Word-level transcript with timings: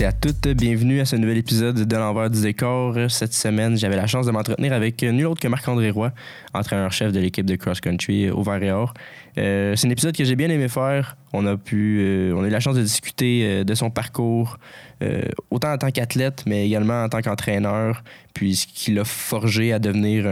Tous 0.00 0.04
et 0.04 0.06
à 0.06 0.12
toutes, 0.12 0.48
bienvenue 0.48 1.00
à 1.00 1.04
ce 1.04 1.14
nouvel 1.16 1.36
épisode 1.36 1.86
de 1.86 1.96
l'envers 1.96 2.30
du 2.30 2.40
décor. 2.40 2.96
Cette 3.10 3.34
semaine, 3.34 3.76
j'avais 3.76 3.96
la 3.96 4.06
chance 4.06 4.24
de 4.24 4.30
m'entretenir 4.30 4.72
avec 4.72 5.02
nul 5.02 5.26
autre 5.26 5.42
que 5.42 5.48
Marc-André 5.48 5.90
Roy, 5.90 6.10
entraîneur-chef 6.54 7.12
de 7.12 7.20
l'équipe 7.20 7.44
de 7.44 7.54
cross-country 7.56 8.30
au 8.30 8.42
Vert 8.42 8.62
et 8.62 8.70
Or. 8.70 8.94
Euh, 9.36 9.76
c'est 9.76 9.88
un 9.88 9.90
épisode 9.90 10.16
que 10.16 10.24
j'ai 10.24 10.36
bien 10.36 10.48
aimé 10.48 10.68
faire. 10.68 11.18
On 11.34 11.44
a 11.44 11.58
pu, 11.58 11.98
euh, 12.00 12.32
on 12.34 12.44
a 12.44 12.46
eu 12.46 12.50
la 12.50 12.60
chance 12.60 12.76
de 12.76 12.82
discuter 12.82 13.42
euh, 13.44 13.64
de 13.64 13.74
son 13.74 13.90
parcours, 13.90 14.56
autant 15.50 15.72
en 15.72 15.76
tant 15.76 15.90
qu'athlète, 15.90 16.44
mais 16.46 16.66
également 16.66 17.02
en 17.04 17.08
tant 17.10 17.20
qu'entraîneur, 17.20 18.02
puis 18.32 18.56
ce 18.56 18.66
qui 18.66 18.92
l'a 18.92 19.04
forgé 19.04 19.72
à 19.72 19.78
devenir 19.78 20.26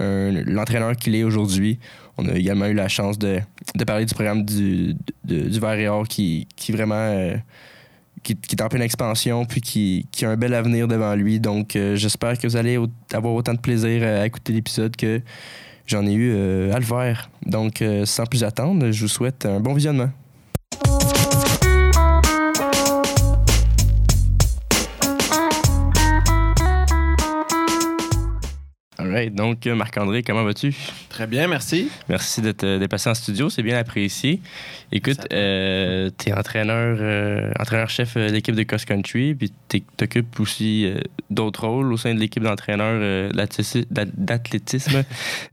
l'entraîneur 0.00 0.96
qu'il 0.96 1.14
est 1.14 1.22
aujourd'hui. 1.22 1.78
On 2.18 2.28
a 2.28 2.32
également 2.32 2.66
eu 2.66 2.74
la 2.74 2.88
chance 2.88 3.18
de, 3.18 3.40
parler 3.86 4.06
du 4.06 4.14
programme 4.14 4.44
du, 4.44 4.94
de- 5.24 5.48
du 5.48 5.60
Vert 5.60 5.78
et 5.78 5.88
Or 5.88 6.08
qui, 6.08 6.48
qui 6.56 6.72
vraiment 6.72 7.34
qui, 8.22 8.36
qui 8.36 8.56
est 8.56 8.62
en 8.62 8.68
pleine 8.68 8.82
expansion, 8.82 9.44
puis 9.44 9.60
qui, 9.60 10.06
qui 10.10 10.24
a 10.24 10.30
un 10.30 10.36
bel 10.36 10.54
avenir 10.54 10.88
devant 10.88 11.14
lui. 11.14 11.40
Donc, 11.40 11.76
euh, 11.76 11.96
j'espère 11.96 12.38
que 12.38 12.46
vous 12.46 12.56
allez 12.56 12.78
avoir 13.12 13.34
autant 13.34 13.54
de 13.54 13.60
plaisir 13.60 14.02
à 14.02 14.26
écouter 14.26 14.52
l'épisode 14.52 14.96
que 14.96 15.20
j'en 15.86 16.06
ai 16.06 16.12
eu 16.12 16.32
euh, 16.34 16.72
à 16.72 16.78
le 16.78 16.84
faire. 16.84 17.30
Donc, 17.46 17.82
euh, 17.82 18.04
sans 18.04 18.26
plus 18.26 18.44
attendre, 18.44 18.90
je 18.90 19.00
vous 19.00 19.08
souhaite 19.08 19.46
un 19.46 19.60
bon 19.60 19.74
visionnement. 19.74 20.10
Donc 29.30 29.66
euh, 29.66 29.74
Marc-André, 29.74 30.22
comment 30.22 30.44
vas-tu? 30.44 30.74
Très 31.08 31.26
bien, 31.26 31.48
merci. 31.48 31.88
Merci 32.08 32.40
de 32.42 32.52
te 32.52 32.78
déplacer 32.78 33.10
en 33.10 33.14
studio, 33.14 33.50
c'est 33.50 33.62
bien 33.62 33.76
apprécié. 33.78 34.40
Écoute, 34.92 35.18
euh, 35.32 36.10
tu 36.18 36.30
es 36.30 36.32
entraîneur, 36.32 36.98
euh, 37.00 37.50
entraîneur-chef 37.60 38.16
euh, 38.16 38.28
de 38.28 38.32
l'équipe 38.32 38.54
de 38.56 38.62
cross-country, 38.64 39.34
puis 39.34 39.52
tu 39.68 39.82
t'occupes 39.96 40.38
aussi 40.40 40.84
euh, 40.86 41.00
d'autres 41.30 41.66
rôles 41.66 41.92
au 41.92 41.96
sein 41.96 42.14
de 42.14 42.18
l'équipe 42.20 42.42
d'entraîneurs 42.42 43.30
d'athléti- 43.32 43.86
d'a- 43.90 44.04
d'athlétisme. 44.04 45.04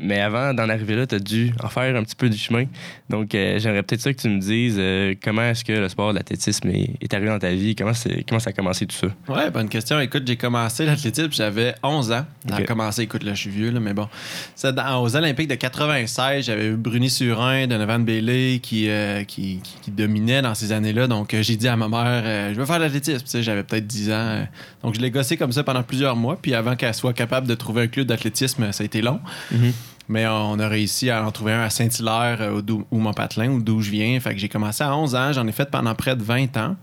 Mais 0.00 0.20
avant 0.20 0.54
d'en 0.54 0.68
arriver 0.68 0.96
là, 0.96 1.06
tu 1.06 1.14
as 1.16 1.18
dû 1.18 1.52
en 1.62 1.68
faire 1.68 1.96
un 1.96 2.02
petit 2.02 2.16
peu 2.16 2.28
du 2.28 2.38
chemin. 2.38 2.64
Donc, 3.10 3.28
j'aimerais 3.32 3.82
peut-être 3.82 4.00
ça 4.00 4.12
que 4.12 4.20
tu 4.20 4.28
me 4.28 4.38
dises 4.40 4.80
comment 5.22 5.42
est-ce 5.42 5.64
que 5.64 5.72
le 5.72 5.88
sport 5.88 6.12
de 6.12 6.18
l'athlétisme 6.18 6.68
est, 6.68 6.90
est 7.00 7.12
arrivé 7.14 7.28
dans 7.28 7.38
ta 7.38 7.50
vie, 7.50 7.74
comment, 7.74 7.92
comment 8.28 8.38
ça 8.40 8.50
a 8.50 8.52
commencé 8.52 8.86
tout 8.86 8.96
ça? 8.96 9.08
Ouais, 9.28 9.50
bonne 9.50 9.68
question. 9.68 10.00
Écoute, 10.00 10.22
j'ai 10.26 10.36
commencé 10.36 10.84
l'athlétisme, 10.86 11.30
j'avais 11.32 11.74
11 11.82 12.12
ans. 12.12 12.26
Commencé, 12.66 13.02
écoute, 13.02 13.22
là, 13.22 13.32
je 13.34 13.40
suis 13.40 13.50
vieux, 13.50 13.70
là, 13.70 13.80
mais 13.80 13.94
bon. 13.94 14.08
C'est 14.54 14.74
dans- 14.74 15.02
aux 15.02 15.16
Olympiques 15.16 15.48
de 15.48 15.54
96, 15.54 16.44
j'avais 16.46 16.66
eu 16.66 16.76
Bruni 16.76 17.08
Surin, 17.08 17.66
Donovan 17.66 18.04
Bailey 18.04 18.60
qui, 18.62 18.88
euh, 18.88 19.24
qui, 19.24 19.60
qui- 19.62 19.76
qui 19.82 19.90
dominait 19.90 20.42
dans 20.42 20.54
ces 20.54 20.72
années-là. 20.72 21.06
Donc, 21.06 21.32
euh, 21.34 21.42
j'ai 21.42 21.56
dit 21.56 21.68
à 21.68 21.76
ma 21.76 21.88
mère, 21.88 22.22
euh, 22.24 22.52
je 22.54 22.58
veux 22.58 22.66
faire 22.66 22.78
de 22.78 22.84
l'athlétisme. 22.84 23.20
Tu 23.24 23.30
sais, 23.30 23.42
j'avais 23.42 23.62
peut-être 23.62 23.86
10 23.86 24.10
ans. 24.12 24.46
donc, 24.82 24.94
je 24.94 25.00
l'ai 25.00 25.10
gossé 25.10 25.36
comme 25.36 25.52
ça 25.52 25.62
pendant 25.64 25.82
plusieurs 25.82 26.16
mois. 26.16 26.36
Puis, 26.40 26.54
avant 26.54 26.76
qu'elle 26.76 26.94
soit 26.94 27.12
capable 27.12 27.46
de 27.46 27.54
trouver 27.54 27.82
un 27.82 27.86
club 27.86 28.06
d'athlétisme, 28.06 28.70
ça 28.72 28.82
a 28.82 28.84
été 28.84 29.00
long. 29.00 29.20
Mhm. 29.52 29.72
Mais 30.08 30.24
on 30.28 30.58
a 30.60 30.68
réussi 30.68 31.10
à 31.10 31.26
en 31.26 31.32
trouver 31.32 31.52
un 31.52 31.62
à 31.62 31.70
Saint-Hilaire, 31.70 32.62
d'où- 32.62 32.86
où 32.92 32.98
mon 32.98 33.12
patelin, 33.12 33.48
ou 33.50 33.60
d'où 33.60 33.80
je 33.82 33.90
viens. 33.90 34.20
Fait 34.20 34.34
que 34.34 34.38
j'ai 34.38 34.48
commencé 34.48 34.84
à 34.84 34.96
11 34.96 35.14
ans. 35.16 35.32
J'en 35.32 35.46
ai 35.48 35.52
fait 35.52 35.68
pendant 35.70 35.94
près 35.96 36.14
de 36.14 36.22
20 36.22 36.56
ans. 36.56 36.76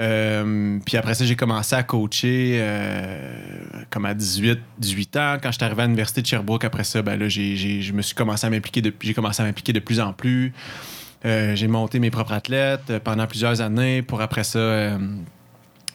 Euh, 0.00 0.78
puis 0.86 0.96
après 0.96 1.14
ça, 1.14 1.24
j'ai 1.24 1.34
commencé 1.36 1.74
à 1.74 1.82
coacher 1.82 2.58
euh, 2.60 3.32
comme 3.90 4.04
à 4.04 4.14
18, 4.14 4.58
18 4.78 5.16
ans. 5.16 5.36
Quand 5.42 5.50
j'étais 5.50 5.64
arrivé 5.64 5.82
à 5.82 5.86
l'université 5.86 6.22
de 6.22 6.26
Sherbrooke, 6.26 6.64
après 6.64 6.84
ça, 6.84 7.02
ben 7.02 7.18
là, 7.18 7.28
j'ai, 7.28 7.56
je 7.56 7.92
me 7.92 8.02
suis 8.02 8.14
commencé 8.14 8.46
à 8.46 8.50
m'impliquer 8.50 8.80
de, 8.80 8.92
j'ai 9.00 9.14
commencé 9.14 9.42
à 9.42 9.46
m'impliquer 9.46 9.72
de 9.72 9.80
plus 9.80 9.98
en 10.00 10.12
plus. 10.12 10.52
Euh, 11.24 11.56
j'ai 11.56 11.66
monté 11.66 11.98
mes 11.98 12.10
propres 12.10 12.32
athlètes 12.32 12.92
pendant 13.02 13.26
plusieurs 13.26 13.60
années 13.60 14.02
pour 14.02 14.20
après 14.20 14.44
ça 14.44 14.92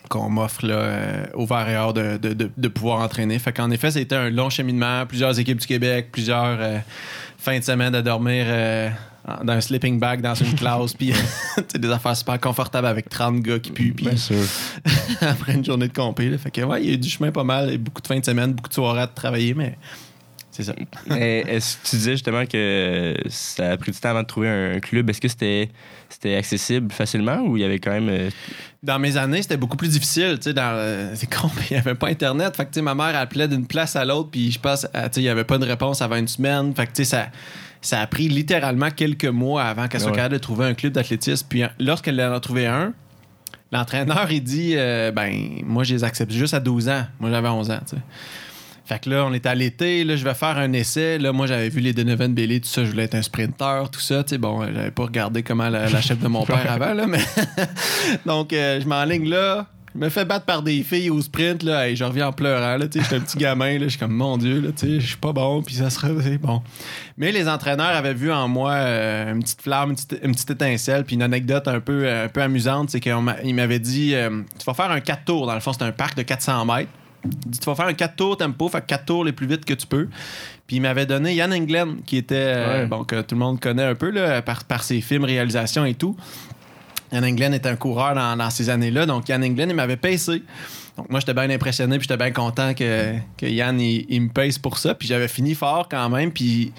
qu'on 0.10 0.30
m'offre 0.30 0.66
là, 0.68 1.28
au 1.34 1.46
Vert 1.46 1.70
et 1.70 1.78
Or 1.78 1.94
de, 1.94 2.18
de- 2.18 2.34
de- 2.34 2.52
de 2.56 2.68
pouvoir 2.68 3.00
entraîner. 3.00 3.40
Fait 3.40 3.54
qu'en 3.54 3.72
effet, 3.72 3.90
c'était 3.90 4.16
un 4.16 4.30
long 4.30 4.50
cheminement, 4.50 5.06
plusieurs 5.06 5.40
équipes 5.40 5.60
du 5.62 5.66
Québec, 5.66 6.10
plusieurs 6.12 6.60
fins 7.44 7.60
de 7.60 7.64
semaine 7.64 7.94
à 7.94 8.02
dormir 8.02 8.46
euh, 8.48 8.90
dans 9.44 9.54
un 9.54 9.62
sleeping 9.62 10.00
bag 10.00 10.22
dans 10.22 10.34
une 10.34 10.56
classe, 10.56 10.94
puis 10.94 11.14
des 11.76 11.90
affaires 11.90 12.16
super 12.16 12.40
confortables 12.40 12.88
avec 12.88 13.10
30 13.10 13.42
gars 13.42 13.60
qui 13.60 13.72
puent, 13.72 13.94
puis 13.94 14.06
Bien 14.08 14.18
sûr. 14.18 14.38
après 15.22 15.54
une 15.54 15.66
journée 15.66 15.88
de 15.90 15.94
compé. 15.94 16.30
là. 16.30 16.38
Fait 16.38 16.52
que 16.52 16.62
ouais, 16.62 16.82
il 16.82 16.88
y 16.88 16.92
a 16.92 16.94
eu 16.94 16.98
du 16.98 17.10
chemin 17.10 17.32
pas 17.32 17.44
mal, 17.44 17.72
et 17.72 17.78
beaucoup 17.78 18.02
de 18.02 18.08
fins 18.08 18.20
de 18.20 18.26
semaine, 18.26 18.54
beaucoup 18.54 18.70
de 18.70 18.74
soirées 18.74 19.02
à 19.02 19.08
travailler, 19.08 19.54
mais 19.54 19.78
c'est 20.56 20.64
ça. 20.64 20.74
Mais 21.08 21.40
Est-ce 21.48 21.78
que 21.78 21.88
tu 21.90 21.96
disais 21.98 22.12
justement 22.12 22.46
que 22.46 23.16
ça 23.28 23.72
a 23.72 23.78
pris 23.78 23.92
du 23.92 23.98
temps 24.00 24.10
avant 24.12 24.22
de 24.22 24.28
trouver 24.28 24.48
un 24.50 24.80
club? 24.80 25.10
Est-ce 25.10 25.20
que 25.20 25.28
c'était 25.28 25.70
c'était 26.10 26.36
accessible 26.36 26.92
facilement 26.92 27.42
ou 27.42 27.58
il 27.58 27.62
y 27.62 27.64
avait 27.66 27.80
quand 27.80 27.90
même. 27.92 28.08
euh, 28.08 28.30
Dans 28.84 29.00
mes 29.00 29.18
années, 29.18 29.42
c'était 29.42 29.58
beaucoup 29.58 29.78
plus 29.78 29.90
difficile. 29.90 30.36
Tu 30.36 30.44
sais, 30.44 30.54
dans 30.54 30.76
le- 30.76 31.10
c'est 31.16 31.26
con, 31.34 31.50
mais 31.58 31.64
il 31.72 31.74
n'y 31.74 31.80
avait 31.80 31.96
pas 31.96 32.08
Internet. 32.08 32.56
Fait 32.56 32.66
que, 32.66 32.70
tu 32.70 32.76
sais, 32.76 32.82
ma 32.84 32.94
mère 32.94 33.16
appelait 33.20 33.48
d'une 33.48 33.66
place 33.66 33.96
à 33.96 34.06
l'autre, 34.06 34.30
puis 34.32 34.52
je 34.52 34.60
pense, 34.60 34.86
euh, 34.96 35.04
tu 35.06 35.14
sais, 35.16 35.22
il 35.22 35.24
n'y 35.24 35.30
avait 35.30 35.44
pas 35.44 35.58
de 35.58 35.66
réponse 35.66 36.02
avant 36.04 36.18
une 36.18 36.28
semaine. 36.28 36.74
Fait 36.76 36.86
que, 36.86 36.92
tu 36.92 37.04
sais, 37.04 37.10
ça, 37.18 37.28
ça 37.82 38.00
a 38.00 38.06
pris 38.08 38.30
littéralement 38.30 38.92
quelques 38.92 39.26
mois 39.26 39.64
avant 39.64 39.88
qu'elle 39.88 40.02
soit 40.02 40.12
Ouais. 40.12 40.16
capable 40.18 40.36
de 40.36 40.40
trouver 40.40 40.66
un 40.68 40.76
club 40.76 40.94
d'athlétisme. 40.94 41.48
Puis, 41.50 41.64
euh, 41.64 41.68
lorsqu'elle 41.80 42.22
en 42.22 42.32
a 42.32 42.40
trouvé 42.40 42.68
un, 42.68 42.94
l'entraîneur, 43.72 44.32
il 44.32 44.44
dit, 44.44 44.74
euh, 44.76 45.12
ben, 45.12 45.34
moi, 45.66 45.84
je 45.84 45.96
les 45.96 46.04
accepte 46.04 46.32
juste 46.32 46.54
à 46.54 46.60
12 46.60 46.90
ans. 46.90 47.06
Moi, 47.20 47.32
j'avais 47.32 47.50
11 47.50 47.72
ans, 47.72 47.80
tu 47.90 47.96
sais. 47.96 48.02
Fait 48.86 49.00
que 49.00 49.10
là, 49.10 49.26
on 49.26 49.34
était 49.34 49.50
à 49.50 49.56
l'été, 49.56 50.04
là, 50.04 50.18
je 50.18 50.24
vais 50.26 50.34
faire 50.34 50.58
un 50.58 50.74
essai. 50.74 51.18
Là, 51.18 51.32
moi, 51.32 51.48
j'avais 51.48 51.70
vu 51.70 51.80
les 51.80 51.94
Donovan 51.94 52.34
Bailey, 52.34 52.60
tout 52.60 52.68
ça, 52.68 52.84
je 52.84 52.92
voulais 52.92 53.04
être 53.04 53.16
un 53.16 53.22
sprinter, 53.22 53.90
tout 53.90 54.02
ça. 54.02 54.24
Tu 54.24 54.32
sais, 54.32 54.38
bon, 54.38 54.62
euh, 54.62 54.68
j'avais 54.74 54.92
pas 54.92 55.04
regardé 55.04 55.42
comment 55.42 55.70
la, 55.70 55.90
la 55.90 56.02
chef 56.02 56.20
de 56.20 56.28
mon 56.28 56.46
père 56.46 56.70
avant, 56.70 56.94
là, 56.94 57.08
mais. 57.08 57.24
Donc, 58.26 58.52
euh, 58.52 58.82
je 58.82 58.88
m'enligne 58.88 59.30
là. 59.30 59.68
Je 59.96 60.00
me 60.00 60.10
fais 60.10 60.26
battre 60.26 60.46
par 60.46 60.64
des 60.64 60.82
filles 60.82 61.12
au 61.12 61.22
sprint, 61.22 61.62
là, 61.62 61.88
et 61.88 61.96
je 61.96 62.04
reviens 62.04 62.30
en 62.30 62.32
pleurant, 62.34 62.78
là, 62.78 62.88
tu 62.88 62.98
sais, 62.98 63.04
j'étais 63.04 63.16
un 63.16 63.20
petit 63.20 63.38
gamin, 63.38 63.74
là, 63.78 63.84
je 63.84 63.90
suis 63.90 64.00
comme, 64.00 64.14
mon 64.14 64.38
Dieu, 64.38 64.60
là, 64.60 64.70
tu 64.76 64.88
sais, 64.88 65.00
je 65.00 65.06
suis 65.06 65.18
pas 65.18 65.34
bon, 65.34 65.62
puis 65.62 65.76
ça 65.76 65.92
sera, 65.92 66.10
bon. 66.42 66.64
Mais 67.16 67.32
les 67.32 67.48
entraîneurs 67.48 67.96
avaient 67.96 68.16
vu 68.16 68.32
en 68.32 68.48
moi 68.48 68.72
euh, 68.72 69.34
une 69.34 69.44
petite 69.44 69.62
flamme, 69.62 69.92
une 69.92 69.96
petite, 69.96 70.20
une 70.24 70.32
petite 70.32 70.50
étincelle, 70.50 71.04
puis 71.06 71.16
une 71.16 71.22
anecdote 71.22 71.68
un 71.68 71.80
peu, 71.80 72.10
un 72.10 72.28
peu 72.28 72.42
amusante, 72.42 72.90
c'est 72.90 73.00
qu'ils 73.00 73.54
m'avaient 73.54 73.80
dit, 73.80 74.16
euh, 74.16 74.42
tu 74.58 74.66
vas 74.66 74.74
faire 74.74 74.90
un 74.90 75.00
4 75.00 75.26
tours, 75.26 75.46
dans 75.46 75.54
le 75.54 75.60
fond, 75.60 75.74
c'est 75.74 75.84
un 75.84 75.92
parc 75.92 76.18
de 76.18 76.24
400 76.24 76.66
mètres. 76.66 76.90
Il 77.26 77.52
dit, 77.52 77.60
tu 77.60 77.66
vas 77.66 77.76
faire 77.76 77.88
un 77.88 77.94
4 77.94 78.16
tours 78.16 78.38
tempo, 78.38 78.68
fait 78.70 78.86
4 78.86 79.06
tours 79.06 79.24
les 79.26 79.32
plus 79.32 79.48
vite 79.48 79.64
que 79.66 79.74
tu 79.74 79.88
peux. 79.88 80.08
Puis 80.68 80.78
il 80.78 80.82
m'avait 80.82 81.06
donné 81.06 81.34
Yann 81.36 81.54
Englen, 81.54 82.02
qui 82.06 82.18
était, 82.18 82.36
euh, 82.36 82.82
Ouais. 82.82 82.86
bon, 82.88 83.04
que 83.04 83.22
tout 83.22 83.36
le 83.36 83.40
monde 83.40 83.60
connaît 83.60 83.84
un 83.86 83.96
peu, 83.96 84.10
là, 84.12 84.42
par, 84.42 84.64
par 84.66 84.84
ses 84.84 85.02
films, 85.02 85.24
réalisations 85.24 85.86
et 85.86 85.94
tout. 85.94 86.16
Yann 87.12 87.24
Englen 87.24 87.54
était 87.54 87.70
un 87.70 87.76
coureur 87.76 88.16
dans, 88.16 88.36
dans 88.36 88.50
ces 88.50 88.70
années-là. 88.70 89.06
Donc, 89.06 89.30
Yann 89.30 89.44
Englen, 89.44 89.70
il 89.70 89.76
m'avait 89.76 89.98
pacé. 89.98 90.42
Donc, 90.98 91.10
moi, 91.10 91.20
j'étais 91.20 91.34
bien 91.34 91.50
impressionné 91.50 91.98
puis 91.98 92.08
j'étais 92.08 92.18
bien 92.24 92.32
content 92.32 92.74
que, 92.74 93.14
que 93.38 93.46
Yann, 93.46 93.80
il, 93.80 94.06
il 94.10 94.22
me 94.24 94.30
pace 94.30 94.58
pour 94.60 94.78
ça. 94.78 94.94
Puis 94.96 95.08
j'avais 95.08 95.28
fini 95.28 95.54
fort 95.56 95.88
quand 95.90 96.10
même. 96.10 96.32
Puis 96.32 96.72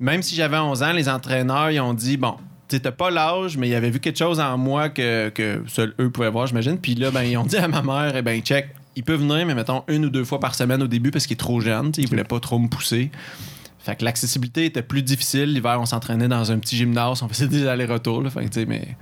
même 0.00 0.22
si 0.22 0.34
j'avais 0.34 0.58
11 0.58 0.82
ans, 0.82 0.92
les 0.92 1.08
entraîneurs, 1.08 1.70
ils 1.70 1.80
ont 1.80 1.94
dit, 1.94 2.16
bon, 2.16 2.34
t'as 2.68 2.90
pas 2.90 3.10
l'âge, 3.10 3.56
mais 3.56 3.68
ils 3.68 3.74
avaient 3.74 3.90
vu 3.90 4.00
quelque 4.00 4.18
chose 4.18 4.40
en 4.40 4.56
moi 4.58 4.88
que, 4.88 5.28
que 5.28 5.62
seuls 5.68 5.94
eux 6.00 6.10
pouvaient 6.10 6.30
voir, 6.30 6.46
j'imagine. 6.46 6.78
Puis 6.78 6.94
là, 6.94 7.10
ben, 7.10 7.22
ils 7.22 7.36
ont 7.36 7.44
dit 7.44 7.56
à 7.56 7.68
ma 7.68 7.82
mère, 7.82 8.16
eh 8.16 8.22
ben, 8.22 8.40
check, 8.42 8.68
il 8.96 9.04
peut 9.04 9.14
venir, 9.14 9.46
mais 9.46 9.54
mettons 9.54 9.84
une 9.88 10.04
ou 10.04 10.10
deux 10.10 10.24
fois 10.24 10.40
par 10.40 10.54
semaine 10.54 10.82
au 10.82 10.86
début 10.86 11.10
parce 11.10 11.26
qu'il 11.26 11.34
est 11.34 11.36
trop 11.36 11.60
jeune. 11.60 11.92
Il 11.96 12.08
voulait 12.08 12.24
pas 12.24 12.40
trop 12.40 12.58
me 12.58 12.68
pousser. 12.68 13.10
Fait 13.78 13.96
que 13.96 14.04
l'accessibilité 14.04 14.66
était 14.66 14.82
plus 14.82 15.02
difficile. 15.02 15.52
L'hiver, 15.52 15.78
on 15.80 15.86
s'entraînait 15.86 16.28
dans 16.28 16.52
un 16.52 16.58
petit 16.58 16.76
gymnase, 16.76 17.22
on 17.22 17.28
faisait 17.28 17.48
des 17.48 17.66
allers-retours. 17.66 18.22
Fait 18.30 18.44
que, 18.44 18.50
tu 18.50 18.60
sais, 18.60 18.66
mais 18.66 18.96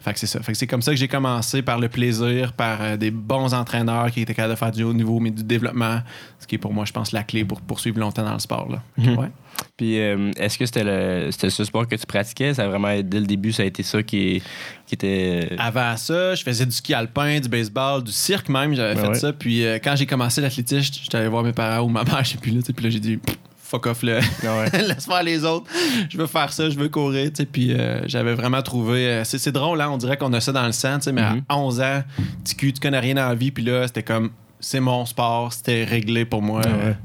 Fait 0.00 0.12
que 0.12 0.18
c'est 0.18 0.26
ça. 0.26 0.40
Fait 0.40 0.52
que 0.52 0.58
c'est 0.58 0.66
comme 0.66 0.82
ça 0.82 0.92
que 0.92 0.96
j'ai 0.96 1.08
commencé 1.08 1.62
par 1.62 1.78
le 1.78 1.88
plaisir, 1.88 2.52
par 2.52 2.82
euh, 2.82 2.96
des 2.96 3.10
bons 3.10 3.54
entraîneurs 3.54 4.10
qui 4.10 4.20
étaient 4.20 4.34
capables 4.34 4.54
de 4.54 4.58
faire 4.58 4.72
du 4.72 4.82
haut 4.82 4.94
niveau, 4.94 5.20
mais 5.20 5.30
du 5.30 5.44
développement, 5.44 6.00
ce 6.40 6.46
qui 6.46 6.56
est 6.56 6.58
pour 6.58 6.72
moi, 6.72 6.84
je 6.84 6.92
pense, 6.92 7.12
la 7.12 7.22
clé 7.22 7.44
pour 7.44 7.60
poursuivre 7.60 8.00
longtemps 8.00 8.24
dans 8.24 8.32
le 8.32 8.38
sport. 8.40 8.68
Là. 8.70 8.82
Mhm. 8.98 9.18
Ouais. 9.18 9.30
Puis, 9.76 10.00
euh, 10.00 10.30
est-ce 10.38 10.56
que 10.58 10.64
c'était 10.66 10.84
le, 10.84 11.28
c'était 11.30 11.50
ce 11.50 11.64
sport 11.64 11.86
que 11.86 11.94
tu 11.96 12.06
pratiquais? 12.06 12.54
Ça 12.54 12.64
a 12.64 12.68
vraiment, 12.68 12.88
dès 13.02 13.20
le 13.20 13.26
début, 13.26 13.52
ça 13.52 13.62
a 13.62 13.66
été 13.66 13.82
ça 13.82 14.02
qui, 14.02 14.42
qui 14.86 14.94
était. 14.94 15.48
euh, 15.52 15.56
Avant 15.58 15.96
ça, 15.96 16.34
je 16.34 16.42
faisais 16.42 16.64
du 16.64 16.72
ski 16.72 16.94
alpin, 16.94 17.40
du 17.40 17.48
baseball, 17.48 18.02
du 18.02 18.12
cirque 18.12 18.48
même, 18.48 18.74
j'avais 18.74 18.94
Ben 18.94 19.00
fait 19.02 19.08
ouais. 19.08 19.14
ça. 19.14 19.32
Puis 19.32 19.64
euh, 19.66 19.78
quand 19.82 19.94
j'ai 19.96 20.06
commencé 20.06 20.40
l'athlétisme, 20.40 20.94
j'étais 21.02 21.18
allé 21.18 21.28
voir 21.28 21.42
mes 21.42 21.52
parents 21.52 21.84
ou 21.84 21.88
ma 21.88 22.04
mère, 22.04 22.24
je 22.24 22.30
sais 22.32 22.38
plus 22.38 22.52
là, 22.52 22.60
puis 22.74 22.84
là 22.84 22.90
j'ai 22.90 23.00
dit, 23.00 23.18
fuck 23.62 23.86
off 23.86 24.02
le. 24.02 24.20
Ah 24.46 24.58
ouais. 24.60 24.70
Laisse 24.88 25.04
faire 25.06 25.22
les 25.22 25.44
autres. 25.44 25.70
Je 26.08 26.16
veux 26.16 26.26
faire 26.26 26.52
ça, 26.52 26.70
je 26.70 26.78
veux 26.78 26.88
courir. 26.88 27.28
tu 27.30 27.36
sais. 27.36 27.46
Puis 27.46 27.72
euh, 27.74 28.00
j'avais 28.06 28.34
vraiment 28.34 28.62
trouvé. 28.62 29.06
euh, 29.08 29.24
c'est, 29.24 29.52
drôle, 29.52 29.78
là. 29.78 29.90
On 29.90 29.96
dirait 29.98 30.16
qu'on 30.16 30.32
a 30.32 30.40
ça 30.40 30.52
dans 30.52 30.64
le 30.66 30.72
sang, 30.72 30.96
tu 30.98 31.04
sais, 31.04 31.12
mais 31.12 31.22
à 31.48 31.56
11 31.58 31.80
ans, 31.80 32.02
tu 32.44 32.72
tu 32.72 32.80
connais 32.80 33.00
rien 33.00 33.14
dans 33.14 33.28
la 33.28 33.34
vie. 33.34 33.50
Puis 33.50 33.64
là, 33.64 33.86
c'était 33.86 34.02
comme. 34.02 34.30
C'est 34.58 34.80
mon 34.80 35.04
sport, 35.04 35.52
c'était 35.52 35.84
réglé 35.84 36.24
pour 36.24 36.40
moi. 36.40 36.62
Ah 36.64 36.68
ouais. 36.86 36.96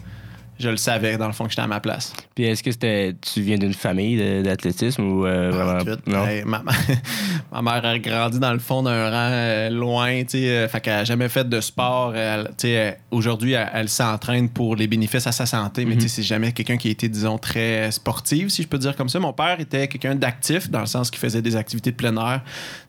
Je 0.62 0.70
le 0.70 0.78
savais, 0.78 1.18
dans 1.18 1.28
le 1.28 1.34
fond, 1.34 1.46
que 1.46 1.50
j'étais 1.52 1.62
à 1.62 1.68
ma 1.68 1.80
place. 1.80 2.14
Puis 2.36 2.46
est-ce 2.46 2.62
que 2.64 2.72
c'était 2.72 3.16
tu 3.22 3.42
viens 3.42 3.58
d'une 3.58 3.74
famille 3.74 4.42
d'athlétisme 4.44 5.04
ou 5.04 5.26
euh, 5.26 5.50
vraiment 5.52 5.84
Tout. 5.84 6.00
non? 6.10 6.26
Hey, 6.26 6.44
ma, 6.46 6.64
ma 7.52 7.62
mère 7.62 7.86
a 7.86 8.00
grandi 8.00 8.40
dans 8.40 8.54
le 8.54 8.60
fond 8.60 8.84
d'un 8.84 9.10
rang 9.10 9.30
euh, 9.32 9.70
loin, 9.70 10.22
tu 10.24 10.30
sais, 10.40 10.50
euh, 10.50 10.68
fait 10.68 10.82
qu'elle 10.82 10.94
a 10.94 11.04
jamais 11.04 11.30
fait 11.30 11.48
de 11.48 11.60
sport. 11.62 12.16
Elle, 12.16 12.46
tu 12.50 12.54
sais, 12.60 12.70
elle- 12.72 12.98
Aujourd'hui, 13.12 13.54
elle, 13.54 13.70
elle 13.74 13.90
s'entraîne 13.90 14.50
pour 14.50 14.76
les 14.76 14.88
bénéfices 14.88 15.28
à 15.28 15.32
sa 15.32 15.46
santé, 15.46 15.86
mais 15.86 15.96
tu 15.96 16.02
sais, 16.04 16.08
c'est 16.08 16.24
jamais 16.24 16.52
quelqu'un 16.52 16.78
qui 16.78 16.88
a 16.88 16.92
été, 16.92 17.10
disons, 17.10 17.38
très 17.38 17.92
sportif, 17.92 18.50
si 18.50 18.64
je 18.64 18.68
peux 18.68 18.78
dire 18.78 18.96
comme 18.96 19.10
ça. 19.10 19.20
Mon 19.20 19.34
père 19.34 19.60
était 19.60 19.88
quelqu'un 19.88 20.16
d'actif, 20.16 20.70
dans 20.70 20.80
le 20.80 20.86
sens 20.86 21.10
qu'il 21.12 21.20
faisait 21.20 21.42
des 21.42 21.56
activités 21.56 21.92
de 21.92 21.96
plein 21.96 22.16
air, 22.16 22.42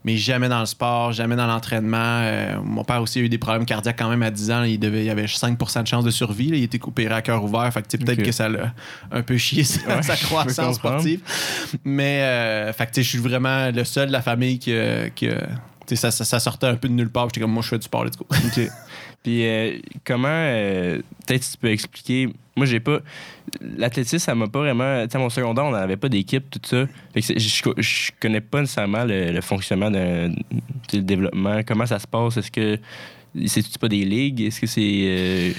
mais 0.04 0.16
jamais 0.16 0.48
dans 0.48 0.60
le 0.60 0.66
sport, 0.66 1.12
jamais 1.12 1.36
dans 1.36 1.46
l'entraînement. 1.46 1.96
Euh, 2.22 2.56
mon 2.62 2.84
père 2.84 3.00
aussi 3.02 3.18
a 3.18 3.22
eu 3.22 3.28
des 3.28 3.38
problèmes 3.38 3.64
cardiaques 3.66 3.98
quand 3.98 4.08
même 4.08 4.22
à 4.22 4.30
10 4.30 4.50
ans. 4.50 4.62
Il, 4.64 4.78
devait, 4.78 5.04
il 5.04 5.10
avait 5.10 5.26
5 5.26 5.58
de 5.82 5.86
chance 5.88 6.04
de 6.04 6.10
survie. 6.10 6.48
là. 6.50 6.56
Il 6.56 6.62
était 6.64 6.80
opéré 6.84 7.14
à 7.14 7.22
cœur 7.22 7.42
ouvert. 7.44 7.61
Fait 7.70 7.82
que 7.82 7.88
tu 7.88 7.98
sais, 7.98 8.04
peut-être 8.04 8.22
que 8.22 8.32
ça 8.32 8.48
l'a 8.48 8.72
un 9.10 9.22
peu 9.22 9.36
chié 9.36 9.64
sa, 9.64 9.96
Ouais, 9.96 10.16
croissance 10.22 10.76
sportive. 10.76 11.20
Mais, 11.84 12.22
euh, 12.22 12.72
fait 12.72 12.90
que, 12.90 13.02
je 13.02 13.08
suis 13.08 13.18
vraiment 13.18 13.70
le 13.70 13.84
seul 13.84 14.08
de 14.08 14.12
la 14.12 14.22
famille 14.22 14.58
tu 14.58 14.72
sais, 15.86 15.96
ça, 15.96 16.10
ça, 16.10 16.24
ça 16.24 16.38
sortait 16.38 16.66
un 16.68 16.76
peu 16.76 16.88
de 16.88 16.94
nulle 16.94 17.10
part. 17.10 17.24
J'étais 17.28 17.40
comme, 17.40 17.52
moi, 17.52 17.62
je 17.62 17.68
fais 17.68 17.78
du 17.78 17.84
sport, 17.84 18.04
let's 18.04 18.16
go. 18.16 18.26
Puis 19.22 19.46
euh, 19.46 19.78
comment 20.04 20.28
euh, 20.28 20.98
peut-être 21.26 21.48
tu 21.48 21.56
peux 21.56 21.70
expliquer 21.70 22.28
moi 22.56 22.66
j'ai 22.66 22.80
pas 22.80 22.98
l'athlétisme 23.60 24.18
ça 24.18 24.34
m'a 24.34 24.48
pas 24.48 24.58
vraiment 24.58 25.06
tu 25.06 25.16
mon 25.16 25.30
secondaire 25.30 25.64
on 25.64 25.70
n'avait 25.70 25.96
pas 25.96 26.08
d'équipe 26.08 26.50
tout 26.50 26.60
ça. 26.64 26.86
Fait 27.14 27.20
que 27.20 27.26
c'est- 27.26 27.38
je, 27.38 28.10
connais 28.20 28.40
pas 28.40 28.60
nécessairement 28.60 29.04
le, 29.04 29.30
le 29.30 29.40
fonctionnement 29.40 29.90
d'un 29.90 30.32
développement. 30.92 31.60
Comment 31.64 31.86
ça 31.86 32.00
se 32.00 32.06
passe? 32.06 32.36
Est-ce 32.36 32.50
que 32.50 32.78
c'est 33.46 33.78
pas 33.78 33.88
des 33.88 34.04
ligues? 34.04 34.42
Est-ce 34.42 34.60
que 34.60 34.66
c'est 34.66 34.80
euh, 35.04 35.52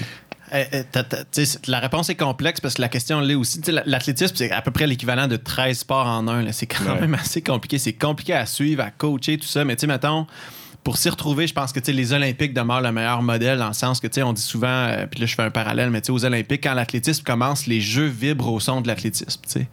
Sais, 1.32 1.44
c'est- 1.44 1.66
la 1.66 1.80
réponse 1.80 2.08
est 2.10 2.14
complexe 2.14 2.60
parce 2.60 2.74
que 2.74 2.82
la 2.82 2.88
question 2.88 3.20
l'est 3.20 3.34
aussi. 3.34 3.60
L'athlétisme, 3.86 4.34
c'est 4.36 4.50
à 4.52 4.62
peu 4.62 4.70
près 4.70 4.86
l'équivalent 4.86 5.26
de 5.26 5.36
13 5.36 5.78
sports 5.78 6.06
en 6.06 6.28
un. 6.28 6.52
C'est 6.52 6.66
quand 6.66 6.84
Ouais. 6.94 7.00
même 7.00 7.14
assez 7.14 7.42
compliqué. 7.42 7.78
C'est 7.78 7.92
compliqué 7.94 8.34
à 8.34 8.46
suivre, 8.46 8.82
à 8.82 8.90
coacher, 8.90 9.38
tout 9.38 9.46
ça. 9.46 9.64
Mais 9.64 9.74
tu 9.76 9.80
sais, 9.82 9.86
mettons, 9.86 10.26
pour 10.84 10.98
s'y 10.98 11.08
retrouver, 11.08 11.46
je 11.46 11.54
pense 11.54 11.72
que 11.72 11.80
les 11.90 12.12
Olympiques 12.12 12.52
demeurent 12.54 12.82
le 12.82 12.92
meilleur 12.92 13.22
modèle 13.22 13.58
dans 13.58 13.68
le 13.68 13.72
sens 13.74 14.00
que, 14.00 14.22
on 14.22 14.32
dit 14.32 14.42
souvent, 14.42 14.66
euh, 14.68 15.06
puis 15.10 15.18
là, 15.20 15.26
je 15.26 15.34
fais 15.34 15.42
un 15.42 15.50
parallèle, 15.50 15.90
mais 15.90 16.08
aux 16.10 16.24
Olympiques, 16.24 16.62
quand 16.62 16.74
l'athlétisme 16.74 17.24
commence, 17.24 17.66
les 17.66 17.80
jeux 17.80 18.06
vibrent 18.06 18.52
au 18.52 18.60
son 18.60 18.80
de 18.82 18.86
l'athlétisme. 18.88 19.40
C'est 19.46 19.66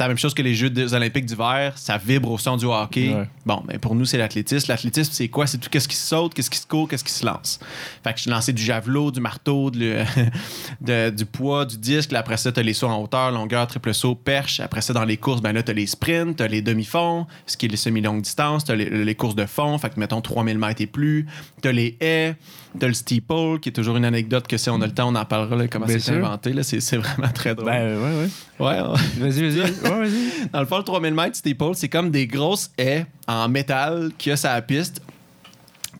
la 0.00 0.08
même 0.08 0.18
chose 0.18 0.34
que 0.34 0.42
les 0.42 0.54
Jeux 0.54 0.68
des 0.70 0.92
Olympiques 0.94 1.24
d'hiver, 1.26 1.72
ça 1.76 1.96
vibre 1.96 2.30
au 2.30 2.38
son 2.38 2.56
du 2.56 2.64
hockey. 2.66 3.14
Ouais. 3.14 3.28
Bon, 3.46 3.62
mais 3.68 3.78
pour 3.78 3.94
nous, 3.94 4.04
c'est 4.04 4.18
l'athlétisme. 4.18 4.66
L'athlétisme, 4.70 5.12
c'est 5.12 5.28
quoi? 5.28 5.46
C'est 5.46 5.58
tout 5.58 5.70
qu'est-ce 5.70 5.88
qui 5.88 5.96
se 5.96 6.06
saute, 6.08 6.34
qu'est-ce 6.34 6.50
qui 6.50 6.58
se 6.58 6.66
court, 6.66 6.88
qu'est-ce 6.88 7.04
qui 7.04 7.12
se 7.12 7.24
lance. 7.24 7.60
Fait 8.02 8.12
que 8.14 8.20
je 8.20 8.28
lancé 8.28 8.52
du 8.52 8.62
javelot, 8.62 9.10
du 9.10 9.20
marteau, 9.20 9.70
de 9.70 9.78
le- 9.78 10.04
de- 10.80 11.10
du 11.10 11.24
poids, 11.24 11.64
du 11.64 11.78
disque. 11.78 12.12
Là, 12.12 12.18
après 12.20 12.36
ça, 12.36 12.52
tu 12.52 12.60
as 12.60 12.62
les 12.62 12.74
sauts 12.74 12.88
en 12.88 13.00
hauteur, 13.02 13.30
longueur, 13.30 13.66
triple 13.68 13.94
saut, 13.94 14.14
perche. 14.14 14.60
Après 14.60 14.80
ça, 14.80 14.92
dans 14.92 15.04
les 15.04 15.16
courses, 15.16 15.40
ben 15.40 15.52
là, 15.52 15.62
tu 15.62 15.70
as 15.70 15.74
les 15.74 15.86
sprints, 15.86 16.36
tu 16.36 16.42
as 16.42 16.48
les 16.48 16.62
demi-fonds, 16.62 17.26
ce 17.46 17.56
qui 17.56 17.66
est 17.66 17.68
les 17.68 17.76
semi-longues 17.76 18.22
distances, 18.22 18.64
tu 18.64 18.72
as 18.72 18.76
les, 18.76 19.04
les 19.04 19.14
courses 19.14 19.36
de 19.36 19.46
fond, 19.46 19.78
fait 19.78 19.90
que 19.90 20.00
mettons 20.00 20.20
3000 20.48 20.58
mètres 20.58 20.82
et 20.82 20.86
plus. 20.86 21.26
Tu 21.62 21.68
as 21.68 21.72
les 21.72 21.96
haies, 22.00 22.36
tu 22.78 22.84
as 22.84 22.88
le 22.88 22.94
steeple, 22.94 23.58
qui 23.60 23.68
est 23.68 23.72
toujours 23.72 23.96
une 23.96 24.04
anecdote 24.04 24.46
que 24.46 24.56
si 24.56 24.70
on 24.70 24.80
a 24.80 24.86
le 24.86 24.92
temps, 24.92 25.08
on 25.08 25.14
en 25.14 25.24
parlera, 25.24 25.56
là, 25.56 25.68
comment 25.68 25.86
c'est 25.86 26.10
inventé. 26.12 26.52
là. 26.52 26.62
C'est 26.62 26.96
vraiment 26.96 27.28
très 27.34 27.54
drôle. 27.54 27.70
ben 27.70 27.98
ouais 27.98 28.26
ouais 28.60 28.82
vas-y 29.18 29.50
vas-y 29.50 29.60
ouais, 29.90 30.10
Dans 30.52 30.60
le 30.60 30.66
fond, 30.66 30.78
le 30.78 30.84
3000 30.84 31.14
mètres 31.14 31.36
steeple, 31.36 31.74
c'est 31.74 31.88
comme 31.88 32.10
des 32.10 32.26
grosses 32.26 32.70
haies 32.78 33.06
en 33.26 33.48
métal 33.48 34.10
qu'il 34.16 34.30
y 34.30 34.32
a 34.32 34.36
sur 34.36 34.50
la 34.50 34.62
piste. 34.62 35.02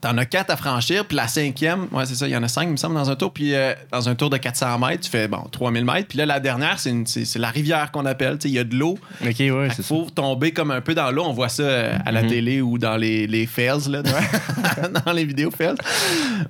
T'en 0.01 0.17
as 0.17 0.25
quatre 0.25 0.49
à 0.49 0.55
franchir, 0.57 1.05
puis 1.05 1.17
la 1.17 1.27
cinquième, 1.27 1.87
ouais, 1.91 2.05
c'est 2.05 2.15
ça, 2.15 2.27
il 2.27 2.31
y 2.31 2.37
en 2.37 2.43
a 2.43 2.47
cinq, 2.47 2.63
il 2.63 2.69
me 2.71 2.77
semble, 2.77 2.95
dans 2.95 3.09
un 3.09 3.15
tour. 3.15 3.33
Puis 3.33 3.53
euh, 3.53 3.73
dans 3.91 4.07
un 4.07 4.15
tour 4.15 4.29
de 4.29 4.37
400 4.37 4.79
mètres, 4.79 5.03
tu 5.03 5.09
fais, 5.09 5.27
bon, 5.27 5.43
3000 5.51 5.83
mètres. 5.83 6.07
Puis 6.07 6.17
là, 6.17 6.25
la 6.25 6.39
dernière, 6.39 6.79
c'est 6.79 6.89
une- 6.91 7.05
c'est 7.05 7.25
c'est 7.25 7.39
la 7.39 7.49
rivière 7.49 7.91
qu'on 7.91 8.05
appelle. 8.05 8.37
Tu 8.37 8.43
sais, 8.43 8.49
il 8.49 8.55
y 8.55 8.59
a 8.59 8.63
de 8.63 8.75
l'eau. 8.75 8.97
ok 9.21 9.35
ouais 9.39 9.69
ça 9.75 9.83
faut 9.83 10.07
tomber 10.13 10.51
comme 10.51 10.71
un 10.71 10.81
peu 10.81 10.93
dans 10.95 11.11
l'eau. 11.11 11.23
On 11.25 11.33
voit 11.33 11.49
ça 11.49 11.63
euh, 11.63 11.97
à 12.05 12.11
la 12.11 12.23
Mhm. 12.23 12.29
télé 12.29 12.61
ou 12.61 12.77
dans 12.77 12.95
les, 12.97 13.27
les 13.27 13.45
fails, 13.45 13.89
là, 13.89 14.01
dans, 14.01 15.01
dans 15.05 15.11
les 15.11 15.25
vidéos 15.25 15.51
fails. 15.51 15.75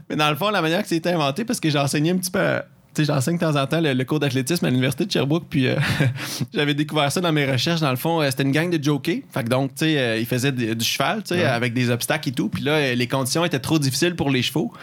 Mais 0.10 0.16
dans 0.16 0.30
le 0.30 0.36
fond, 0.36 0.50
la 0.50 0.62
manière 0.62 0.82
que 0.82 0.88
c'était 0.90 1.12
inventé, 1.12 1.44
parce 1.46 1.60
que 1.60 1.70
j'ai 1.70 1.80
enseigné 1.80 2.12
un 2.12 2.18
petit 2.18 2.32
peu. 2.32 2.40
à- 2.40 2.66
j'enseigne 2.98 3.36
de 3.36 3.40
temps 3.42 3.56
en 3.56 3.66
temps 3.68 3.80
le, 3.82 3.94
le 3.94 4.04
cours 4.06 4.20
d'athlétisme 4.20 4.66
à 4.66 4.70
l'université 4.70 5.06
de 5.06 5.12
Sherbrooke, 5.12 5.46
puis 5.50 5.68
euh, 5.68 5.76
j'avais 6.54 6.74
découvert 6.74 7.12
ça 7.12 7.22
dans 7.22 7.32
mes 7.32 7.50
recherches. 7.50 7.82
Dans 7.82 7.92
le 7.92 7.96
fond, 7.98 8.22
euh, 8.22 8.30
c'était 8.30 8.44
une 8.44 8.52
gang 8.52 8.70
de 8.70 8.84
jockeys. 8.84 9.24
Fait 9.32 9.44
que 9.44 9.50
donc, 9.50 9.72
tu 9.76 9.86
sais, 9.86 9.98
euh, 10.00 10.18
ils 10.18 10.26
faisaient 10.26 10.52
du 10.52 10.84
cheval, 10.86 11.24
tu 11.24 11.30
sais, 11.36 11.42
Ouais. 11.42 11.46
avec 11.46 11.74
des 11.74 11.90
obstacles 11.90 12.30
et 12.30 12.32
tout. 12.32 12.50
Puis 12.50 12.64
là, 12.64 12.94
les 12.96 13.08
conditions 13.08 13.46
étaient 13.46 13.60
trop 13.60 13.80
difficiles 13.80 14.16
pour 14.16 14.30
les 14.30 14.42
chevaux. 14.42 14.74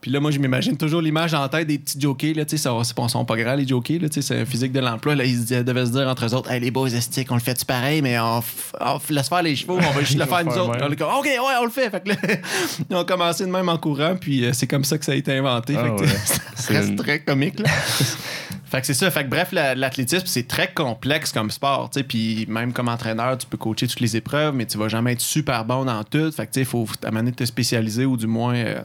Puis 0.00 0.10
là, 0.10 0.18
moi, 0.18 0.30
je 0.30 0.38
m'imagine 0.38 0.76
toujours 0.78 1.02
l'image 1.02 1.34
en 1.34 1.46
tête 1.48 1.66
des 1.66 1.78
petits 1.78 2.00
jockeys. 2.00 2.32
Là, 2.32 2.44
tu 2.46 2.56
sais, 2.56 2.68
ils 2.70 3.08
sont 3.10 3.24
pas 3.26 3.36
grands, 3.36 3.54
les 3.54 3.66
jockeys. 3.68 3.98
Là, 3.98 4.08
tu 4.08 4.22
sais, 4.22 4.22
c'est 4.34 4.40
un 4.40 4.46
physique 4.46 4.72
de 4.72 4.80
l'emploi. 4.80 5.14
Là, 5.14 5.24
ils 5.24 5.44
devaient 5.44 5.84
se 5.86 5.90
dire 5.92 6.08
entre 6.08 6.24
eux 6.26 6.34
autres 6.34 6.50
Hey, 6.50 6.60
les 6.60 6.70
beaux 6.70 6.86
estiques, 6.86 7.30
on 7.30 7.34
le 7.34 7.40
fait-tu 7.40 7.66
pareil, 7.66 8.00
mais 8.00 8.18
on, 8.18 8.40
on 8.80 8.98
laisse 9.10 9.28
faire 9.28 9.42
les 9.42 9.54
chevaux, 9.56 9.76
on 9.76 9.90
va 9.92 10.00
juste 10.00 10.18
le 10.18 10.24
faire 10.26 10.44
nous 10.44 10.52
autres. 10.52 10.72
même. 10.78 10.84
On 10.88 10.92
est 10.92 10.96
comme 10.96 11.12
OK, 11.12 11.24
ouais, 11.26 11.38
on 11.60 11.64
le 11.64 11.70
fait. 11.70 11.90
Fait 11.90 12.00
que 12.02 12.08
là, 12.08 12.16
ils 12.90 12.96
ont 12.96 13.04
commencé 13.04 13.44
de 13.44 13.50
même 13.50 13.68
en 13.68 13.76
courant, 13.76 14.16
puis 14.18 14.44
euh, 14.44 14.52
c'est 14.54 14.66
comme 14.66 14.84
ça 14.84 14.96
que 14.96 15.04
ça 15.04 15.12
a 15.12 15.16
été 15.16 15.36
inventé. 15.36 15.74
Ah 15.76 15.84
fait 15.84 15.90
que, 15.96 16.00
ouais. 16.02 16.16
ça 16.54 16.72
reste 16.72 16.88
une- 16.90 16.96
très 16.96 17.20
comique. 17.20 17.60
Là. 17.60 17.68
fait 17.68 18.80
que 18.80 18.86
c'est 18.86 18.94
ça. 18.94 19.10
Fait 19.10 19.24
que 19.24 19.28
bref, 19.28 19.52
la- 19.52 19.74
l'athlétisme, 19.74 20.24
c'est 20.26 20.48
très 20.48 20.72
complexe 20.72 21.30
comme 21.32 21.50
sport. 21.50 21.90
Puis 22.08 22.46
même 22.48 22.72
comme 22.72 22.88
entraîneur, 22.88 23.36
tu 23.36 23.46
peux 23.46 23.58
coacher 23.58 23.86
toutes 23.86 24.00
les 24.00 24.16
épreuves, 24.16 24.54
mais 24.54 24.64
tu 24.64 24.78
vas 24.78 24.88
jamais 24.88 25.12
être 25.12 25.20
super 25.20 25.64
bon 25.66 25.84
dans 25.84 26.02
tout. 26.04 26.32
Fait 26.32 26.46
que 26.46 26.52
tu 26.52 26.54
sais, 26.54 26.60
il 26.60 26.66
faut 26.66 26.86
à 27.04 27.08
un 27.08 27.10
moment 27.10 27.20
donné 27.24 27.32
te 27.32 27.44
spécialiser 27.44 28.06
ou 28.06 28.16
du 28.16 28.26
moins. 28.26 28.54
euh, 28.54 28.80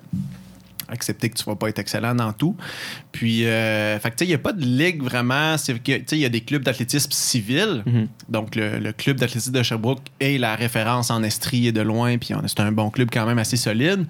accepter 0.90 1.30
que 1.30 1.38
tu 1.38 1.44
vas 1.46 1.56
pas 1.56 1.70
être 1.70 1.80
excellent 1.80 2.16
dans 2.16 2.34
tout. 2.34 2.56
Puis, 3.12 3.46
euh, 3.46 4.00
fait 4.00 4.12
que, 4.12 4.16
tu 4.16 4.20
sais, 4.20 4.26
il 4.26 4.30
n'y 4.30 4.36
a 4.36 4.40
pas 4.40 4.54
de 4.54 4.64
ligue 4.64 5.02
vraiment. 5.04 5.56
Il 5.88 6.18
y 6.20 6.26
a 6.26 6.30
des 6.30 6.42
clubs 6.42 6.64
d'athlétisme 6.64 7.12
civil. 7.12 7.84
Mhm. 7.86 8.08
Donc, 8.30 8.56
le, 8.56 8.80
le 8.80 8.92
club 8.92 9.18
d'athlétisme 9.18 9.54
de 9.54 9.64
Sherbrooke 9.64 10.02
est 10.20 10.38
la 10.38 10.56
référence 10.56 11.12
en 11.12 11.24
Estrie 11.24 11.68
et 11.68 11.72
de 11.72 11.82
loin. 11.82 12.18
Puis, 12.18 12.30
c'est 12.48 12.60
un 12.60 12.72
bon 12.72 12.90
club 12.90 13.10
quand 13.12 13.26
même 13.26 13.40
assez 13.40 13.58
solide. 13.58 14.06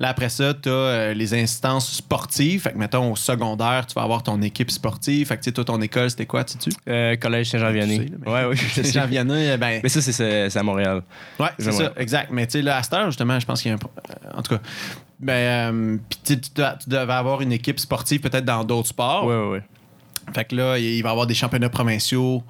Là, 0.00 0.08
après 0.08 0.28
ça, 0.28 0.54
tu 0.54 0.68
as 0.68 1.14
les 1.14 1.34
instances 1.34 1.92
sportives. 1.92 2.62
Fait 2.62 2.72
que, 2.72 2.78
mettons, 2.78 3.12
au 3.12 3.16
secondaire, 3.16 3.86
tu 3.86 3.94
vas 3.94 4.02
avoir 4.02 4.22
ton 4.22 4.40
équipe 4.42 4.70
sportive. 4.70 5.26
Fait 5.28 5.36
que, 5.36 5.42
tu 5.42 5.50
sais, 5.50 5.52
toi, 5.52 5.64
ton 5.64 5.80
école, 5.80 6.10
c'était 6.10 6.26
quoi, 6.26 6.44
tu 6.44 6.58
Euh, 6.88 7.16
collège 7.16 7.50
Saint-Jean-Vianney 7.50 7.98
Tu 8.00 8.06
sais, 8.24 8.30
ouais 8.30 8.44
ouais 8.46 8.56
je 8.74 8.82
sais. 8.82 8.92
Jean 8.92 9.06
Vianney, 9.06 9.56
ben, 9.56 9.80
mais 9.82 9.88
ça 9.88 10.00
c'est- 10.02 10.56
à 10.56 10.62
Montréal 10.62 11.02
Ouais, 11.38 11.48
c'est 11.58 11.72
ça, 11.72 11.92
exact. 11.96 12.30
Mais 12.32 12.46
tu 12.46 12.52
sais, 12.52 12.62
là, 12.62 12.76
à 12.78 12.82
cette 12.82 12.92
heure, 12.94 13.06
justement, 13.06 13.38
je 13.38 13.46
pense 13.46 13.62
qu'il 13.62 13.70
y 13.70 13.74
a 13.74 13.76
un. 13.76 13.78
euh, 13.80 14.38
En 14.38 14.42
tout 14.42 14.54
cas, 14.56 14.60
ben, 15.20 15.32
euh, 15.32 15.96
tu 16.24 16.36
devais 16.86 17.12
avoir 17.12 17.40
une 17.40 17.52
équipe 17.52 17.80
sportive 17.80 18.20
peut-être 18.20 18.44
dans 18.44 18.64
d'autres 18.64 18.88
sports. 18.88 19.24
ouais 19.26 19.48
ouais 19.50 19.62
Fait 20.34 20.44
que 20.44 20.54
là, 20.56 20.78
il 20.78 21.02
va 21.02 21.08
y 21.08 21.12
avoir 21.12 21.26
des 21.26 21.34
championnats 21.34 21.68
provinciaux 21.70 22.42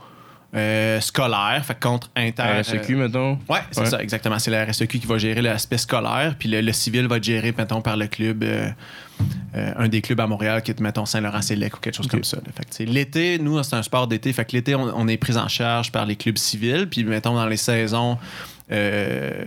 euh, 0.54 0.98
scolaires, 1.00 1.62
fait 1.64 1.78
contre 1.78 2.10
inter. 2.16 2.42
RSEQ 2.62 2.94
euh, 2.94 2.96
mettons 3.06 3.38
Ouais, 3.48 3.60
c'est 3.70 3.80
Ouais. 3.80 3.86
ça, 3.86 4.02
exactement. 4.02 4.38
C'est 4.38 4.50
la 4.50 4.64
RSEQ 4.64 4.98
qui 4.98 5.06
va 5.06 5.18
gérer 5.18 5.42
l'aspect 5.42 5.76
scolaire, 5.78 6.34
puis 6.38 6.48
le, 6.48 6.60
le 6.62 6.72
civil 6.72 7.06
va 7.06 7.18
être 7.18 7.24
géré, 7.24 7.52
mettons, 7.56 7.82
par 7.82 7.96
le 7.98 8.06
club, 8.06 8.42
un 9.54 9.88
des 9.88 10.00
clubs 10.00 10.20
à 10.20 10.26
Montréal 10.26 10.62
qui 10.62 10.70
est, 10.70 10.80
mettons, 10.80 11.04
Saint-Laurent-Sélec 11.04 11.76
ou 11.76 11.80
quelque 11.80 11.96
chose 11.96 12.06
comme 12.08 12.24
ça. 12.24 12.38
là. 12.38 12.44
Fait 12.54 12.84
l'été, 12.86 13.38
nous, 13.38 13.62
c'est 13.62 13.76
un 13.76 13.82
sport 13.82 14.06
d'été, 14.06 14.32
fait 14.32 14.44
que 14.46 14.52
l'été, 14.52 14.74
on, 14.74 14.84
on 14.96 15.06
est 15.08 15.18
pris 15.18 15.36
en 15.36 15.48
charge 15.48 15.92
par 15.92 16.06
les 16.06 16.16
clubs 16.16 16.38
civils, 16.38 16.86
puis 16.88 17.04
mettons, 17.04 17.34
dans 17.34 17.46
les 17.46 17.56
saisons 17.58 18.16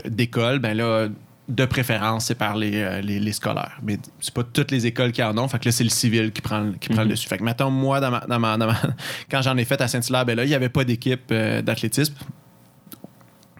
d'école, 0.05 0.59
ben 0.59 0.75
là, 0.77 1.07
de 1.49 1.65
préférence, 1.65 2.25
c'est 2.25 2.35
par 2.35 2.55
les, 2.55 2.75
euh, 2.75 3.01
les, 3.01 3.19
les 3.19 3.31
scolaires. 3.33 3.77
Mais 3.83 3.97
c'est 4.19 4.33
pas 4.33 4.43
toutes 4.43 4.71
les 4.71 4.85
écoles 4.85 5.11
qui 5.11 5.21
en 5.23 5.37
ont. 5.37 5.47
Fait 5.47 5.59
que 5.59 5.65
là, 5.65 5.71
c'est 5.71 5.83
le 5.83 5.89
civil 5.89 6.31
qui 6.31 6.41
prend, 6.41 6.71
qui 6.79 6.89
prend 6.89 7.01
le 7.01 7.05
Mhm. 7.07 7.11
dessus. 7.11 7.27
Fait 7.27 7.37
que, 7.37 7.43
mettons, 7.43 7.69
moi, 7.71 7.99
dans 7.99 8.11
ma, 8.11 8.19
dans 8.21 8.39
ma- 8.39 8.57
dans 8.57 8.67
ma- 8.67 8.81
quand 9.31 9.41
j'en 9.41 9.57
ai 9.57 9.65
fait 9.65 9.81
à 9.81 9.87
Saint-Hilaire, 9.87 10.25
ben 10.25 10.37
là, 10.37 10.43
il 10.45 10.47
n'y 10.49 10.55
avait 10.55 10.69
pas 10.69 10.83
d'équipe 10.85 11.23
euh, 11.31 11.61
d'athlétisme. 11.61 12.13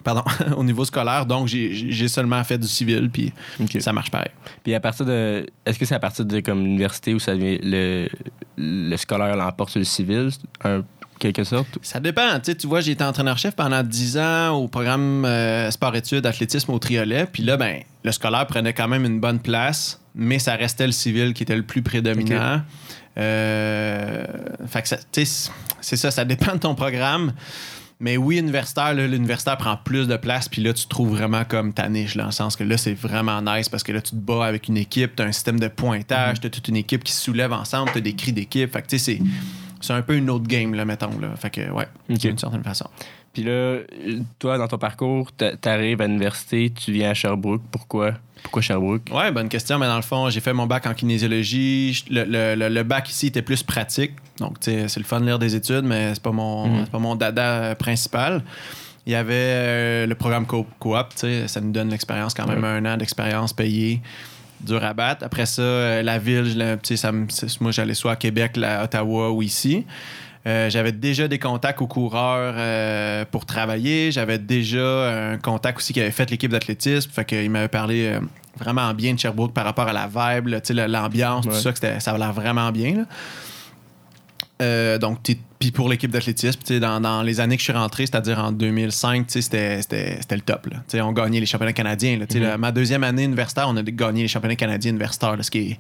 Pardon, 0.03 0.23
au 0.57 0.63
niveau 0.63 0.83
scolaire. 0.85 1.25
Donc, 1.25 1.47
j'ai 1.47 1.73
j'ai 1.73 2.07
seulement 2.07 2.43
fait 2.43 2.57
du 2.57 2.67
civil, 2.67 3.09
puis 3.11 3.31
ça 3.79 3.93
marche 3.93 4.09
pareil. 4.09 4.31
Puis 4.63 4.73
à 4.73 4.79
partir 4.79 5.05
de. 5.05 5.45
Est-ce 5.65 5.77
que 5.77 5.85
c'est 5.85 5.93
à 5.95 5.99
partir 5.99 6.25
de 6.25 6.39
comme 6.39 6.63
l'université 6.63 7.13
où 7.13 7.19
ça 7.19 7.35
devient 7.35 7.59
le, 7.61 8.07
le 8.57 8.97
scolaire 8.97 9.35
l'emporte 9.35 9.69
sur 9.71 9.79
le 9.79 9.85
civil, 9.85 10.29
quelque 11.21 11.43
sorte? 11.43 11.77
Ça 11.81 11.99
dépend. 11.99 12.39
Tu 12.39 12.51
sais, 12.51 12.55
tu 12.55 12.67
vois, 12.67 12.81
j'ai 12.81 12.91
été 12.91 13.03
entraîneur-chef 13.03 13.55
pendant 13.55 13.83
10 13.83 14.17
ans 14.17 14.49
au 14.49 14.67
programme 14.67 15.23
euh, 15.25 15.69
sport-études 15.71 16.25
athlétisme 16.25 16.71
au 16.71 16.79
Triolet. 16.79 17.27
Puis 17.31 17.43
là, 17.43 17.57
ben, 17.57 17.81
le 18.03 18.11
scolaire 18.11 18.47
prenait 18.47 18.73
quand 18.73 18.87
même 18.87 19.05
une 19.05 19.19
bonne 19.19 19.39
place, 19.39 20.01
mais 20.15 20.39
ça 20.39 20.55
restait 20.55 20.87
le 20.87 20.91
civil 20.91 21.33
qui 21.33 21.43
était 21.43 21.55
le 21.55 21.63
plus 21.63 21.81
prédominant. 21.81 22.61
Euh, 23.17 24.25
fait 24.67 24.81
que 24.81 24.87
c'est 25.09 25.95
ça, 25.95 26.11
ça 26.11 26.25
dépend 26.25 26.53
de 26.53 26.59
ton 26.59 26.75
programme. 26.75 27.33
Mais 27.99 28.17
oui, 28.17 28.39
universitaire, 28.39 28.95
l'universitaire 28.95 29.57
prend 29.57 29.77
plus 29.77 30.07
de 30.07 30.17
place, 30.17 30.49
puis 30.49 30.63
là, 30.63 30.73
tu 30.73 30.87
trouves 30.87 31.15
vraiment 31.15 31.43
comme 31.45 31.71
ta 31.71 31.87
niche, 31.87 32.15
là, 32.15 32.23
dans 32.23 32.29
le 32.29 32.33
sens 32.33 32.55
que 32.55 32.63
là, 32.63 32.75
c'est 32.75 32.95
vraiment 32.95 33.43
nice 33.43 33.69
parce 33.69 33.83
que 33.83 33.91
là, 33.91 34.01
tu 34.01 34.11
te 34.11 34.15
bats 34.15 34.43
avec 34.43 34.69
une 34.69 34.77
équipe, 34.77 35.15
tu 35.15 35.21
as 35.21 35.27
un 35.27 35.31
système 35.31 35.59
de 35.59 35.67
pointage, 35.67 36.39
tu 36.39 36.47
as 36.47 36.49
toute 36.49 36.67
une 36.67 36.77
équipe 36.77 37.03
qui 37.03 37.13
se 37.13 37.21
soulève 37.21 37.53
ensemble, 37.53 37.91
tu 37.91 37.99
as 37.99 38.01
des 38.01 38.15
cris 38.15 38.33
d'équipe. 38.33 38.73
Fait 38.73 38.81
que, 38.81 38.87
tu 38.87 38.97
sais, 38.97 39.19
c'est. 39.81 39.93
un 39.93 40.01
peu 40.01 40.15
une 40.15 40.29
autre 40.29 40.47
game, 40.47 40.73
là, 40.73 40.85
mettons. 40.85 41.17
Là. 41.19 41.35
Fait 41.35 41.49
que, 41.49 41.69
ouais, 41.71 41.87
d'une 42.09 42.37
certaine 42.37 42.63
façon. 42.63 42.87
Puis 43.33 43.43
là, 43.43 43.77
toi, 44.39 44.57
dans 44.57 44.67
ton 44.67 44.77
parcours, 44.77 45.31
t'a- 45.31 45.55
t'arrives 45.55 46.01
à 46.01 46.07
l'université, 46.07 46.69
tu 46.69 46.91
viens 46.91 47.11
à 47.11 47.13
Sherbrooke. 47.13 47.61
Pourquoi? 47.71 48.11
Pourquoi 48.43 48.61
Sherbrooke? 48.61 49.03
Ouais, 49.13 49.31
bonne 49.31 49.47
question. 49.47 49.79
Mais 49.79 49.85
dans 49.87 49.95
le 49.95 50.01
fond, 50.01 50.29
j'ai 50.29 50.41
fait 50.41 50.51
mon 50.51 50.65
bac 50.67 50.85
en 50.85 50.93
kinésiologie. 50.93 52.03
Le, 52.09 52.25
le- 52.55 52.69
le- 52.69 52.83
bac 52.83 53.09
ici 53.09 53.27
était 53.27 53.41
plus 53.41 53.63
pratique. 53.63 54.11
Donc, 54.39 54.59
tu 54.59 54.71
sais, 54.71 54.87
c'est 54.89 54.99
le 54.99 55.05
fun 55.05 55.21
de 55.21 55.25
lire 55.27 55.39
des 55.39 55.55
études, 55.55 55.83
mais 55.85 56.13
c'est 56.13 56.23
pas 56.23 56.31
mon, 56.31 56.67
Mhm. 56.67 56.87
pas 56.87 56.99
mon 56.99 57.15
dada 57.15 57.41
euh, 57.63 57.75
principal. 57.75 58.43
Il 59.05 59.13
y 59.13 59.15
avait 59.15 59.33
euh, 59.35 60.05
le 60.07 60.15
programme 60.15 60.45
co- 60.45 60.67
coop, 60.79 61.07
sais, 61.15 61.47
ça 61.47 61.61
nous 61.61 61.71
donne 61.71 61.89
l'expérience, 61.89 62.33
quand 62.33 62.47
même 62.47 62.63
un 62.63 62.85
an 62.93 62.97
d'expérience 62.97 63.53
payée, 63.53 64.01
dur 64.65 64.83
à 64.83 64.93
battre. 64.93 65.25
Après 65.25 65.45
ça, 65.45 65.61
euh, 65.61 66.01
la 66.03 66.17
ville, 66.19 66.77
sais, 66.83 66.97
ça 66.97 67.11
me- 67.11 67.27
moi 67.61 67.71
j'allais 67.71 67.93
soit 67.93 68.13
à 68.13 68.15
Québec, 68.15 68.57
là, 68.57 68.83
Ottawa 68.83 69.31
ou 69.31 69.41
ici. 69.41 69.85
Euh, 70.47 70.69
j'avais 70.71 70.91
déjà 70.91 71.27
des 71.27 71.37
contacts 71.37 71.81
aux 71.81 71.87
coureurs 71.87 72.55
euh, 72.57 73.25
pour 73.29 73.45
travailler. 73.45 74.11
J'avais 74.11 74.39
déjà 74.39 75.31
un 75.33 75.37
contact 75.37 75.77
aussi 75.77 75.93
qui 75.93 76.01
avait 76.01 76.09
fait 76.11 76.29
l'équipe 76.31 76.49
d'athlétisme. 76.51 77.11
Fait 77.11 77.25
qu'il 77.25 77.49
m'avait 77.51 77.67
parlé 77.67 78.07
euh, 78.07 78.19
vraiment 78.57 78.91
bien 78.95 79.13
de 79.13 79.19
Sherbrooke 79.19 79.53
par 79.53 79.65
rapport 79.65 79.87
à 79.87 79.93
la 79.93 80.07
vibe, 80.07 80.47
là, 80.47 80.87
l'ambiance, 80.87 81.45
Ouais. 81.45 81.51
tout 81.53 81.59
ça, 81.59 81.71
que 81.73 81.99
ça 81.99 82.09
avait 82.11 82.19
l'air 82.19 82.33
vraiment 82.33 82.71
bien. 82.71 82.95
là. 82.95 83.03
Euh, 84.61 84.97
donc, 84.99 85.19
puis 85.59 85.71
pour 85.71 85.89
l'équipe 85.89 86.11
d'athlétisme, 86.11 86.79
dans, 86.79 86.99
dans 87.01 87.23
les 87.23 87.39
années 87.39 87.55
que 87.55 87.61
je 87.61 87.65
suis 87.65 87.73
rentré, 87.73 88.05
c'est-à-dire 88.05 88.39
en 88.39 88.51
2005, 88.51 89.27
tu 89.27 89.41
sais, 89.41 89.81
c'était- 89.81 90.19
le 90.35 90.41
top. 90.41 90.67
là. 90.67 91.03
On 91.03 91.11
gagnait 91.11 91.39
les 91.39 91.45
championnats 91.45 91.73
canadiens. 91.73 92.17
là. 92.19 92.25
Mhm. 92.31 92.41
là, 92.41 92.57
ma 92.57 92.71
deuxième 92.71 93.03
année 93.03 93.23
universitaire, 93.23 93.65
on 93.67 93.75
a 93.77 93.83
gagné 93.83 94.23
les 94.23 94.27
championnats 94.27 94.55
canadiens 94.55 94.91
universitaires, 94.91 95.35
ce, 95.41 95.49
qui 95.51 95.59
est, 95.71 95.79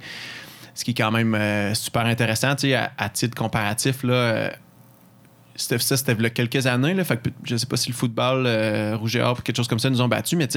ce 0.73 0.83
qui 0.83 0.91
est 0.91 0.95
quand 0.95 1.11
même 1.11 1.35
euh, 1.35 1.73
super 1.75 2.05
intéressant. 2.05 2.51
À, 2.53 2.91
à 2.97 3.09
titre 3.09 3.35
comparatif, 3.35 4.03
là, 4.03 4.13
euh, 4.13 4.49
c'était 5.55 5.79
ça, 5.79 5.97
c'était 5.97 6.13
il 6.13 6.21
y 6.21 6.25
a 6.25 6.29
quelques 6.31 6.65
années. 6.65 6.93
Là, 6.93 7.03
fait 7.03 7.17
que 7.17 7.29
je 7.43 7.57
sais 7.57 7.67
pas 7.67 7.77
si 7.77 7.89
le 7.89 7.95
football, 7.95 8.45
euh, 8.47 8.95
Rouge 8.97 9.15
et 9.15 9.21
Or, 9.21 9.43
quelque 9.43 9.57
chose 9.57 9.67
comme 9.67 9.79
ça, 9.79 9.89
nous 9.89 10.01
ont 10.01 10.07
battus, 10.07 10.37
mais 10.37 10.47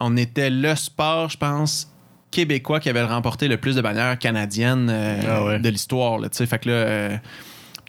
on 0.00 0.16
était 0.16 0.50
le 0.50 0.74
sport, 0.74 1.28
je 1.30 1.36
pense, 1.36 1.88
québécois 2.30 2.80
qui 2.80 2.88
avait 2.88 3.02
remporté 3.02 3.48
le 3.48 3.56
plus 3.56 3.76
de 3.76 3.80
bannières 3.80 4.18
canadiennes 4.18 4.88
euh, 4.90 5.20
Ah 5.28 5.44
ouais. 5.44 5.58
de 5.58 5.68
l'histoire. 5.68 6.18
là, 6.18 6.28
tu 6.28 6.36
sais. 6.38 6.46
Fait 6.46 6.58
que 6.58 6.68
là, 6.68 6.74
euh, 6.74 7.16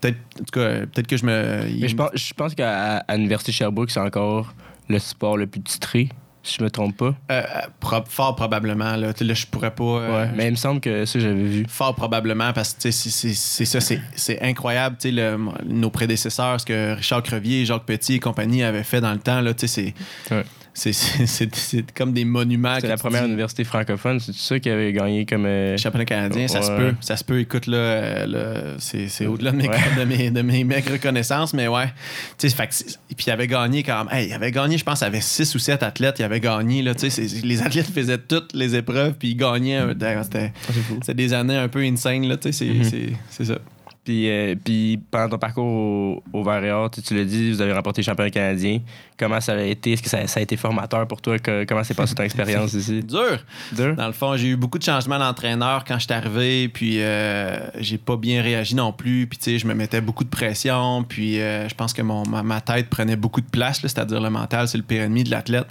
peut-être 0.02 0.18
en 0.40 0.44
tout 0.44 0.60
cas, 0.60 0.80
peut-être 0.88 1.08
que 1.08 1.18
je 1.18 1.26
me. 1.26 1.64
Mais 1.80 1.88
je 1.88 1.96
pense, 1.96 2.10
je 2.16 2.34
pense 2.34 2.56
qu'à 2.56 3.04
l'université 3.10 3.52
Sherbrooke, 3.52 3.92
c'est 3.92 4.00
encore 4.00 4.54
le 4.90 5.00
sport 5.00 5.38
le 5.38 5.48
plus 5.48 5.62
titré, 5.62 6.10
si 6.44 6.58
je 6.60 6.64
me 6.64 6.70
trompe 6.72 6.98
pas. 6.98 7.06
Euh, 7.32 7.42
euh, 7.42 7.44
pro- 7.80 8.04
fort 8.08 8.36
probablement. 8.36 8.96
Là, 8.96 9.14
là 9.20 9.34
je 9.34 9.46
pourrais 9.46 9.72
pas. 9.72 9.84
Ouais, 10.24 10.30
mais 10.36 10.48
il 10.48 10.52
me 10.52 10.56
semble 10.58 10.82
que 10.82 11.06
ça, 11.06 11.20
j'avais 11.20 11.36
vu. 11.44 11.66
Fort 11.70 11.96
probablement, 11.96 12.52
parce 12.52 12.74
que 12.74 12.90
c'est- 12.92 13.66
ça, 13.66 13.80
c'est- 13.80 14.42
incroyable. 14.42 14.98
le- 15.06 15.38
nos 15.66 15.90
prédécesseurs, 15.92 16.60
ce 16.60 16.66
que 16.66 16.96
Richard 16.96 17.24
Crevier, 17.24 17.64
Jacques 17.66 17.86
Petit 17.86 18.16
et 18.16 18.20
compagnie 18.20 18.64
avaient 18.64 18.84
fait 18.84 19.02
dans 19.02 19.14
le 19.14 19.20
temps, 19.20 19.40
là, 19.42 19.52
c'est 19.58 19.94
Ouais. 20.32 20.44
C'est- 20.74 21.94
comme 21.94 22.14
des 22.14 22.24
monuments. 22.26 22.78
C'est 22.80 22.88
la 22.88 22.98
première 22.98 23.24
dis- 23.24 23.28
université 23.30 23.64
francophone, 23.64 24.20
c'est 24.20 24.34
ça 24.34 24.58
qui 24.60 24.70
avait 24.70 24.94
gagné 24.94 25.26
comme. 25.26 25.46
euh, 25.46 25.78
championnat 25.78 26.06
canadien, 26.06 26.48
ça 26.48 26.62
se 26.62 26.72
peut. 26.72 26.94
Ça 27.02 27.18
se 27.18 27.24
peut. 27.24 27.40
Écoute, 27.40 27.68
là, 27.68 27.78
euh, 27.78 28.26
là, 28.28 28.76
c'est, 28.80 29.26
au-delà 29.26 29.52
de 29.52 29.58
mes, 29.58 29.68
Ouais. 29.68 29.76
de, 30.00 30.04
mes, 30.06 30.32
de 30.32 30.42
mes 30.42 30.64
maigres 30.64 31.00
connaissances, 31.00 31.54
mais 31.54 31.68
ouais. 31.68 31.92
Fait 32.40 32.68
que 32.68 32.74
puis 33.16 33.26
il 33.28 33.32
avait 33.32 33.48
gagné 33.48 33.84
quand 33.84 34.06
même. 34.06 34.14
Hey, 34.14 34.28
il 34.30 34.34
avait 34.34 34.52
gagné, 34.52 34.78
je 34.78 34.84
pense, 34.84 35.02
il 35.02 35.06
avait 35.06 35.22
6 35.22 35.54
ou 35.56 35.60
7 35.60 35.84
athlètes. 35.84 36.16
Il 36.20 36.24
avait 36.24 36.40
gagné, 36.40 36.82
là. 36.82 36.96
Tu 36.96 37.10
sais, 37.10 37.28
c'est- 37.28 37.44
les 37.46 37.62
athlètes 37.62 37.92
faisaient 37.94 38.18
toutes 38.18 38.54
les 38.54 38.76
épreuves, 38.76 39.14
puis 39.20 39.32
ils 39.32 39.36
gagnaient. 39.36 39.82
C'était, 40.24 40.54
c'est 40.68 40.74
fou. 40.82 40.98
c'était 41.02 41.14
des 41.16 41.34
années 41.34 41.58
un 41.58 41.68
peu 41.68 41.80
insane, 41.82 42.28
là. 42.28 42.38
Tu 42.38 42.52
sais, 42.54 42.66
c'est, 42.66 42.74
Mhm. 42.74 42.84
c'est, 42.84 43.10
c'est 43.30 43.46
ça. 43.46 43.58
Puis, 44.04 44.30
euh, 44.32 44.56
puis 44.56 45.00
pendant 45.12 45.30
ton 45.30 45.38
parcours 45.38 45.64
au, 45.64 46.24
au 46.34 46.44
Vert 46.44 46.64
et 46.64 46.72
Or, 46.72 46.90
tu, 46.90 47.04
tu 47.04 47.16
l'as 47.16 47.24
dit, 47.24 47.52
vous 47.52 47.62
avez 47.62 47.72
remporté 47.72 48.02
le 48.02 48.06
championnat 48.06 48.32
canadien. 48.32 48.80
Comment 49.16 49.40
ça 49.40 49.54
a 49.54 49.62
été? 49.62 49.92
Est-ce 49.94 50.02
que 50.02 50.10
ça, 50.10 50.26
ça 50.26 50.40
a 50.40 50.44
été 50.44 50.58
formateur 50.58 51.08
pour 51.08 51.22
toi? 51.22 51.38
Que- 51.38 51.66
comment 51.66 51.84
s'est 51.84 51.94
passée 51.94 52.16
ton 52.16 52.24
expérience 52.24 52.74
ici? 52.74 53.02
Dur. 53.08 53.38
Dur? 53.72 53.96
Dans 53.96 54.08
le 54.08 54.14
fond, 54.14 54.36
j'ai 54.38 54.48
eu 54.48 54.56
beaucoup 54.56 54.80
de 54.80 54.84
changements 54.84 55.20
d'entraîneur 55.20 55.84
quand 55.86 56.00
je 56.00 56.06
suis 56.06 56.14
arrivé, 56.14 56.68
puis 56.70 56.96
euh, 57.00 57.60
j'ai 57.78 58.00
pas 58.00 58.18
bien 58.18 58.42
réagi 58.42 58.74
non 58.74 58.92
plus. 58.92 59.28
Puis, 59.28 59.38
tu 59.38 59.44
sais, 59.52 59.60
je 59.60 59.68
me 59.68 59.76
mettais 59.76 60.02
beaucoup 60.02 60.24
de 60.24 60.30
pression, 60.30 61.04
puis 61.04 61.40
euh, 61.40 61.70
je 61.70 61.76
pense 61.76 61.94
que 61.94 62.02
mon, 62.02 62.24
ma, 62.28 62.42
ma 62.42 62.60
tête 62.60 62.90
prenait 62.90 63.16
beaucoup 63.16 63.42
de 63.42 63.50
place, 63.50 63.84
là, 63.84 63.90
c'est-à-dire 63.90 64.20
le 64.20 64.32
mental, 64.32 64.68
c'est 64.68 64.78
le 64.80 64.84
pire 64.84 65.04
ennemi 65.04 65.24
de 65.24 65.30
l'athlète. 65.30 65.68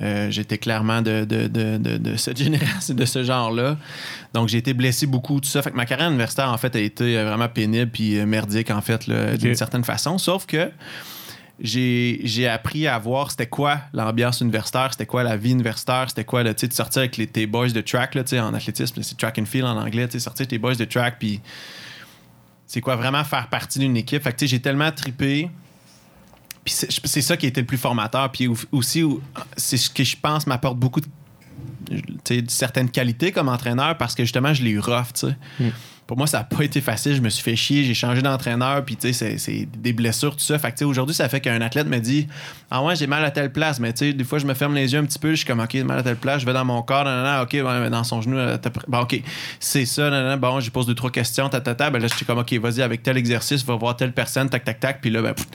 Euh, 0.00 0.30
J'étais 0.30 0.58
clairement 0.58 1.02
de, 1.02 1.24
de, 1.24 1.46
de, 1.46 1.76
de, 1.76 1.98
de 1.98 2.16
cette 2.16 2.38
génération, 2.38 2.94
de 2.94 3.04
ce 3.04 3.22
genre-là. 3.24 3.76
Donc, 4.32 4.48
j'ai 4.48 4.58
été 4.58 4.72
blessé 4.72 5.06
beaucoup, 5.06 5.40
tout 5.40 5.48
ça. 5.48 5.62
Fait 5.62 5.70
que 5.70 5.76
ma 5.76 5.86
carrière 5.86 6.08
universitaire, 6.08 6.48
en 6.48 6.58
fait, 6.58 6.74
a 6.76 6.80
été 6.80 7.18
euh, 7.18 7.26
vraiment 7.26 7.48
pénible 7.48 7.90
puis 7.90 8.18
euh, 8.18 8.26
merdique, 8.26 8.70
en 8.70 8.80
fait, 8.80 9.08
d'une 9.38 9.54
certaine 9.54 9.84
façon. 9.84 10.16
Sauf 10.18 10.46
que 10.46 10.70
j'ai 11.62 12.48
appris 12.48 12.86
à 12.86 12.98
voir 12.98 13.30
c'était 13.30 13.46
quoi 13.46 13.80
l'ambiance 13.92 14.40
universitaire, 14.40 14.88
c'était 14.92 15.06
quoi 15.06 15.22
la 15.22 15.36
vie 15.36 15.50
universitaire, 15.50 16.06
c'était 16.08 16.24
quoi 16.24 16.42
le, 16.42 16.54
de 16.54 16.72
sortir 16.72 17.00
avec 17.00 17.18
les, 17.18 17.26
tes 17.26 17.46
boys 17.46 17.68
de 17.68 17.80
track, 17.82 18.14
là, 18.14 18.24
tu 18.24 18.30
sais, 18.30 18.40
en 18.40 18.54
athlétisme, 18.54 19.02
c'est 19.02 19.18
track 19.18 19.38
and 19.38 19.44
field 19.44 19.66
en 19.66 19.76
anglais, 19.76 20.08
sortir 20.10 20.42
avec 20.42 20.48
tes 20.48 20.58
boys 20.58 20.76
de 20.76 20.86
track, 20.86 21.16
puis 21.18 21.40
c'est 22.66 22.80
quoi 22.80 22.96
vraiment 22.96 23.24
faire 23.24 23.48
partie 23.48 23.78
d'une 23.80 23.96
équipe. 23.96 24.22
Fait 24.22 24.32
que, 24.32 24.46
j'ai 24.46 24.60
tellement 24.60 24.90
tripé. 24.92 25.50
Puis 26.64 26.74
c'est 27.04 27.22
ça 27.22 27.36
qui 27.36 27.46
a 27.46 27.48
été 27.48 27.60
le 27.60 27.66
plus 27.66 27.78
formateur. 27.78 28.30
Puis 28.30 28.46
au- 28.48 28.56
aussi, 28.72 29.02
c'est 29.56 29.76
ce 29.76 29.88
que 29.90 30.04
je 30.04 30.16
pense 30.20 30.46
m'apporte 30.46 30.76
beaucoup 30.78 31.00
de, 31.00 31.06
certaines 32.48 32.90
qualités 32.90 33.32
comme 33.32 33.48
entraîneur 33.48 33.96
parce 33.96 34.14
que 34.14 34.22
justement, 34.24 34.54
je 34.54 34.62
l'ai 34.62 34.70
eu 34.70 34.78
rough, 34.78 35.12
tu 35.14 35.26
sais. 35.28 35.36
Mm. 35.58 35.68
Pour 36.06 36.16
moi, 36.18 36.26
ça 36.26 36.38
n'a 36.38 36.44
pas 36.44 36.64
été 36.64 36.80
facile. 36.80 37.14
Je 37.14 37.20
me 37.20 37.28
suis 37.28 37.42
fait 37.42 37.54
chier. 37.54 37.84
J'ai 37.84 37.94
changé 37.94 38.20
d'entraîneur. 38.20 38.84
Puis, 38.84 38.96
c'est- 39.00 39.68
des 39.78 39.92
blessures, 39.92 40.32
tout 40.34 40.42
ça. 40.42 40.58
Fait 40.58 40.72
que, 40.72 40.84
aujourd'hui, 40.84 41.14
ça 41.14 41.28
fait 41.28 41.40
qu'un 41.40 41.60
athlète 41.60 41.86
me 41.86 41.98
dit 41.98 42.26
Ah 42.68 42.82
ouais, 42.82 42.96
j'ai 42.96 43.06
mal 43.06 43.24
à 43.24 43.30
telle 43.30 43.52
place. 43.52 43.78
Mais, 43.78 43.92
tu 43.92 44.06
sais, 44.06 44.12
des 44.12 44.24
fois, 44.24 44.40
je 44.40 44.44
me 44.46 44.54
ferme 44.54 44.74
les 44.74 44.92
yeux 44.92 44.98
un 44.98 45.04
petit 45.04 45.20
peu. 45.20 45.30
Je 45.30 45.36
suis 45.36 45.46
comme 45.46 45.60
OK, 45.60 45.72
mal 45.76 46.00
à 46.00 46.02
telle 46.02 46.16
place. 46.16 46.40
Je 46.40 46.46
vais 46.46 46.52
dans 46.52 46.64
mon 46.64 46.82
corps. 46.82 47.04
nan, 47.04 47.22
nan, 47.22 47.42
OK, 47.42 47.56
dans 47.90 48.02
son 48.04 48.22
genou. 48.22 48.38
euh, 48.38 48.58
Bon, 48.88 49.02
OK, 49.02 49.22
c'est 49.60 49.84
ça. 49.84 50.10
nan, 50.10 50.24
nan, 50.24 50.40
bon, 50.40 50.58
je 50.58 50.68
pose 50.72 50.84
deux, 50.86 50.96
trois 50.96 51.12
questions. 51.12 51.48
Ta, 51.48 51.60
ta, 51.60 51.76
ta. 51.76 51.90
Ben 51.90 52.00
là, 52.02 52.08
je 52.08 52.16
suis 52.16 52.26
comme 52.26 52.38
OK, 52.38 52.52
vas-y, 52.54 52.82
avec 52.82 53.04
tel 53.04 53.16
exercice, 53.16 53.64
va 53.64 53.76
voir 53.76 53.96
telle 53.96 54.12
personne. 54.12 54.50
Tac, 54.50 54.64
tac, 54.64 54.80
tac. 54.80 55.00
Puis 55.00 55.10
là, 55.10 55.22
ben, 55.22 55.32
pff. 55.34 55.46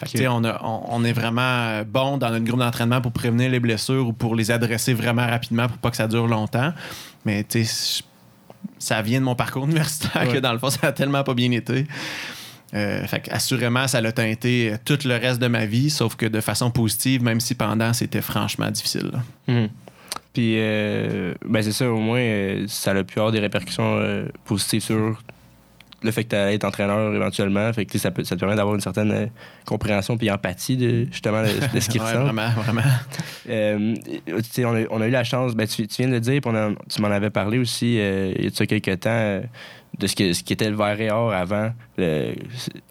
Fait 0.00 0.18
que, 0.18 0.26
on, 0.28 0.42
a- 0.44 0.60
on- 0.64 0.82
on 0.88 1.04
est 1.04 1.12
vraiment 1.12 1.40
euh, 1.42 1.84
bon 1.84 2.16
dans 2.18 2.30
notre 2.30 2.44
groupe 2.44 2.58
d'entraînement 2.60 3.00
pour 3.00 3.12
prévenir 3.12 3.50
les 3.50 3.60
blessures 3.60 4.08
ou 4.08 4.12
pour 4.12 4.34
les 4.34 4.50
adresser 4.50 4.94
vraiment 4.94 5.26
rapidement 5.26 5.68
pour 5.68 5.76
pas 5.78 5.90
que 5.90 5.96
ça 5.96 6.08
dure 6.08 6.26
longtemps. 6.26 6.72
Mais 7.26 7.44
ça 8.78 9.02
vient 9.02 9.20
de 9.20 9.24
mon 9.24 9.34
parcours 9.34 9.64
universitaire 9.64 10.22
Ouais. 10.26 10.32
que 10.34 10.38
dans 10.38 10.52
le 10.52 10.58
fond, 10.58 10.70
ça 10.70 10.88
a 10.88 10.92
tellement 10.92 11.22
pas 11.22 11.34
bien 11.34 11.50
été. 11.52 11.86
Euh, 12.72 13.04
fait 13.06 13.28
assurément, 13.32 13.88
ça 13.88 14.00
l'a 14.00 14.12
teinté 14.12 14.72
euh, 14.72 14.76
tout 14.84 14.98
le 15.04 15.16
reste 15.16 15.40
de 15.40 15.48
ma 15.48 15.66
vie, 15.66 15.90
sauf 15.90 16.14
que 16.14 16.26
de 16.26 16.40
façon 16.40 16.70
positive, 16.70 17.20
même 17.22 17.40
si 17.40 17.54
pendant, 17.56 17.92
c'était 17.92 18.22
franchement 18.22 18.70
difficile. 18.70 19.10
Mhm. 19.48 19.68
Puis, 20.32 20.54
euh, 20.58 21.34
ben 21.44 21.60
c'est 21.62 21.72
ça, 21.72 21.90
au 21.90 21.98
moins, 21.98 22.20
euh, 22.20 22.64
ça 22.68 22.92
a 22.92 23.02
pu 23.02 23.18
avoir 23.18 23.32
des 23.32 23.40
répercussions 23.40 24.24
positives 24.44 24.82
sur 24.82 25.20
le 26.02 26.10
fait 26.10 26.24
que 26.24 26.30
tu 26.30 26.36
être 26.36 26.64
entraîneur 26.64 27.14
éventuellement. 27.14 27.72
Fait 27.72 27.84
que 27.84 27.98
ça, 27.98 28.10
peut, 28.10 28.24
ça 28.24 28.34
te 28.34 28.40
permet 28.40 28.56
d'avoir 28.56 28.74
une 28.74 28.80
certaine 28.80 29.10
euh, 29.12 29.26
compréhension 29.66 30.16
puis 30.16 30.30
empathie 30.30 30.76
de, 30.76 31.06
justement 31.12 31.42
de, 31.42 31.74
de 31.74 31.80
ce 31.80 31.88
qu'ils 31.90 32.00
Ouais, 32.00 32.06
ressentent. 32.08 32.24
vraiment, 32.34 32.50
vraiment. 32.50 32.82
Euh, 33.48 33.94
on, 34.28 34.74
a, 34.76 34.82
on 34.90 35.00
a 35.00 35.08
eu 35.08 35.10
la 35.10 35.24
chance, 35.24 35.54
ben, 35.56 35.66
tu, 35.66 35.86
tu 35.88 36.02
viens 36.02 36.08
de 36.08 36.12
le 36.14 36.20
dire, 36.20 36.40
puis 36.40 36.52
tu 36.88 37.02
m'en 37.02 37.08
avais 37.08 37.30
parlé 37.30 37.58
aussi 37.58 37.98
euh, 37.98 38.32
il 38.38 38.44
y 38.44 38.62
a 38.62 38.66
quelques 38.66 39.00
temps, 39.00 39.40
de 39.98 40.06
ce, 40.06 40.14
que, 40.14 40.32
ce 40.34 40.42
qui 40.44 40.52
était 40.52 40.70
le 40.70 40.76
vert 40.76 41.00
et 41.00 41.10
or 41.10 41.32
avant 41.32 41.72
le- 41.98 42.34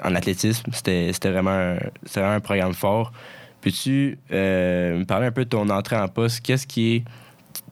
en 0.04 0.16
athlétisme. 0.16 0.66
C'était 0.74 1.12
vraiment, 1.32 1.52
un- 1.52 1.78
vraiment 2.14 2.32
un 2.34 2.40
programme 2.42 2.74
fort. 2.74 3.14
Peux-tu 3.62 4.18
me 4.32 5.04
parler 5.06 5.28
un 5.28 5.32
peu 5.32 5.46
de 5.46 5.50
ton 5.50 5.70
entrée 5.70 5.96
en 5.98 6.08
poste? 6.10 6.42
Qu'est-ce 6.42 6.68
qui 6.68 6.96
est. 6.98 7.04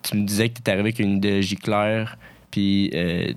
Tu 0.03 0.15
me 0.17 0.25
disais 0.25 0.50
que 0.50 0.56
tu 0.56 0.62
es 0.65 0.70
arrivé 0.70 0.82
avec 0.89 1.00
une 1.00 1.17
idéologie 1.17 1.56
claire, 1.58 2.17
puis 2.51 2.91
euh, 2.94 3.34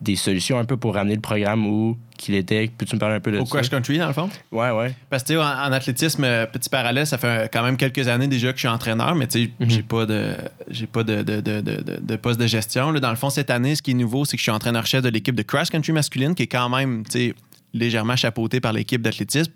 des 0.00 0.16
solutions 0.16 0.58
un 0.58 0.64
peu 0.64 0.76
pour 0.76 0.94
ramener 0.94 1.14
le 1.14 1.20
programme 1.20 1.66
où 1.66 1.96
qu'il 2.16 2.34
était. 2.34 2.70
Peux-tu 2.76 2.94
me 2.96 3.00
parler 3.00 3.16
un 3.16 3.20
peu 3.20 3.32
de 3.32 3.38
Au 3.38 3.44
ça? 3.46 3.50
cross 3.56 3.68
country, 3.68 3.98
dans 3.98 4.06
le 4.06 4.12
fond? 4.12 4.28
Ouais, 4.52 4.70
ouais. 4.70 4.94
Parce 5.10 5.22
que 5.22 5.28
tu 5.28 5.34
sais, 5.34 5.38
en, 5.40 5.42
en 5.44 5.72
athlétisme, 5.72 6.24
euh, 6.24 6.46
petit 6.46 6.68
parallèle, 6.70 7.06
ça 7.06 7.18
fait 7.18 7.50
quand 7.52 7.62
même 7.62 7.76
quelques 7.76 8.08
années 8.08 8.26
déjà 8.28 8.48
que 8.52 8.56
je 8.56 8.60
suis 8.60 8.68
entraîneur, 8.68 9.14
mais 9.14 9.26
tu 9.26 9.44
sais, 9.44 9.50
Mhm. 9.60 9.70
j'ai 9.70 9.82
pas 9.82 10.06
de 10.06 10.34
j'ai 10.68 10.86
pas 10.86 11.02
de, 11.02 11.22
de, 11.22 11.40
de, 11.40 11.60
de, 12.00 12.16
poste 12.16 12.40
de 12.40 12.46
gestion. 12.46 12.92
Là, 12.92 13.00
dans 13.00 13.10
le 13.10 13.16
fond, 13.16 13.30
cette 13.30 13.50
année, 13.50 13.74
ce 13.74 13.82
qui 13.82 13.90
est 13.92 13.94
nouveau, 13.94 14.24
c'est 14.24 14.36
que 14.36 14.40
je 14.40 14.44
suis 14.44 14.52
entraîneur-chef 14.52 15.02
de 15.02 15.08
l'équipe 15.08 15.34
de 15.34 15.42
cross 15.42 15.68
country 15.70 15.92
masculine, 15.92 16.34
qui 16.34 16.44
est 16.44 16.46
quand 16.48 16.68
même, 16.68 17.04
tu 17.04 17.10
sais, 17.12 17.34
légèrement 17.72 18.16
chapeauté 18.16 18.60
par 18.60 18.72
l'équipe 18.72 19.00
d'athlétisme. 19.00 19.52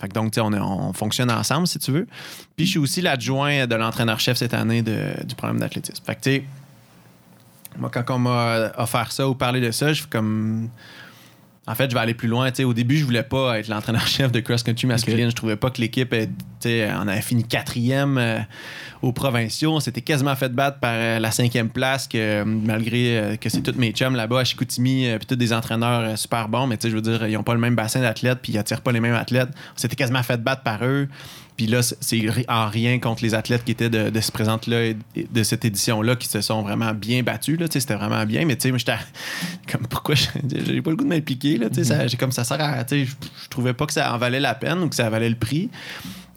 Fait 0.00 0.06
que 0.08 0.12
donc, 0.12 0.30
tu 0.30 0.36
sais, 0.36 0.40
on, 0.42 0.52
est- 0.52 0.60
on 0.60 0.92
fonctionne 0.92 1.30
ensemble, 1.30 1.66
si 1.66 1.78
tu 1.80 1.90
veux. 1.90 2.06
Puis 2.56 2.66
je 2.66 2.70
suis 2.70 2.78
aussi 2.78 3.00
l'adjoint 3.00 3.66
de 3.66 3.74
l'entraîneur-chef 3.74 4.36
cette 4.36 4.54
année 4.54 4.82
de- 4.82 5.24
du 5.26 5.34
programme 5.34 5.58
d'athlétisme. 5.58 6.04
Fait 6.04 6.14
que 6.14 6.20
tu 6.20 6.30
sais, 6.30 6.44
moi, 7.78 7.90
quand 7.92 8.04
on 8.10 8.18
m'a 8.18 8.72
offert 8.76 9.12
ça 9.12 9.28
ou 9.28 9.34
parlé 9.34 9.60
de 9.60 9.70
ça, 9.70 9.92
je 9.92 10.02
fais 10.02 10.08
comme 10.08 10.68
en 11.68 11.74
fait, 11.74 11.90
je 11.90 11.94
vais 11.94 12.00
aller 12.00 12.14
plus 12.14 12.28
loin. 12.28 12.50
Au 12.64 12.72
début, 12.72 12.96
je 12.96 13.04
voulais 13.04 13.22
pas 13.22 13.58
être 13.58 13.68
l'entraîneur-chef 13.68 14.32
de 14.32 14.40
cross-country 14.40 14.86
masculine. 14.86 15.28
Je 15.28 15.34
trouvais 15.34 15.56
pas 15.56 15.68
que 15.68 15.82
l'équipe, 15.82 16.14
sais, 16.60 16.88
on 16.98 17.06
avait 17.06 17.20
fini 17.20 17.44
quatrième 17.44 18.16
euh, 18.16 18.38
aux 19.02 19.12
provinciaux. 19.12 19.74
On 19.74 19.80
s'était 19.80 20.00
quasiment 20.00 20.34
fait 20.34 20.48
battre 20.48 20.78
par 20.78 20.94
euh, 20.94 21.18
la 21.18 21.30
cinquième 21.30 21.68
place, 21.68 22.08
que 22.08 22.16
euh, 22.16 22.44
malgré 22.46 23.36
que 23.38 23.50
c'est 23.50 23.60
tous 23.60 23.78
mes 23.78 23.92
chums 23.92 24.16
là-bas 24.16 24.40
à 24.40 24.44
Chicoutimi, 24.44 25.10
puis 25.18 25.26
tous 25.26 25.36
des 25.36 25.52
entraîneurs 25.52 26.16
super 26.16 26.48
bons, 26.48 26.66
mais 26.66 26.78
tu 26.78 26.84
sais, 26.84 26.90
je 26.90 26.94
veux 26.94 27.02
dire, 27.02 27.26
ils 27.26 27.36
ont 27.36 27.42
pas 27.42 27.54
le 27.54 27.60
même 27.60 27.74
bassin 27.74 28.00
d'athlètes, 28.00 28.38
puis 28.42 28.54
ils 28.54 28.58
attirent 28.58 28.80
pas 28.80 28.92
les 28.92 29.00
mêmes 29.00 29.14
athlètes. 29.14 29.50
On 29.76 29.78
s'était 29.78 29.96
quasiment 29.96 30.22
fait 30.22 30.42
battre 30.42 30.62
par 30.62 30.82
eux. 30.84 31.06
Puis 31.58 31.66
là, 31.66 31.82
c'est- 31.82 31.96
en 32.48 32.68
rien 32.68 32.98
contre 33.00 33.22
les 33.24 33.34
athlètes 33.34 33.64
qui 33.64 33.72
étaient 33.72 33.90
de, 33.90 34.08
de 34.08 34.20
ce 34.20 34.30
présente-là, 34.32 34.84
et 34.86 34.96
de 35.30 35.42
cette 35.42 35.64
édition-là, 35.64 36.14
qui 36.16 36.28
se 36.28 36.40
sont 36.40 36.62
vraiment 36.62 36.94
bien 36.94 37.22
battus. 37.24 37.58
Là, 37.58 37.66
c'était 37.68 37.96
vraiment 37.96 38.24
bien. 38.24 38.46
Mais 38.46 38.54
tu 38.56 38.62
sais, 38.62 38.70
moi, 38.70 38.78
j'étais 38.78 38.94
comme 39.70 39.86
pourquoi 39.88 40.14
je- 40.14 40.28
j'ai 40.64 40.80
pas 40.80 40.90
le 40.90 40.96
goût 40.96 41.04
de 41.04 41.08
m'impliquer. 41.10 41.58
Là, 41.58 41.66
ça- 41.82 42.06
j'ai 42.06 42.16
comme 42.16 42.32
ça 42.32 42.44
sert 42.44 42.60
à. 42.60 42.86
Je, 42.88 43.04
trouvais 43.50 43.74
pas 43.74 43.84
que 43.86 43.92
ça 43.92 44.14
en 44.14 44.18
valait 44.18 44.40
la 44.40 44.54
peine 44.54 44.78
ou 44.78 44.88
que 44.88 44.94
ça 44.94 45.10
valait 45.10 45.28
le 45.28 45.34
prix 45.34 45.68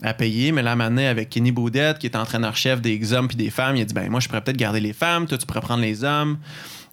à 0.02 0.16
payer. 0.16 0.52
Mais 0.52 0.64
là, 0.64 0.76
maintenant, 0.76 1.06
avec 1.06 1.30
Kenny 1.30 1.52
Baudette, 1.52 2.00
qui 2.00 2.08
est 2.08 2.16
entraîneur-chef 2.16 2.82
des 2.82 3.14
hommes 3.14 3.28
puis 3.28 3.38
des 3.38 3.52
femmes, 3.52 3.76
il 3.76 3.84
a 3.84 3.86
dit 3.86 3.94
ben 3.94 4.10
moi, 4.10 4.20
je 4.20 4.28
pourrais 4.28 4.42
peut-être 4.42 4.58
garder 4.58 4.80
les 4.80 4.94
femmes, 4.94 5.28
toi, 5.28 5.38
tu 5.38 5.46
pourrais 5.46 5.62
prendre 5.62 5.82
les 5.84 6.04
hommes. 6.04 6.40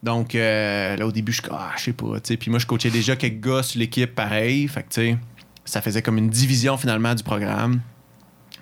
Donc 0.02 0.34
euh, 0.34 0.96
là, 0.96 1.06
au 1.06 1.12
début, 1.12 1.32
je 1.32 1.40
ah, 1.50 1.70
je 1.78 1.84
sais 1.84 1.92
pas. 1.94 2.20
tu 2.20 2.28
sais. 2.28 2.36
Puis 2.36 2.50
moi, 2.50 2.58
je 2.60 2.66
coachais 2.66 2.90
déjà 2.90 3.16
quelques 3.16 3.40
gars 3.42 3.62
sur 3.62 3.80
l'équipe 3.80 4.14
pareil. 4.14 4.68
Fait 4.68 4.82
que, 4.82 4.88
tu 4.88 5.00
sais, 5.00 5.18
ça 5.64 5.80
faisait 5.80 6.02
comme 6.02 6.18
une 6.18 6.28
division 6.28 6.76
finalement 6.76 7.14
du 7.14 7.22
programme. 7.22 7.80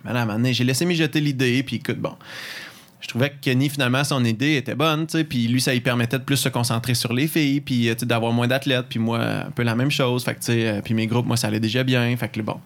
Mais 0.07 0.13
là, 0.13 0.21
à 0.21 0.23
un 0.23 0.27
moment 0.27 0.39
donné, 0.39 0.55
j'ai 0.55 0.65
laissé 0.65 0.85
mijoter 0.85 1.21
l'idée, 1.21 1.63
puis 1.63 1.77
écoute, 1.77 1.99
bon. 1.99 2.15
Je 3.01 3.09
trouvais 3.09 3.31
que 3.31 3.37
Kenny, 3.41 3.69
finalement, 3.69 4.03
son 4.05 4.25
idée 4.25 4.57
était 4.57 4.75
bonne, 4.75 5.07
tu 5.07 5.19
sais, 5.19 5.25
puis 5.25 5.47
lui, 5.47 5.61
ça 5.61 5.73
lui 5.73 5.81
permettait 5.81 6.19
de 6.19 6.25
plus 6.25 6.39
se 6.39 6.49
concentrer 6.49 6.95
sur 6.95 7.13
les 7.13 7.29
filles, 7.29 7.61
puis 7.61 7.89
euh, 7.89 7.95
tu 7.95 8.01
sais, 8.01 8.07
d'avoir 8.07 8.33
moins 8.33 8.49
d'athlètes, 8.49 8.87
puis 8.89 8.99
moi, 8.99 9.21
un 9.21 9.51
peu 9.51 9.63
la 9.63 9.77
même 9.77 9.91
chose. 9.91 10.25
Fait 10.25 10.35
que, 10.35 10.41
tu 10.41 10.47
sais, 10.47 10.67
euh, 10.67 10.81
puis 10.83 10.95
mes 10.95 11.07
groupes, 11.07 11.27
moi, 11.27 11.37
ça 11.37 11.49
allait 11.49 11.61
déjà 11.61 11.85
bien. 11.85 12.17
Fait 12.17 12.29
que, 12.29 12.41
bon. 12.41 12.59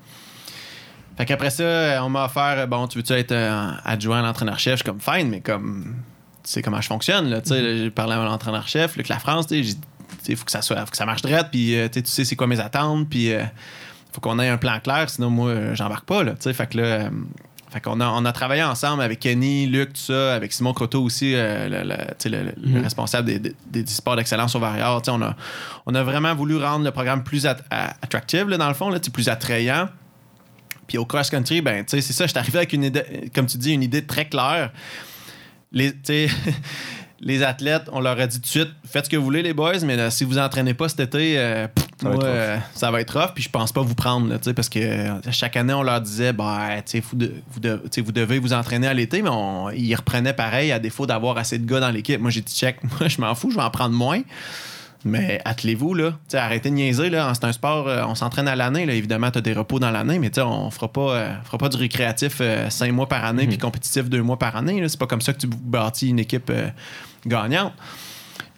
Fait 1.18 1.26
qu'après 1.26 1.50
ça, 1.50 1.62
euh, 1.64 2.00
on 2.00 2.09
m'a 2.09 2.25
offert, 2.26 2.66
bon, 2.68 2.87
tu 2.87 2.99
veux-tu 2.99 3.12
être 3.12 3.35
adjoint 3.85 4.20
à 4.20 4.23
l'entraîneur-chef? 4.23 4.75
Je 4.75 4.76
suis 4.76 4.85
comme, 4.85 5.00
fine, 5.00 5.28
mais 5.28 5.40
comme, 5.40 5.97
tu 6.44 6.50
sais 6.50 6.62
comment 6.62 6.80
je 6.80 6.87
fonctionne, 6.87 7.28
là, 7.28 7.40
tu 7.42 7.49
sais, 7.49 7.61
là, 7.61 7.76
j'ai 7.76 7.90
parlé 7.90 8.14
à 8.14 8.25
l'entraîneur-chef, 8.25 8.97
que 8.97 9.09
la 9.09 9.18
France, 9.18 9.49
tu 9.49 9.64
sais, 9.64 9.76
sais, 10.23 10.37
faut 10.37 10.44
que 10.44 10.50
ça 10.50 10.62
soit, 10.62 10.78
faut 10.80 10.90
que 10.90 10.97
ça 10.97 11.06
marche 11.06 11.23
droit, 11.23 11.44
puis 11.44 11.73
tu 11.73 11.75
sais, 11.75 12.02
tu 12.02 12.11
sais 12.11 12.25
c'est 12.25 12.37
quoi 12.37 12.47
mes 12.47 12.61
attentes, 12.61 13.09
puis 13.09 13.32
euh, 13.32 13.42
faut 14.12 14.21
qu'on 14.21 14.38
ait 14.38 14.49
un 14.49 14.57
plan 14.59 14.79
clair, 14.81 15.09
sinon 15.11 15.31
moi, 15.31 15.50
euh, 15.50 15.75
j'embarque 15.75 16.05
pas, 16.07 16.23
là, 16.25 16.33
fait 16.40 16.67
que 16.69 16.76
là, 16.79 16.83
euh, 16.85 17.11
fait 17.71 17.81
qu'on 17.81 18.00
a, 18.00 18.09
on 18.09 18.25
a 18.25 18.33
travaillé 18.33 18.64
ensemble 18.64 19.00
avec 19.02 19.21
Kenny, 19.21 19.67
Luc, 19.69 19.93
tout 19.93 20.00
ça, 20.00 20.35
avec 20.35 20.52
Simon 20.52 20.73
Croteau 20.73 21.02
aussi, 21.05 21.35
euh, 21.37 21.69
le, 21.69 21.88
le- 22.43 22.52
Mhm. 22.79 22.83
responsable 22.83 23.29
des, 23.29 23.38
des- 23.38 23.55
des 23.71 23.87
sports 23.87 24.17
d'excellence 24.17 24.55
au 24.57 24.59
sais, 25.05 25.17
On 25.17 25.23
a, 25.23 25.37
on 25.87 25.95
a 25.95 26.02
vraiment 26.02 26.35
voulu 26.35 26.57
rendre 26.57 26.85
le 26.85 26.90
programme 26.90 27.23
plus 27.23 27.47
at- 27.47 27.59
attractif, 28.02 28.45
là, 28.49 28.57
dans 28.59 28.67
le 28.69 28.75
fond, 28.75 28.88
là, 28.90 28.99
plus 29.12 29.29
attrayant. 29.29 29.88
Puis 30.88 30.99
au 30.99 31.05
cross-country, 31.05 31.61
ben, 31.61 31.85
c'est 31.87 32.00
ça, 32.00 32.25
je 32.26 32.31
suis 32.31 32.38
arrivé 32.40 32.59
avec 32.59 32.73
une 32.73 32.83
idée, 32.83 33.31
comme 33.33 33.47
tu 33.47 33.57
dis, 33.59 33.71
une 33.73 33.85
idée 33.85 34.05
très 34.05 34.25
claire. 34.29 34.73
Les, 35.71 35.93
les 37.21 37.43
athlètes, 37.45 37.85
on 37.93 38.00
leur 38.00 38.19
a 38.19 38.26
dit 38.26 38.38
tout 38.38 38.43
de 38.43 38.47
suite, 38.49 38.71
faites 38.85 39.05
ce 39.05 39.11
que 39.11 39.17
vous 39.17 39.23
voulez, 39.23 39.43
les 39.43 39.52
boys, 39.55 39.79
mais 39.85 39.95
là, 39.95 40.11
si 40.11 40.25
vous 40.25 40.38
entraînez 40.38 40.75
pas 40.75 40.88
cet 40.88 40.99
été, 40.99 41.38
euh, 41.38 41.69
pff, 41.69 41.87
Ça 42.02 42.09
va 42.09 42.14
être 42.14 42.54
rough. 42.54 42.62
ça 42.75 42.90
va 42.90 43.00
être 43.00 43.19
rough. 43.21 43.33
Puis 43.35 43.45
je 43.45 43.49
pense 43.50 43.73
pas 43.73 43.83
vous 43.83 43.95
prendre, 43.95 44.28
là, 44.28 44.38
parce 44.54 44.69
que 44.69 44.78
euh, 44.78 45.14
chaque 45.30 45.57
année, 45.57 45.75
on 45.75 45.83
leur 45.83 46.00
disait, 46.00 46.33
bah, 46.33 46.69
tu 46.85 46.92
sais, 46.92 47.00
vous, 47.00 47.16
de- 47.16 47.35
vous, 47.52 47.61
de- 47.61 47.80
devez 48.12 48.38
vous 48.38 48.52
entraîner 48.52 48.87
à 48.87 48.95
l'été, 48.95 49.23
mais 49.23 49.30
on- 49.30 49.71
ils 49.71 49.95
reprenaient 49.95 50.33
pareil 50.33 50.73
à 50.73 50.78
défaut 50.78 51.07
d'avoir 51.07 51.37
assez 51.38 51.59
de 51.59 51.66
gars 51.71 51.80
dans 51.80 51.90
l'équipe. 51.90 52.21
Moi, 52.21 52.30
j'ai 52.30 52.40
dit, 52.40 52.54
check, 52.54 52.78
moi, 53.00 53.09
je 53.09 53.21
m'en 53.21 53.35
fous, 53.35 53.50
je 53.50 53.57
vais 53.57 53.62
en 53.62 53.71
prendre 53.71 53.95
moins. 53.95 54.23
Mais 55.02 55.40
attelez-vous, 55.47 55.95
là. 55.95 56.12
Arrêtez 56.35 56.69
de 56.69 56.75
niaiser, 56.75 57.09
là. 57.09 57.33
C'est 57.35 57.45
un 57.47 57.52
sport, 57.52 57.88
euh, 57.88 58.02
on 58.07 58.14
s'entraîne 58.14 58.49
à 58.49 58.54
l'année, 58.54 58.85
là. 58.85 58.92
Évidemment, 58.92 59.30
tu 59.30 59.38
as 59.38 59.40
des 59.40 59.54
repos 59.54 59.78
dans 59.78 59.90
l'année, 59.90 60.19
mais 60.19 60.28
tu 60.28 60.35
sais, 60.35 60.42
on 60.42 60.71
fera 60.71 60.88
pas, 60.92 61.11
euh, 61.14 61.35
fera 61.45 61.57
pas 61.57 61.71
du 61.71 61.78
récréatif 61.78 62.37
euh, 62.42 62.69
cinq 62.69 62.92
mois 62.92 63.09
par 63.09 63.25
année 63.25 63.47
puis 63.47 63.57
compétitif 63.57 64.11
deux 64.11 64.23
mois 64.23 64.38
par 64.38 64.57
année. 64.57 64.78
là. 64.78 64.88
C'est 64.90 64.99
pas 65.00 65.07
comme 65.07 65.23
ça 65.23 65.33
que 65.33 65.38
tu 65.38 65.47
bâtis 65.47 66.09
une 66.11 66.19
équipe 66.19 66.52
gagnante. 67.26 67.73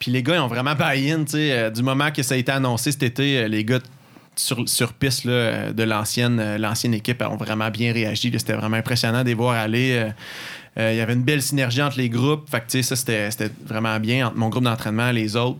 Puis 0.02 0.11
les 0.11 0.25
gars, 0.25 0.35
ils 0.35 0.40
ont 0.40 0.49
vraiment 0.49 0.75
buy-in, 0.75 1.25
euh, 1.32 1.71
du 1.71 1.80
moment 1.85 2.11
que 2.11 2.25
ça 2.25 2.35
a 2.35 2.37
été 2.37 2.50
annoncé 2.50 2.90
cet 2.90 3.04
été, 3.04 3.38
euh, 3.38 3.47
les 3.47 3.64
gars 3.64 3.78
sur, 4.35 4.68
sur 4.68 4.94
piste 4.94 5.26
là, 5.26 5.32
euh, 5.32 5.73
de 5.73 5.85
l'ancienne 5.85 6.40
euh, 6.40 6.59
l'ancienne 6.59 6.92
équipe 6.92 7.23
ont 7.23 7.37
vraiment 7.37 7.71
bien 7.71 7.92
réagi. 7.92 8.32
C'était 8.37 8.54
vraiment 8.54 8.78
impressionnant 8.78 9.23
de 9.23 9.28
les 9.28 9.35
voir 9.35 9.54
aller. 9.54 10.04
Il 10.76 10.97
y 10.97 11.00
avait 11.00 11.12
une 11.12 11.23
belle 11.23 11.40
synergie 11.40 11.82
entre 11.82 11.99
les 11.99 12.09
groupes. 12.09 12.50
Fait 12.50 12.64
que, 12.66 12.82
ça, 12.82 12.97
c'était 12.97 13.30
vraiment 13.64 14.00
bien 14.00 14.26
entre 14.26 14.37
mon 14.37 14.49
groupe 14.49 14.64
d'entraînement 14.64 15.11
et 15.11 15.12
les 15.12 15.37
autres. 15.37 15.59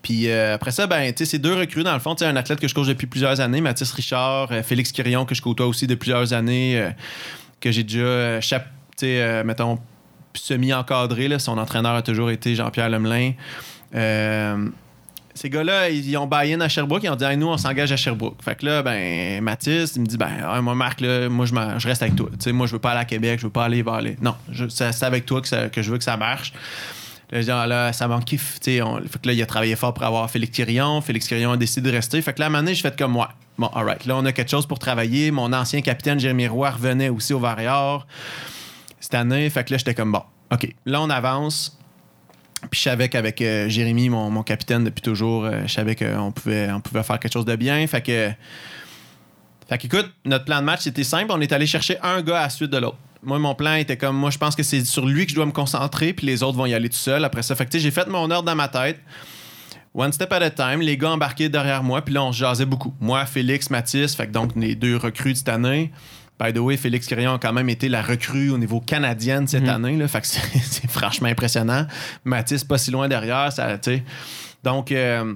Puis 0.00 0.30
après 0.32 0.70
ça, 0.70 0.86
ben, 0.86 1.12
c'est 1.14 1.38
deux 1.38 1.54
recrues 1.54 1.82
dans 1.82 1.92
le 1.92 2.00
fond. 2.00 2.16
Un 2.22 2.36
athlète 2.36 2.60
que 2.60 2.68
je 2.68 2.74
coach 2.74 2.86
depuis 2.86 3.08
plusieurs 3.08 3.40
années, 3.40 3.60
Mathis 3.60 3.90
Richard, 3.90 4.50
Félix 4.62 4.90
Quirion, 4.90 5.26
que 5.26 5.34
je 5.34 5.42
côtoie 5.42 5.66
aussi 5.66 5.86
depuis 5.86 6.12
plusieurs 6.12 6.32
années, 6.32 6.90
que 7.60 7.72
j'ai 7.72 7.82
déjà, 7.82 8.40
mettons, 9.42 9.78
semi-encadré. 10.34 11.38
Son 11.38 11.58
entraîneur 11.58 11.94
a 11.94 12.02
toujours 12.02 12.30
été 12.30 12.54
Jean-Pierre 12.54 12.90
Lemelin. 12.90 13.32
Euh, 13.94 14.68
ces 15.34 15.50
gars-là, 15.50 15.90
ils 15.90 16.16
ont 16.16 16.26
buy-in 16.26 16.60
à 16.60 16.68
Sherbrooke. 16.68 17.02
Ils 17.02 17.10
ont 17.10 17.16
dit, 17.16 17.24
Hey, 17.24 17.36
nous, 17.36 17.48
on 17.48 17.56
s'engage 17.56 17.90
à 17.90 17.96
Sherbrooke. 17.96 18.40
Fait 18.42 18.54
que 18.54 18.66
là, 18.66 18.82
ben, 18.82 19.42
Mathis, 19.42 19.96
il 19.96 20.02
me 20.02 20.06
dit, 20.06 20.16
ben, 20.16 20.60
moi, 20.62 20.74
Marc, 20.76 21.00
là, 21.00 21.28
moi, 21.28 21.44
je, 21.46 21.86
reste 21.86 22.02
avec 22.02 22.14
toi. 22.14 22.28
Sais, 22.38 22.52
moi, 22.52 22.68
je 22.68 22.72
veux 22.72 22.78
pas 22.78 22.92
aller 22.92 23.00
à 23.00 23.04
Québec, 23.04 23.40
je 23.40 23.46
veux 23.46 23.52
pas 23.52 23.64
aller 23.64 23.82
vers. 23.82 24.00
Non, 24.22 24.36
c'est 24.68 25.02
avec 25.02 25.26
toi 25.26 25.40
que, 25.40 25.82
je 25.82 25.90
veux 25.90 25.98
que 25.98 26.04
ça 26.04 26.16
marche. 26.16 26.52
Là, 27.32 27.40
je 27.40 27.46
dis, 27.46 27.50
ah, 27.50 27.66
là, 27.66 27.92
ça 27.92 28.06
m'en 28.06 28.20
kiffe. 28.20 28.60
On- 28.82 29.00
fait 29.00 29.20
que 29.20 29.26
là, 29.26 29.32
il 29.32 29.42
a 29.42 29.46
travaillé 29.46 29.74
fort 29.74 29.92
pour 29.92 30.04
avoir 30.04 30.30
Félix 30.30 30.54
Quirion. 30.54 31.00
Félix 31.00 31.26
Quirion 31.26 31.52
a 31.52 31.56
décidé 31.56 31.90
de 31.90 31.96
rester. 31.96 32.22
Fait 32.22 32.32
que 32.32 32.40
là, 32.40 32.46
à 32.46 32.72
je 32.72 32.80
fais 32.80 32.92
comme 32.96 33.12
moi. 33.12 33.30
Bon, 33.58 33.68
alright. 33.74 34.04
Là, 34.06 34.16
on 34.16 34.24
a 34.24 34.32
quelque 34.32 34.50
chose 34.50 34.66
pour 34.66 34.78
travailler. 34.78 35.32
Mon 35.32 35.52
ancien 35.52 35.80
capitaine, 35.80 36.20
Jérémy 36.20 36.46
Roy, 36.46 36.70
revenait 36.70 37.08
aussi 37.08 37.32
au 37.32 37.40
Varrior 37.40 38.06
cette 39.04 39.14
année. 39.14 39.48
Fait 39.50 39.64
que 39.64 39.72
là, 39.72 39.78
j'étais 39.78 39.94
comme 39.94 40.12
bon. 40.12 40.22
OK. 40.52 40.74
Là, 40.86 41.02
on 41.02 41.10
avance. 41.10 41.78
Puis 42.70 42.80
je 42.80 42.84
savais 42.84 43.08
qu'avec 43.08 43.40
euh, 43.42 43.68
Jérémy, 43.68 44.08
mon, 44.08 44.42
capitaine 44.42 44.84
depuis 44.84 45.02
toujours, 45.02 45.44
euh, 45.44 45.62
je 45.66 45.72
savais 45.72 45.94
qu'on 45.94 46.32
pouvait, 46.32 46.70
on 46.72 46.80
pouvait 46.80 47.02
faire 47.02 47.18
quelque 47.18 47.32
chose 47.32 47.44
de 47.44 47.56
bien. 47.56 47.86
Fait 47.86 48.02
que. 48.02 48.30
Fait 49.68 49.78
qu'écoute, 49.78 50.10
notre 50.24 50.44
plan 50.44 50.60
de 50.60 50.64
match, 50.64 50.80
c'était 50.82 51.04
simple. 51.04 51.26
On 51.30 51.40
est 51.40 51.52
allé 51.52 51.66
chercher 51.66 51.98
un 52.02 52.20
gars 52.22 52.40
à 52.40 52.42
la 52.42 52.50
suite 52.50 52.70
de 52.70 52.78
l'autre. 52.78 52.98
Moi, 53.22 53.38
mon 53.38 53.54
plan 53.54 53.74
était 53.76 53.96
comme, 53.96 54.16
moi, 54.16 54.28
je 54.28 54.36
pense 54.36 54.54
que 54.54 54.62
c'est 54.62 54.84
sur 54.84 55.06
lui 55.06 55.24
que 55.24 55.30
je 55.30 55.34
dois 55.34 55.46
me 55.46 55.52
concentrer, 55.52 56.12
puis 56.12 56.26
les 56.26 56.42
autres 56.42 56.58
vont 56.58 56.66
y 56.66 56.74
aller 56.74 56.90
tout 56.90 56.96
seuls. 56.96 57.24
Après 57.24 57.42
ça, 57.42 57.54
fait 57.54 57.64
que, 57.64 57.78
j'ai 57.78 57.90
fait 57.90 58.06
mon 58.06 58.30
ordre 58.30 58.42
dans 58.42 58.54
ma 58.54 58.68
tête. 58.68 59.00
One 59.94 60.12
step 60.12 60.30
at 60.32 60.42
a 60.42 60.50
time, 60.50 60.80
les 60.80 60.98
gars 60.98 61.12
embarqués 61.12 61.48
derrière 61.48 61.82
moi, 61.82 62.02
puis 62.02 62.12
là, 62.12 62.24
on 62.24 62.32
jasait 62.32 62.66
beaucoup. 62.66 62.92
Moi, 63.00 63.24
Félix, 63.24 63.70
Mathis, 63.70 64.14
fait 64.14 64.26
que 64.26 64.32
donc 64.32 64.50
les 64.56 64.74
deux 64.74 64.96
recrues 64.96 65.32
de 65.32 65.38
cette 65.38 65.48
année. 65.48 65.92
By 66.38 66.52
the 66.52 66.58
way, 66.58 66.76
Félix 66.76 67.06
Quirion 67.06 67.34
a 67.34 67.38
quand 67.38 67.52
même 67.52 67.68
été 67.68 67.88
la 67.88 68.02
recrue 68.02 68.50
au 68.50 68.58
niveau 68.58 68.80
canadienne 68.80 69.46
cette 69.46 69.68
année, 69.68 69.96
là, 69.96 70.08
fait 70.08 70.20
que 70.20 70.26
c'est 70.26 70.58
c'est 70.62 70.90
franchement 70.90 71.28
impressionnant. 71.28 71.86
Mathis, 72.24 72.64
pas 72.64 72.78
si 72.78 72.90
loin 72.90 73.08
derrière, 73.08 73.52
ça, 73.52 73.78
tu 73.78 73.92
sais. 73.92 74.02
Donc, 74.64 74.90
euh, 74.90 75.34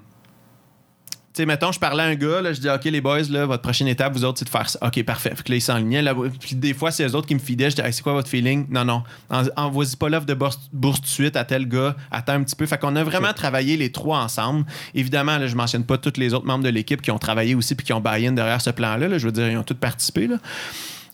sais, 1.39 1.47
mettons, 1.47 1.73
je 1.73 1.79
parlais 1.81 2.03
à 2.03 2.07
un 2.07 2.15
gars, 2.15 2.41
là, 2.43 2.53
je 2.53 2.61
dis, 2.61 2.69
OK, 2.69 2.85
les 2.85 3.01
boys, 3.01 3.23
là, 3.31 3.47
votre 3.47 3.63
prochaine 3.63 3.89
étape, 3.89 4.13
vous 4.13 4.25
autres, 4.25 4.39
c'est 4.39 4.45
de 4.45 4.51
faire 4.51 4.69
ça. 4.69 4.79
OK, 4.87 5.03
parfait. 5.05 5.33
Fait 5.35 5.43
que 5.43 5.51
là, 5.51 5.57
ils 5.57 5.61
s'enlignaient. 5.61 6.03
Là, 6.03 6.15
puis 6.41 6.55
des 6.57 6.75
fois, 6.75 6.91
c'est 6.91 7.07
eux 7.07 7.15
autres 7.15 7.27
qui 7.27 7.35
me 7.35 7.41
fidaient. 7.41 7.71
Je 7.71 7.77
dis, 7.77 7.83
Hey, 7.83 7.93
c'est 7.93 8.03
quoi 8.03 8.13
votre 8.13 8.29
feeling? 8.29 8.67
Non, 8.71 8.85
non. 8.85 9.03
En- 9.31 9.45
Envoie-y 9.57 9.97
pas 9.97 10.09
l'offre 10.09 10.27
de 10.27 10.35
bourse, 10.35 10.59
bourse 10.73 11.01
tout 11.01 11.07
de 11.07 11.11
suite 11.11 11.37
à 11.37 11.45
tel 11.45 11.67
gars. 11.69 11.97
Attends 12.11 12.35
un 12.35 12.43
petit 12.43 12.57
peu. 12.57 12.67
Fait 12.67 12.79
qu'on 12.79 12.95
a 12.97 13.03
vraiment 13.05 13.33
travaillé 13.33 13.77
les 13.77 13.91
trois 13.93 14.19
ensemble. 14.19 14.65
Évidemment, 14.95 15.39
là, 15.39 15.47
je 15.47 15.55
mentionne 15.57 15.85
pas 15.85 15.99
tous 15.99 16.19
les 16.19 16.35
autres 16.35 16.47
membres 16.47 16.65
de 16.65 16.69
l'équipe 16.71 17.01
qui 17.03 17.11
ont 17.11 17.19
travaillé 17.19 17.55
aussi 17.55 17.75
puis 17.75 17.85
qui 17.87 17.93
ont 17.93 18.01
buy-in 18.01 18.33
derrière 18.33 18.61
ce 18.61 18.71
plan-là. 18.71 19.09
là. 19.09 19.19
Je 19.19 19.27
veux 19.27 19.33
dire, 19.33 19.49
ils 19.49 19.57
ont 19.57 19.63
tous 19.65 19.75
participé. 19.75 20.27
Là. 20.27 20.37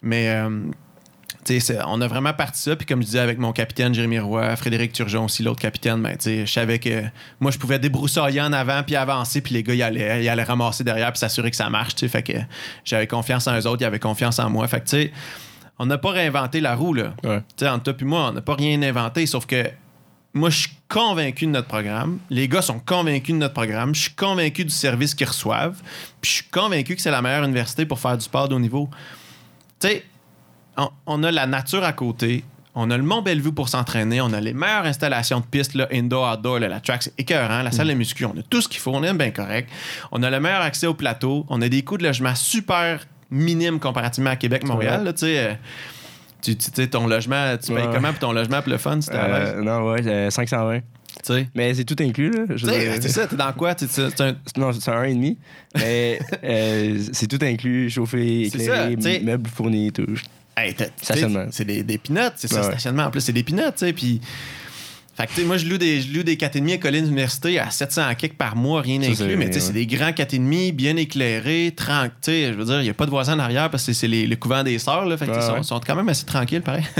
Mais. 0.02 0.28
euh, 0.28 0.50
on 1.86 2.00
a 2.00 2.06
vraiment 2.08 2.32
parti 2.32 2.60
ça. 2.60 2.76
Puis 2.76 2.86
comme 2.86 3.00
je 3.00 3.06
disais 3.06 3.18
avec 3.18 3.38
mon 3.38 3.52
capitaine 3.52 3.94
Jérémy 3.94 4.18
Roy, 4.18 4.54
Frédéric 4.56 4.92
Turgeon 4.92 5.24
aussi, 5.24 5.42
l'autre 5.42 5.60
capitaine, 5.60 6.02
ben, 6.02 6.16
je 6.20 6.46
savais 6.46 6.78
que 6.78 7.04
moi, 7.40 7.50
je 7.50 7.58
pouvais 7.58 7.78
débroussailler 7.78 8.40
en 8.40 8.52
avant 8.52 8.82
puis 8.82 8.96
avancer. 8.96 9.40
Puis 9.40 9.54
les 9.54 9.62
gars, 9.62 9.74
ils 9.74 9.82
allaient, 9.82 10.24
ils 10.24 10.28
allaient 10.28 10.42
ramasser 10.42 10.84
derrière 10.84 11.12
puis 11.12 11.18
s'assurer 11.18 11.50
que 11.50 11.56
ça 11.56 11.70
marche. 11.70 11.94
Fait 12.06 12.22
que 12.22 12.32
j'avais 12.84 13.06
confiance 13.06 13.46
en 13.46 13.58
eux 13.58 13.66
autres, 13.66 13.82
ils 13.82 13.86
avaient 13.86 13.98
confiance 13.98 14.38
en 14.38 14.50
moi. 14.50 14.66
Fait 14.68 14.80
que, 14.80 14.84
tu 14.84 14.96
sais, 14.96 15.12
on 15.78 15.86
n'a 15.86 15.98
pas 15.98 16.10
réinventé 16.10 16.60
la 16.60 16.74
roue, 16.74 16.94
là. 16.94 17.14
Ouais. 17.24 17.42
Sais, 17.56 17.68
entre 17.68 17.92
toi 17.92 17.94
et 18.00 18.04
moi, 18.04 18.28
on 18.28 18.32
n'a 18.32 18.42
pas 18.42 18.54
rien 18.54 18.80
inventé, 18.82 19.26
sauf 19.26 19.46
que 19.46 19.64
moi, 20.32 20.50
je 20.50 20.62
suis 20.62 20.70
convaincu 20.88 21.46
de 21.46 21.50
notre 21.52 21.68
programme. 21.68 22.18
Les 22.28 22.48
gars 22.48 22.62
sont 22.62 22.80
convaincus 22.80 23.34
de 23.34 23.38
notre 23.38 23.54
programme. 23.54 23.94
Je 23.94 24.02
suis 24.02 24.14
convaincu 24.14 24.64
du 24.64 24.74
service 24.74 25.14
qu'ils 25.14 25.28
reçoivent. 25.28 25.80
Puis 26.20 26.30
je 26.30 26.34
suis 26.36 26.50
convaincu 26.50 26.96
que 26.96 27.02
c'est 27.02 27.10
la 27.10 27.22
meilleure 27.22 27.44
université 27.44 27.86
pour 27.86 28.00
faire 28.00 28.18
du 28.18 28.24
sport 28.24 28.48
de 28.48 28.54
haut 28.54 28.60
niveau. 28.60 28.88
Tu 29.78 29.88
sais, 29.88 30.04
on, 30.76 30.88
on 31.06 31.22
a 31.22 31.30
la 31.30 31.46
nature 31.46 31.84
à 31.84 31.92
côté. 31.92 32.44
On 32.76 32.90
a 32.90 32.96
le 32.96 33.04
Mont 33.04 33.22
Bellevue 33.22 33.52
pour 33.52 33.68
s'entraîner. 33.68 34.20
On 34.20 34.32
a 34.32 34.40
les 34.40 34.52
meilleures 34.52 34.84
installations 34.86 35.38
de 35.38 35.44
pistes, 35.44 35.74
là, 35.74 35.86
indoor, 35.92 36.32
outdoor. 36.32 36.58
là, 36.58 36.68
la 36.68 36.80
track, 36.80 37.04
c'est 37.04 37.12
écœurant. 37.18 37.62
La 37.62 37.70
salle 37.70 37.86
de 37.88 37.94
muscu, 37.94 38.24
on 38.24 38.32
a 38.36 38.42
tout 38.50 38.60
ce 38.60 38.68
qu'il 38.68 38.80
faut. 38.80 38.90
On 38.92 39.02
est 39.04 39.14
bien 39.14 39.30
correct. 39.30 39.70
On 40.10 40.22
a 40.24 40.30
le 40.30 40.40
meilleur 40.40 40.60
accès 40.62 40.88
au 40.88 40.94
plateau. 40.94 41.46
On 41.48 41.62
a 41.62 41.68
des 41.68 41.82
coûts 41.82 41.98
de 41.98 42.02
logement 42.02 42.34
super 42.34 43.06
minimes 43.30 43.78
comparativement 43.78 44.30
à 44.30 44.36
Québec, 44.36 44.64
Montréal. 44.66 45.04
là, 45.04 45.12
Tu 45.12 45.20
sais, 45.20 45.38
euh, 45.38 45.54
tu 46.42 46.56
sais, 46.58 46.88
ton 46.88 47.06
logement, 47.06 47.56
tu 47.56 47.72
payes 47.72 47.84
Ouais. 47.86 47.90
comment 47.94 48.10
pour 48.10 48.18
ton 48.18 48.32
logement 48.32 48.60
pour 48.60 48.72
le 48.72 48.78
fun? 48.78 49.00
si? 49.00 49.08
Euh, 49.12 49.62
non, 49.62 49.90
ouais, 49.92 50.02
euh, 50.06 50.30
520. 50.30 50.80
sais. 51.22 51.48
Mais 51.54 51.72
c'est 51.74 51.84
tout 51.84 51.96
inclus, 52.00 52.30
là. 52.32 52.58
Sais, 52.58 52.66
dire- 52.66 52.92
C'est 53.00 53.08
ça, 53.08 53.26
t'es 53.28 53.36
dans 53.36 53.52
quoi? 53.52 53.74
Tu 53.76 53.86
sais, 53.86 54.08
c'est 54.10 54.20
un- 54.20 54.34
Non, 54.56 54.72
c'est 54.72 54.90
un 54.90 55.00
1,5. 55.04 55.36
Mais 55.76 56.18
euh, 56.42 56.98
c'est 57.12 57.28
tout 57.28 57.38
inclus, 57.42 57.88
chauffé, 57.88 58.48
C'est 58.50 58.58
éclairé, 58.64 58.96
ça, 59.00 59.08
meubles 59.22 59.48
fournis, 59.48 59.92
tout. 59.92 60.06
Hey, 60.56 60.74
Stationnement. 61.00 61.46
C'est 61.50 61.64
des, 61.64 61.82
des 61.82 61.98
peanuts, 61.98 62.20
c'est 62.36 62.48
ça, 62.48 62.60
Ouais, 62.60 62.66
stationnement. 62.66 63.04
En 63.04 63.10
plus, 63.10 63.20
c'est 63.20 63.32
des 63.32 63.42
peanuts, 63.42 63.62
tu 63.72 63.86
sais. 63.86 63.92
Puis. 63.92 64.20
Fait 65.16 65.26
que, 65.28 65.32
tu 65.32 65.42
sais, 65.42 65.46
moi, 65.46 65.56
je 65.58 65.66
loue 65.66 65.78
des, 65.78 66.00
je 66.00 66.12
loue 66.12 66.24
des 66.24 66.34
4,5 66.34 66.74
à 66.74 66.78
Collins 66.78 67.04
Université 67.06 67.60
à 67.60 67.70
700 67.70 68.02
à 68.08 68.14
quelques 68.16 68.34
par 68.34 68.56
mois, 68.56 68.80
rien 68.80 69.00
Ça, 69.00 69.10
inclus. 69.10 69.36
Mais, 69.36 69.46
tu 69.46 69.52
sais, 69.54 69.60
c'est 69.60 69.72
des 69.72 69.86
grands 69.86 70.10
4,5, 70.10 70.72
bien 70.72 70.96
éclairés, 70.96 71.72
tranquilles. 71.76 72.50
Je 72.52 72.58
veux 72.58 72.64
dire, 72.64 72.80
il 72.80 72.82
n'y 72.84 72.90
a 72.90 72.94
pas 72.94 73.04
de 73.04 73.10
voisins 73.10 73.34
en 73.34 73.38
arrière 73.38 73.70
parce 73.70 73.86
que 73.86 73.92
c'est 73.92 74.08
les- 74.08 74.26
le 74.26 74.34
couvent 74.34 74.64
des 74.64 74.76
sœurs, 74.80 75.06
là. 75.06 75.16
Fait 75.16 75.26
que, 75.26 75.30
Ouais, 75.30 75.40
sont, 75.40 75.62
sont 75.62 75.80
quand 75.86 75.94
même 75.94 76.08
assez 76.08 76.24
tranquilles, 76.26 76.62
pareil. 76.62 76.82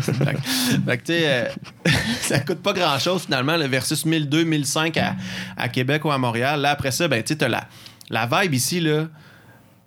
fait 0.00 0.12
que, 0.12 0.14
fait 0.14 0.98
que, 0.98 1.02
tu 1.02 1.12
sais, 1.12 1.22
euh, 1.24 1.44
ça 2.20 2.38
coûte 2.38 2.58
pas 2.62 2.72
grand-chose, 2.72 3.22
finalement, 3.22 3.56
le 3.56 3.66
versus 3.66 4.06
1002, 4.06 4.44
1005 4.44 4.96
à, 4.98 5.16
à 5.56 5.68
Québec 5.68 6.04
ou 6.04 6.12
à 6.12 6.18
Montréal. 6.18 6.60
Là, 6.60 6.70
après 6.70 6.92
ça, 6.92 7.08
ben, 7.08 7.20
tu 7.20 7.32
sais, 7.32 7.36
t'as 7.38 7.48
la, 7.48 7.66
la 8.10 8.26
vibe 8.42 8.54
ici, 8.54 8.78
là. 8.78 9.08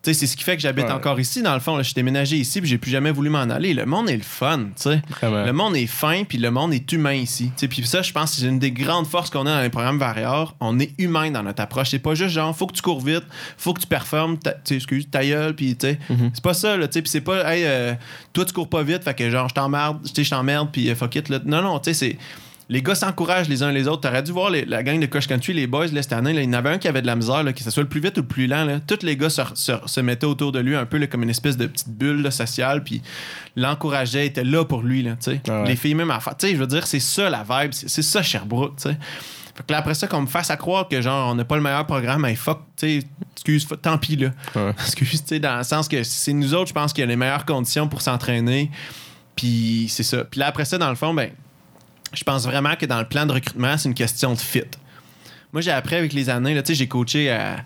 C'est 0.02 0.14
ce 0.14 0.36
qui 0.38 0.44
fait 0.44 0.56
que 0.56 0.62
j'habite 0.62 0.86
Ouais. 0.86 0.92
encore 0.92 1.20
ici, 1.20 1.42
dans 1.42 1.54
le 1.54 1.60
fond. 1.60 1.76
là. 1.76 1.84
Je 1.84 1.88
suis 1.90 1.94
déménagé 1.94 2.38
ici, 2.38 2.62
puis 2.62 2.70
j'ai 2.70 2.78
plus 2.78 2.90
jamais 2.90 3.12
voulu 3.12 3.30
m'en 3.30 3.40
aller. 3.42 3.74
Le 3.74 3.86
monde 3.86 4.10
est 4.10 4.16
le 4.18 4.24
fun, 4.24 4.60
tu 4.76 4.84
sais. 4.84 5.02
Vraiment. 5.10 5.46
Le 5.46 5.54
monde 5.54 5.76
est 5.76 5.88
fin, 5.88 6.24
puis 6.24 6.38
le 6.38 6.50
monde 6.52 6.74
est 6.74 6.92
humain 6.94 7.14
ici. 7.14 7.48
Tu 7.56 7.62
sais, 7.62 7.68
Puis 7.68 7.86
ça, 7.86 8.02
je 8.02 8.12
pense 8.14 8.32
que 8.32 8.42
c'est 8.42 8.48
une 8.48 8.60
des 8.60 8.72
grandes 8.72 9.06
forces 9.08 9.30
qu'on 9.30 9.46
a 9.46 9.56
dans 9.58 9.62
les 9.62 9.70
programmes 9.70 10.00
Varior. 10.00 10.56
On 10.62 10.80
est 10.80 10.92
humain 11.00 11.32
dans 11.32 11.44
notre 11.44 11.62
approche. 11.62 11.90
C'est 11.90 12.00
pas 12.00 12.16
juste 12.16 12.32
genre, 12.32 12.56
faut 12.56 12.66
que 12.68 12.74
tu 12.74 12.82
cours 12.82 13.02
vite, 13.02 13.24
faut 13.58 13.74
que 13.74 13.82
tu 13.82 13.88
performes, 13.88 14.38
ta, 14.40 14.54
excuse, 14.72 15.10
ta 15.12 15.24
gueule, 15.26 15.54
puis 15.54 15.76
tu 15.76 15.88
sais. 15.88 16.00
Mm-hmm. 16.10 16.30
C'est 16.34 16.44
pas 16.44 16.54
ça, 16.54 16.78
là, 16.78 16.88
tu. 16.88 17.02
Puis 17.02 17.10
c'est 17.12 17.22
pas, 17.22 17.54
hey, 17.54 17.64
euh, 17.66 17.94
toi, 18.34 18.46
tu 18.46 18.54
cours 18.54 18.70
pas 18.70 18.84
vite, 18.84 19.04
fait 19.04 19.14
que 19.14 19.30
genre, 19.30 19.50
je 19.50 19.54
t'emmerde, 19.54 20.00
je 20.06 20.30
t'emmerde, 20.30 20.70
puis 20.72 20.90
euh, 20.90 20.96
fuck 20.96 21.16
it, 21.16 21.30
là. 21.30 21.40
Non, 21.46 21.62
non, 21.62 21.78
tu 21.80 21.94
sais, 21.94 21.94
c'est. 21.94 22.18
Les 22.72 22.84
gars 22.84 22.94
s'encouragent 22.94 23.50
les 23.50 23.64
uns 23.64 23.72
les 23.72 23.88
autres. 23.88 24.02
T'aurais 24.02 24.22
dû 24.22 24.32
voir 24.32 24.52
les- 24.52 24.64
la 24.64 24.84
gang 24.84 25.00
de 25.00 25.06
Cross 25.08 25.26
Country, 25.26 25.54
les 25.54 25.66
boys, 25.66 25.88
là, 25.88 26.04
cette 26.04 26.14
année. 26.14 26.34
là, 26.34 26.42
il 26.42 26.46
y 26.46 26.50
en 26.50 26.54
avait 26.54 26.70
un 26.70 26.78
qui 26.78 26.88
avait 26.88 27.02
de 27.02 27.08
la 27.08 27.16
misère, 27.16 27.42
là, 27.44 27.52
que 27.52 27.64
ce 27.64 27.72
soit 27.72 27.82
le 27.82 27.90
plus 27.90 28.00
vite 28.00 28.18
ou 28.18 28.22
le 28.22 28.28
plus 28.28 28.46
lent. 28.46 28.64
Là. 28.64 28.80
Tous 28.80 29.04
les 29.04 29.18
gars 29.18 29.30
se, 29.32 29.42
se- 29.56 29.72
se 29.86 30.00
mettaient 30.02 30.28
autour 30.28 30.52
de 30.52 30.60
lui 30.60 30.76
un 30.76 30.86
peu 30.86 30.98
là, 30.98 31.08
comme 31.08 31.24
une 31.24 31.32
espèce 31.32 31.58
de 31.58 31.66
petite 31.66 31.90
bulle 31.90 32.22
là, 32.22 32.30
sociale, 32.32 32.84
puis 32.84 33.02
l'encourageaient, 33.56 34.28
étaient 34.28 34.44
là 34.44 34.66
pour 34.66 34.84
lui. 34.84 35.02
Là. 35.04 35.16
Ah 35.48 35.62
ouais. 35.62 35.68
Les 35.70 35.76
filles, 35.76 35.96
même 35.96 36.12
à 36.12 36.20
faire. 36.20 36.38
Tu 36.38 36.48
sais, 36.48 36.54
je 36.54 36.60
veux 36.60 36.68
dire, 36.68 36.86
c'est 36.86 37.00
ça 37.00 37.30
la 37.30 37.44
vibe, 37.44 37.72
c'est 37.74 37.90
c'est 37.90 38.02
ça 38.04 38.22
Sherbrooke. 38.22 38.80
Fait 38.80 38.96
que 39.68 39.72
là, 39.74 39.80
après 39.80 39.94
ça, 39.96 40.08
qu'on 40.08 40.22
me 40.22 40.28
fasse 40.28 40.52
à 40.52 40.56
croire 40.56 40.88
que 40.88 41.02
genre, 41.02 41.32
on 41.32 41.36
n'a 41.36 41.44
pas 41.46 41.56
le 41.58 41.62
meilleur 41.64 41.86
programme, 41.86 42.24
hey, 42.26 42.36
fuck, 42.36 42.62
tu 42.78 43.02
excuse, 43.36 43.68
tant 43.82 43.98
pis, 43.98 44.16
là. 44.16 44.30
Ouais. 44.56 44.70
Excuse, 44.86 45.26
tu 45.26 45.40
dans 45.40 45.58
le 45.58 45.64
sens 45.64 45.88
que 45.88 46.04
c'est 46.04 46.32
nous 46.34 46.54
autres, 46.54 46.70
je 46.70 46.74
pense, 46.74 46.94
qu'il 46.94 47.02
y 47.02 47.04
a 47.04 47.08
les 47.08 47.16
meilleures 47.18 47.46
conditions 47.46 47.88
pour 47.90 48.02
s'entraîner. 48.02 48.70
Puis 49.36 49.88
c'est 49.90 50.04
ça. 50.04 50.24
Puis 50.24 50.40
là, 50.40 50.48
après 50.48 50.66
ça, 50.66 50.78
dans 50.78 50.90
le 50.90 50.96
fond, 50.96 51.14
ben, 51.14 51.32
je 52.14 52.24
pense 52.24 52.46
vraiment 52.46 52.76
que 52.76 52.86
dans 52.86 53.00
le 53.00 53.08
plan 53.08 53.26
de 53.26 53.34
recrutement, 53.34 53.78
c'est 53.78 53.90
une 53.90 53.96
question 53.96 54.34
de 54.34 54.40
fit. 54.40 54.64
Moi, 55.54 55.62
j'ai 55.62 55.72
appris 55.72 55.96
avec 55.96 56.14
les 56.14 56.30
années, 56.30 56.62
j'ai 56.68 56.88
coaché 56.88 57.32
à 57.32 57.58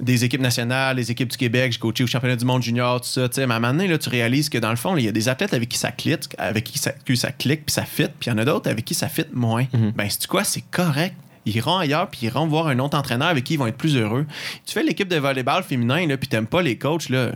des 0.00 0.24
équipes 0.24 0.40
nationales, 0.40 0.96
les 0.96 1.10
équipes 1.10 1.28
du 1.28 1.36
Québec, 1.36 1.72
j'ai 1.72 1.78
coaché 1.78 2.02
au 2.02 2.06
championnat 2.06 2.36
du 2.36 2.44
monde 2.44 2.62
junior, 2.62 3.00
tout 3.00 3.08
ça. 3.08 3.28
Mais 3.36 3.42
à 3.42 3.56
un 3.56 3.60
moment 3.60 3.72
donné, 3.72 3.88
là, 3.88 3.98
tu 3.98 4.08
réalises 4.08 4.48
que 4.48 4.58
dans 4.58 4.70
le 4.70 4.76
fond, 4.76 4.96
il 4.96 5.04
y 5.04 5.08
a 5.08 5.12
des 5.12 5.28
athlètes 5.28 5.54
avec 5.54 5.68
qui 5.68 5.78
ça 5.78 5.92
clique, 5.92 6.34
avec 6.38 6.64
qui 6.64 6.78
ça, 6.78 6.92
que 6.92 7.14
ça 7.14 7.30
clique, 7.30 7.66
puis 7.66 7.72
ça 7.72 7.84
fit, 7.84 8.06
puis 8.18 8.28
il 8.28 8.30
y 8.30 8.32
en 8.32 8.38
a 8.38 8.44
d'autres 8.44 8.70
avec 8.70 8.84
qui 8.84 8.94
ça 8.94 9.08
fit 9.08 9.26
moins. 9.32 9.66
Ben, 9.94 10.08
c'est 10.08 10.26
quoi, 10.26 10.44
c'est 10.44 10.64
correct. 10.70 11.14
Ils 11.44 11.56
iront 11.56 11.78
ailleurs, 11.78 12.08
puis 12.08 12.20
ils 12.22 12.26
iront 12.26 12.46
voir 12.46 12.68
un 12.68 12.78
autre 12.78 12.96
entraîneur 12.96 13.28
avec 13.28 13.44
qui 13.44 13.54
ils 13.54 13.56
vont 13.56 13.66
être 13.66 13.76
plus 13.76 13.96
heureux. 13.96 14.26
Tu 14.64 14.72
fais 14.74 14.82
l'équipe 14.82 15.08
de 15.08 15.16
volleyball 15.16 15.62
féminin, 15.64 16.06
là, 16.06 16.16
puis 16.16 16.28
t'aimes 16.28 16.46
pas 16.46 16.62
les 16.62 16.78
coachs, 16.78 17.08
là. 17.08 17.32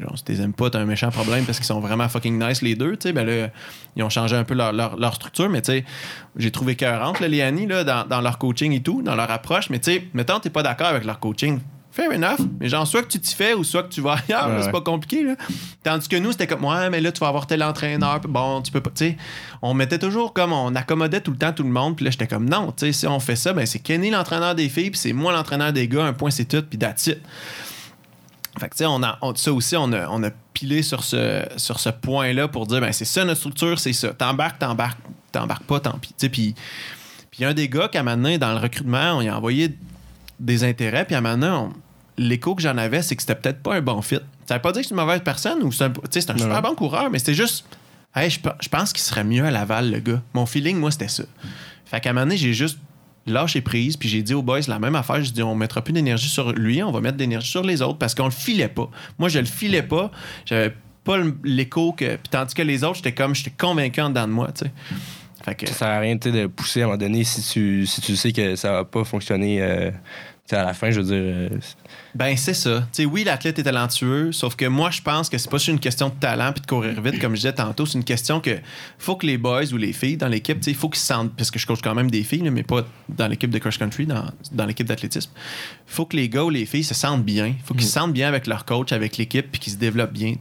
Genre, 0.00 0.12
si 0.18 0.24
t'es 0.24 0.40
aimes 0.40 0.52
pas, 0.52 0.68
t'as 0.70 0.80
un 0.80 0.84
méchant 0.84 1.10
problème 1.10 1.44
parce 1.44 1.58
qu'ils 1.58 1.66
sont 1.66 1.80
vraiment 1.80 2.08
fucking 2.08 2.42
nice 2.42 2.60
les 2.62 2.74
deux, 2.74 2.96
tu 2.96 3.08
sais. 3.08 3.12
Ben 3.12 3.24
là, 3.26 3.48
ils 3.94 4.02
ont 4.02 4.08
changé 4.10 4.34
un 4.36 4.44
peu 4.44 4.54
leur, 4.54 4.72
leur- 4.72 4.96
leur 4.96 5.14
structure, 5.14 5.48
mais 5.48 5.62
tu 5.62 5.72
sais, 5.72 5.84
j'ai 6.36 6.50
trouvé 6.50 6.74
cœurante, 6.76 7.20
là, 7.20 7.28
les 7.28 7.40
Annie, 7.42 7.66
là, 7.66 7.84
dans, 7.84 8.06
dans 8.06 8.20
leur 8.20 8.38
coaching 8.38 8.72
et 8.72 8.82
tout, 8.82 9.02
dans 9.02 9.14
leur 9.14 9.30
approche. 9.30 9.70
Mais 9.70 9.78
tu 9.78 9.92
sais, 9.92 10.04
mettons, 10.14 10.40
t'es 10.40 10.50
pas 10.50 10.62
d'accord 10.62 10.88
avec 10.88 11.04
leur 11.04 11.20
coaching. 11.20 11.60
Fair 11.92 12.10
enough. 12.12 12.46
Mais 12.60 12.68
genre, 12.68 12.86
soit 12.86 13.00
que 13.04 13.08
tu 13.08 13.18
t'y 13.18 13.34
fais 13.34 13.54
ou 13.54 13.64
soit 13.64 13.84
que 13.84 13.88
tu 13.88 14.02
vas 14.02 14.16
ailleurs, 14.28 14.48
Ouais, 14.48 14.56
c'est 14.60 14.66
ouais. 14.66 14.72
pas 14.72 14.82
compliqué, 14.82 15.22
là. 15.22 15.34
Tandis 15.82 16.08
que 16.08 16.16
nous, 16.16 16.30
c'était 16.32 16.46
comme, 16.46 16.62
ouais, 16.64 16.90
mais 16.90 17.00
là, 17.00 17.10
tu 17.10 17.20
vas 17.20 17.28
avoir 17.28 17.46
tel 17.46 17.62
entraîneur, 17.62 18.20
puis 18.20 18.30
bon, 18.30 18.60
tu 18.60 18.70
peux 18.70 18.82
pas, 18.82 18.90
tu 18.90 19.06
sais. 19.06 19.16
On 19.62 19.72
mettait 19.72 19.98
toujours 19.98 20.34
comme, 20.34 20.52
on 20.52 20.74
accommodait 20.74 21.22
tout 21.22 21.30
le 21.30 21.38
temps 21.38 21.52
tout 21.52 21.62
le 21.62 21.70
monde, 21.70 21.96
puis 21.96 22.04
là, 22.04 22.10
j'étais 22.10 22.26
comme, 22.26 22.50
non, 22.50 22.72
tu 22.72 22.84
sais, 22.86 22.92
si 22.92 23.06
on 23.06 23.18
fait 23.18 23.36
ça, 23.36 23.54
ben, 23.54 23.64
c'est 23.64 23.78
Kenny 23.78 24.10
l'entraîneur 24.10 24.54
des 24.54 24.68
filles, 24.68 24.90
puis 24.90 24.98
c'est 25.00 25.14
moi 25.14 25.32
l'entraîneur 25.32 25.72
des 25.72 25.88
gars, 25.88 26.04
un 26.04 26.12
point, 26.12 26.30
c'est 26.30 26.44
tout, 26.44 26.62
puis 26.68 26.78
that's 26.78 27.06
it. 27.06 27.18
Fait 28.58 28.68
que, 28.68 28.74
tu 28.74 28.78
sais, 28.78 28.86
on 28.86 29.02
a, 29.02 29.18
on- 29.22 29.34
ça 29.34 29.52
aussi, 29.52 29.76
on 29.76 29.92
a, 29.92 30.08
on 30.08 30.22
a 30.22 30.30
pilé 30.52 30.82
sur 30.82 31.04
ce, 31.04 31.42
sur 31.56 31.78
ce 31.78 31.90
point-là 31.90 32.48
pour 32.48 32.66
dire, 32.66 32.80
ben, 32.80 32.92
c'est 32.92 33.04
ça 33.04 33.24
notre 33.24 33.38
structure, 33.38 33.78
c'est 33.78 33.92
ça. 33.92 34.14
T'embarques, 34.14 34.58
t'embarques, 34.58 34.98
t'embarques 35.32 35.64
pas, 35.64 35.80
tant 35.80 35.98
pis. 35.98 36.08
Tu 36.08 36.14
sais, 36.18 36.28
puis 36.28 36.54
il 37.38 37.42
y 37.42 37.44
a 37.44 37.48
un 37.50 37.54
des 37.54 37.68
gars 37.68 37.88
qu'à 37.88 38.00
un 38.00 38.02
moment 38.02 38.16
donné, 38.16 38.38
dans 38.38 38.52
le 38.52 38.58
recrutement, 38.58 39.14
on 39.18 39.20
y 39.20 39.28
a 39.28 39.36
envoyé 39.36 39.76
des 40.40 40.64
intérêts, 40.64 41.04
puis 41.04 41.14
à 41.14 41.18
un 41.18 41.20
moment 41.20 41.36
donné, 41.36 41.52
on- 41.52 41.72
l'écho 42.18 42.54
que 42.54 42.62
j'en 42.62 42.78
avais, 42.78 43.02
c'est 43.02 43.14
que 43.14 43.22
c'était 43.22 43.34
peut-être 43.34 43.62
pas 43.62 43.74
un 43.74 43.82
bon 43.82 44.00
fit. 44.00 44.20
Ça 44.46 44.54
veut 44.54 44.62
pas 44.62 44.72
dire 44.72 44.80
que 44.80 44.88
c'est 44.88 44.94
une 44.94 45.00
mauvaise 45.00 45.20
personne 45.22 45.62
ou 45.62 45.70
c'est 45.70 45.84
un, 45.84 45.92
c'est 46.10 46.30
un 46.30 46.34
Non, 46.34 46.38
super 46.44 46.62
bon 46.62 46.74
coureur, 46.74 47.10
mais 47.10 47.18
c'était 47.18 47.34
juste, 47.34 47.66
hey, 48.14 48.30
je, 48.30 48.38
je 48.60 48.68
pense 48.70 48.94
qu'il 48.94 49.02
serait 49.02 49.24
mieux 49.24 49.44
à 49.44 49.50
Laval, 49.50 49.90
le 49.90 49.98
gars. 50.00 50.22
Mon 50.32 50.46
feeling, 50.46 50.78
moi, 50.78 50.90
c'était 50.90 51.08
ça. 51.08 51.24
Fait 51.84 52.00
qu'à 52.00 52.10
un 52.10 52.12
moment 52.14 52.24
donné, 52.24 52.38
j'ai 52.38 52.54
juste 52.54 52.78
lâché 53.26 53.60
prise, 53.60 53.96
puis 53.96 54.08
j'ai 54.08 54.22
dit 54.22 54.34
aux 54.34 54.42
boys 54.42 54.60
la 54.68 54.78
même 54.78 54.96
affaire. 54.96 55.22
J'ai 55.22 55.32
dit, 55.32 55.42
on 55.42 55.54
mettra 55.54 55.82
plus 55.82 55.92
d'énergie 55.92 56.28
sur 56.28 56.52
lui, 56.52 56.82
on 56.82 56.92
va 56.92 57.00
mettre 57.00 57.16
de 57.16 57.22
l'énergie 57.22 57.50
sur 57.50 57.62
les 57.62 57.82
autres 57.82 57.98
parce 57.98 58.14
qu'on 58.14 58.26
le 58.26 58.30
filait 58.30 58.68
pas. 58.68 58.88
Moi, 59.18 59.28
je 59.28 59.38
le 59.38 59.46
filais 59.46 59.82
pas. 59.82 60.10
J'avais 60.44 60.74
pas 61.04 61.18
l'écho 61.44 61.92
que. 61.92 62.18
Tandis 62.30 62.54
que 62.54 62.62
les 62.62 62.84
autres, 62.84 62.96
j'étais 62.96 63.14
comme, 63.14 63.34
j'étais 63.34 63.54
convaincu 63.56 64.00
en 64.00 64.10
dedans 64.10 64.26
de 64.26 64.32
moi, 64.32 64.52
tu 64.52 64.64
sais. 64.64 64.72
Ça 65.66 65.72
sert 65.72 65.88
à 65.88 66.00
rien 66.00 66.16
de 66.16 66.46
pousser 66.46 66.80
à 66.80 66.84
un 66.84 66.86
moment 66.88 66.98
donné 66.98 67.22
si 67.22 67.40
tu, 67.40 67.86
si 67.86 68.00
tu 68.00 68.16
sais 68.16 68.32
que 68.32 68.56
ça 68.56 68.72
va 68.72 68.84
pas 68.84 69.04
fonctionner 69.04 69.62
euh, 69.62 69.92
à 70.52 70.62
la 70.64 70.74
fin, 70.74 70.90
je 70.90 71.00
veux 71.00 71.06
dire. 71.06 71.14
euh, 71.16 71.48
Ben, 72.14 72.36
c'est 72.36 72.54
ça. 72.54 72.86
Oui, 73.10 73.24
l'athlète 73.24 73.58
est 73.58 73.64
talentueux, 73.64 74.30
sauf 74.32 74.54
que 74.54 74.66
moi, 74.66 74.90
je 74.90 75.02
pense 75.02 75.28
que 75.28 75.38
c'est 75.38 75.50
pas 75.50 75.56
juste 75.58 75.68
une 75.68 75.80
question 75.80 76.08
de 76.08 76.14
talent 76.14 76.52
puis 76.52 76.60
de 76.62 76.66
courir 76.66 77.00
vite, 77.02 77.18
comme 77.20 77.32
je 77.32 77.40
disais 77.40 77.52
tantôt. 77.52 77.84
C'est 77.86 77.98
une 77.98 78.04
question 78.04 78.40
que 78.40 78.58
faut 78.98 79.16
que 79.16 79.26
les 79.26 79.38
boys 79.38 79.72
ou 79.72 79.76
les 79.76 79.92
filles 79.92 80.16
dans 80.16 80.28
l'équipe, 80.28 80.58
il 80.66 80.74
faut 80.74 80.88
qu'ils 80.88 81.00
se 81.00 81.06
sentent, 81.06 81.34
parce 81.36 81.50
que 81.50 81.58
je 81.58 81.66
coach 81.66 81.80
quand 81.82 81.94
même 81.94 82.10
des 82.10 82.22
filles, 82.22 82.42
là, 82.42 82.50
mais 82.50 82.62
pas 82.62 82.86
dans 83.08 83.26
l'équipe 83.26 83.50
de 83.50 83.58
cross-country, 83.58 84.06
dans, 84.06 84.24
dans 84.52 84.66
l'équipe 84.66 84.86
d'athlétisme. 84.86 85.30
faut 85.86 86.06
que 86.06 86.16
les 86.16 86.28
gars 86.28 86.44
ou 86.44 86.50
les 86.50 86.66
filles 86.66 86.84
se 86.84 86.94
sentent 86.94 87.24
bien. 87.24 87.54
faut 87.64 87.74
qu'ils 87.74 87.86
se 87.86 87.92
sentent 87.92 88.12
bien 88.12 88.28
avec 88.28 88.46
leur 88.46 88.64
coach, 88.64 88.92
avec 88.92 89.16
l'équipe, 89.16 89.50
puis 89.50 89.60
qu'ils 89.60 89.72
se 89.72 89.78
développent 89.78 90.12
bien. 90.12 90.34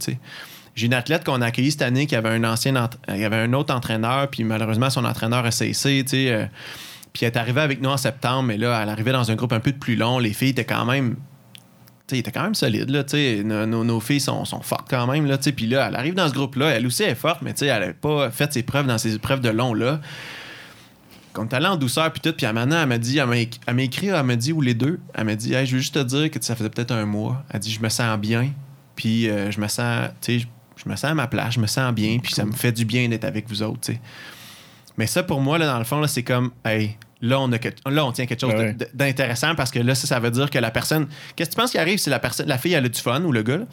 J'ai 0.76 0.88
une 0.88 0.94
athlète 0.94 1.24
qu'on 1.24 1.42
a 1.42 1.46
accueillie 1.46 1.72
cette 1.72 1.84
année 1.84 2.06
qui 2.06 2.16
avait 2.18 2.30
un 2.30 2.44
ancien 2.44 2.76
ent- 2.76 2.90
il 3.08 3.24
avait 3.24 3.38
un 3.38 3.54
autre 3.54 3.74
entraîneur, 3.74 4.28
puis 4.30 4.44
malheureusement, 4.44 4.90
son 4.90 5.06
entraîneur 5.06 5.46
a 5.46 5.52
cessé, 5.52 6.04
tu 6.04 6.10
sais. 6.12 6.32
euh, 6.32 6.46
puis 7.16 7.26
elle 7.26 7.32
est 7.32 7.38
arrivée 7.38 7.62
avec 7.62 7.82
nous 7.82 7.90
en 7.90 7.96
septembre, 7.96 8.44
mais 8.44 8.58
là, 8.58 8.78
elle 8.84 8.90
arrivait 8.90 9.14
dans 9.14 9.32
un 9.32 9.36
groupe 9.36 9.54
un 9.54 9.62
peu 9.62 9.72
plus 9.72 9.96
long. 9.96 10.20
Les 10.20 10.34
filles 10.34 10.50
étaient 10.50 10.66
quand 10.66 10.84
même 10.84 11.16
sais, 12.08 12.18
il 12.18 12.20
était 12.20 12.32
quand 12.34 12.44
même 12.44 12.54
solide. 12.56 12.90
Là, 12.90 13.06
tu 13.06 13.12
sais. 13.12 13.42
nos, 13.44 13.66
nos- 13.66 13.84
nos 13.86 14.00
filles 14.02 14.20
sont, 14.20 14.44
sont 14.44 14.62
fortes 14.62 14.88
quand 14.90 15.08
même. 15.08 15.26
Là, 15.26 15.38
tu 15.38 15.46
sais. 15.46 15.52
puis 15.54 15.66
là, 15.66 15.88
elle 15.88 15.96
arrive 15.96 16.14
dans 16.14 16.28
ce 16.28 16.34
groupe-là. 16.34 16.68
Elle 16.72 16.86
aussi 16.86 17.04
est 17.04 17.16
forte, 17.16 17.42
mais 17.42 17.54
tu 17.54 17.60
sais, 17.60 17.68
elle 17.68 17.80
n'avait 17.80 17.94
pas 17.94 18.30
fait 18.32 18.52
ses 18.52 18.64
preuves 18.64 18.86
dans 18.86 18.98
ses 18.98 19.16
épreuves 19.16 19.40
de 19.40 19.50
long. 19.50 19.74
là. 19.74 20.02
Quand 21.34 21.52
elle 21.52 21.58
allait 21.58 21.68
en 21.68 21.78
douceur, 21.78 22.12
puis 22.12 22.22
tout, 22.22 22.34
puis 22.34 22.46
à 22.46 22.54
maintenant, 22.54 22.82
elle 22.82 22.88
m'a 22.90 22.98
dit, 22.98 23.18
elle 23.18 23.26
m'a 23.28 23.82
écrit, 23.82 24.08
elle 24.08 24.24
m'a 24.24 24.36
dit, 24.36 24.52
ou 24.54 24.62
les 24.62 24.74
deux, 24.74 25.00
elle 25.14 25.24
m'a 25.26 25.36
dit, 25.36 25.54
Hey, 25.54 25.66
je 25.66 25.74
veux 25.76 25.80
juste 25.82 25.96
te 25.96 26.04
dire 26.04 26.30
que 26.30 26.38
ça 26.44 26.56
faisait 26.56 26.70
peut-être 26.70 26.92
un 26.92 27.06
mois. 27.06 27.44
Elle 27.50 27.60
dit, 27.62 27.72
je 27.72 27.82
me 27.82 27.90
sens 27.90 28.18
bien, 28.20 28.52
puis 28.96 29.30
euh, 29.30 29.50
je 29.52 29.60
me 29.60 29.68
sens, 29.68 30.10
tu 30.22 30.40
sais, 30.42 30.48
je 30.78 30.90
me 30.90 30.96
sens 30.96 31.06
à 31.12 31.14
ma 31.16 31.28
place, 31.28 31.56
je 31.56 31.60
me 31.60 31.68
sens 31.68 31.92
bien, 31.94 32.20
puis 32.20 32.34
ça 32.34 32.46
me 32.46 32.52
fait 32.52 32.72
du 32.72 32.86
bien 32.86 33.10
d'être 33.10 33.24
avec 33.26 33.50
vous 33.50 33.64
autres, 33.64 33.80
tu 33.82 33.94
sais. 33.94 34.02
Mais 34.98 35.08
ça, 35.08 35.24
pour 35.24 35.42
moi, 35.42 35.58
là, 35.58 35.66
dans 35.66 35.80
le 35.80 35.84
fond, 35.86 36.00
là, 36.00 36.08
c'est 36.08 36.24
comme, 36.24 36.52
hey, 36.64 36.98
là, 37.26 37.40
on, 37.40 37.52
a 37.52 37.58
que- 37.60 37.70
là, 37.90 38.06
on 38.06 38.12
tient 38.12 38.26
quelque 38.26 38.42
chose 38.42 38.54
ouais. 38.54 38.74
de- 38.74 38.88
d'intéressant 38.94 39.56
parce 39.56 39.72
que 39.72 39.80
là, 39.80 39.96
ça, 39.96 40.08
ça 40.08 40.20
veut 40.20 40.32
dire 40.32 40.50
que 40.50 40.60
la 40.60 40.72
personne. 40.72 41.08
Qu'est-ce 41.36 41.50
que 41.50 41.56
tu 41.56 41.62
penses 41.62 41.72
qui 41.72 41.78
arrive 41.78 41.98
si 42.00 42.10
la, 42.10 42.20
personne, 42.20 42.48
la 42.48 42.58
fille, 42.58 42.74
elle 42.74 42.86
a 42.86 42.90
du 42.90 43.00
fun 43.02 43.22
ou 43.24 43.32
le 43.32 43.44
gars, 43.44 43.58
là, 43.58 43.66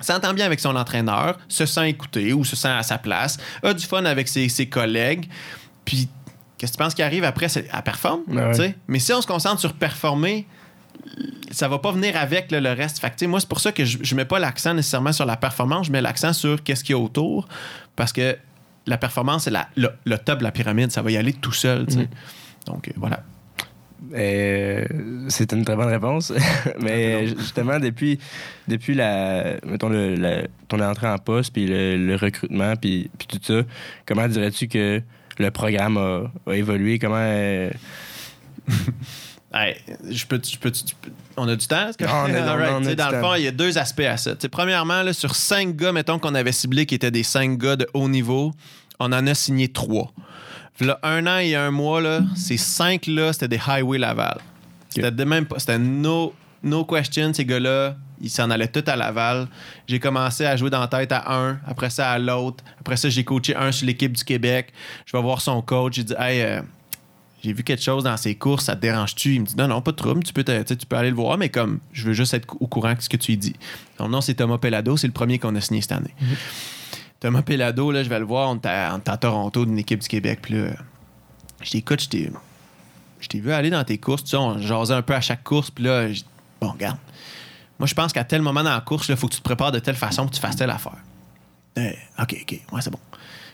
s'entend 0.00 0.34
bien 0.34 0.44
avec 0.46 0.60
son 0.60 0.74
entraîneur, 0.76 1.38
se 1.48 1.66
sent 1.66 1.88
écouté 1.88 2.32
ou 2.32 2.44
se 2.44 2.56
sent 2.56 2.68
à 2.68 2.82
sa 2.82 2.98
place, 2.98 3.38
a 3.62 3.72
du 3.74 3.84
fun 3.86 4.04
avec 4.04 4.28
ses, 4.28 4.48
ses 4.48 4.66
collègues, 4.68 5.28
puis 5.84 6.08
qu'est-ce 6.58 6.72
que 6.72 6.76
tu 6.78 6.82
penses 6.82 6.94
qui 6.94 7.02
arrive 7.02 7.24
après? 7.24 7.48
C'est- 7.48 7.68
Elle 7.72 7.82
performe, 7.82 8.22
ouais. 8.28 8.54
Mais 8.88 8.98
si 8.98 9.12
on 9.12 9.22
se 9.22 9.26
concentre 9.26 9.60
sur 9.60 9.72
performer, 9.74 10.46
ça 11.50 11.68
va 11.68 11.78
pas 11.78 11.92
venir 11.92 12.16
avec 12.16 12.50
là, 12.50 12.60
le 12.60 12.72
reste. 12.72 12.98
Fait 12.98 13.14
que, 13.14 13.24
moi, 13.26 13.38
c'est 13.40 13.48
pour 13.48 13.60
ça 13.60 13.72
que 13.72 13.84
je, 13.84 13.98
je 14.02 14.14
mets 14.14 14.24
pas 14.24 14.38
l'accent 14.38 14.74
nécessairement 14.74 15.12
sur 15.12 15.26
la 15.26 15.36
performance, 15.36 15.86
je 15.86 15.92
mets 15.92 16.00
l'accent 16.00 16.32
sur 16.32 16.62
qu'est-ce 16.62 16.82
qu'il 16.82 16.96
y 16.96 16.98
a 16.98 17.02
autour, 17.02 17.46
parce 17.94 18.12
que 18.12 18.36
la 18.86 18.98
performance, 18.98 19.44
c'est 19.44 19.52
le, 19.76 20.16
top 20.18 20.40
de 20.40 20.44
la 20.44 20.50
pyramide, 20.50 20.90
ça 20.92 21.02
va 21.02 21.10
y 21.10 21.16
aller 21.16 21.32
tout 21.32 21.52
seul, 21.52 21.86
sais. 21.90 22.08
Donc, 22.66 22.88
euh, 22.88 22.92
voilà. 22.96 23.22
Euh, 24.14 24.84
c'est 25.28 25.52
une 25.52 25.64
très 25.64 25.76
bonne 25.76 25.88
réponse. 25.88 26.32
Mais 26.80 27.26
justement, 27.28 27.78
depuis, 27.78 28.18
depuis 28.68 28.94
la, 28.94 29.54
mettons 29.64 29.88
le, 29.88 30.14
la- 30.14 30.42
ton 30.68 30.80
entrée 30.80 31.08
en 31.08 31.18
poste, 31.18 31.52
puis 31.52 31.66
le, 31.66 31.96
le 31.96 32.14
recrutement, 32.16 32.74
puis, 32.76 33.10
puis 33.18 33.26
tout 33.26 33.38
ça, 33.42 33.62
comment 34.06 34.28
dirais-tu 34.28 34.68
que 34.68 35.00
le 35.38 35.50
programme 35.50 35.96
a, 35.96 36.24
a 36.46 36.52
évolué? 36.54 36.98
Comment. 36.98 37.16
euh, 37.18 37.70
Hey, 39.56 39.76
je 40.10 40.26
peux, 40.26 40.40
je 40.44 40.58
peux, 40.58 40.72
on 41.36 41.46
a 41.46 41.54
du 41.54 41.64
temps? 41.68 41.88
est-ce 41.88 41.96
que- 41.96 42.04
Ah, 42.08 42.24
on 42.28 42.34
a- 42.34 42.38
All 42.52 42.58
right. 42.58 42.72
on 42.72 42.76
a 42.78 42.80
Tu 42.80 42.84
sais, 42.86 42.90
du 42.90 42.96
Dans 42.96 43.06
le 43.10 43.12
temps. 43.12 43.20
fond, 43.28 43.34
il 43.36 43.42
y 43.44 43.46
a 43.46 43.52
deux 43.52 43.78
aspects 43.78 44.00
à 44.00 44.16
ça. 44.16 44.34
Premièrement, 44.50 45.02
là, 45.02 45.12
sur 45.12 45.36
cinq 45.36 45.76
gars, 45.76 45.92
mettons 45.92 46.18
qu'on 46.18 46.34
avait 46.34 46.50
ciblé 46.50 46.86
qui 46.86 46.96
étaient 46.96 47.12
des 47.12 47.22
cinq 47.22 47.56
gars 47.56 47.76
de 47.76 47.86
haut 47.94 48.08
niveau, 48.08 48.52
on 48.98 49.06
en 49.12 49.26
a 49.28 49.34
signé 49.34 49.68
trois. 49.68 50.10
Là, 50.80 50.98
un 51.02 51.26
an 51.26 51.38
et 51.38 51.54
un 51.54 51.70
mois, 51.70 52.00
là, 52.00 52.22
ces 52.34 52.56
cinq-là, 52.56 53.32
c'était 53.32 53.48
des 53.48 53.60
Highway 53.64 53.98
Laval. 53.98 54.38
C'était 54.88 55.10
de 55.10 55.24
même 55.24 55.46
pas. 55.46 55.58
C'était 55.58 55.78
no, 55.78 56.34
no 56.62 56.84
question, 56.84 57.32
ces 57.32 57.44
gars-là. 57.44 57.96
Ils 58.20 58.30
s'en 58.30 58.50
allaient 58.50 58.68
tous 58.68 58.88
à 58.90 58.96
Laval. 58.96 59.48
J'ai 59.86 60.00
commencé 60.00 60.46
à 60.46 60.56
jouer 60.56 60.70
dans 60.70 60.80
la 60.80 60.88
tête 60.88 61.12
à 61.12 61.34
un, 61.34 61.58
après 61.66 61.90
ça 61.90 62.10
à 62.12 62.18
l'autre. 62.18 62.64
Après 62.80 62.96
ça, 62.96 63.08
j'ai 63.08 63.24
coaché 63.24 63.54
un 63.54 63.70
sur 63.70 63.86
l'équipe 63.86 64.12
du 64.12 64.24
Québec. 64.24 64.72
Je 65.06 65.16
vais 65.16 65.22
voir 65.22 65.40
son 65.40 65.60
coach. 65.62 65.94
J'ai 65.96 66.04
dit, 66.04 66.14
hey, 66.18 66.42
euh, 66.42 66.62
j'ai 67.44 67.52
vu 67.52 67.62
quelque 67.62 67.82
chose 67.82 68.04
dans 68.04 68.16
ses 68.16 68.34
courses, 68.36 68.64
ça 68.64 68.74
te 68.74 68.80
dérange-tu? 68.80 69.34
Il 69.34 69.40
me 69.42 69.46
dit, 69.46 69.54
non, 69.56 69.68
non, 69.68 69.82
pas 69.82 69.90
de 69.90 69.96
trouble, 69.96 70.22
tu 70.22 70.32
peux, 70.32 70.42
tu 70.42 70.86
peux 70.88 70.96
aller 70.96 71.10
le 71.10 71.16
voir, 71.16 71.36
mais 71.36 71.50
comme, 71.50 71.80
je 71.92 72.06
veux 72.06 72.14
juste 72.14 72.32
être 72.32 72.56
au 72.58 72.66
courant 72.66 72.94
de 72.94 73.00
ce 73.00 73.08
que 73.08 73.18
tu 73.18 73.32
lui 73.32 73.36
dis. 73.36 73.54
Son 73.98 74.08
nom, 74.08 74.22
c'est 74.22 74.34
Thomas 74.34 74.56
Pellado, 74.56 74.96
c'est 74.96 75.06
le 75.06 75.12
premier 75.12 75.38
qu'on 75.38 75.54
a 75.54 75.60
signé 75.60 75.82
cette 75.82 75.92
année. 75.92 76.14
Thomas 77.24 77.40
Pellado, 77.40 77.90
là, 77.90 78.02
je 78.02 78.10
vais 78.10 78.18
le 78.18 78.26
voir, 78.26 78.50
on 78.50 78.56
était 78.56 78.68
à, 78.68 79.16
Toronto 79.18 79.64
d'une 79.64 79.78
équipe 79.78 80.00
du 80.00 80.08
Québec, 80.08 80.40
puis 80.42 80.56
là, 80.56 80.72
je 81.62 81.70
dis, 81.70 81.78
écoute, 81.78 82.02
je 82.02 82.08
t'ai, 82.10 82.30
je 83.18 83.28
t'ai 83.28 83.40
vu 83.40 83.50
aller 83.50 83.70
dans 83.70 83.82
tes 83.82 83.96
courses, 83.96 84.24
tu 84.24 84.32
sais, 84.32 84.36
on 84.36 84.58
jasait 84.58 84.92
un 84.92 85.00
peu 85.00 85.14
à 85.14 85.22
chaque 85.22 85.42
course, 85.42 85.70
puis 85.70 85.84
là, 85.84 86.12
je 86.12 86.20
bon, 86.60 86.72
regarde, 86.72 86.98
moi, 87.78 87.86
je 87.86 87.94
pense 87.94 88.12
qu'à 88.12 88.24
tel 88.24 88.42
moment 88.42 88.62
dans 88.62 88.74
la 88.74 88.82
course, 88.82 89.08
il 89.08 89.16
faut 89.16 89.26
que 89.26 89.32
tu 89.32 89.38
te 89.38 89.42
prépares 89.42 89.72
de 89.72 89.78
telle 89.78 89.94
façon 89.94 90.26
que 90.26 90.34
tu 90.34 90.40
fasses 90.40 90.56
telle 90.56 90.68
affaire. 90.68 90.98
Euh, 91.78 91.92
OK, 92.18 92.36
OK, 92.42 92.60
ouais, 92.72 92.80
c'est 92.82 92.90
bon. 92.90 92.98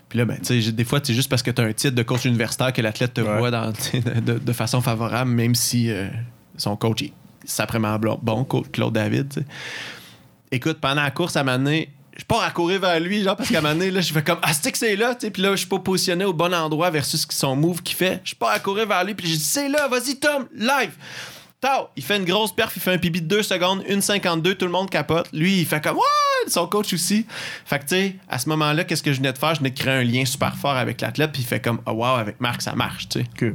Puis 0.09 0.19
là, 0.19 0.25
ben, 0.25 0.39
tu 0.39 0.47
sais, 0.47 0.61
j'ai- 0.61 0.73
des 0.73 0.85
fois, 0.85 0.99
c'est 1.01 1.15
juste 1.15 1.31
parce 1.31 1.45
que 1.45 1.53
tu 1.53 1.63
as 1.63 1.65
un 1.65 1.73
titre 1.73 1.95
de 1.95 2.03
coach 2.03 2.25
universitaire 2.25 2.73
que 2.73 2.83
l'athlète 2.83 3.15
te 3.15 3.21
Ouais. 3.21 3.39
voit 3.39 3.53
dans, 3.53 3.71
de, 3.71 4.53
façon 4.53 4.81
favorable, 4.81 5.31
même 5.31 5.55
si 5.55 5.93
euh, 5.93 6.09
son 6.57 6.75
coach 6.75 7.03
est 7.03 7.13
sacrément 7.45 7.97
bon, 8.21 8.43
coach 8.43 8.67
Claude 8.73 8.95
David. 8.95 9.47
Écoute, 10.51 10.79
pendant 10.81 11.03
la 11.03 11.13
course, 11.13 11.37
à 11.37 11.43
un 11.43 11.45
moment 11.45 11.59
donné, 11.59 11.89
je 12.21 12.25
pars 12.27 12.43
à 12.43 12.51
courir 12.51 12.81
vers 12.81 13.01
lui, 13.01 13.23
genre, 13.23 13.35
parce 13.35 13.49
qu'à 13.49 13.59
un 13.59 13.63
moment 13.63 13.75
donné, 13.75 13.91
là, 13.91 14.01
je 14.03 14.13
fais 14.13 14.23
comme, 14.23 14.39
ah, 14.43 14.53
c'est 14.53 14.71
que 14.71 14.77
c'est 14.79 14.95
là, 14.95 15.15
tu 15.15 15.23
sais, 15.27 15.31
puis 15.31 15.41
là, 15.43 15.53
je 15.53 15.57
suis 15.57 15.67
pas 15.67 15.79
positionné 15.79 16.25
au 16.27 16.35
bon 16.35 16.53
endroit 16.55 16.91
versus 16.91 17.27
son 17.31 17.57
move 17.57 17.83
qu'il 17.83 17.97
fait. 17.97 18.21
Je 18.25 18.35
pars 18.35 18.51
à 18.51 18.59
courir 18.59 18.87
vers 18.87 19.03
lui, 19.05 19.15
puis 19.15 19.27
je 19.27 19.35
dis, 19.37 19.41
c'est 19.45 19.69
là, 19.71 19.89
vas-y, 19.89 20.17
Tom, 20.17 20.47
live. 20.55 20.93
Tao, 21.63 21.89
il 21.97 22.03
fait 22.03 22.17
une 22.17 22.25
grosse 22.25 22.55
perf, 22.55 22.73
il 22.77 22.81
fait 22.81 22.93
un 22.93 22.99
PB 22.99 23.21
de 23.21 23.27
2 23.27 23.43
secondes, 23.43 23.83
1,52, 23.85 24.55
tout 24.57 24.65
le 24.67 24.71
monde 24.73 24.89
capote. 24.91 25.29
Lui, 25.33 25.61
il 25.61 25.67
fait 25.67 25.83
comme, 25.83 25.97
ouais, 25.97 26.49
son 26.49 26.67
coach 26.67 26.93
aussi. 26.95 27.27
Fait 27.67 27.79
que, 27.79 27.85
tu 27.85 27.89
sais, 27.97 28.17
à 28.29 28.39
ce 28.39 28.49
moment-là, 28.51 28.85
qu'est-ce 28.85 29.03
que 29.03 29.13
je 29.13 29.19
venais 29.19 29.33
de 29.33 29.39
faire? 29.39 29.55
Je 29.55 29.61
venais 29.61 29.71
de 29.71 29.79
créer 29.79 29.95
un 29.95 30.03
lien 30.05 30.25
super 30.25 30.57
fort 30.57 30.77
avec 30.77 31.01
l'athlète, 31.01 31.33
puis 31.33 31.43
il 31.43 31.47
fait 31.47 31.61
comme, 31.61 31.81
oh, 31.87 31.93
wow, 31.93 32.17
avec 32.17 32.41
Marc, 32.41 32.63
ça 32.63 32.75
marche, 32.75 33.09
tu 33.09 33.21
sais. 33.21 33.27
Que- 33.37 33.55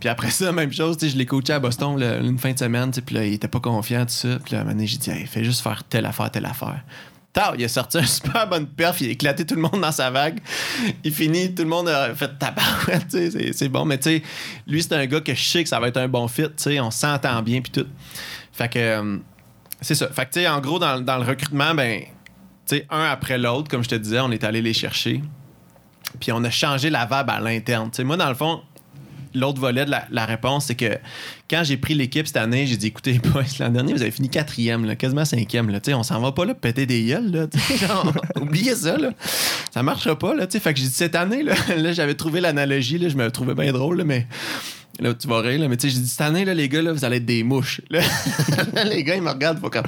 Puis 0.00 0.08
après 0.08 0.30
ça, 0.30 0.52
même 0.52 0.72
chose, 0.72 0.96
tu 0.96 1.06
sais, 1.06 1.12
je 1.12 1.18
l'ai 1.18 1.26
coaché 1.26 1.52
à 1.52 1.58
Boston 1.58 1.98
là, 1.98 2.18
une 2.20 2.38
fin 2.38 2.52
de 2.52 2.58
semaine, 2.58 2.90
tu 2.90 2.96
sais, 2.96 3.02
puis 3.02 3.14
là, 3.16 3.24
il 3.26 3.34
était 3.34 3.48
pas 3.48 3.60
confiant, 3.60 4.06
tout 4.06 4.12
ça. 4.12 4.38
Puis 4.42 4.52
là, 4.54 4.58
à 4.58 4.60
un 4.60 4.64
moment 4.64 4.74
donné, 4.76 4.86
j'ai 4.86 4.96
dit, 4.96 5.10
hey, 5.10 5.26
fais 5.26 5.44
juste 5.44 5.60
faire 5.60 5.82
telle 5.84 6.06
affaire, 6.06 6.30
telle 6.30 6.46
affaire. 6.46 6.80
Il 7.58 7.64
a 7.64 7.68
sorti 7.68 7.98
un 7.98 8.06
super 8.06 8.48
bonne 8.48 8.66
perf, 8.66 9.00
il 9.00 9.08
a 9.08 9.10
éclaté 9.12 9.44
tout 9.46 9.54
le 9.54 9.62
monde 9.62 9.80
dans 9.80 9.92
sa 9.92 10.10
vague. 10.10 10.38
Il 11.04 11.12
finit, 11.12 11.54
tout 11.54 11.62
le 11.62 11.68
monde 11.68 11.88
a 11.88 12.14
fait 12.14 12.30
tabarouette, 12.38 13.06
c'est- 13.08 13.52
c'est 13.52 13.68
bon. 13.68 13.84
Mais 13.84 13.98
tu 13.98 14.10
sais, 14.10 14.22
lui, 14.66 14.82
c'est 14.82 14.92
un 14.94 15.06
gars 15.06 15.20
que 15.20 15.34
je 15.34 15.42
sais 15.42 15.62
que 15.62 15.68
ça 15.68 15.78
va 15.80 15.88
être 15.88 15.96
un 15.98 16.08
bon 16.08 16.26
fit, 16.28 16.42
tu 16.44 16.52
sais, 16.56 16.80
on 16.80 16.90
s'entend 16.90 17.40
bien, 17.42 17.60
puis 17.60 17.72
tout. 17.72 17.86
Fait 18.52 18.68
que, 18.68 18.78
euh, 18.78 19.18
c'est 19.80 19.94
ça. 19.94 20.08
Fait 20.08 20.26
que, 20.26 20.32
tu 20.32 20.40
sais, 20.40 20.48
en 20.48 20.60
gros, 20.60 20.78
dans, 20.78 21.00
dans 21.00 21.16
le 21.18 21.24
recrutement, 21.24 21.74
ben, 21.74 22.00
tu 22.66 22.76
sais, 22.76 22.86
un 22.90 23.04
après 23.04 23.38
l'autre, 23.38 23.68
comme 23.70 23.84
je 23.84 23.88
te 23.88 23.94
disais, 23.94 24.20
on 24.20 24.30
est 24.32 24.42
allé 24.44 24.60
les 24.62 24.74
chercher. 24.74 25.22
Puis 26.20 26.32
on 26.32 26.42
a 26.42 26.50
changé 26.50 26.88
la 26.90 27.04
vibe 27.04 27.28
à 27.30 27.38
l'interne. 27.38 27.90
Tu 27.90 27.96
sais, 27.98 28.04
moi, 28.04 28.16
dans 28.16 28.28
le 28.30 28.34
fond, 28.34 28.62
l'autre 29.34 29.60
volet 29.60 29.84
de 29.84 29.92
la, 30.10 30.26
réponse, 30.26 30.66
c'est 30.66 30.74
que 30.74 30.98
quand 31.48 31.62
j'ai 31.64 31.76
pris 31.76 31.94
l'équipe 31.94 32.26
cette 32.26 32.36
année, 32.36 32.66
j'ai 32.66 32.76
dit 32.76 32.88
écoutez, 32.88 33.18
boys, 33.32 33.42
l'an 33.60 33.70
dernier, 33.70 33.92
vous 33.92 34.02
avez 34.02 34.10
fini 34.10 34.28
quatrième, 34.28 34.96
quasiment 34.96 35.24
cinquième. 35.24 35.70
Là, 35.70 35.80
on 35.94 36.02
s'en 36.02 36.20
va 36.20 36.32
pas 36.32 36.44
là 36.44 36.54
péter 36.54 36.86
des 36.86 37.04
gueules. 37.04 37.30
Là, 37.30 37.46
oubliez 38.40 38.74
ça. 38.74 38.96
Là. 38.96 39.10
Ça 39.72 39.82
marchera 39.82 40.18
pas. 40.18 40.34
Là, 40.34 40.46
fait 40.48 40.72
que 40.72 40.78
j'ai 40.78 40.86
dit 40.86 40.92
cette 40.92 41.14
année, 41.14 41.42
là, 41.42 41.54
j'avais 41.92 42.14
trouvé 42.14 42.40
l'analogie, 42.40 42.98
je 43.08 43.16
me 43.16 43.30
trouvais 43.30 43.54
bien 43.54 43.72
drôle, 43.72 44.02
mais. 44.04 44.26
Là, 45.00 45.14
tu 45.14 45.28
vas 45.28 45.40
rire, 45.40 45.60
là, 45.60 45.68
mais 45.68 45.76
tu 45.76 45.88
sais, 45.88 45.94
j'ai 45.94 46.00
dit 46.00 46.08
cette 46.08 46.22
année, 46.22 46.44
là, 46.44 46.54
les 46.54 46.68
gars, 46.68 46.82
là, 46.82 46.92
vous 46.92 47.04
allez 47.04 47.18
être 47.18 47.24
des 47.24 47.44
mouches. 47.44 47.80
Là, 47.88 48.00
les 48.84 49.04
gars, 49.04 49.14
ils 49.14 49.22
me 49.22 49.30
regardent, 49.30 49.60
faut 49.60 49.70
comme. 49.70 49.84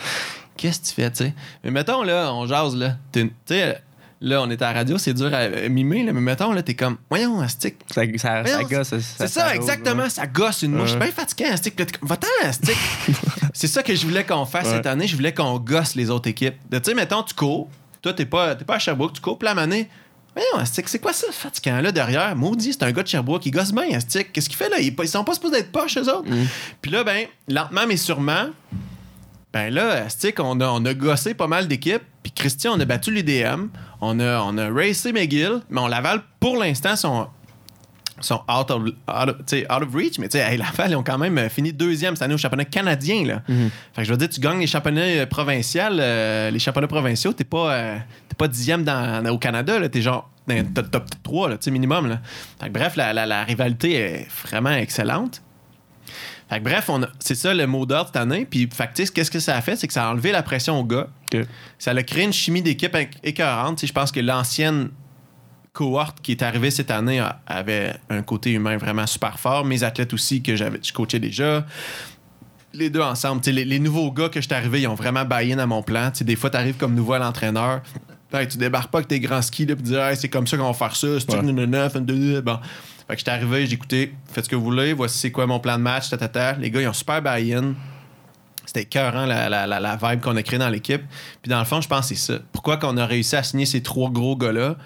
Qu'est-ce 0.57 0.81
que 0.81 0.87
tu 0.87 0.92
fais, 0.92 1.11
tu 1.11 1.24
sais? 1.24 1.35
Mais 1.64 1.72
mettons, 1.72 2.05
là, 2.05 2.33
on 2.33 2.46
jase, 2.46 2.76
là. 2.76 2.96
Tu 3.11 3.33
sais, 3.46 3.81
là, 4.20 4.42
on 4.42 4.50
est 4.50 4.61
à 4.62 4.72
la 4.72 4.78
radio, 4.80 4.98
c'est 4.98 5.14
dur 5.14 5.33
à 5.33 5.38
euh, 5.38 5.68
mimer, 5.68 6.02
là, 6.04 6.12
mais 6.12 6.20
mettons, 6.20 6.52
là, 6.52 6.62
t'es 6.62 6.74
comme, 6.74 6.96
voyons, 7.09 7.40
Astic, 7.40 7.76
Ça, 7.92 8.02
ça, 8.18 8.44
ça 8.44 8.64
gosse. 8.64 8.94
C'est 9.16 9.26
ça, 9.28 9.54
exactement. 9.54 10.09
Ça 10.09 10.26
gosse 10.26 10.62
une 10.62 10.72
mouche. 10.72 10.87
Je 10.87 10.90
suis 10.90 10.98
bien 11.00 11.11
fatigué. 11.12 11.44
Puis 11.62 11.72
là, 11.78 11.87
comme, 11.98 12.09
Va-t'en, 12.09 12.26
un 12.44 12.52
stick. 12.52 12.76
c'est 13.54 13.66
ça 13.66 13.83
que 13.83 13.94
je 13.94 14.06
voulais 14.06 14.24
qu'on 14.24 14.44
fasse 14.44 14.66
Ouais. 14.66 14.76
cette 14.76 14.87
année. 14.87 15.06
Je 15.06 15.16
voulais 15.16 15.33
qu'on 15.35 15.59
gosse 15.59 15.94
les 15.94 16.11
autres 16.11 16.28
équipes. 16.28 16.56
Tu 16.70 16.78
sais, 16.83 16.94
mettons, 16.94 17.22
tu 17.22 17.35
cours. 17.35 17.68
Toi, 18.02 18.12
t'es 18.14 18.26
pas, 18.26 18.54
pas 18.56 18.74
à 18.76 18.78
Sherbrooke. 18.78 19.14
Tu 19.14 19.20
cours, 19.20 19.38
puis 19.38 19.46
la 19.46 19.54
manée. 19.54 19.88
Voyons, 20.35 20.59
un 20.59 20.64
stick, 20.64 20.88
c'est 20.88 21.00
quoi 21.00 21.12
ça, 21.12 21.26
ce 21.28 21.33
fatigant-là 21.37 21.90
derrière? 21.90 22.37
Maudit, 22.37 22.72
c'est 22.72 22.85
un 22.85 22.92
gars 22.92 23.02
de 23.02 23.09
Sherbrooke. 23.09 23.44
Il 23.46 23.50
gosse 23.50 23.72
bien, 23.72 23.85
un 23.92 24.00
stick. 24.00 24.33
Qu'est-ce 24.33 24.48
qu'il 24.48 24.56
fait 24.56 24.68
là? 24.68 24.78
Ils, 24.78 24.94
ils 25.02 25.09
sont 25.09 25.24
pas 25.24 25.35
supposés 25.35 25.59
être 25.59 25.72
poches, 25.72 25.96
eux 25.98 26.09
autres. 26.09 26.28
Puis 26.80 26.90
là, 26.92 27.02
ben, 27.02 27.26
lentement, 27.48 27.83
mais 27.88 27.96
sûrement, 27.96 28.46
ben 29.52 29.74
là, 29.74 30.09
stick, 30.09 30.38
on 30.38 30.61
a, 30.61 30.68
on 30.68 30.85
a 30.85 30.94
gossé 30.94 31.35
pas 31.35 31.48
mal 31.48 31.66
d'équipes. 31.66 32.02
Puis 32.22 32.33
Christian, 32.33 32.74
on 32.76 32.80
a 32.80 32.85
battu 32.85 33.11
l'UDM. 33.11 33.66
On 34.00 34.18
a, 34.20 34.40
on 34.42 34.56
a 34.58 34.70
racé 34.70 35.12
McGill. 35.12 35.60
Mais 35.70 35.80
on 35.80 35.86
Laval, 35.88 36.22
pour 36.40 36.56
l'instant, 36.56 36.96
sont 36.96 37.28
sont 38.22 38.42
out 38.50 38.70
of, 38.70 38.82
out 39.08 39.28
of, 39.30 39.36
tu 39.38 39.44
sais, 39.46 39.72
out 39.72 39.82
of 39.82 39.94
reach, 39.94 40.18
mais 40.18 40.28
tu 40.28 40.36
sais, 40.36 40.44
hey, 40.44 40.58
Laval, 40.58 40.90
ils 40.90 40.96
ont 40.96 41.02
quand 41.02 41.16
même 41.16 41.38
euh, 41.38 41.48
fini 41.48 41.72
deuxième 41.72 42.14
cette 42.16 42.22
année 42.22 42.34
au 42.34 42.38
championnat 42.38 42.66
canadien. 42.66 43.24
Là. 43.24 43.42
Fait 43.94 44.02
que 44.02 44.04
je 44.04 44.10
veux 44.10 44.18
dire, 44.18 44.28
tu 44.28 44.40
gagnes 44.40 44.58
les 44.60 44.66
championnats 44.66 45.00
euh, 45.00 45.24
provinciaux, 45.26 45.80
euh, 45.92 46.50
les 46.50 46.58
championnats 46.58 46.86
provinciaux, 46.86 47.32
t'es 47.32 47.44
pas, 47.44 47.72
euh, 47.72 47.98
t'es 48.28 48.34
pas 48.36 48.46
dixième 48.46 48.84
dans, 48.84 49.24
au 49.30 49.38
Canada, 49.38 49.78
là, 49.78 49.88
t'es 49.88 50.02
genre 50.02 50.28
dans 50.46 50.54
le 50.54 50.64
top, 50.64 50.90
top 50.90 51.04
3, 51.22 51.48
là, 51.48 51.56
minimum. 51.70 52.08
Là. 52.08 52.20
Fait 52.60 52.66
que 52.66 52.72
bref, 52.74 52.94
la, 52.96 53.14
la- 53.14 53.24
la 53.24 53.42
rivalité 53.44 53.94
est 53.94 54.28
vraiment 54.46 54.72
excellente. 54.72 55.40
Fait 56.50 56.58
que 56.58 56.64
bref, 56.64 56.90
c'est 57.20 57.36
ça 57.36 57.54
le 57.54 57.66
mot 57.66 57.86
d'ordre 57.86 58.08
cette 58.08 58.16
année. 58.16 58.44
Puis, 58.44 58.68
qu'est-ce 59.14 59.30
que 59.30 59.38
ça 59.38 59.56
a 59.56 59.60
fait? 59.62 59.76
C'est 59.76 59.86
que 59.86 59.92
ça 59.94 60.06
a 60.06 60.10
enlevé 60.10 60.30
la 60.32 60.42
pression 60.42 60.78
aux 60.78 60.84
gars. 60.84 61.06
Ça 61.79 61.90
a 61.93 62.03
créé 62.03 62.25
une 62.25 62.33
chimie 62.33 62.62
d'équipe 62.62 62.95
éc- 62.95 63.16
écœurante. 63.23 63.85
Je 63.87 63.93
pense 63.93 64.11
que 64.12 64.21
l'ancienne 64.21 64.90
cohorte 65.73 66.21
qui 66.21 66.33
est 66.33 66.43
arrivée 66.43 66.71
cette 66.71 66.90
année 66.90 67.23
avait 67.47 67.95
un 68.09 68.23
côté 68.23 68.53
humain 68.53 68.77
vraiment 68.77 69.07
super 69.07 69.38
fort. 69.38 69.64
Mes 69.64 69.83
athlètes 69.85 70.12
aussi, 70.12 70.43
que 70.43 70.57
j'avais, 70.57 70.81
je 70.83 70.93
coachais 70.93 71.21
déjà. 71.21 71.64
Les 72.73 72.90
deux 72.90 73.01
ensemble. 73.01 73.43
Les, 73.47 73.64
les 73.64 73.79
nouveaux 73.79 74.11
gars 74.12 74.29
que 74.29 74.40
je 74.40 74.47
suis 74.47 74.55
arrivé, 74.55 74.83
ils 74.83 74.87
ont 74.88 74.95
vraiment 74.95 75.25
buy-in 75.25 75.59
à 75.59 75.66
mon 75.66 75.83
plan. 75.83 76.11
Des 76.21 76.37
fois, 76.37 76.51
tu 76.51 76.57
arrives 76.57 76.77
comme 76.77 76.95
nouveau 76.95 77.14
à 77.14 77.19
l'entraîneur. 77.19 77.83
Tu 78.49 78.59
débarques 78.59 78.90
pas 78.93 78.99
avec 78.99 79.09
tes 79.09 79.19
grands 79.19 79.43
skis 79.43 79.66
puis 79.66 79.75
tu 79.77 79.83
dis 79.83 79.95
Hey, 79.97 80.16
c'est 80.16 80.29
comme 80.29 80.47
ça 80.47 80.57
qu'on 80.57 80.69
va 80.69 80.73
faire 80.73 80.95
ça. 80.95 81.19
C'est 81.19 81.33
Ouais. 81.35 81.43
nanana, 81.43 81.90
fin 81.90 82.01
de- 82.01 82.40
Bon. 82.40 82.59
Fait 83.09 83.14
que 83.14 83.19
j'étais 83.19 83.33
arrivé, 83.33 83.66
j'ai 83.66 83.75
écouté, 83.75 84.14
faites 84.33 84.45
ce 84.45 84.49
que 84.51 84.55
vous 84.55 84.62
voulez, 84.62 84.93
voici 84.93 85.19
c'est 85.19 85.33
quoi 85.33 85.45
mon 85.45 85.59
plan 85.59 85.77
de 85.77 85.83
match, 85.83 86.11
tatata. 86.11 86.53
Les 86.53 86.71
gars, 86.71 86.81
ils 86.81 86.87
ont 86.87 86.93
super 86.93 87.21
buy-in. 87.21 87.75
C'était 88.72 88.83
écœurant 88.83 89.26
la, 89.26 89.48
la, 89.48 89.66
la, 89.66 89.80
la 89.80 89.96
vibe 89.96 90.20
qu'on 90.20 90.37
a 90.37 90.44
créée 90.44 90.61
dans 90.61 90.68
l'équipe. 90.68 91.02
Puis 91.42 91.50
dans 91.50 91.59
le 91.59 91.64
fond, 91.64 91.80
je 91.80 91.88
pense 91.88 92.09
que 92.09 92.14
c'est 92.14 92.33
ça. 92.35 92.38
Pourquoi 92.52 92.76
qu'on 92.76 92.96
a 92.98 93.04
réussi 93.04 93.35
à 93.35 93.42
signer 93.42 93.66
ces 93.66 93.83
trois 93.83 94.11
gros 94.11 94.37
gars-là 94.37 94.76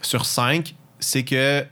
sur 0.00 0.24
cinq, 0.24 0.74
c'est 0.98 1.22
que. 1.22 1.62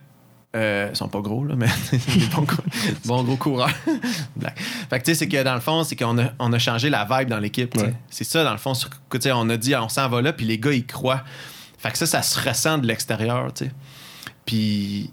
Euh, 0.55 0.89
ils 0.93 0.97
sont 0.97 1.09
pas 1.09 1.21
gros, 1.21 1.45
là, 1.45 1.55
mais 1.57 1.69
des 1.93 2.27
bons, 2.35 2.45
cou- 2.45 2.57
bons 3.07 3.23
gros 3.23 3.37
coureurs. 3.37 3.71
Fait 4.91 4.99
que 4.99 5.05
tu 5.05 5.13
sais, 5.13 5.15
c'est 5.15 5.29
que 5.29 5.43
dans 5.43 5.55
le 5.55 5.61
fond, 5.61 5.83
c'est 5.83 5.97
qu'on 5.97 6.19
a, 6.19 6.25
on 6.39 6.53
a 6.53 6.59
changé 6.59 6.91
la 6.91 7.05
vibe 7.09 7.29
dans 7.31 7.39
l'équipe. 7.39 7.75
Ouais. 7.77 7.95
C'est 8.11 8.25
ça, 8.25 8.45
dans 8.45 8.53
le 8.53 8.59
fond. 8.59 8.75
sur- 8.75 8.91
on 9.33 9.49
a 9.49 9.57
dit, 9.57 9.75
on 9.77 9.89
s'en 9.89 10.09
va 10.11 10.21
là, 10.21 10.35
puis 10.35 10.45
les 10.45 10.59
gars, 10.59 10.73
ils 10.73 10.85
croient. 10.85 11.23
Fait 11.79 11.91
que 11.93 11.97
ça, 11.97 12.05
ça 12.05 12.21
se 12.23 12.39
ressent 12.47 12.77
de 12.79 12.87
l'extérieur, 12.87 13.51
tu 13.55 13.65
sais. 13.67 13.71
Puis 14.45 15.11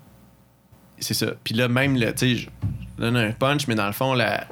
c'est 0.99 1.13
ça. 1.13 1.27
Puis 1.43 1.53
là, 1.53 1.67
même, 1.69 1.97
tu 1.97 2.05
sais, 2.15 2.35
je 2.35 2.49
donne 2.97 3.15
un 3.15 3.31
punch, 3.31 3.67
mais 3.67 3.75
dans 3.75 3.85
le 3.87 3.93
fond, 3.93 4.13
la, 4.15 4.45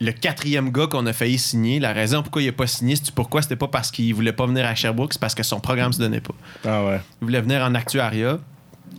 le 0.00 0.12
quatrième 0.12 0.70
gars 0.70 0.86
qu'on 0.86 1.06
a 1.06 1.12
failli 1.12 1.38
signer, 1.38 1.80
la 1.80 1.92
raison 1.92 2.22
pourquoi 2.22 2.42
il 2.42 2.46
n'a 2.46 2.52
pas 2.52 2.66
signé, 2.66 2.96
c'est 2.96 3.10
pourquoi? 3.10 3.42
C'était 3.42 3.56
pas 3.56 3.68
parce 3.68 3.90
qu'il 3.90 4.14
voulait 4.14 4.32
pas 4.32 4.46
venir 4.46 4.64
à 4.64 4.74
Sherbrooke, 4.74 5.12
c'est 5.12 5.20
parce 5.20 5.34
que 5.34 5.42
son 5.42 5.60
programme 5.60 5.92
se 5.92 5.98
donnait 5.98 6.20
pas. 6.20 6.34
Ah 6.64 6.84
ouais. 6.84 7.00
Il 7.20 7.24
voulait 7.24 7.40
venir 7.40 7.62
en 7.62 7.74
actuariat. 7.74 8.38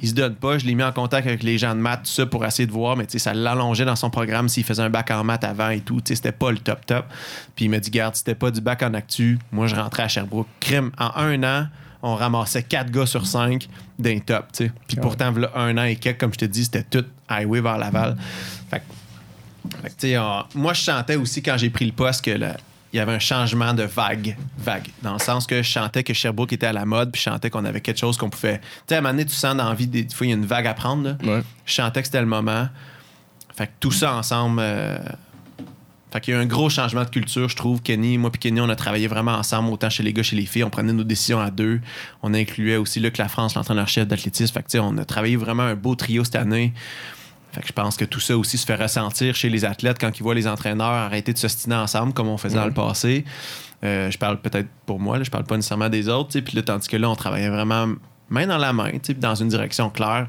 Il 0.01 0.07
se 0.07 0.13
donne 0.13 0.35
pas. 0.35 0.57
Je 0.57 0.65
l'ai 0.65 0.75
mis 0.75 0.83
en 0.83 0.91
contact 0.93 1.27
avec 1.27 1.43
les 1.43 1.57
gens 1.57 1.75
de 1.75 1.79
maths, 1.79 2.03
tout 2.03 2.11
ça, 2.11 2.25
pour 2.25 2.45
essayer 2.45 2.67
de 2.67 2.71
voir, 2.71 2.95
mais 2.95 3.05
tu 3.05 3.13
sais, 3.13 3.19
ça 3.19 3.33
l'allongeait 3.33 3.85
dans 3.85 3.95
son 3.97 4.09
programme 4.09 4.47
s'il 4.47 4.63
faisait 4.63 4.83
un 4.83 4.89
bac 4.89 5.11
en 5.11 5.23
maths 5.23 5.43
avant 5.43 5.69
et 5.69 5.81
tout. 5.81 5.99
Tu 5.99 6.09
sais, 6.09 6.15
c'était 6.15 6.31
pas 6.31 6.51
le 6.51 6.57
top 6.57 6.85
top. 6.85 7.05
Puis 7.55 7.65
il 7.65 7.69
m'a 7.69 7.79
dit, 7.79 7.89
garde, 7.89 8.15
c'était 8.15 8.35
pas 8.35 8.51
du 8.51 8.61
bac 8.61 8.81
en 8.83 8.93
actu. 8.93 9.39
Moi, 9.51 9.67
je 9.67 9.75
rentrais 9.75 10.03
à 10.03 10.07
Sherbrooke. 10.07 10.47
Crime, 10.61 10.91
en 10.97 11.11
un 11.15 11.43
an, 11.43 11.67
on 12.01 12.15
ramassait 12.15 12.63
quatre 12.63 12.91
gars 12.91 13.05
sur 13.05 13.25
cinq 13.25 13.67
d'un 13.97 14.19
top, 14.19 14.45
tu 14.53 14.65
sais. 14.65 14.71
Puis 14.87 14.95
Ah 14.97 15.01
pourtant, 15.01 15.31
voilà 15.31 15.51
un 15.55 15.77
an 15.77 15.83
et 15.83 15.97
quelques, 15.97 16.19
comme 16.19 16.33
je 16.33 16.39
te 16.39 16.45
dis, 16.45 16.63
c'était 16.63 16.83
tout 16.83 17.05
highway 17.27 17.59
vers 17.59 17.77
Laval. 17.77 18.15
Fait 18.69 18.79
que 18.79 18.83
fait 19.81 19.89
que, 19.89 19.93
tu 19.93 20.07
sais, 20.07 20.17
on- 20.17 20.43
moi, 20.55 20.73
je 20.73 20.81
chantais 20.81 21.15
aussi 21.15 21.41
quand 21.41 21.57
j'ai 21.57 21.69
pris 21.69 21.85
le 21.85 21.91
poste 21.91 22.23
que 22.25 22.31
le- 22.31 22.47
il 22.91 22.97
y 22.97 22.99
avait 22.99 23.13
un 23.13 23.19
changement 23.19 23.73
de 23.73 23.83
vague. 23.83 24.35
Vague. 24.57 24.87
Dans 25.03 25.13
le 25.13 25.19
sens 25.19 25.45
que 25.45 25.57
je 25.61 25.67
chantais 25.69 26.03
que 26.03 26.13
Sherbrooke 26.13 26.53
était 26.53 26.65
à 26.65 26.73
la 26.73 26.85
mode, 26.85 27.11
puis 27.11 27.19
je 27.21 27.29
chantais 27.29 27.49
qu'on 27.51 27.63
avait 27.65 27.81
quelque 27.81 27.99
chose 27.99 28.17
qu'on 28.17 28.29
pouvait. 28.31 28.57
Tu 28.59 28.65
sais, 28.87 28.95
à 28.95 28.97
un 28.97 29.01
moment 29.01 29.13
donné, 29.13 29.25
tu 29.25 29.35
sens 29.35 29.55
dans 29.55 29.69
la 29.69 29.75
vie, 29.75 29.85
des 29.87 30.07
fois, 30.11 30.25
il 30.25 30.29
y 30.31 30.33
a 30.33 30.35
une 30.35 30.45
vague 30.45 30.65
à 30.65 30.73
prendre. 30.73 31.15
Ouais. 31.23 31.41
Je 31.65 31.73
chantais 31.73 32.01
que 32.01 32.07
c'était 32.07 32.21
le 32.21 32.25
moment. 32.27 32.67
Fait 33.55 33.67
que 33.67 33.71
tout 33.79 33.91
ça 33.91 34.15
ensemble, 34.15 34.59
euh, 34.61 34.97
Fait 36.11 36.21
qu'il 36.21 36.33
y 36.33 36.37
a 36.37 36.39
eu 36.39 36.43
un 36.43 36.47
gros 36.47 36.71
changement 36.71 37.03
de 37.03 37.09
culture, 37.11 37.47
je 37.49 37.55
trouve. 37.55 37.83
Kenny, 37.83 38.17
moi 38.17 38.31
puis 38.31 38.39
Kenny, 38.39 38.59
on 38.61 38.69
a 38.69 38.75
travaillé 38.75 39.05
vraiment 39.05 39.33
ensemble, 39.33 39.69
autant 39.69 39.91
chez 39.91 40.01
les 40.01 40.11
gars, 40.11 40.23
chez 40.23 40.35
les 40.35 40.47
filles. 40.47 40.63
On 40.63 40.71
prenait 40.71 40.91
nos 40.91 41.03
décisions 41.03 41.39
à 41.39 41.51
deux. 41.51 41.81
On 42.23 42.33
incluait 42.33 42.77
aussi 42.77 42.99
Luc 42.99 43.19
Lafrance, 43.19 43.53
l'entraîneur-chef 43.53 44.07
d'athlétisme. 44.07 44.51
Fait 44.51 44.63
que, 44.63 44.77
on 44.79 44.97
a 44.97 45.05
travaillé 45.05 45.35
vraiment 45.35 45.61
un 45.61 45.75
beau 45.75 45.93
trio 45.93 46.23
cette 46.23 46.35
année. 46.37 46.73
Fait 47.51 47.61
que 47.61 47.67
je 47.67 47.73
pense 47.73 47.97
que 47.97 48.05
tout 48.05 48.19
ça 48.19 48.37
aussi 48.37 48.57
se 48.57 48.65
fait 48.65 48.75
ressentir 48.75 49.35
chez 49.35 49.49
les 49.49 49.65
athlètes 49.65 49.97
quand 49.99 50.17
ils 50.19 50.23
voient 50.23 50.35
les 50.35 50.47
entraîneurs 50.47 50.85
arrêter 50.85 51.33
de 51.33 51.37
s'ostiner 51.37 51.75
ensemble 51.75 52.13
comme 52.13 52.27
on 52.27 52.37
faisait 52.37 52.55
dans 52.57 52.65
le 52.65 52.73
passé. 52.73 53.25
Euh, 53.83 54.11
je 54.11 54.17
parle 54.17 54.39
peut-être 54.41 54.67
pour 54.85 54.99
moi, 54.99 55.17
là, 55.17 55.23
je 55.23 55.31
parle 55.31 55.45
pas 55.45 55.55
nécessairement 55.55 55.89
des 55.89 56.09
autres. 56.09 56.39
Puis 56.39 56.55
là, 56.55 56.61
tandis 56.61 56.87
que 56.87 56.97
là, 56.97 57.09
on 57.09 57.15
travaillait 57.15 57.49
vraiment 57.49 57.87
main 58.29 58.45
dans 58.45 58.57
la 58.57 58.73
main, 58.73 58.91
dans 59.17 59.35
une 59.35 59.47
direction 59.47 59.89
claire. 59.89 60.27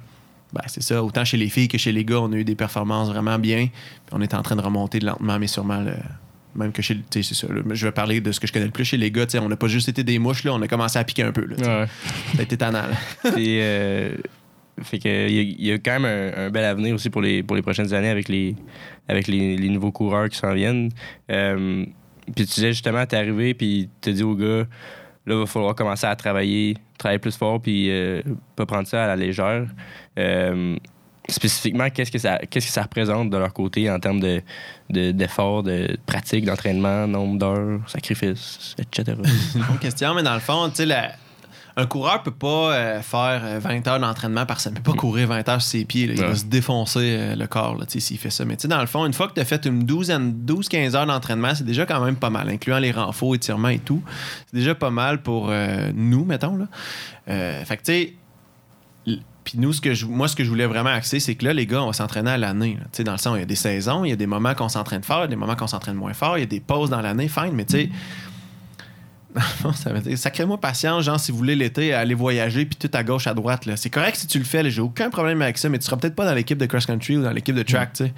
Ben, 0.53 0.63
c'est 0.67 0.83
ça. 0.83 1.03
Autant 1.03 1.25
chez 1.25 1.37
les 1.37 1.49
filles 1.49 1.69
que 1.69 1.79
chez 1.79 1.93
les 1.93 2.05
gars, 2.05 2.21
on 2.21 2.33
a 2.33 2.37
eu 2.37 2.45
des 2.45 2.57
performances 2.57 3.09
vraiment 3.09 3.39
bien. 3.39 3.69
On 4.13 4.21
est 4.21 4.35
en 4.35 4.43
train 4.43 4.57
de 4.57 4.63
remonter 4.63 5.01
lentement, 5.01 5.39
mais 5.39 5.47
sûrement. 5.47 5.85
même 6.57 6.73
que 6.73 6.83
chez 6.83 7.01
c'est 7.11 7.23
ça. 7.23 7.47
là. 7.49 7.63
je 7.71 7.87
vais 7.87 7.93
parler 7.93 8.21
de 8.21 8.33
ce 8.33 8.41
que 8.41 8.47
je 8.47 8.53
connais 8.53 8.65
le 8.65 8.73
plus 8.73 8.85
chez 8.85 8.97
les 8.97 9.11
gars. 9.11 9.27
On 9.41 9.49
n'a 9.49 9.57
pas 9.57 9.69
juste 9.69 9.89
été 9.89 10.03
des 10.03 10.19
mouches, 10.19 10.45
là, 10.45 10.55
on 10.55 10.63
a 10.63 10.69
commencé 10.69 10.99
à 10.99 11.05
piquer 11.05 11.23
un 11.23 11.33
peu. 11.33 11.45
Là. 11.45 11.57
Ouais. 11.57 11.87
Ça 12.35 12.41
a 12.41 12.43
été 12.43 12.57
tannant. 12.57 12.83
là. 12.83 13.31
Puis, 13.35 13.61
euh, 13.61 14.17
fait 14.83 14.99
que 14.99 15.29
il 15.29 15.63
y, 15.63 15.73
a- 15.73 15.79
quand 15.79 16.01
même 16.01 16.33
un, 16.37 16.51
bel 16.51 16.65
avenir 16.65 16.95
aussi 16.95 17.11
pour 17.11 17.21
les, 17.23 17.43
pour 17.43 17.57
les 17.57 17.63
prochaines 17.63 17.93
années 17.93 18.09
avec 18.09 18.29
les, 18.29 18.57
avec 19.09 19.27
les, 19.27 19.57
nouveaux 19.69 19.93
coureurs 19.93 20.29
qui 20.29 20.39
s'en 20.39 20.55
viennent. 20.55 20.91
Euh, 21.31 21.85
puis 22.35 22.47
tu 22.47 22.55
disais 22.55 22.73
justement, 22.73 23.05
t'es 23.07 23.17
arrivé, 23.17 23.55
puis 23.55 23.89
tu 24.01 24.13
dit 24.13 24.23
aux 24.23 24.35
gars, 24.37 24.65
là, 25.27 25.35
il 25.35 25.35
va 25.35 25.47
falloir 25.47 25.75
commencer 25.75 26.07
à 26.07 26.15
travailler, 26.17 26.77
travailler 26.99 27.19
plus 27.19 27.37
fort, 27.37 27.61
puis 27.61 27.91
euh, 27.91 28.23
pas 28.57 28.67
prendre 28.67 28.87
ça 28.87 29.05
à 29.05 29.07
la 29.09 29.17
légère. 29.17 29.67
Euh, 30.19 30.77
spécifiquement, 31.29 31.89
qu'est-ce 31.91 32.11
que, 32.11 32.19
ça, 32.19 32.39
qu'est-ce 32.39 32.67
que 32.67 32.73
ça 32.73 32.83
représente 32.83 33.31
de 33.31 33.37
leur 33.37 33.53
côté 33.53 33.91
en 33.91 33.99
termes 34.01 34.21
de, 34.21 34.41
de, 34.89 35.11
d'efforts, 35.13 35.63
de 35.63 35.97
pratique, 36.07 36.45
d'entraînement, 36.45 37.07
nombre 37.07 37.39
d'heures, 37.39 37.81
sacrifices, 37.89 38.75
etc. 38.79 39.17
Bonne 39.55 39.79
question, 39.79 40.15
mais 40.15 40.23
dans 40.23 40.35
le 40.35 40.41
fond, 40.41 40.69
tu 40.71 40.77
sais, 40.77 40.87
la- 40.87 41.13
un 41.81 41.87
coureur 41.87 42.23
peut 42.23 42.31
pas 42.31 42.73
euh, 42.75 43.03
faire 43.03 43.41
euh, 43.45 43.59
20 43.59 43.87
heures 43.89 44.01
d'entraînement 44.01 44.47
par 44.47 44.61
semaine. 44.61 44.79
Il 44.79 44.83
peut 44.83 44.93
pas 44.93 44.97
courir 44.99 45.29
20 45.29 45.49
heures 45.49 45.63
sur 45.63 45.71
ses 45.71 45.85
pieds. 45.85 46.07
là. 46.07 46.15
Il 46.15 46.21
Ouais. 46.21 46.29
va 46.29 46.37
se 46.37 46.45
défoncer 46.45 47.17
euh, 47.19 47.35
le 47.37 47.47
corps 47.47 47.77
s'il 47.89 48.19
fait 48.19 48.31
ça. 48.31 48.45
Mais 48.45 48.57
tu 48.57 48.63
sais, 48.63 48.69
dans 48.69 48.81
le 48.81 48.87
fond, 48.87 49.07
une 49.07 49.13
fois 49.13 49.29
que 49.29 49.35
tu 49.35 49.41
as 49.41 49.45
fait 49.45 49.65
une 49.67 49.85
douzaine, 49.85 50.33
12-15 50.47 50.95
heures 50.97 51.07
d'entraînement, 51.07 51.55
c'est 51.55 51.65
déjà 51.65 51.87
quand 51.87 52.05
même 52.05 52.17
pas 52.17 52.31
mal, 52.31 52.49
incluant 52.49 52.79
les 52.79 52.93
renforts, 52.93 53.35
étirements 53.35 53.69
et 53.69 53.79
tout. 53.79 54.03
C'est 54.51 54.57
déjà 54.59 54.75
pas 54.75 54.91
mal 54.91 55.23
pour 55.23 55.49
euh, 55.51 55.91
nous, 55.95 56.25
mettons. 56.25 56.57
Là. 56.57 56.67
Euh, 57.29 57.65
fait 57.65 57.77
que 57.77 57.83
tu 57.83 57.93
sais, 57.93 58.15
puis 59.43 59.59
nous, 59.59 59.73
ce 59.73 59.81
que 59.81 59.95
je, 59.95 60.05
moi, 60.07 60.29
ce 60.29 60.37
que 60.37 60.45
je 60.45 60.49
voulais 60.51 60.67
vraiment 60.67 60.91
axer, 60.91 61.19
c'est 61.19 61.35
que 61.35 61.45
là, 61.47 61.55
les 61.55 61.67
gars, 61.67 61.83
on 61.83 61.87
va 61.87 61.93
s'entraîner 61.95 62.31
à 62.31 62.37
l'année. 62.39 62.79
Dans 63.05 63.13
le 63.13 63.19
sens, 63.19 63.37
il 63.37 63.41
y 63.41 63.43
a 63.43 63.47
des 63.47 63.57
saisons, 63.57 64.05
il 64.05 64.11
y 64.11 64.13
a 64.13 64.17
des 64.17 64.27
moments 64.27 64.55
qu'on 64.55 64.69
s'entraîne 64.69 65.03
fort, 65.03 65.21
il 65.21 65.23
y 65.23 65.25
a 65.25 65.29
des 65.29 65.37
moments 65.37 65.57
qu'on 65.57 65.67
s'entraîne 65.67 65.97
moins 65.97 66.13
fort, 66.13 66.37
il 66.37 66.41
y 66.41 66.45
a 66.45 66.47
des 66.47 66.61
pauses 66.61 66.91
dans 66.91 67.01
l'année, 67.01 67.27
fine, 67.27 67.53
mais 67.55 67.65
tu 67.65 67.73
sais, 67.77 67.91
ça 69.75 69.93
veut 69.93 70.01
dire, 70.01 70.19
sacrez-moi 70.19 70.59
patience, 70.59 71.05
genre, 71.05 71.21
si 71.21 71.31
vous 71.31 71.39
voulez 71.39 71.55
l'été, 71.55 71.95
aller 71.95 72.15
voyager, 72.15 72.65
puis 72.65 72.77
tout 72.77 72.91
à 72.97 73.03
gauche, 73.03 73.27
à 73.27 73.35
droite. 73.35 73.67
là. 73.67 73.77
C'est 73.77 73.91
correct 73.91 74.17
si 74.17 74.27
tu 74.27 74.39
le 74.39 74.45
fais, 74.45 74.69
j'ai 74.71 74.81
aucun 74.81 75.11
problème 75.11 75.43
avec 75.43 75.59
ça, 75.59 75.69
mais 75.69 75.79
tu 75.79 75.87
seras 75.87 75.97
peut-être 75.97 76.15
pas 76.15 76.25
dans 76.25 76.35
l'équipe 76.35 76.59
de 76.59 76.67
cross-country 76.67 77.17
ou 77.17 77.23
dans 77.23 77.31
l'équipe 77.31 77.55
de 77.55 77.63
track, 77.63 77.93
tu 77.93 78.05
sais. 78.05 78.15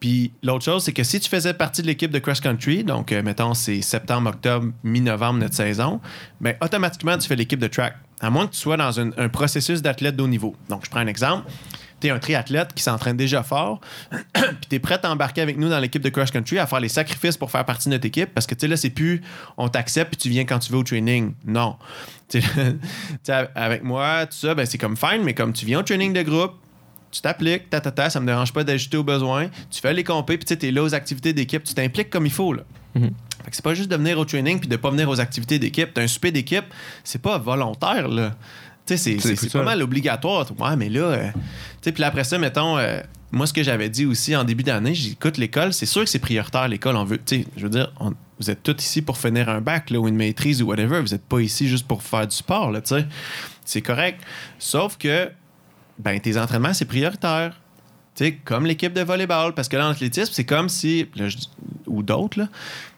Puis 0.00 0.32
l'autre 0.42 0.64
chose, 0.64 0.84
c'est 0.84 0.92
que 0.92 1.04
si 1.04 1.20
tu 1.20 1.28
faisais 1.28 1.52
partie 1.52 1.82
de 1.82 1.86
l'équipe 1.86 2.10
de 2.10 2.18
cross-country, 2.18 2.84
donc, 2.84 3.12
euh, 3.12 3.22
mettons, 3.22 3.54
c'est 3.54 3.82
septembre, 3.82 4.30
octobre, 4.30 4.68
mi-novembre, 4.82 5.40
notre 5.40 5.54
saison, 5.54 6.00
ben 6.40 6.56
automatiquement, 6.62 7.18
tu 7.18 7.28
fais 7.28 7.36
l'équipe 7.36 7.60
de 7.60 7.66
track. 7.68 7.94
À 8.20 8.30
moins 8.30 8.46
que 8.46 8.52
tu 8.52 8.58
sois 8.58 8.76
dans 8.76 8.98
un, 9.00 9.10
un 9.16 9.28
processus 9.28 9.82
d'athlète 9.82 10.16
de 10.16 10.22
haut 10.22 10.28
niveau. 10.28 10.54
Donc, 10.68 10.84
je 10.84 10.90
prends 10.90 11.00
un 11.00 11.06
exemple. 11.06 11.50
Tu 12.00 12.06
es 12.06 12.10
un 12.10 12.18
triathlète 12.18 12.72
qui 12.74 12.82
s'entraîne 12.82 13.16
déjà 13.16 13.42
fort, 13.42 13.80
puis 14.10 14.68
tu 14.68 14.76
es 14.76 14.78
prêt 14.78 14.98
à 15.02 15.10
embarquer 15.10 15.40
avec 15.40 15.58
nous 15.58 15.68
dans 15.68 15.78
l'équipe 15.78 16.02
de 16.02 16.08
cross-country, 16.08 16.58
à 16.58 16.66
faire 16.66 16.80
les 16.80 16.88
sacrifices 16.88 17.36
pour 17.36 17.50
faire 17.50 17.64
partie 17.64 17.88
de 17.88 17.94
notre 17.94 18.06
équipe, 18.06 18.32
parce 18.34 18.46
que 18.46 18.54
tu 18.54 18.60
sais, 18.60 18.68
là, 18.68 18.76
c'est 18.76 18.90
plus 18.90 19.22
on 19.56 19.68
t'accepte 19.68 20.10
puis 20.10 20.18
tu 20.18 20.28
viens 20.28 20.44
quand 20.44 20.58
tu 20.58 20.72
veux 20.72 20.78
au 20.78 20.84
training. 20.84 21.34
Non. 21.46 21.76
Tu 22.28 22.40
sais, 22.40 22.48
tu 22.54 22.78
sais, 23.22 23.48
avec 23.54 23.82
moi, 23.82 24.26
tout 24.26 24.36
ça, 24.36 24.54
ben, 24.54 24.66
c'est 24.66 24.78
comme 24.78 24.96
fine, 24.96 25.22
mais 25.24 25.34
comme 25.34 25.52
tu 25.52 25.66
viens 25.66 25.80
au 25.80 25.82
training 25.82 26.12
de 26.12 26.22
groupe, 26.22 26.54
tu 27.10 27.20
t'appliques, 27.20 27.68
ta, 27.70 27.80
ta, 27.80 27.90
ta, 27.90 28.08
ça 28.08 28.20
me 28.20 28.26
dérange 28.26 28.52
pas 28.52 28.64
d'ajouter 28.64 28.96
aux 28.96 29.04
besoins, 29.04 29.48
tu 29.70 29.80
fais 29.80 29.92
les 29.92 30.04
compés, 30.04 30.38
puis 30.38 30.46
tu 30.46 30.56
t'es 30.56 30.70
là 30.70 30.82
aux 30.82 30.94
activités 30.94 31.32
d'équipe, 31.32 31.64
tu 31.64 31.74
t'impliques 31.74 32.10
comme 32.10 32.26
il 32.26 32.32
faut, 32.32 32.52
là. 32.52 32.62
Fait 33.44 33.50
que 33.50 33.56
c'est 33.56 33.64
pas 33.64 33.74
juste 33.74 33.90
de 33.90 33.96
venir 33.96 34.18
au 34.18 34.24
training 34.24 34.58
puis 34.58 34.68
de 34.68 34.76
pas 34.76 34.90
venir 34.90 35.08
aux 35.08 35.20
activités 35.20 35.58
d'équipe. 35.58 35.90
T'as 35.94 36.02
un 36.02 36.08
souper 36.08 36.30
d'équipe, 36.30 36.64
c'est 37.04 37.22
pas 37.22 37.38
volontaire, 37.38 38.08
là. 38.08 38.34
Tu 38.96 39.20
sais, 39.20 39.36
c'est- 39.36 39.52
pas 39.52 39.64
mal 39.64 39.82
obligatoire. 39.82 40.46
Ouais, 40.58 40.76
mais 40.76 40.88
là, 40.88 41.00
euh, 41.02 41.28
tu 41.32 41.38
sais, 41.82 41.92
puis 41.92 42.02
après 42.04 42.24
ça, 42.24 42.38
mettons, 42.38 42.78
euh, 42.78 43.00
moi, 43.32 43.46
ce 43.46 43.52
que 43.52 43.62
j'avais 43.62 43.88
dit 43.88 44.06
aussi 44.06 44.34
en 44.36 44.44
début 44.44 44.62
d'année, 44.64 44.94
j'ai 44.94 45.08
dit, 45.10 45.12
écoute, 45.12 45.36
l'école, 45.38 45.72
c'est 45.72 45.86
sûr 45.86 46.02
que 46.04 46.10
c'est 46.10 46.18
prioritaire, 46.18 46.66
l'école. 46.68 46.96
On 46.96 47.04
veut, 47.04 47.18
tu 47.18 47.36
sais, 47.42 47.46
je 47.56 47.62
veux 47.62 47.68
dire, 47.70 47.92
on- 48.00 48.12
vous 48.40 48.50
êtes 48.50 48.62
tous 48.62 48.76
ici 48.82 49.02
pour 49.02 49.18
finir 49.18 49.48
un 49.48 49.60
bac, 49.60 49.90
là, 49.90 49.98
ou 50.00 50.08
une 50.08 50.16
maîtrise, 50.16 50.62
ou 50.62 50.66
whatever. 50.66 51.00
Vous 51.00 51.14
êtes 51.14 51.24
pas 51.24 51.40
ici 51.40 51.68
juste 51.68 51.86
pour 51.86 52.02
faire 52.02 52.26
du 52.26 52.34
sport, 52.34 52.70
là, 52.70 52.80
tu 52.80 52.94
sais. 52.94 53.06
C'est 53.64 53.82
correct. 53.82 54.20
Sauf 54.58 54.96
que, 54.96 55.30
ben, 55.98 56.18
tes 56.20 56.38
entraînements, 56.38 56.72
c'est 56.72 56.86
prioritaire. 56.86 57.52
Tu 58.16 58.24
sais, 58.24 58.32
comme 58.44 58.66
l'équipe 58.66 58.92
de 58.92 59.02
volleyball. 59.02 59.54
Parce 59.54 59.68
que 59.68 59.76
là, 59.76 59.86
en 59.86 59.90
athlétisme, 59.90 60.32
c'est 60.34 60.44
comme 60.44 60.68
si. 60.68 61.06
là, 61.14 61.28
je 61.28 61.36
dis- 61.36 61.50
ou 61.86 62.02
d'autres, 62.02 62.38
là. 62.40 62.48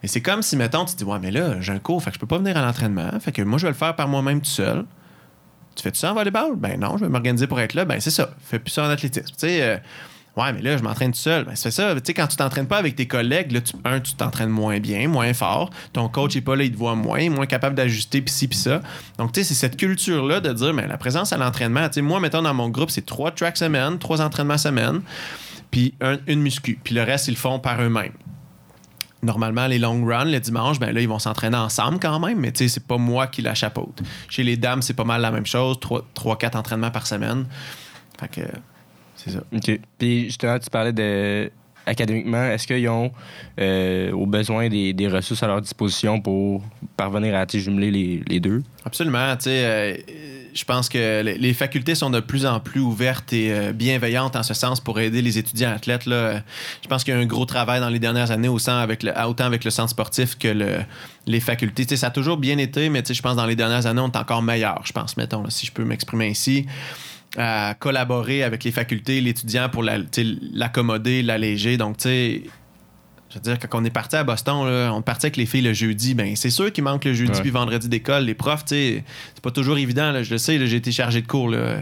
Mais 0.03 0.09
c'est 0.09 0.21
comme 0.23 0.43
si, 0.43 0.57
mettons, 0.57 0.85
tu 0.87 0.93
te 0.95 0.99
dis, 0.99 1.05
ouais, 1.05 1.19
mais 1.21 1.31
là, 1.31 1.61
j'ai 1.61 1.73
un 1.73 1.79
cours, 1.79 2.03
fait 2.03 2.11
que 2.11 2.15
je 2.15 2.21
peux 2.21 2.27
pas 2.27 2.39
venir 2.39 2.57
à 2.57 2.63
l'entraînement. 2.65 3.11
Fait 3.21 3.33
que 3.33 3.43
moi, 3.43 3.59
je 3.59 3.67
vais 3.67 3.73
le 3.73 3.77
faire 3.77 3.95
par 3.97 4.09
moi-même 4.09 4.41
tout 4.41 4.51
seul. 4.51 4.85
Tu 5.77 5.83
fais-tu 5.83 5.99
ça 5.99 6.13
en 6.13 6.15
volleyball? 6.15 6.57
Ben 6.57 6.79
non, 6.79 6.97
je 6.99 7.05
vais 7.05 7.11
m'organiser 7.11 7.47
pour 7.47 7.61
être 7.61 7.75
là. 7.75 7.85
Ben 7.85 8.01
c'est 8.01 8.11
ça. 8.11 8.31
Fais 8.45 8.59
plus 8.59 8.71
ça 8.73 8.85
en 8.85 8.91
athlétisme. 8.91 9.27
Tu 9.27 9.35
sais, 9.39 9.63
euh, 9.63 9.77
ouais, 10.37 10.53
mais 10.53 10.61
là, 10.63 10.77
je 10.77 10.83
m'entraîne 10.83 11.13
tout 11.13 11.19
seul. 11.19 11.45
Ben 11.45 11.53
c'est 11.55 11.71
ça. 11.71 11.95
Tu 11.95 12.01
sais, 12.05 12.15
quand 12.15 12.27
tu 12.27 12.37
t'entraînes 12.37 12.67
pas 12.67 12.77
avec 12.79 12.95
tes 12.97 13.07
collègues, 13.07 13.53
là, 13.53 13.61
un, 13.85 14.01
tu 14.01 14.13
t'entraînes 14.15 14.51
moins 14.51 14.79
bien, 14.81 15.09
moins 15.09 15.33
fort. 15.33 15.71
Ton 15.93 16.09
coach 16.09 16.37
est 16.37 16.41
pas 16.43 16.57
là, 16.57 16.65
il 16.65 16.73
te 16.73 16.77
voit 16.77 16.95
moins, 16.95 17.29
moins 17.31 17.47
capable 17.47 17.75
d'ajuster, 17.75 18.21
pis 18.21 18.33
ci, 18.33 18.49
pis 18.49 18.57
ça. 18.57 18.83
Donc, 19.19 19.33
tu 19.33 19.41
sais, 19.41 19.49
c'est 19.49 19.55
cette 19.55 19.77
culture-là 19.77 20.41
de 20.41 20.53
dire, 20.53 20.75
mais 20.75 20.87
la 20.87 20.99
présence 20.99 21.33
à 21.33 21.39
l'entraînement, 21.39 21.89
moi, 22.03 22.21
mettons, 22.21 22.43
dans 22.43 22.55
mon 22.55 22.69
groupe, 22.69 22.91
c'est 22.91 23.07
trois 23.07 23.31
tracks 23.31 23.57
semaine, 23.57 23.99
trois 23.99 24.21
entraînements 24.21 24.59
semaine, 24.59 25.01
puis 25.71 25.95
un- 26.03 26.19
une 26.27 26.41
muscu. 26.43 26.79
Puis 26.85 26.95
le 26.95 27.03
reste, 27.03 27.29
ils 27.29 27.33
le 27.33 27.37
font 27.39 27.59
par 27.59 27.81
eux-mêmes 27.81 28.13
normalement, 29.23 29.67
les 29.67 29.79
long 29.79 30.05
runs, 30.05 30.25
le 30.25 30.41
dimanche, 30.41 30.79
ben 30.79 30.93
là, 30.93 31.01
ils 31.01 31.09
vont 31.09 31.19
s'entraîner 31.19 31.57
ensemble 31.57 31.99
quand 32.01 32.19
même, 32.19 32.39
mais 32.39 32.53
tu 32.53 32.65
sais, 32.65 32.69
c'est 32.69 32.87
pas 32.87 32.99
moi 32.99 33.27
qui 33.27 33.43
la 33.43 33.55
chapeaute. 33.55 34.03
Chez 34.29 34.43
les 34.43 34.57
dames, 34.57 34.83
c'est 34.83 34.95
pas 34.95 35.05
mal 35.05 35.21
la 35.21 35.31
même 35.31 35.47
chose, 35.47 35.79
3-4 35.79 36.57
entraînements 36.57 36.91
par 36.91 37.07
semaine. 37.07 37.47
Fait 38.19 38.29
que, 38.29 38.49
c'est 39.17 39.31
ça. 39.31 39.43
OK. 39.53 39.81
Puis 39.99 40.25
justement, 40.25 40.59
tu 40.59 40.71
parlais 40.71 40.93
de 40.93 41.51
académiquement, 41.87 42.45
est-ce 42.45 42.67
qu'ils 42.67 42.89
ont 42.89 43.11
euh, 43.61 44.13
au 44.13 44.27
besoin 44.27 44.69
des, 44.69 44.93
des 44.93 45.09
ressources 45.09 45.43
à 45.43 45.49
leur 45.49 45.61
disposition 45.61 46.21
pour 46.21 46.63
parvenir 46.97 47.35
à 47.35 47.45
jumeler 47.47 47.91
les, 47.91 48.23
les 48.27 48.41
deux? 48.41 48.63
Absolument, 48.85 49.37
tu 49.37 49.45
sais, 49.45 49.65
euh, 49.65 49.97
je 50.55 50.65
pense 50.65 50.89
que 50.89 51.23
les- 51.23 51.55
facultés 51.55 51.95
sont 51.95 52.11
de 52.11 52.21
plus 52.21 52.47
en 52.47 52.61
plus 52.61 52.81
ouvertes 52.81 53.33
et 53.33 53.53
euh, 53.53 53.73
bienveillantes 53.73 54.37
en 54.37 54.43
ce 54.43 54.55
sens 54.55 54.81
pour 54.81 54.99
aider 55.01 55.23
les 55.23 55.39
étudiants 55.39 55.73
athlètes. 55.73 56.07
Là. 56.07 56.43
Je 56.83 56.89
pense 56.89 57.05
qu'il 57.05 57.15
y 57.15 57.17
a 57.17 57.21
un 57.21 57.27
gros 57.27 57.45
travail 57.45 57.81
dans 57.81 57.89
les 57.89 57.99
dernières 57.99 58.31
années 58.31 58.49
autant 58.49 58.79
avec 58.79 59.03
le, 59.03 59.13
autant 59.27 59.45
avec 59.45 59.65
le 59.65 59.71
centre 59.71 59.91
sportif 59.91 60.37
que 60.39 60.49
le, 60.49 60.79
les 61.27 61.41
facultés. 61.41 61.85
Ça 61.97 62.09
a 62.09 62.11
toujours 62.11 62.37
bien 62.37 62.59
été, 62.59 62.89
mais 62.89 63.03
je 63.09 63.21
pense 63.23 63.33
que 63.33 63.37
dans 63.37 63.47
les 63.47 63.57
dernières 63.57 63.87
années, 63.87 64.01
on 64.01 64.11
est 64.11 64.17
encore 64.17 64.43
meilleur, 64.43 64.81
je 64.85 64.93
pense, 64.93 65.17
mettons, 65.17 65.49
si 65.51 65.67
je 65.67 65.73
peux 65.73 65.85
m'exprimer 65.85 66.29
ainsi 66.31 66.67
à 67.37 67.75
collaborer 67.79 68.43
avec 68.43 68.63
les 68.65 68.73
facultés, 68.73 69.21
l'étudiant 69.21 69.69
pour 69.71 69.83
l'accommoder, 69.83 71.23
l'alléger. 71.23 71.77
Donc, 71.77 71.97
tu 71.97 72.03
sais, 72.05 72.43
je 73.33 73.39
veux 73.39 73.41
dire, 73.43 73.59
quand 73.59 73.81
on 73.81 73.85
est 73.85 73.91
parti 73.91 74.17
à 74.17 74.25
Boston, 74.25 74.67
là, 74.67 74.93
on 74.93 75.01
partait 75.03 75.27
avec 75.27 75.37
les 75.39 75.47
filles 75.47 75.63
le 75.63 75.73
jeudi. 75.73 76.15
Ben, 76.15 76.37
c'est 76.37 76.51
sûr 76.51 76.71
qu'il 76.73 76.85
manque 76.85 77.05
le 77.07 77.15
jeudi 77.15 77.41
puis 77.41 77.51
vendredi 77.51 77.89
d'école. 77.89 78.25
Les 78.25 78.35
profs, 78.35 78.65
tu 78.67 78.75
sais, 78.75 79.05
c'est 79.35 79.43
pas 79.43 79.51
toujours 79.51 79.79
évident. 79.79 80.13
là, 80.13 80.23
je 80.23 80.31
le 80.31 80.39
sais, 80.39 80.65
j'ai 80.67 80.77
été 80.77 80.93
chargé 80.93 81.23
de 81.23 81.27
cours, 81.27 81.49
là, 81.49 81.79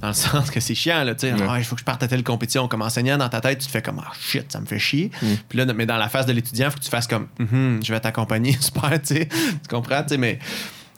dans 0.00 0.08
le 0.08 0.14
sens 0.14 0.50
que 0.50 0.60
c'est 0.60 0.74
chiant. 0.74 1.04
Tu 1.18 1.26
sais. 1.28 1.34
Ah, 1.48 1.58
il 1.58 1.64
faut 1.64 1.74
que 1.74 1.80
je 1.80 1.84
parte 1.84 2.02
à 2.02 2.08
telle 2.08 2.22
compétition. 2.22 2.68
Comme 2.68 2.82
enseignant, 2.82 3.18
dans 3.18 3.28
ta 3.28 3.40
tête, 3.40 3.58
tu 3.58 3.66
te 3.66 3.70
fais 3.72 3.82
comme, 3.82 4.00
ah 4.04 4.12
shit, 4.20 4.50
ça 4.52 4.60
me 4.60 4.66
fait 4.66 4.78
chier. 4.78 5.10
Mm. 5.20 5.26
Puis 5.48 5.58
là, 5.58 5.66
mais 5.74 5.86
dans 5.86 5.96
la 5.96 6.08
phase 6.08 6.26
de 6.26 6.32
l'étudiant, 6.32 6.68
il 6.68 6.70
faut 6.70 6.78
que 6.78 6.84
tu 6.84 6.90
fasses 6.90 7.06
comme, 7.08 7.26
Mhm, 7.38 7.80
je 7.84 7.92
vais 7.92 8.00
t'accompagner, 8.00 8.56
super, 8.60 8.90
tu 9.02 9.14
sais. 9.16 9.28
Tu 9.28 9.68
comprends, 9.68 10.02
tu 10.02 10.10
sais, 10.10 10.16
mais. 10.18 10.38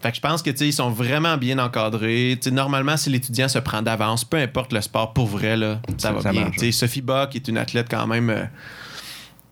Fait 0.03 0.11
que 0.11 0.17
je 0.17 0.21
pense 0.21 0.43
que 0.43 0.51
ils 0.63 0.73
sont 0.75 0.91
vraiment 0.91 1.39
bien 1.39 1.59
encadrés. 1.59 2.39
Normalement, 2.53 2.99
si 2.99 3.09
l'étudiant 3.09 3.49
se 3.49 3.59
prend 3.59 3.81
d'avance, 3.81 4.23
peu 4.27 4.37
importe 4.37 4.75
le 4.75 4.83
sport, 4.83 5.15
pour 5.15 5.27
vrai, 5.27 5.57
là, 5.57 5.81
ça, 5.97 6.09
Ça- 6.09 6.13
va 6.13 6.21
ça 6.21 6.31
bien. 6.31 6.51
Sophie 6.73 7.01
Bach 7.01 7.31
est 7.35 7.49
une 7.49 7.57
athlète 7.57 7.87
quand 7.91 8.07
même 8.07 8.29
euh, 8.29 8.45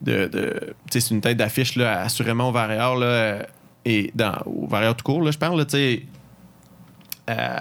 de. 0.02 0.26
de 0.26 0.74
c'est 0.90 1.10
une 1.10 1.20
tête 1.20 1.36
d'affiche, 1.36 1.76
là, 1.76 2.00
assurément 2.02 2.48
au 2.48 2.52
Varéor, 2.52 2.96
là, 2.96 3.46
et 3.84 4.10
dans, 4.14 4.34
au 4.46 4.66
Varéor 4.66 4.94
tout 4.96 5.04
court, 5.04 5.22
là, 5.22 5.30
je 5.30 5.38
parle, 5.38 5.58
là, 5.58 5.64
tu 5.64 5.72
sais. 5.76 6.02
euh, 7.30 7.58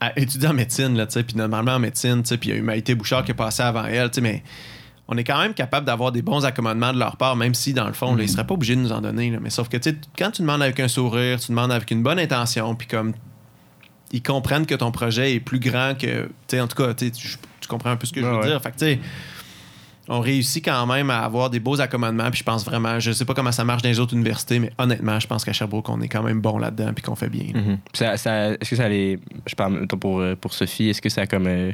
à 0.00 0.18
étudier 0.18 0.48
en 0.48 0.54
médecine, 0.54 0.96
là, 0.96 1.06
tu 1.06 1.12
sais, 1.14 1.22
puis 1.22 1.36
normalement 1.36 1.72
en 1.72 1.78
médecine, 1.78 2.22
tu 2.22 2.28
sais, 2.28 2.36
puis 2.38 2.50
il 2.50 2.52
y 2.52 2.56
a 2.56 2.58
eu 2.58 2.62
Maïté 2.62 2.94
Bouchard 2.94 3.24
qui 3.24 3.30
est 3.30 3.34
passée 3.34 3.62
avant 3.62 3.84
elle, 3.84 4.10
tu 4.10 4.16
sais, 4.16 4.20
mais 4.20 4.42
on 5.08 5.16
est 5.16 5.24
quand 5.24 5.38
même 5.40 5.54
capable 5.54 5.86
d'avoir 5.86 6.12
des 6.12 6.22
bons 6.22 6.44
accommodements 6.44 6.92
de 6.92 6.98
leur 6.98 7.16
part, 7.16 7.36
même 7.36 7.54
si, 7.54 7.72
dans 7.72 7.86
le 7.86 7.92
fond, 7.92 8.14
là, 8.14 8.22
ils 8.22 8.28
seraient 8.28 8.46
pas 8.46 8.54
obligés 8.54 8.74
de 8.76 8.80
nous 8.80 8.92
en 8.92 9.00
donner, 9.00 9.30
là. 9.30 9.38
mais 9.40 9.50
sauf 9.50 9.68
que, 9.68 9.76
tu 9.76 9.90
sais, 9.90 9.96
quand 10.18 10.30
tu 10.30 10.42
demandes 10.42 10.62
avec 10.62 10.78
un 10.80 10.88
sourire, 10.88 11.38
tu 11.40 11.52
demandes 11.52 11.72
avec 11.72 11.90
une 11.90 12.02
bonne 12.02 12.18
intention, 12.18 12.74
puis 12.74 12.86
comme 12.88 13.12
ils 14.12 14.22
comprennent 14.22 14.66
que 14.66 14.74
ton 14.74 14.90
projet 14.92 15.34
est 15.34 15.40
plus 15.40 15.58
grand 15.60 15.94
que, 15.98 16.24
tu 16.26 16.30
sais, 16.48 16.60
en 16.60 16.66
tout 16.68 16.76
cas, 16.82 16.92
tu, 16.94 17.10
comprends 17.68 17.90
un 17.90 17.96
peu 17.96 18.06
ce 18.06 18.12
que 18.12 18.20
je 18.20 18.26
Ouais, 18.26 18.32
veux 18.32 18.38
ouais. 18.40 18.46
dire, 18.48 18.62
fait 18.62 18.70
que, 18.72 18.78
tu 18.78 18.84
sais, 18.84 19.00
on 20.08 20.20
réussit 20.20 20.64
quand 20.64 20.86
même 20.86 21.08
à 21.10 21.20
avoir 21.24 21.48
des 21.50 21.60
beaux 21.60 21.80
accommodements. 21.80 22.30
Puis 22.30 22.40
je 22.40 22.44
pense 22.44 22.64
vraiment, 22.64 23.00
je 23.00 23.10
sais 23.12 23.24
pas 23.24 23.34
comment 23.34 23.52
ça 23.52 23.64
marche 23.64 23.82
dans 23.82 23.88
les 23.88 23.98
autres 24.00 24.14
universités, 24.14 24.58
mais 24.58 24.70
honnêtement, 24.78 25.18
je 25.18 25.26
pense 25.26 25.44
qu'à 25.44 25.52
Sherbrooke, 25.52 25.88
on 25.88 26.00
est 26.02 26.08
quand 26.08 26.22
même 26.22 26.40
bon 26.40 26.58
là-dedans 26.58 26.92
puis 26.94 27.02
qu'on 27.02 27.14
fait 27.16 27.28
bien. 27.30 27.46
là. 27.54 27.60
Mhm. 27.60 27.78
Ça, 27.94 28.16
ça- 28.16 28.50
est-ce 28.52 28.70
que 28.70 28.76
ça 28.76 28.88
les. 28.88 29.18
Je 29.46 29.54
parle 29.54 29.86
pour, 29.86 30.20
euh, 30.20 30.34
pour 30.36 30.52
Sophie, 30.52 30.88
est-ce 30.90 31.00
que 31.02 31.08
ça 31.08 31.26
comme. 31.26 31.46
euh, 31.46 31.72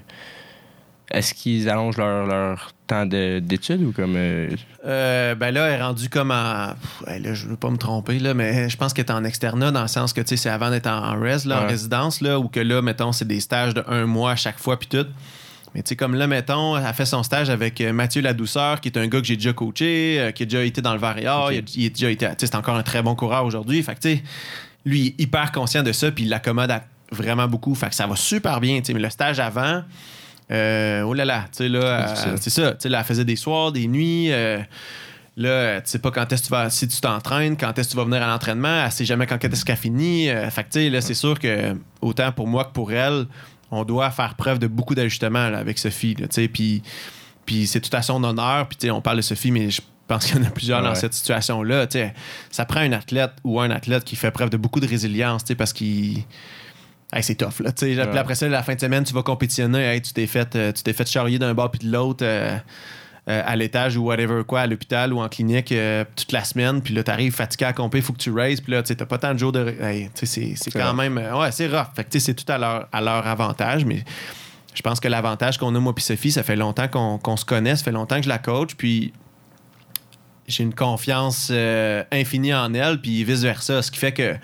est-ce 1.12 1.34
qu'ils 1.34 1.68
allongent 1.68 1.96
leur, 1.96 2.24
leur 2.28 2.72
temps 2.86 3.04
de- 3.04 3.40
d'études 3.40 3.82
ou 3.82 3.90
comme. 3.92 4.14
euh, 4.16 4.48
Euh, 4.86 5.34
ben 5.34 5.50
là, 5.50 5.66
elle 5.66 5.80
est 5.80 5.82
rendue 5.82 6.08
comme 6.08 6.30
en. 6.30 6.68
Pff, 6.80 7.20
là, 7.24 7.34
je 7.34 7.48
veux 7.48 7.56
pas 7.56 7.68
me 7.70 7.76
tromper, 7.78 8.20
là, 8.20 8.32
mais 8.32 8.68
je 8.70 8.76
pense 8.76 8.92
qu'elle 8.92 9.06
est 9.06 9.10
en 9.10 9.24
externat 9.24 9.72
dans 9.72 9.82
le 9.82 9.88
sens 9.88 10.12
que 10.12 10.20
tu 10.20 10.28
sais, 10.28 10.36
c'est 10.36 10.50
avant 10.50 10.70
d'être 10.70 10.86
en, 10.86 11.04
en 11.16 11.20
res, 11.20 11.44
là, 11.46 11.58
en 11.58 11.62
Ouais. 11.64 11.70
résidence, 11.70 12.20
là, 12.20 12.38
ou 12.38 12.46
que 12.48 12.60
là, 12.60 12.80
mettons, 12.80 13.10
c'est 13.10 13.26
des 13.26 13.40
stages 13.40 13.74
de 13.74 13.82
un 13.88 14.06
mois 14.06 14.30
à 14.32 14.36
chaque 14.36 14.60
fois, 14.60 14.78
puis 14.78 14.88
tout. 14.88 15.06
Mais 15.74 15.82
tu 15.82 15.90
sais, 15.90 15.96
comme 15.96 16.14
là, 16.14 16.26
mettons, 16.26 16.76
elle 16.76 16.84
a 16.84 16.92
fait 16.92 17.06
son 17.06 17.22
stage 17.22 17.48
avec 17.50 17.80
euh, 17.80 17.92
Mathieu 17.92 18.22
Ladouceur, 18.22 18.80
qui 18.80 18.88
est 18.88 18.98
un 18.98 19.06
gars 19.06 19.20
que 19.20 19.26
j'ai 19.26 19.36
déjà 19.36 19.52
coaché, 19.52 20.16
euh, 20.18 20.30
qui 20.32 20.42
a 20.42 20.46
déjà 20.46 20.64
été 20.64 20.80
dans 20.82 20.92
le 20.94 20.98
Varéor, 20.98 21.46
Ok. 21.46 21.52
il, 21.52 21.58
a, 21.58 21.62
il 21.76 21.86
a 21.86 21.88
déjà 21.90 22.10
été. 22.10 22.26
Tu 22.26 22.32
sais, 22.38 22.46
c'est 22.46 22.54
encore 22.56 22.76
un 22.76 22.82
très 22.82 23.02
bon 23.02 23.14
coureur 23.14 23.44
aujourd'hui. 23.44 23.82
Fait 23.82 23.94
que 23.94 24.00
tu 24.00 24.14
sais, 24.16 24.22
lui, 24.84 25.00
il 25.00 25.06
est 25.08 25.20
hyper 25.22 25.52
conscient 25.52 25.82
de 25.82 25.92
ça, 25.92 26.10
puis 26.10 26.24
il 26.24 26.30
l'accommode 26.30 26.72
vraiment 27.12 27.46
beaucoup. 27.46 27.74
Fait 27.74 27.88
que 27.88 27.94
ça 27.94 28.06
va 28.06 28.16
super 28.16 28.60
bien, 28.60 28.78
tu 28.80 28.86
sais. 28.86 28.94
Mais 28.94 29.00
le 29.00 29.10
stage 29.10 29.38
avant. 29.40 29.82
euh, 30.50 31.02
oh 31.02 31.14
là 31.14 31.24
là, 31.24 31.42
tu 31.52 31.58
sais, 31.58 31.68
là, 31.68 32.14
C'est 32.16 32.28
euh, 32.28 32.36
ça. 32.36 32.72
Tu 32.72 32.76
sais, 32.80 32.88
là, 32.88 32.98
elle 32.98 33.04
faisait 33.04 33.24
des 33.24 33.36
soirs, 33.36 33.70
des 33.72 33.86
nuits. 33.86 34.32
euh, 34.32 34.58
Là, 35.36 35.80
tu 35.80 35.88
sais 35.88 36.00
pas 36.00 36.10
quand 36.10 36.30
est-ce 36.32 36.42
que 36.42 36.46
tu 36.48 36.52
vas, 36.52 36.68
si 36.70 36.86
tu 36.88 37.00
t'entraînes, 37.00 37.56
quand 37.56 37.78
est-ce 37.78 37.88
que 37.88 37.92
tu 37.92 37.96
vas 37.96 38.04
venir 38.04 38.20
à 38.22 38.26
l'entraînement, 38.26 38.84
elle 38.84 38.90
sait 38.92 39.04
jamais 39.06 39.26
quand 39.26 39.42
est-ce 39.42 39.64
qu'elle 39.64 39.76
finit. 39.76 40.26
Fait 40.50 40.64
que, 40.64 40.68
tu 40.70 40.80
sais, 40.80 40.90
là, 40.90 41.00
c'est 41.00 41.14
sûr 41.14 41.38
que 41.38 41.76
autant 42.02 42.30
pour 42.32 42.46
moi 42.48 42.64
que 42.64 42.72
pour 42.72 42.92
elle, 42.92 43.26
on 43.70 43.84
doit 43.84 44.10
faire 44.10 44.34
preuve 44.34 44.58
de 44.58 44.66
beaucoup 44.66 44.94
d'ajustements 44.94 45.38
avec 45.38 45.78
Sophie, 45.78 46.16
puis, 46.52 46.82
puis 47.46 47.66
c'est 47.66 47.80
tout 47.80 47.94
à 47.96 48.02
son 48.02 48.22
honneur. 48.24 48.68
Puis, 48.68 48.90
on 48.90 49.00
parle 49.00 49.18
de 49.18 49.22
Sophie, 49.22 49.50
mais 49.50 49.70
je 49.70 49.80
pense 50.08 50.26
qu'il 50.26 50.36
y 50.36 50.40
en 50.40 50.44
a 50.44 50.50
plusieurs 50.50 50.82
dans 50.82 50.94
cette 50.94 51.14
situation-là. 51.14 51.86
Ça 52.50 52.64
prend 52.64 52.80
un 52.80 52.92
athlète 52.92 53.32
ou 53.44 53.60
un 53.60 53.70
athlète 53.70 54.04
qui 54.04 54.16
fait 54.16 54.30
preuve 54.30 54.50
de 54.50 54.56
beaucoup 54.56 54.80
de 54.80 54.86
résilience, 54.86 55.44
parce 55.56 55.72
qu'il. 55.72 56.24
Hey, 57.12 57.24
c'est 57.24 57.34
tough, 57.34 57.58
là. 57.58 57.72
Ouais. 57.82 58.18
après 58.18 58.36
ça, 58.36 58.46
la 58.48 58.62
fin 58.62 58.76
de 58.76 58.80
semaine, 58.80 59.02
tu 59.02 59.12
vas 59.12 59.24
compétitionner. 59.24 59.80
Hey, 59.80 60.00
tu 60.00 60.12
t'es 60.12 60.28
fait, 60.28 60.54
euh, 60.54 60.70
tu 60.70 60.84
t'es 60.84 60.92
fait 60.92 61.10
charrier 61.10 61.40
d'un 61.40 61.54
bord 61.54 61.68
puis 61.72 61.84
de 61.84 61.90
l'autre. 61.92 62.24
euh, 62.24 62.56
euh, 63.30 63.42
à 63.46 63.54
l'étage 63.54 63.96
ou 63.96 64.06
whatever 64.06 64.42
quoi, 64.44 64.62
à 64.62 64.66
l'hôpital 64.66 65.12
ou 65.12 65.20
en 65.20 65.28
clinique 65.28 65.70
euh, 65.70 66.04
toute 66.16 66.32
la 66.32 66.42
semaine, 66.42 66.82
puis 66.82 66.92
là, 66.92 67.04
t'arrives 67.04 67.32
fatigué 67.32 67.64
à 67.66 67.72
compter, 67.72 67.98
il 67.98 68.04
faut 68.04 68.12
que 68.12 68.18
tu 68.18 68.32
raises, 68.32 68.60
puis 68.60 68.72
là, 68.72 68.82
t'as 68.82 69.06
pas 69.06 69.18
tant 69.18 69.32
de 69.32 69.38
jours 69.38 69.52
de. 69.52 69.74
Hey, 69.80 70.10
c'est, 70.14 70.56
quand 70.72 70.94
même. 70.94 71.16
euh, 71.16 71.38
ouais, 71.38 71.52
c'est 71.52 71.68
rough. 71.68 71.86
Fait 71.94 72.04
que, 72.04 72.18
c'est 72.18 72.34
tout 72.34 72.50
à 72.50 72.58
leur, 72.58 72.88
à 72.90 73.00
leur 73.00 73.24
avantage, 73.26 73.84
mais 73.84 74.02
je 74.74 74.82
pense 74.82 74.98
que 74.98 75.06
l'avantage 75.06 75.58
qu'on 75.58 75.74
a, 75.76 75.78
moi 75.78 75.94
puis 75.94 76.02
Sophie, 76.02 76.32
ça 76.32 76.42
fait 76.42 76.56
longtemps 76.56 76.88
qu'on, 76.88 77.36
se 77.36 77.44
connaît, 77.44 77.76
ça 77.76 77.84
fait 77.84 77.92
longtemps 77.92 78.16
que 78.16 78.24
je 78.24 78.28
la 78.28 78.38
coach, 78.38 78.74
puis 78.74 79.12
j'ai 80.48 80.64
une 80.64 80.74
confiance 80.74 81.50
euh, 81.52 82.02
infinie 82.10 82.52
en 82.52 82.74
elle, 82.74 83.00
puis 83.00 83.22
vice-versa, 83.22 83.82
ce 83.82 83.92
qui 83.92 83.98
fait 83.98 84.12
que 84.12 84.34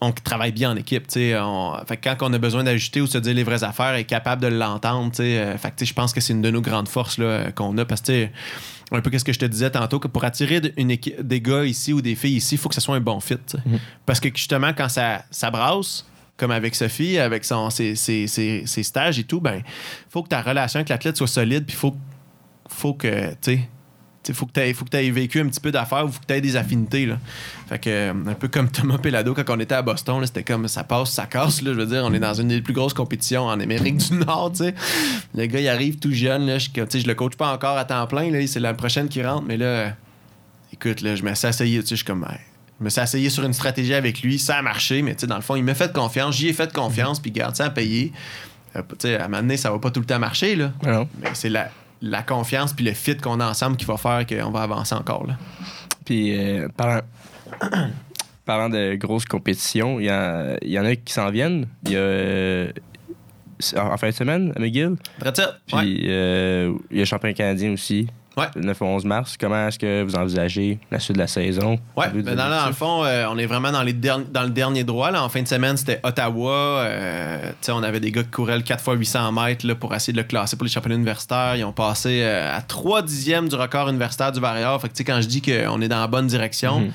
on 0.00 0.12
travaille 0.12 0.52
bien 0.52 0.70
en 0.72 0.76
équipe, 0.76 1.06
tu 1.06 1.14
sais. 1.14 1.38
on- 1.38 1.74
Fait 1.86 1.96
quand 1.96 2.16
on 2.20 2.32
a 2.32 2.38
besoin 2.38 2.64
d'ajuster 2.64 3.00
ou 3.00 3.06
de 3.06 3.10
se 3.10 3.18
dire 3.18 3.34
les 3.34 3.44
vraies 3.44 3.64
affaires, 3.64 3.94
est 3.94 4.04
capable 4.04 4.42
de 4.42 4.48
l'entendre, 4.48 5.10
tu 5.10 5.16
sais. 5.18 5.38
Euh, 5.38 5.56
Fait 5.58 5.72
je 5.84 5.92
pense 5.94 6.12
que 6.12 6.20
c'est 6.20 6.32
une 6.32 6.42
de 6.42 6.50
nos 6.50 6.60
grandes 6.60 6.88
forces 6.88 7.18
là, 7.18 7.50
qu'on 7.52 7.76
a 7.78 7.84
parce 7.84 8.02
que, 8.02 8.28
un 8.92 9.00
peu 9.00 9.10
qu'est-ce 9.10 9.24
que 9.24 9.32
je 9.32 9.38
te 9.38 9.44
disais 9.46 9.70
tantôt, 9.70 9.98
que 9.98 10.08
pour 10.08 10.24
attirer 10.24 10.60
de- 10.60 10.72
une 10.76 10.90
équipe, 10.90 11.20
des 11.26 11.40
gars 11.40 11.64
ici 11.64 11.92
ou 11.92 12.00
des 12.02 12.14
filles 12.14 12.36
ici, 12.36 12.54
il 12.56 12.58
faut 12.58 12.68
que 12.68 12.74
ce 12.74 12.80
soit 12.80 12.94
un 12.96 13.00
bon 13.00 13.20
fit, 13.20 13.36
sais. 13.46 13.58
Parce 14.04 14.20
que 14.20 14.28
justement, 14.34 14.72
quand 14.76 14.88
ça, 14.88 15.24
ça 15.30 15.50
brasse, 15.50 16.04
comme 16.36 16.50
avec 16.50 16.74
Sophie, 16.74 17.18
avec 17.18 17.44
son, 17.46 17.70
ses, 17.70 17.94
ses- 17.96 18.26
ses- 18.26 18.66
ses 18.66 18.82
stages 18.82 19.18
et 19.18 19.24
tout, 19.24 19.40
ben, 19.40 19.62
faut 20.10 20.22
que 20.22 20.28
ta 20.28 20.42
relation 20.42 20.78
avec 20.78 20.90
l'athlète 20.90 21.16
soit 21.16 21.26
solide, 21.26 21.64
puis 21.66 21.74
faut, 21.76 21.96
faut 22.68 22.92
que, 22.94 23.30
tu 23.30 23.36
sais, 23.40 23.60
il 24.28 24.34
faut 24.34 24.46
que 24.46 24.52
tu 24.52 24.96
aies 24.96 25.10
vécu 25.10 25.40
un 25.40 25.46
petit 25.46 25.60
peu 25.60 25.70
d'affaires 25.70 26.04
ou 26.04 26.08
faut 26.08 26.20
que 26.20 26.26
tu 26.26 26.34
aies 26.34 26.40
des 26.40 26.56
affinités. 26.56 27.06
Là. 27.06 27.18
Fait 27.68 27.78
que, 27.78 27.90
euh, 27.90 28.12
un 28.26 28.34
peu 28.34 28.48
comme 28.48 28.70
Thomas 28.70 28.98
Pelado 28.98 29.34
quand 29.34 29.44
on 29.48 29.60
était 29.60 29.74
à 29.74 29.82
Boston, 29.82 30.24
c'était 30.24 30.44
comme 30.44 30.68
ça 30.68 30.84
passe, 30.84 31.10
ça 31.12 31.26
casse. 31.26 31.62
Là, 31.62 31.72
je 31.72 31.78
veux 31.78 31.86
dire, 31.86 32.02
on 32.04 32.12
est 32.12 32.20
dans 32.20 32.34
une 32.34 32.48
des 32.48 32.60
plus 32.60 32.72
grosses 32.74 32.94
compétitions 32.94 33.46
en 33.46 33.58
Amérique 33.60 33.96
du 33.96 34.14
Nord. 34.14 34.52
Le 35.34 35.46
gars, 35.46 35.60
il 35.60 35.68
arrive 35.68 35.98
tout 35.98 36.12
jeune. 36.12 36.46
Là, 36.46 36.58
je, 36.58 36.68
je 36.74 37.06
le 37.06 37.14
coach 37.14 37.36
pas 37.36 37.52
encore 37.52 37.76
à 37.76 37.84
temps 37.84 38.06
plein. 38.06 38.46
C'est 38.46 38.60
la 38.60 38.74
prochaine 38.74 39.08
qui 39.08 39.22
rentre. 39.22 39.44
Mais 39.46 39.56
là, 39.56 39.92
écoute, 40.72 41.00
là, 41.00 41.16
je 41.16 41.22
me 41.22 41.34
suis 41.34 41.48
essayé. 41.48 41.80
Je 41.80 41.94
suis 41.94 42.04
comme. 42.04 42.22
ouais, 42.22 42.40
je 42.78 42.84
me 42.84 42.90
suis 42.90 43.00
essayé 43.00 43.30
sur 43.30 43.44
une 43.44 43.52
stratégie 43.52 43.94
avec 43.94 44.22
lui. 44.22 44.38
Ça 44.38 44.56
a 44.56 44.62
marché. 44.62 45.02
Mais 45.02 45.14
dans 45.14 45.36
le 45.36 45.42
fond, 45.42 45.56
il 45.56 45.64
m'a 45.64 45.74
fait 45.74 45.92
confiance. 45.92 46.36
J'y 46.36 46.48
ai 46.48 46.52
fait 46.52 46.72
confiance. 46.72 47.20
Puis 47.20 47.30
garde 47.30 47.56
ça 47.56 47.66
à 47.66 47.70
payer. 47.70 48.12
Euh, 48.76 48.82
à 49.18 49.24
un 49.24 49.28
moment 49.28 49.42
donné, 49.42 49.56
ça 49.56 49.70
va 49.70 49.78
pas 49.78 49.90
tout 49.90 50.00
le 50.00 50.06
temps 50.06 50.18
marcher. 50.18 50.56
Là. 50.56 50.72
Mais 51.20 51.30
c'est 51.34 51.48
la, 51.48 51.70
la 52.02 52.22
confiance 52.22 52.72
puis 52.72 52.84
le 52.84 52.92
fit 52.92 53.16
qu'on 53.16 53.40
a 53.40 53.48
ensemble 53.48 53.76
qui 53.76 53.84
va 53.86 53.96
faire 53.96 54.26
qu'on 54.26 54.50
va 54.50 54.62
avancer 54.62 54.94
encore. 54.94 55.26
Là. 55.26 55.36
Puis, 56.04 56.36
euh, 56.38 56.68
parlant, 56.76 57.00
parlant 58.44 58.68
de 58.68 58.94
grosses 58.96 59.24
compétitions, 59.24 59.98
il 60.00 60.04
y, 60.04 60.70
y 60.70 60.78
en 60.78 60.84
a 60.84 60.94
qui 60.96 61.12
s'en 61.12 61.30
viennent. 61.30 61.66
Il 61.84 61.92
y 61.92 61.96
a. 61.96 62.00
euh, 62.00 62.72
en 63.76 63.96
fin 63.96 64.08
de 64.10 64.14
semaine 64.14 64.52
à 64.54 64.60
McGill. 64.60 64.96
It. 65.24 65.40
Puis, 65.66 65.76
Ouais. 65.76 65.84
euh, 66.10 66.74
il 66.90 66.96
y 66.96 67.00
a 67.00 67.02
le 67.02 67.06
champion 67.06 67.32
canadien 67.32 67.72
aussi. 67.72 68.06
Ouais. 68.36 68.46
Le 68.54 68.62
9 68.62 68.82
au 68.82 68.84
11 68.84 69.04
mars. 69.06 69.36
Comment 69.40 69.68
est-ce 69.68 69.78
que 69.78 70.02
vous 70.02 70.14
envisagez 70.14 70.78
la 70.90 70.98
suite 70.98 71.14
de 71.16 71.20
la 71.22 71.26
saison? 71.26 71.78
Vous 71.96 72.22
ben 72.22 72.34
dans, 72.34 72.50
dans 72.50 72.66
le 72.66 72.72
fond, 72.74 73.02
euh, 73.04 73.24
on 73.30 73.38
est 73.38 73.46
vraiment 73.46 73.72
dans, 73.72 73.82
les 73.82 73.94
derni- 73.94 74.30
dans 74.30 74.42
le 74.42 74.50
dernier 74.50 74.84
droit. 74.84 75.10
Là. 75.10 75.22
En 75.24 75.28
fin 75.30 75.40
de 75.40 75.48
semaine, 75.48 75.76
c'était 75.78 76.00
Ottawa. 76.02 76.52
Euh, 76.82 77.48
tu 77.52 77.56
sais, 77.62 77.72
on 77.72 77.82
avait 77.82 77.98
des 78.00 78.12
gars 78.12 78.22
qui 78.22 78.28
couraient 78.30 78.58
le 78.58 78.62
4 78.62 78.80
x 78.92 78.98
800 78.98 79.32
mètres 79.32 79.66
là, 79.66 79.74
pour 79.74 79.94
essayer 79.94 80.12
de 80.12 80.18
le 80.18 80.24
classer 80.28 80.54
pour 80.56 80.64
les 80.64 80.70
championnats 80.70 80.96
universitaires. 80.96 81.56
Ils 81.56 81.64
ont 81.64 81.72
passé 81.72 82.20
euh, 82.24 82.54
à 82.54 82.60
3 82.60 83.00
dixièmes 83.02 83.48
du 83.48 83.54
record 83.56 83.88
universitaire 83.88 84.32
du 84.32 84.40
Varéor. 84.40 84.80
Fait 84.82 84.88
que, 84.88 84.92
tu 84.92 84.98
sais, 84.98 85.04
quand 85.04 85.20
je 85.22 85.28
dis 85.28 85.40
qu'on 85.40 85.80
est 85.80 85.88
dans 85.88 86.00
la 86.00 86.06
bonne 86.06 86.26
direction, 86.26 86.80
Mhm. 86.80 86.90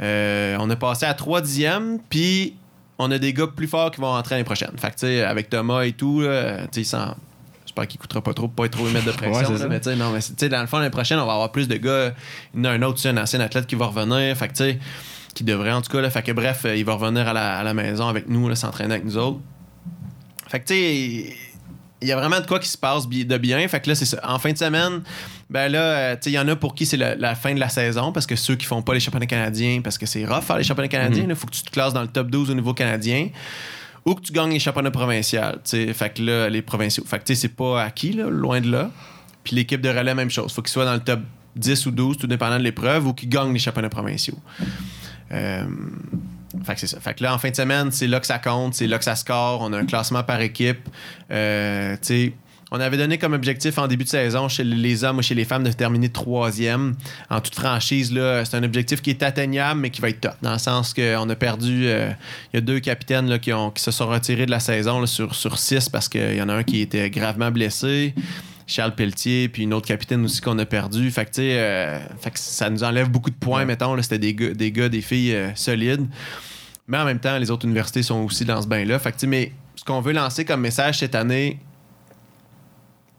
euh, 0.00 0.56
on 0.60 0.70
a 0.70 0.76
passé 0.76 1.04
à 1.04 1.12
3 1.12 1.42
dixièmes, 1.42 1.98
puis 2.08 2.54
on 2.98 3.10
a 3.10 3.18
des 3.18 3.32
gars 3.34 3.46
plus 3.46 3.66
forts 3.68 3.90
qui 3.90 4.00
vont 4.00 4.08
rentrer 4.12 4.36
l'année 4.36 4.44
prochaine. 4.44 4.72
Fait 4.78 4.88
que, 4.88 4.94
tu 4.94 5.00
sais, 5.00 5.22
avec 5.24 5.50
Thomas 5.50 5.82
et 5.82 5.92
tout, 5.92 6.20
là, 6.22 6.62
tu 6.62 6.68
sais, 6.72 6.80
il 6.80 6.84
s'en- 6.86 7.14
J'espère 7.80 7.88
qu'il 7.88 8.00
coûtera 8.00 8.22
pas 8.22 8.34
trop 8.34 8.48
pour 8.48 8.54
pas 8.56 8.64
être 8.66 8.72
trop 8.72 8.88
émettre 8.88 9.06
de 9.06 9.12
pression. 9.12 9.54
Ouais, 9.54 9.58
là, 9.58 9.66
mais 9.68 9.80
tu 9.80 10.34
sais, 10.36 10.48
dans 10.48 10.60
le 10.60 10.66
fond, 10.66 10.78
l'année 10.78 10.90
prochaine, 10.90 11.18
on 11.18 11.26
va 11.26 11.32
avoir 11.32 11.52
plus 11.52 11.68
de 11.68 11.76
gars. 11.76 12.12
Il 12.54 12.58
y 12.58 12.62
en 12.62 12.64
a 12.64 12.70
un 12.72 12.82
autre, 12.82 13.06
un 13.08 13.16
ancien 13.16 13.40
athlète 13.40 13.66
qui 13.66 13.74
va 13.74 13.86
revenir. 13.86 14.36
Fait 14.36 14.48
que, 14.48 14.52
tu 14.52 14.64
sais, 14.64 14.78
qui 15.34 15.44
devrait 15.44 15.72
en 15.72 15.80
tout 15.80 15.90
cas. 15.90 16.00
Là, 16.00 16.10
fait 16.10 16.22
que 16.22 16.32
bref, 16.32 16.64
euh, 16.64 16.76
il 16.76 16.84
va 16.84 16.94
revenir 16.94 17.26
à 17.26 17.32
la, 17.32 17.58
à 17.58 17.62
la 17.62 17.72
maison 17.72 18.06
avec 18.08 18.28
nous, 18.28 18.54
s'entraîner 18.54 18.94
avec 18.94 19.04
nous 19.04 19.16
autres. 19.16 19.40
Fait 20.48 20.60
que, 20.60 20.66
tu 20.66 20.74
sais, 20.74 21.36
il 22.02 22.08
y 22.08 22.12
a 22.12 22.16
vraiment 22.16 22.40
de 22.40 22.46
quoi 22.46 22.58
qui 22.58 22.68
se 22.68 22.78
passe 22.78 23.08
de 23.08 23.38
bien. 23.38 23.66
Fait 23.68 23.80
que 23.80 23.88
là, 23.88 23.94
c'est 23.94 24.06
ça. 24.06 24.20
En 24.24 24.38
fin 24.38 24.52
de 24.52 24.58
semaine, 24.58 25.02
ben 25.48 25.70
là, 25.70 25.80
euh, 25.80 26.16
il 26.26 26.32
y 26.32 26.38
en 26.38 26.48
a 26.48 26.56
pour 26.56 26.74
qui 26.74 26.86
c'est 26.86 26.96
la, 26.96 27.14
la 27.14 27.34
fin 27.34 27.54
de 27.54 27.60
la 27.60 27.68
saison 27.68 28.12
parce 28.12 28.26
que 28.26 28.36
ceux 28.36 28.56
qui 28.56 28.66
font 28.66 28.82
pas 28.82 28.94
les 28.94 29.00
championnats 29.00 29.26
canadiens, 29.26 29.80
parce 29.82 29.96
que 29.96 30.06
c'est 30.06 30.24
rough 30.24 30.42
faire 30.42 30.58
les 30.58 30.64
championnats 30.64 30.88
canadiens, 30.88 31.26
il 31.28 31.34
faut 31.34 31.46
que 31.46 31.54
tu 31.54 31.62
te 31.62 31.70
classes 31.70 31.92
dans 31.92 32.02
le 32.02 32.08
top 32.08 32.30
12 32.30 32.50
au 32.50 32.54
niveau 32.54 32.74
canadien 32.74 33.28
ou 34.04 34.14
que 34.14 34.22
tu 34.22 34.32
gagnes 34.32 34.52
les 34.52 34.58
championnats 34.58 34.90
provinciaux. 34.90 35.40
Fait 35.64 36.14
que 36.14 36.22
là, 36.22 36.48
les 36.48 36.62
provinciaux. 36.62 37.04
Fait 37.04 37.22
que 37.22 37.34
c'est 37.34 37.48
pas 37.48 37.82
acquis, 37.82 38.12
là, 38.12 38.28
loin 38.28 38.60
de 38.60 38.70
là. 38.70 38.90
Puis 39.44 39.56
l'équipe 39.56 39.80
de 39.80 39.88
relais, 39.88 40.14
même 40.14 40.30
chose. 40.30 40.52
Faut 40.52 40.62
qu'il 40.62 40.72
soit 40.72 40.84
dans 40.84 40.94
le 40.94 41.00
top 41.00 41.20
10 41.56 41.86
ou 41.86 41.90
12, 41.90 42.18
tout 42.18 42.26
dépendant 42.26 42.58
de 42.58 42.62
l'épreuve, 42.62 43.06
ou 43.06 43.14
qu'il 43.14 43.28
gagne 43.28 43.52
les 43.52 43.58
championnats 43.58 43.88
provinciaux. 43.88 44.38
Euh, 45.32 45.64
fait 46.64 46.74
que 46.74 46.80
c'est 46.80 46.86
ça. 46.86 47.00
Fait 47.00 47.14
que 47.14 47.22
là, 47.22 47.34
en 47.34 47.38
fin 47.38 47.50
de 47.50 47.56
semaine, 47.56 47.90
c'est 47.90 48.06
là 48.06 48.20
que 48.20 48.26
ça 48.26 48.38
compte, 48.38 48.74
c'est 48.74 48.86
là 48.86 48.98
que 48.98 49.04
ça 49.04 49.16
score. 49.16 49.60
On 49.62 49.72
a 49.72 49.78
un 49.78 49.86
classement 49.86 50.22
par 50.22 50.40
équipe. 50.40 50.88
Euh, 51.30 51.96
tu 51.96 51.98
sais, 52.02 52.32
on 52.70 52.80
avait 52.80 52.96
donné 52.96 53.18
comme 53.18 53.32
objectif 53.32 53.78
en 53.78 53.88
début 53.88 54.04
de 54.04 54.08
saison 54.08 54.48
chez 54.48 54.64
les 54.64 55.02
hommes 55.04 55.18
ou 55.18 55.22
chez 55.22 55.34
les 55.34 55.44
femmes 55.44 55.64
de 55.64 55.72
terminer 55.72 56.08
troisième. 56.08 56.94
En 57.28 57.40
toute 57.40 57.54
franchise, 57.54 58.12
c'est 58.44 58.56
un 58.56 58.62
objectif 58.62 59.02
qui 59.02 59.10
est 59.10 59.22
atteignable, 59.22 59.80
mais 59.80 59.90
qui 59.90 60.00
va 60.00 60.08
être 60.08 60.20
top. 60.20 60.34
Dans 60.42 60.52
le 60.52 60.58
sens 60.58 60.94
qu'on 60.94 61.28
a 61.28 61.34
perdu. 61.34 61.86
euh, 61.86 62.10
Il 62.52 62.56
y 62.56 62.58
a 62.58 62.60
deux 62.60 62.80
capitaines 62.80 63.28
là, 63.28 63.38
qui, 63.38 63.52
ont, 63.52 63.70
qui 63.70 63.82
se 63.82 63.90
sont 63.90 64.06
retirés 64.06 64.46
de 64.46 64.50
la 64.50 64.60
saison 64.60 65.00
là, 65.00 65.06
sur, 65.06 65.34
sur 65.34 65.58
six 65.58 65.88
parce 65.88 66.08
qu'il 66.08 66.36
y 66.36 66.42
en 66.42 66.48
a 66.48 66.54
un 66.54 66.62
qui 66.62 66.80
était 66.80 67.10
gravement 67.10 67.50
blessé. 67.50 68.14
Charles 68.66 68.94
Pelletier, 68.94 69.48
puis 69.48 69.64
une 69.64 69.74
autre 69.74 69.88
capitaine 69.88 70.24
aussi 70.24 70.40
qu'on 70.40 70.56
a 70.60 70.64
perdu. 70.64 71.10
Fait 71.10 71.24
que, 71.24 71.40
euh, 71.40 71.98
fait 72.20 72.30
que 72.30 72.38
ça 72.38 72.70
nous 72.70 72.84
enlève 72.84 73.08
beaucoup 73.10 73.30
de 73.30 73.34
points, 73.34 73.64
mettons. 73.64 74.00
C'était 74.00 74.20
des 74.20 74.32
gars, 74.32 74.54
des, 74.54 74.70
gars, 74.70 74.88
des 74.88 75.00
filles 75.00 75.34
euh, 75.34 75.50
solides. 75.56 76.06
Mais 76.86 76.98
en 76.98 77.04
même 77.04 77.18
temps, 77.18 77.36
les 77.38 77.50
autres 77.50 77.64
universités 77.66 78.04
sont 78.04 78.22
aussi 78.22 78.44
dans 78.44 78.62
ce 78.62 78.68
bain-là. 78.68 79.00
Fait 79.00 79.10
que, 79.10 79.26
mais 79.26 79.52
ce 79.74 79.82
qu'on 79.84 80.00
veut 80.00 80.12
lancer 80.12 80.44
comme 80.44 80.60
message 80.60 80.98
cette 80.98 81.16
année, 81.16 81.58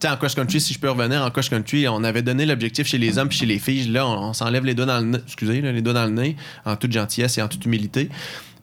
sais, 0.01 0.09
en 0.09 0.17
cross-country, 0.17 0.59
si 0.61 0.73
je 0.73 0.79
peux 0.79 0.89
revenir 0.89 1.21
en 1.21 1.29
cross-country, 1.29 1.87
on 1.87 2.03
avait 2.03 2.21
donné 2.21 2.45
l'objectif 2.45 2.87
chez 2.87 2.97
les 2.97 3.17
hommes 3.17 3.29
puis 3.29 3.37
chez 3.37 3.45
les 3.45 3.59
filles. 3.59 3.87
Là, 3.89 4.07
on, 4.07 4.29
on 4.29 4.33
s'enlève 4.33 4.65
les 4.65 4.73
doigts 4.73 4.85
dans 4.85 4.99
le 4.99 5.05
nez, 5.05 5.19
excusez, 5.25 5.61
là, 5.61 5.71
les 5.71 5.81
doigts 5.81 5.93
dans 5.93 6.05
le 6.05 6.11
nez, 6.11 6.35
en 6.65 6.75
toute 6.75 6.91
gentillesse 6.91 7.37
et 7.37 7.41
en 7.41 7.47
toute 7.47 7.65
humilité. 7.65 8.09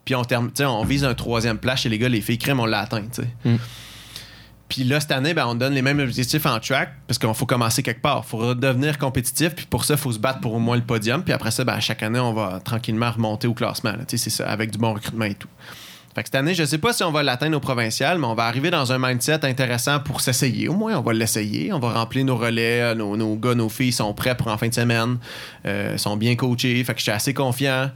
Puis 0.04 0.14
on, 0.14 0.22
on 0.60 0.84
vise 0.84 1.04
un 1.04 1.14
troisième 1.14 1.58
place 1.58 1.82
chez 1.82 1.88
les 1.88 1.98
gars, 1.98 2.08
les 2.08 2.20
filles 2.20 2.38
crème, 2.38 2.60
on 2.60 2.66
l'a 2.66 2.80
atteint. 2.80 3.02
tu 3.02 3.22
sais. 3.22 3.28
Mm. 3.44 3.56
Puis 4.68 4.84
là, 4.84 5.00
cette 5.00 5.12
année, 5.12 5.32
ben, 5.32 5.46
on 5.46 5.54
donne 5.54 5.72
les 5.72 5.82
mêmes 5.82 5.98
objectifs 5.98 6.44
en 6.44 6.60
track 6.60 6.90
parce 7.06 7.18
qu'il 7.18 7.32
faut 7.32 7.46
commencer 7.46 7.82
quelque 7.82 8.02
part. 8.02 8.22
Il 8.26 8.28
faut 8.28 8.36
redevenir 8.36 8.98
compétitif. 8.98 9.54
Puis 9.54 9.66
pour 9.66 9.84
ça, 9.84 9.94
il 9.94 10.00
faut 10.00 10.12
se 10.12 10.18
battre 10.18 10.40
pour 10.40 10.54
au 10.54 10.58
moins 10.58 10.76
le 10.76 10.82
podium. 10.82 11.22
Puis 11.22 11.32
après 11.32 11.50
ça, 11.50 11.64
ben, 11.64 11.80
chaque 11.80 12.02
année, 12.02 12.18
on 12.18 12.34
va 12.34 12.60
tranquillement 12.62 13.10
remonter 13.10 13.48
au 13.48 13.54
classement. 13.54 13.92
là. 13.92 14.00
C'est 14.06 14.18
ça, 14.18 14.48
avec 14.48 14.70
du 14.70 14.78
bon 14.78 14.92
recrutement 14.92 15.24
et 15.24 15.34
tout. 15.34 15.48
Fait 16.18 16.24
que 16.24 16.30
cette 16.30 16.34
année, 16.34 16.52
je 16.52 16.64
sais 16.64 16.78
pas 16.78 16.92
si 16.92 17.04
on 17.04 17.12
va 17.12 17.22
l'atteindre 17.22 17.56
au 17.56 17.60
provincial, 17.60 18.18
mais 18.18 18.26
on 18.26 18.34
va 18.34 18.46
arriver 18.46 18.72
dans 18.72 18.92
un 18.92 18.98
mindset 18.98 19.44
intéressant 19.44 20.00
pour 20.00 20.20
s'essayer. 20.20 20.66
Au 20.66 20.74
moins, 20.74 20.98
on 20.98 21.00
va 21.00 21.12
l'essayer. 21.12 21.72
On 21.72 21.78
va 21.78 21.92
remplir 21.92 22.24
nos 22.24 22.36
relais. 22.36 22.92
Nos, 22.96 23.16
nos 23.16 23.36
gars, 23.36 23.54
nos 23.54 23.68
filles 23.68 23.92
sont 23.92 24.12
prêts 24.14 24.36
pour 24.36 24.48
en 24.48 24.58
fin 24.58 24.66
de 24.66 24.74
semaine. 24.74 25.18
Euh, 25.64 25.96
sont 25.96 26.16
bien 26.16 26.34
coachés. 26.34 26.82
Fait 26.82 26.92
que 26.94 26.98
je 26.98 27.04
suis 27.04 27.12
assez 27.12 27.32
confiant. 27.34 27.92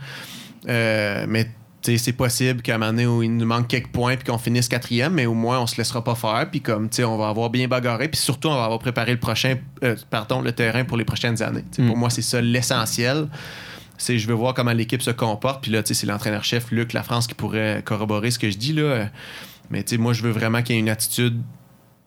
Euh, 0.69 1.25
mais 1.29 1.49
c'est 1.83 2.13
possible 2.13 2.63
qu'à 2.63 2.77
un 2.77 2.79
moment 2.79 2.93
donné 2.93 3.07
où 3.07 3.25
il 3.25 3.37
nous 3.37 3.45
manque 3.45 3.67
quelques 3.67 3.91
points 3.91 4.15
puis 4.15 4.31
qu'on 4.31 4.39
finisse 4.39 4.69
quatrième, 4.69 5.15
mais 5.15 5.27
au 5.27 5.35
moins 5.35 5.59
on 5.59 5.67
se 5.67 5.77
laissera 5.77 6.05
pas 6.05 6.15
faire. 6.15 6.47
Puis 6.49 6.61
comme 6.61 6.91
on 7.05 7.17
va 7.17 7.29
avoir 7.29 7.51
bien 7.51 7.67
bagarré. 7.67 8.07
Puis 8.07 8.21
surtout, 8.21 8.47
on 8.47 8.55
va 8.55 8.67
avoir 8.67 8.79
préparé 8.79 9.11
le 9.11 9.19
prochain, 9.19 9.57
euh, 9.83 9.97
pardon, 10.11 10.43
le 10.43 10.53
terrain 10.53 10.85
pour 10.85 10.97
les 10.97 11.05
prochaines 11.05 11.43
années. 11.43 11.65
Pour 11.77 11.97
moi, 11.97 12.09
c'est 12.09 12.23
ça 12.23 12.41
l'essentiel. 12.41 13.27
C'est 13.99 14.19
je 14.19 14.27
veux 14.27 14.35
voir 14.35 14.55
comment 14.55 14.73
l'équipe 14.73 15.03
se 15.03 15.11
comporte. 15.11 15.63
Puis 15.63 15.71
là, 15.71 15.83
tu 15.83 15.89
sais, 15.89 15.95
c'est 16.01 16.07
l'entraîneur-chef 16.07 16.71
Luc 16.71 16.93
La 16.93 17.03
France 17.03 17.27
qui 17.27 17.35
pourrait 17.35 17.83
corroborer 17.85 18.31
ce 18.31 18.39
que 18.39 18.51
je 18.51 18.59
dis 18.59 18.73
là. 18.73 19.09
Mais 19.71 19.85
moi, 19.99 20.13
je 20.13 20.23
veux 20.23 20.31
vraiment 20.33 20.63
qu'il 20.63 20.75
y 20.75 20.79
ait 20.79 20.81
une 20.83 20.89
attitude 20.91 21.41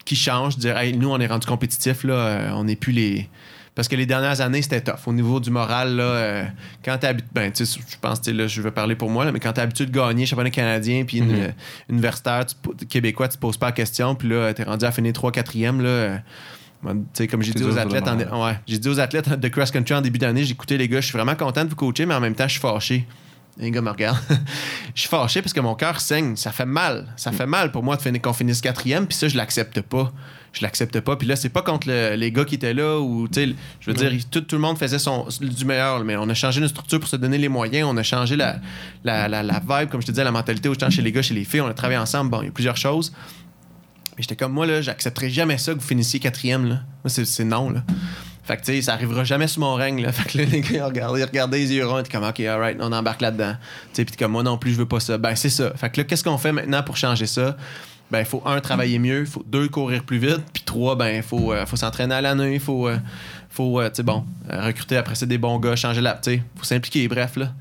qui 0.04 0.16
change, 0.16 0.58
dire 0.58 0.78
hey, 0.78 0.96
nous 0.96 1.10
on 1.10 1.20
est 1.20 1.26
rendu 1.26 1.48
compétitif 1.48 2.04
là, 2.04 2.14
euh, 2.14 2.50
on 2.54 2.66
n'est 2.66 2.76
plus 2.76 2.92
les 2.94 3.28
parce 3.74 3.88
que 3.88 3.96
les 3.96 4.06
dernières 4.06 4.40
années 4.40 4.62
c'était 4.62 4.80
tough 4.80 5.08
au 5.08 5.14
niveau 5.14 5.40
du 5.40 5.50
moral 5.50 5.96
là 5.96 6.04
euh, 6.04 6.46
quand 6.84 6.98
t'es 7.00 7.08
habitué 7.08 7.28
ben 7.34 7.52
tu 7.52 7.66
sais 7.66 7.80
je 7.90 7.96
pense 8.00 8.22
tu 8.22 8.32
là 8.32 8.46
je 8.46 8.62
vais 8.62 8.70
parler 8.70 8.96
pour 8.96 9.10
moi 9.10 9.26
là, 9.26 9.32
mais 9.32 9.40
quand 9.40 9.52
t'es 9.54 9.62
habitué 9.62 9.88
de 9.88 9.92
gagner 9.92 10.28
championnat 10.28 10.52
canadien 10.52 11.06
puis 11.06 11.18
une, 11.18 11.30
Mhm. 11.32 11.40
euh, 11.42 11.50
universitaire 11.90 12.46
tu 12.46 12.86
québécois 12.86 13.28
tu 13.30 13.36
te 13.38 13.42
poses 13.42 13.58
pas 13.58 13.66
la 13.66 13.72
question 13.72 14.14
puis 14.14 14.30
là 14.30 14.54
t'es 14.54 14.62
rendu 14.64 14.86
à 14.86 14.92
finir 14.92 15.12
3 15.12 15.32
4e 15.32 15.82
là 15.82 16.20
comme 17.30 17.42
j'ai 17.42 17.54
dit 17.54 17.64
aux 17.64 17.78
athlètes 17.78 18.08
en, 18.08 18.46
ouais, 18.46 18.60
j'ai 18.68 18.78
dit 18.78 18.90
aux 18.90 19.00
athlètes 19.00 19.30
de 19.40 19.48
cross 19.48 19.72
country 19.72 19.94
en 19.96 20.02
début 20.02 20.20
d'année 20.20 20.44
j'ai 20.44 20.52
écouté 20.52 20.78
les 20.78 20.88
gars 20.88 21.02
je 21.02 21.08
suis 21.08 21.14
vraiment 21.18 21.36
content 21.36 21.64
de 21.66 21.70
vous 21.70 21.76
coacher 21.76 22.06
mais 22.06 22.14
en 22.16 22.20
même 22.20 22.36
temps 22.36 22.48
je 22.48 22.54
suis 22.54 22.62
fâché 22.62 23.06
les 23.58 23.72
gars 23.72 23.82
me 23.82 23.90
regardent. 23.90 24.18
je 24.96 25.00
suis 25.02 25.10
fâché 25.10 25.42
parce 25.42 25.54
que 25.54 25.62
mon 25.62 25.76
cœur 25.76 26.02
saigne. 26.02 26.36
Ça 26.36 26.52
fait 26.52 26.66
mal. 26.66 27.08
Ça 27.16 27.32
fait 27.32 27.46
mal 27.46 27.72
pour 27.72 27.84
moi 27.84 27.96
de 27.96 28.02
finir 28.02 28.22
qu'on 28.22 28.34
finisse 28.34 28.60
quatrième. 28.60 29.08
Puis 29.08 29.18
ça, 29.18 29.30
je 29.30 29.38
l'accepte 29.38 29.80
pas. 29.82 30.12
Je 30.52 30.62
l'accepte 30.62 31.00
pas. 31.00 31.16
Puis 31.16 31.26
là, 31.26 31.36
c'est 31.38 31.48
pas 31.48 31.62
contre 31.62 31.88
le- 31.88 32.16
les 32.16 32.32
gars 32.34 32.44
qui 32.44 32.56
étaient 32.56 32.74
là 32.74 33.00
ou, 33.00 33.28
tu 33.30 33.46
sais, 33.46 33.56
je 33.80 33.90
veux 33.92 33.96
dire, 33.96 34.12
tout, 34.30 34.42
tout 34.42 34.56
le 34.58 34.62
monde 34.62 34.78
faisait 34.78 35.00
son, 35.00 35.26
du 35.40 35.64
meilleur. 35.64 36.04
Mais 36.04 36.18
on 36.18 36.28
a 36.28 36.34
changé 36.34 36.60
notre 36.60 36.74
structure 36.74 37.00
pour 37.00 37.08
se 37.08 37.16
donner 37.16 37.38
les 37.38 37.48
moyens. 37.48 37.88
On 37.90 37.96
a 37.96 38.04
changé 38.04 38.36
la, 38.36 38.58
la, 39.06 39.30
la, 39.30 39.42
la 39.42 39.60
vibe, 39.62 39.90
comme 39.90 40.02
je 40.02 40.08
te 40.08 40.12
disais, 40.12 40.26
la 40.26 40.32
mentalité 40.32 40.68
autant 40.68 40.90
chez 40.90 41.02
les 41.02 41.14
gars, 41.14 41.22
chez 41.22 41.34
les 41.34 41.46
filles. 41.46 41.62
On 41.62 41.68
a 41.68 41.74
travaillé 41.74 41.98
ensemble. 42.00 42.32
Bon, 42.32 42.42
il 42.42 42.46
y 42.48 42.50
a 42.50 42.52
plusieurs 42.52 42.78
choses. 42.78 43.14
Mais 44.16 44.24
j'étais 44.24 44.36
comme 44.36 44.54
moi, 44.54 44.66
là, 44.66 44.82
j'accepterai 44.82 45.30
jamais 45.30 45.58
ça 45.58 45.74
que 45.74 45.80
vous 45.80 45.88
finissiez 45.88 46.20
quatrième. 46.20 46.68
Là. 46.68 46.82
C'est, 47.08 47.44
non. 47.44 47.70
Là. 47.70 47.84
Fait 48.44 48.58
que, 48.58 48.62
tu 48.62 48.74
sais, 48.74 48.82
ça 48.84 48.94
arrivera 48.94 49.24
jamais 49.24 49.48
sur 49.48 49.62
mon 49.62 49.74
règne, 49.76 50.02
là. 50.02 50.12
Fait 50.14 50.30
que 50.30 50.38
là, 50.38 50.46
les 50.46 50.62
gars, 50.62 50.90
ils 50.94 51.24
regardaient 51.24 51.58
les 51.58 51.74
yeux 51.74 51.86
ronds, 51.86 51.98
ils 51.98 52.02
étaient 52.02 52.12
comme, 52.12 52.28
OK, 52.28 52.40
alright, 52.42 52.78
on 52.80 52.92
embarque 52.92 53.22
là-dedans. 53.22 53.56
Tu 53.56 53.90
sais, 53.94 54.06
puis 54.06 54.16
comme, 54.16 54.32
moi 54.32 54.44
non 54.44 54.58
plus, 54.58 54.72
je 54.72 54.78
veux 54.78 54.86
pas 54.86 55.00
ça. 55.00 55.18
Ben, 55.18 55.36
c'est 55.36 55.50
ça. 55.50 55.74
Fait 55.76 55.90
que 55.90 56.00
là, 56.00 56.04
qu'est-ce 56.06 56.24
qu'on 56.24 56.38
fait 56.38 56.52
maintenant 56.52 56.84
pour 56.84 56.96
changer 56.96 57.26
ça? 57.26 57.58
Ben, 58.12 58.20
il 58.20 58.26
faut, 58.26 58.44
un, 58.46 58.62
travailler 58.62 59.00
mieux, 59.00 59.22
il 59.22 59.26
faut, 59.26 59.44
deux, 59.46 59.68
courir 59.68 60.04
plus 60.04 60.20
vite, 60.20 60.44
puis 60.54 60.64
trois, 60.64 60.96
ben, 60.96 61.16
il 61.16 61.24
faut, 61.24 61.52
euh, 61.52 61.66
faut 61.66 61.76
s'entraîner 61.76 62.14
à 62.14 62.22
l'année, 62.22 62.54
il 62.54 62.60
faut, 62.60 62.88
euh, 62.88 62.98
faut 63.50 63.82
euh, 63.82 63.90
tu 63.90 63.96
sais, 63.96 64.04
bon, 64.04 64.24
recruter 64.48 64.96
après 64.96 65.16
ça 65.16 65.26
des 65.26 65.40
bons 65.40 65.58
gars, 65.58 65.76
changer 65.76 66.02
la, 66.02 66.14
tu 66.14 66.36
sais, 66.36 66.44
faut 66.56 66.64
s'impliquer, 66.64 67.08
bref, 67.08 67.36
là. 67.36 67.52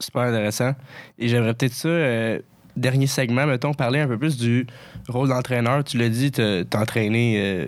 Super 0.00 0.22
intéressant. 0.22 0.74
Et 1.20 1.28
j'aimerais 1.28 1.54
peut-être 1.54 1.74
ça, 1.74 1.88
dernier 2.76 3.06
segment, 3.06 3.46
mettons, 3.46 3.72
parler 3.74 4.00
un 4.00 4.08
peu 4.08 4.18
plus 4.18 4.36
du 4.36 4.66
rôle 5.08 5.28
d'entraîneur. 5.28 5.84
Tu 5.84 5.98
l'as 5.98 6.08
dit, 6.08 6.30
t'as 6.30 6.64
t'as 6.64 6.80
entraîné 6.80 7.40
euh, 7.40 7.66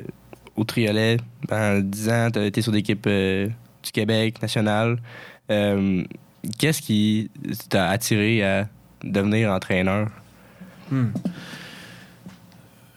au 0.56 0.64
Triolet 0.64 1.18
pendant 1.48 1.80
10 1.80 2.08
ans, 2.08 2.28
t'as 2.32 2.44
été 2.44 2.62
sur 2.62 2.72
l'équipe 2.72 3.04
euh, 3.06 3.48
du 3.82 3.92
Québec 3.92 4.40
national. 4.40 4.98
Euh, 5.50 6.02
Qu'est-ce 6.58 6.82
qui 6.82 7.30
t'a 7.70 7.88
attiré 7.88 8.44
à 8.44 8.68
devenir 9.02 9.50
entraîneur? 9.50 10.08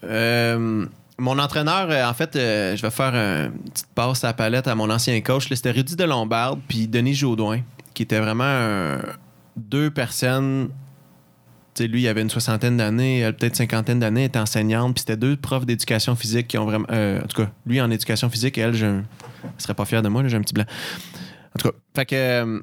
Euh, 0.03 0.85
mon 1.17 1.39
entraîneur, 1.39 2.09
en 2.09 2.13
fait, 2.13 2.31
je 2.33 2.81
vais 2.81 2.89
faire 2.89 3.15
une 3.15 3.53
petite 3.71 3.88
passe 3.95 4.25
à 4.25 4.27
la 4.27 4.33
palette 4.33 4.67
à 4.67 4.75
mon 4.75 4.89
ancien 4.89 5.19
coach. 5.21 5.47
C'était 5.47 5.71
Rudy 5.71 5.95
de 5.95 6.03
Lombard 6.03 6.57
puis 6.67 6.89
Denis 6.89 7.13
Jaudoin, 7.13 7.61
qui 7.93 8.03
étaient 8.03 8.19
vraiment 8.19 8.97
deux 9.55 9.91
personnes. 9.91 10.67
Lui, 11.80 12.01
il 12.03 12.07
avait 12.07 12.21
une 12.21 12.30
soixantaine 12.30 12.78
d'années, 12.78 13.30
peut-être 13.38 13.55
cinquantaine 13.55 13.99
d'années, 13.99 14.25
était 14.25 14.39
enseignante, 14.39 14.95
puis 14.95 15.01
c'était 15.01 15.17
deux 15.17 15.36
profs 15.36 15.65
d'éducation 15.65 16.15
physique 16.15 16.47
qui 16.47 16.57
ont 16.57 16.65
vraiment. 16.65 16.88
euh, 16.91 17.21
en 17.21 17.28
tout 17.28 17.43
cas, 17.43 17.51
lui 17.65 17.80
en 17.82 17.91
éducation 17.91 18.30
physique 18.30 18.57
et 18.57 18.61
elle, 18.61 18.73
je 18.73 18.86
ne 18.86 19.01
serais 19.57 19.73
pas 19.73 19.86
fier 19.86 20.01
de 20.01 20.09
moi, 20.09 20.28
j'ai 20.28 20.38
un 20.38 20.41
petit 20.41 20.53
blanc. 20.53 20.65
En 21.55 21.59
tout 21.59 21.69
cas, 21.69 21.75
fait 21.95 22.05
que. 22.05 22.15
euh, 22.15 22.59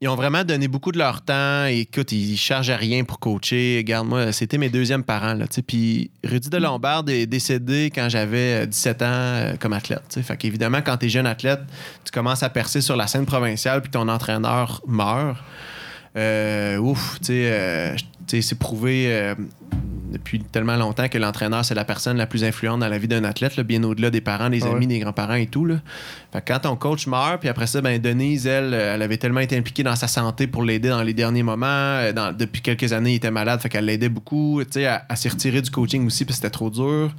ils 0.00 0.08
ont 0.08 0.14
vraiment 0.14 0.44
donné 0.44 0.68
beaucoup 0.68 0.92
de 0.92 0.98
leur 0.98 1.22
temps. 1.22 1.66
Et, 1.66 1.80
écoute, 1.80 2.12
ils 2.12 2.36
chargent 2.36 2.70
à 2.70 2.76
rien 2.76 3.02
pour 3.02 3.18
coacher. 3.18 3.78
Regarde-moi, 3.78 4.30
c'était 4.32 4.58
mes 4.58 4.68
deuxièmes 4.68 5.02
parents. 5.02 5.36
Puis 5.66 6.10
Rudy 6.22 6.50
de 6.50 6.56
Lombard 6.56 7.04
est 7.08 7.26
décédé 7.26 7.90
quand 7.92 8.08
j'avais 8.08 8.62
euh, 8.62 8.66
17 8.66 9.02
ans 9.02 9.06
euh, 9.06 9.56
comme 9.58 9.72
athlète. 9.72 10.02
tu 10.08 10.14
sais. 10.14 10.22
Fait 10.22 10.36
qu'évidemment, 10.36 10.82
quand 10.82 10.98
tu 10.98 11.06
es 11.06 11.08
jeune 11.08 11.26
athlète, 11.26 11.60
tu 12.04 12.12
commences 12.12 12.44
à 12.44 12.48
percer 12.48 12.80
sur 12.80 12.94
la 12.94 13.08
scène 13.08 13.26
provinciale 13.26 13.82
puis 13.82 13.90
ton 13.90 14.08
entraîneur 14.08 14.80
meurt. 14.86 15.36
Euh, 16.18 16.78
ouf, 16.78 17.18
tu 17.20 17.26
sais, 17.26 17.32
euh, 17.46 17.94
tu 18.26 18.36
sais, 18.36 18.42
c'est 18.42 18.58
prouvé 18.58 19.06
euh, 19.06 19.34
depuis 20.12 20.40
tellement 20.40 20.76
longtemps 20.76 21.08
que 21.08 21.16
l'entraîneur, 21.16 21.64
c'est 21.64 21.74
la 21.74 21.84
personne 21.84 22.16
la 22.16 22.26
plus 22.26 22.42
influente 22.44 22.80
dans 22.80 22.88
la 22.88 22.98
vie 22.98 23.06
d'un 23.08 23.22
athlète, 23.24 23.56
là, 23.56 23.62
bien 23.62 23.82
au-delà 23.84 24.10
des 24.10 24.20
parents, 24.20 24.50
des 24.50 24.64
Ah 24.64 24.70
amis, 24.72 24.86
des 24.86 24.98
grands-parents 24.98 25.34
et 25.34 25.46
tout. 25.46 25.64
Là. 25.64 25.76
Fait 26.32 26.40
que 26.40 26.52
quand 26.52 26.60
ton 26.60 26.76
coach 26.76 27.06
meurt, 27.06 27.38
puis 27.40 27.48
après 27.48 27.66
ça, 27.66 27.80
ben 27.80 28.00
Denise, 28.00 28.46
elle, 28.46 28.74
elle 28.74 29.00
avait 29.02 29.16
tellement 29.18 29.40
été 29.40 29.56
impliquée 29.56 29.82
dans 29.84 29.96
sa 29.96 30.08
santé 30.08 30.46
pour 30.46 30.64
l'aider 30.64 30.88
dans 30.88 31.02
les 31.02 31.14
derniers 31.14 31.42
moments. 31.44 32.12
Dans- 32.12 32.36
depuis 32.36 32.62
quelques 32.62 32.92
années, 32.92 33.12
il 33.12 33.16
était 33.16 33.30
malade, 33.30 33.60
fait 33.60 33.68
qu'elle 33.68 33.84
l'aidait 33.84 34.08
beaucoup. 34.08 34.60
Tu 34.64 34.72
sais, 34.72 34.82
elle, 34.82 35.02
elle 35.08 35.16
s'est 35.16 35.28
retirée 35.28 35.62
du 35.62 35.70
coaching 35.70 36.04
aussi 36.06 36.26
que 36.26 36.32
c'était 36.32 36.50
trop 36.50 36.70
dur 36.70 37.14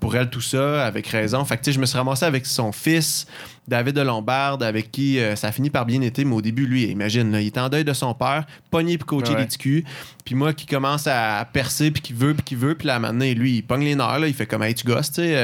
pour 0.00 0.16
elle 0.16 0.30
tout 0.30 0.40
ça, 0.40 0.86
avec 0.86 1.06
raison. 1.06 1.44
Fait 1.44 1.58
que 1.58 1.70
je 1.70 1.78
me 1.78 1.84
suis 1.86 1.96
ramassé 1.98 2.24
avec 2.24 2.46
son 2.46 2.72
fils, 2.72 3.26
David 3.68 3.94
de 3.94 4.00
Lombard, 4.00 4.62
avec 4.62 4.90
qui 4.90 5.18
euh, 5.20 5.36
ça 5.36 5.48
a 5.48 5.52
fini 5.52 5.68
par 5.70 5.84
bien 5.86 6.00
été, 6.00 6.24
mais 6.24 6.34
au 6.34 6.40
début, 6.42 6.66
lui, 6.66 6.84
imagine, 6.84 7.30
là, 7.30 7.40
il 7.40 7.48
était 7.48 7.60
en 7.60 7.68
deuil 7.68 7.84
de 7.84 7.92
son 7.92 8.14
père, 8.14 8.46
pogné 8.70 8.96
pour 8.98 9.06
coacher 9.06 9.34
Ouais. 9.34 9.40
les 9.42 9.46
TQ, 9.46 9.84
puis 10.24 10.34
moi 10.34 10.52
qui 10.54 10.66
commence 10.66 11.06
à 11.06 11.46
percer, 11.52 11.90
puis 11.90 12.00
qui 12.02 12.12
veut, 12.14 12.32
puis 12.34 12.42
qui 12.42 12.54
veut, 12.54 12.74
puis 12.74 12.86
là, 12.88 12.98
maintenant, 12.98 13.26
lui, 13.26 13.56
il 13.58 13.62
pogne 13.62 13.84
les 13.84 13.94
nerfs, 13.94 14.18
là, 14.18 14.26
il 14.26 14.34
fait 14.34 14.46
comme, 14.46 14.62
hey, 14.62 14.74
tu 14.74 14.86
gosses, 14.86 15.12
tu 15.12 15.22
sais. 15.22 15.36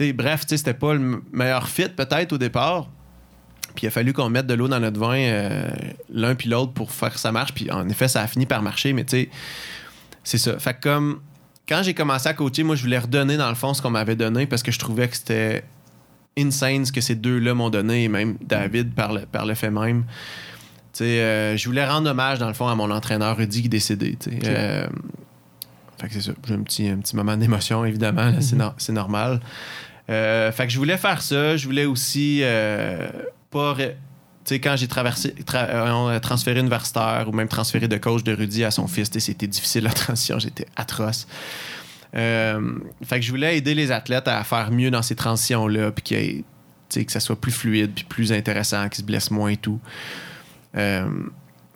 euh, 0.00 0.12
bref, 0.14 0.40
tu 0.42 0.48
sais, 0.48 0.56
c'était 0.56 0.74
pas 0.74 0.94
le 0.94 1.22
meilleur 1.32 1.68
fit, 1.68 1.88
peut-être, 1.90 2.32
au 2.32 2.38
départ. 2.38 2.88
Puis 3.74 3.84
il 3.84 3.88
a 3.88 3.90
fallu 3.90 4.12
qu'on 4.12 4.30
mette 4.30 4.46
de 4.46 4.54
l'eau 4.54 4.66
dans 4.66 4.80
notre 4.80 4.98
vin, 4.98 5.16
euh, 5.18 5.68
l'un 6.10 6.34
puis 6.34 6.48
l'autre, 6.48 6.72
pour 6.72 6.90
faire 6.90 7.12
que 7.12 7.18
ça 7.20 7.30
marche. 7.30 7.52
Puis 7.52 7.70
en 7.70 7.88
effet, 7.88 8.08
ça 8.08 8.22
a 8.22 8.26
fini 8.26 8.46
par 8.46 8.62
marcher, 8.62 8.92
mais 8.92 9.04
tu 9.04 9.10
sais, 9.16 9.28
c'est 10.24 10.38
ça. 10.38 10.58
Fait 10.58 10.74
que 10.74 10.80
comme, 10.80 11.20
quand 11.68 11.82
j'ai 11.82 11.94
commencé 11.94 12.28
à 12.28 12.34
coacher, 12.34 12.62
moi, 12.62 12.74
je 12.76 12.82
voulais 12.82 12.98
redonner, 12.98 13.36
dans 13.36 13.48
le 13.48 13.54
fond, 13.54 13.74
ce 13.74 13.82
qu'on 13.82 13.90
m'avait 13.90 14.16
donné, 14.16 14.46
parce 14.46 14.62
que 14.62 14.72
je 14.72 14.78
trouvais 14.78 15.08
que 15.08 15.16
c'était 15.16 15.64
insane 16.38 16.84
ce 16.86 16.92
que 16.92 17.00
ces 17.00 17.14
deux-là 17.14 17.52
m'ont 17.54 17.70
donné, 17.70 18.04
et 18.04 18.08
même 18.08 18.36
David 18.40 18.94
par 18.94 19.12
le, 19.12 19.20
par 19.26 19.44
le 19.46 19.54
fait 19.54 19.70
même. 19.70 20.04
Tu 20.92 21.04
sais, 21.04 21.20
euh, 21.20 21.56
je 21.56 21.64
voulais 21.68 21.84
rendre 21.86 22.10
hommage, 22.10 22.38
dans 22.38 22.48
le 22.48 22.54
fond, 22.54 22.68
à 22.68 22.74
mon 22.74 22.90
entraîneur 22.90 23.36
Rudy 23.36 23.60
qui 23.60 23.66
est 23.66 23.68
décédé. 23.68 24.16
tu 24.18 24.30
sais. 24.30 24.36
Ok. 24.36 24.44
Euh, 24.46 24.86
fait 26.00 26.06
que 26.08 26.14
c'est 26.14 26.20
ça. 26.22 26.32
J'ai 26.46 26.54
un 26.54 26.62
petit, 26.62 26.88
un 26.88 26.98
petit 26.98 27.16
moment 27.16 27.36
d'émotion, 27.36 27.84
évidemment. 27.84 28.32
c'est, 28.40 28.56
nor- 28.56 28.74
c'est 28.78 28.92
normal. 28.92 29.40
Euh, 30.10 30.50
fait 30.52 30.66
que 30.66 30.72
je 30.72 30.78
voulais 30.78 30.96
faire 30.96 31.20
ça. 31.20 31.56
Je 31.56 31.66
voulais 31.66 31.84
aussi 31.84 32.40
euh, 32.42 33.08
pas. 33.50 33.76
Quand 34.56 34.76
j'ai 34.76 34.88
traversé, 34.88 35.34
tra- 35.46 35.68
euh, 35.68 37.24
ou 37.24 37.32
même 37.32 37.48
transféré 37.48 37.88
de 37.88 37.96
coach 37.96 38.22
de 38.22 38.34
Rudy 38.34 38.64
à 38.64 38.70
son 38.70 38.86
fils, 38.86 39.10
c'était 39.18 39.46
difficile 39.46 39.84
la 39.84 39.92
transition. 39.92 40.38
J'étais 40.38 40.66
atroce. 40.76 41.26
Euh, 42.14 42.72
fait 43.04 43.20
que 43.20 43.26
je 43.26 43.30
voulais 43.30 43.56
aider 43.58 43.74
les 43.74 43.92
athlètes 43.92 44.28
à 44.28 44.42
faire 44.44 44.70
mieux 44.70 44.90
dans 44.90 45.02
ces 45.02 45.14
transitions-là, 45.14 45.92
puis 45.92 46.44
que 47.04 47.12
ça 47.12 47.20
soit 47.20 47.40
plus 47.40 47.52
fluide, 47.52 47.92
puis 47.94 48.04
plus 48.04 48.32
intéressant, 48.32 48.88
qu'ils 48.88 49.00
se 49.00 49.02
blessent 49.02 49.30
moins 49.30 49.50
et 49.50 49.56
tout. 49.56 49.80
Euh, 50.76 51.08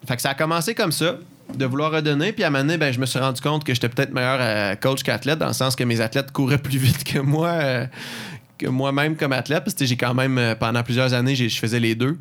fait 0.07 0.17
que 0.17 0.23
ça 0.23 0.31
a 0.31 0.35
commencé 0.35 0.75
comme 0.75 0.93
ça, 0.93 1.17
de 1.55 1.65
vouloir 1.67 1.93
redonner, 1.93 2.33
puis 2.33 2.45
à 2.45 2.47
un 2.47 2.51
moment 2.51 2.65
donné, 2.65 2.79
ben, 2.79 2.93
je 2.93 2.99
me 2.99 3.07
suis 3.07 3.19
rendu 3.19 3.41
compte 3.41 3.65
que 3.65 3.75
j'étais 3.75 3.89
peut-être 3.89 4.13
meilleur 4.13 4.39
euh, 4.41 4.75
coach 4.77 5.03
qu'athlète, 5.03 5.39
dans 5.39 5.49
le 5.49 5.53
sens 5.53 5.77
que 5.77 5.85
mes 5.85 6.01
athlètes 6.01 6.33
couraient 6.33 6.59
plus 6.59 6.79
vite 6.79 7.05
que 7.05 7.19
moi, 7.19 7.89
moi-même 8.65 9.17
comme 9.17 9.33
athlète, 9.33 9.65
parce 9.65 9.75
que 9.75 9.85
j'ai 9.85 9.97
quand 9.97 10.15
même, 10.15 10.57
pendant 10.59 10.83
plusieurs 10.83 11.13
années, 11.13 11.35
je 11.35 11.59
faisais 11.59 11.81
les 11.81 11.95
deux. 11.95 12.19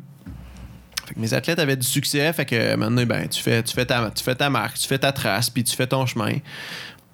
Fait 1.06 1.14
que 1.14 1.20
mes 1.20 1.34
athlètes 1.34 1.58
avaient 1.58 1.76
du 1.76 1.86
succès, 1.86 2.32
fait 2.32 2.44
que 2.44 2.76
maintenant, 2.76 3.04
ben, 3.04 3.28
tu, 3.28 3.42
fais, 3.42 3.62
tu, 3.62 3.74
fais 3.74 3.84
ta, 3.84 4.10
tu 4.10 4.22
fais 4.22 4.34
ta 4.34 4.50
marque, 4.50 4.78
tu 4.78 4.86
fais 4.86 4.98
ta 4.98 5.12
trace, 5.12 5.50
puis 5.50 5.64
tu 5.64 5.74
fais 5.74 5.86
ton 5.86 6.06
chemin. 6.06 6.34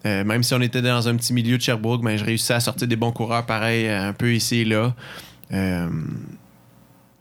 Euh, 0.07 0.25
même 0.25 0.43
si 0.43 0.55
on 0.55 0.61
était 0.61 0.83
dans 0.83 1.09
un 1.09 1.17
petit 1.17 1.33
milieu 1.33 1.57
de 1.57 1.63
Sherbrooke, 1.63 2.03
ben, 2.03 2.17
je 2.17 2.25
réussissais 2.25 2.55
à 2.55 2.61
sortir 2.61 2.87
des 2.87 2.97
bons 2.97 3.13
coureurs 3.13 3.47
pareil, 3.47 3.87
euh, 3.87 4.09
un 4.09 4.13
peu 4.13 4.33
ici 4.33 4.59
et 4.59 4.65
là. 4.65 4.95
Euh, 5.53 5.89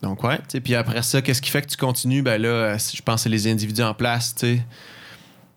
donc, 0.02 0.24
ouais. 0.24 0.38
Puis 0.64 0.76
après 0.76 1.02
ça, 1.02 1.22
qu'est-ce 1.22 1.42
qui 1.42 1.50
fait 1.50 1.64
que 1.64 1.68
tu 1.68 1.78
continues? 1.78 2.22
Ben 2.22 2.40
là, 2.40 2.78
je 2.78 3.02
pense 3.02 3.16
que 3.16 3.22
c'est 3.22 3.30
les 3.30 3.48
individus 3.48 3.82
en 3.82 3.94
place, 3.94 4.36
tu 4.36 4.46
sais. 4.46 4.66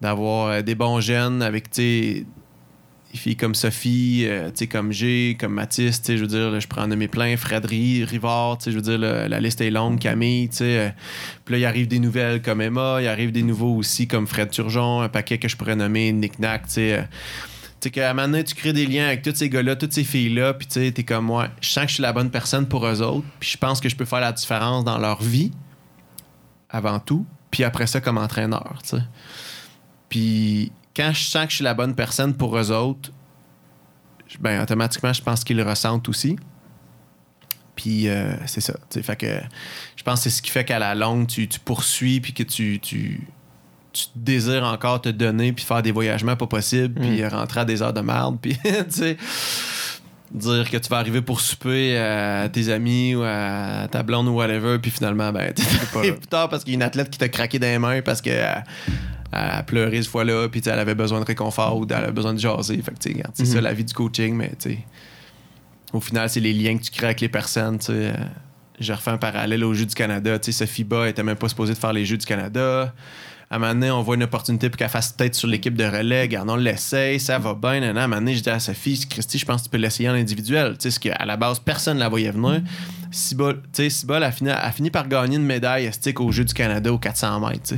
D'avoir 0.00 0.62
des 0.62 0.74
bons 0.74 1.00
jeunes 1.00 1.42
avec, 1.42 1.70
tu 1.70 2.26
des 3.12 3.18
filles 3.18 3.36
comme 3.36 3.54
Sophie, 3.56 4.24
euh, 4.26 4.50
comme 4.70 4.92
G, 4.92 5.36
comme 5.38 5.54
Mathis, 5.54 6.00
je 6.06 6.14
veux 6.14 6.26
dire, 6.26 6.60
je 6.60 6.68
prends 6.68 6.82
en 6.82 6.86
nommer 6.86 7.08
plein, 7.08 7.36
Fred 7.36 7.64
Ri- 7.64 8.04
Rivard, 8.04 8.58
je 8.64 8.70
veux 8.70 8.80
dire, 8.82 8.98
la 8.98 9.40
liste 9.40 9.60
est 9.60 9.70
longue, 9.70 9.98
Camille, 9.98 10.48
tu 10.48 10.56
sais. 10.58 10.78
euh, 10.78 10.90
puis 11.44 11.54
là, 11.54 11.58
il 11.58 11.64
arrive 11.64 11.88
des 11.88 11.98
nouvelles 11.98 12.40
comme 12.40 12.60
Emma, 12.60 12.98
il 13.00 13.08
arrive 13.08 13.32
des 13.32 13.42
nouveaux 13.42 13.74
aussi 13.74 14.06
comme 14.06 14.26
Fred 14.28 14.50
Turgeon, 14.50 15.00
un 15.00 15.08
paquet 15.08 15.38
que 15.38 15.48
je 15.48 15.56
pourrais 15.56 15.74
nommer 15.76 16.12
Nick 16.12 16.38
Nack, 16.38 16.66
tu 16.66 16.72
sais. 16.74 16.98
euh, 16.98 17.02
tu 17.80 17.86
sais, 17.88 17.90
qu'à 17.90 18.10
un 18.10 18.14
moment 18.14 18.28
donné, 18.28 18.44
tu 18.44 18.54
crées 18.54 18.74
des 18.74 18.86
liens 18.86 19.06
avec 19.06 19.22
tous 19.22 19.34
ces 19.34 19.48
gars-là, 19.48 19.74
toutes 19.74 19.94
ces 19.94 20.04
filles-là, 20.04 20.54
puis 20.54 20.66
tu 20.68 20.74
sais, 20.74 20.92
t'es 20.92 21.02
comme 21.02 21.24
moi, 21.24 21.48
je 21.60 21.68
sens 21.70 21.84
que 21.84 21.88
je 21.88 21.94
suis 21.94 22.02
la 22.02 22.12
bonne 22.12 22.30
personne 22.30 22.68
pour 22.68 22.86
eux 22.86 23.02
autres, 23.02 23.26
puis 23.40 23.50
je 23.50 23.56
pense 23.56 23.80
que 23.80 23.88
je 23.88 23.96
peux 23.96 24.04
faire 24.04 24.20
la 24.20 24.32
différence 24.32 24.84
dans 24.84 24.98
leur 24.98 25.20
vie, 25.22 25.50
avant 26.68 27.00
tout, 27.00 27.26
puis 27.50 27.64
après 27.64 27.86
ça, 27.88 28.00
comme 28.00 28.18
entraîneur, 28.18 28.78
tu 28.82 28.90
sais. 28.90 29.02
Puis 30.08 30.70
quand 30.96 31.12
je 31.12 31.22
sens 31.22 31.44
que 31.44 31.50
je 31.50 31.56
suis 31.56 31.64
la 31.64 31.74
bonne 31.74 31.94
personne 31.94 32.34
pour 32.34 32.56
eux 32.56 32.70
autres, 32.72 33.10
ben 34.38 34.62
automatiquement, 34.62 35.12
je 35.12 35.22
pense 35.22 35.44
qu'ils 35.44 35.56
le 35.56 35.64
ressentent 35.64 36.08
aussi. 36.08 36.36
Puis 37.74 38.08
euh, 38.08 38.34
c'est 38.46 38.60
ça. 38.60 38.74
Fait 38.90 39.16
que 39.16 39.40
je 39.96 40.02
pense 40.02 40.20
que 40.20 40.24
c'est 40.24 40.36
ce 40.36 40.42
qui 40.42 40.50
fait 40.50 40.64
qu'à 40.64 40.78
la 40.78 40.94
longue, 40.94 41.26
tu, 41.26 41.48
tu 41.48 41.58
poursuis 41.60 42.20
puis 42.20 42.34
que 42.34 42.42
tu, 42.42 42.78
tu, 42.78 43.26
tu 43.92 44.06
désires 44.14 44.64
encore 44.64 45.00
te 45.00 45.08
donner 45.08 45.52
puis 45.52 45.64
faire 45.64 45.82
des 45.82 45.92
voyagements 45.92 46.36
pas 46.36 46.46
possibles 46.46 47.00
puis 47.00 47.26
rentrer 47.26 47.60
à 47.60 47.64
des 47.64 47.82
heures 47.82 47.92
de 47.92 48.00
merde 48.00 48.38
puis 48.42 48.56
tu 48.62 48.84
sais 48.90 49.16
dire 50.32 50.70
que 50.70 50.76
tu 50.76 50.88
vas 50.88 50.98
arriver 50.98 51.22
pour 51.22 51.40
souper 51.40 51.98
à 51.98 52.48
tes 52.48 52.70
amis 52.70 53.16
ou 53.16 53.22
à 53.24 53.88
ta 53.90 54.04
blonde 54.04 54.28
ou 54.28 54.34
whatever 54.34 54.78
puis 54.78 54.90
finalement 54.92 55.32
ben 55.32 55.52
tu 55.56 55.64
plus 56.12 56.26
tard 56.28 56.48
parce 56.48 56.62
qu'il 56.62 56.74
y 56.74 56.76
a 56.76 56.78
une 56.78 56.82
athlète 56.82 57.10
qui 57.10 57.18
t'a 57.18 57.28
craqué 57.28 57.58
dans 57.58 57.66
les 57.66 57.78
mains 57.78 58.00
parce 58.02 58.22
que 58.22 58.30
elle, 58.30 58.62
elle 59.32 59.50
a 59.50 59.62
pleuré 59.62 60.02
ce 60.02 60.08
fois-là 60.08 60.48
puis 60.48 60.62
elle 60.66 60.78
avait 60.78 60.94
besoin 60.94 61.20
de 61.20 61.24
réconfort 61.24 61.78
ou 61.78 61.86
elle 61.88 61.96
avait 61.96 62.12
besoin 62.12 62.34
de 62.34 62.38
jaser 62.38 62.80
fait 62.82 62.92
que 62.92 63.20
c'est 63.34 63.44
ça 63.44 63.60
la 63.60 63.72
vie 63.72 63.84
du 63.84 63.94
coaching 63.94 64.34
mais 64.34 64.52
au 65.92 66.00
final, 66.00 66.28
c'est 66.28 66.40
les 66.40 66.52
liens 66.52 66.76
que 66.76 66.82
tu 66.84 66.90
crées 66.90 67.06
avec 67.06 67.20
les 67.20 67.28
personnes. 67.28 67.78
tu 67.78 67.86
sais. 67.86 67.92
Euh, 67.92 68.14
Je 68.80 68.92
refais 68.92 69.10
un 69.10 69.18
parallèle 69.18 69.62
aux 69.62 69.74
Jeux 69.74 69.86
du 69.86 69.94
Canada. 69.94 70.38
Tu 70.38 70.52
sais, 70.52 70.66
Sophie 70.66 70.84
Bas 70.84 71.08
était 71.08 71.22
même 71.22 71.36
pas 71.36 71.48
supposée 71.48 71.74
de 71.74 71.78
faire 71.78 71.92
les 71.92 72.06
Jeux 72.06 72.16
du 72.16 72.24
Canada. 72.26 72.94
À 73.52 73.56
un 73.56 73.58
moment 73.58 73.74
donné, 73.74 73.90
on 73.90 74.00
voit 74.00 74.14
une 74.14 74.22
opportunité 74.22 74.70
pour 74.70 74.76
qu'elle 74.78 74.88
fasse 74.88 75.16
tête 75.16 75.34
sur 75.34 75.48
l'équipe 75.48 75.74
de 75.74 75.84
relais. 75.84 76.22
Regarde, 76.22 76.48
on 76.48 76.56
l'essaye, 76.56 77.18
ça 77.18 77.38
va 77.38 77.52
bien. 77.52 77.82
À 77.82 77.88
un 77.88 78.06
moment 78.06 78.16
donné, 78.16 78.36
je 78.36 78.42
dis 78.42 78.48
à 78.48 78.60
Sophie, 78.60 79.04
Christy, 79.10 79.38
je 79.38 79.44
pense 79.44 79.62
que 79.62 79.64
tu 79.66 79.70
peux 79.70 79.76
l'essayer 79.76 80.08
en 80.08 80.14
individuel. 80.14 80.78
Tu 80.78 80.84
sais, 80.84 80.90
ce 80.92 81.00
qu'à 81.00 81.24
la 81.26 81.36
base, 81.36 81.58
personne 81.58 81.96
ne 81.96 82.00
la 82.00 82.08
voyait 82.08 82.30
venir. 82.30 82.62
Elle 83.28 84.22
a 84.22 84.30
fini, 84.30 84.50
a 84.50 84.70
fini 84.70 84.90
par 84.90 85.08
gagner 85.08 85.36
une 85.36 85.44
médaille 85.44 85.86
estique 85.86 86.20
aux 86.20 86.30
Jeux 86.30 86.44
du 86.44 86.54
Canada 86.54 86.92
aux 86.92 86.98
400 86.98 87.40
mètres. 87.40 87.74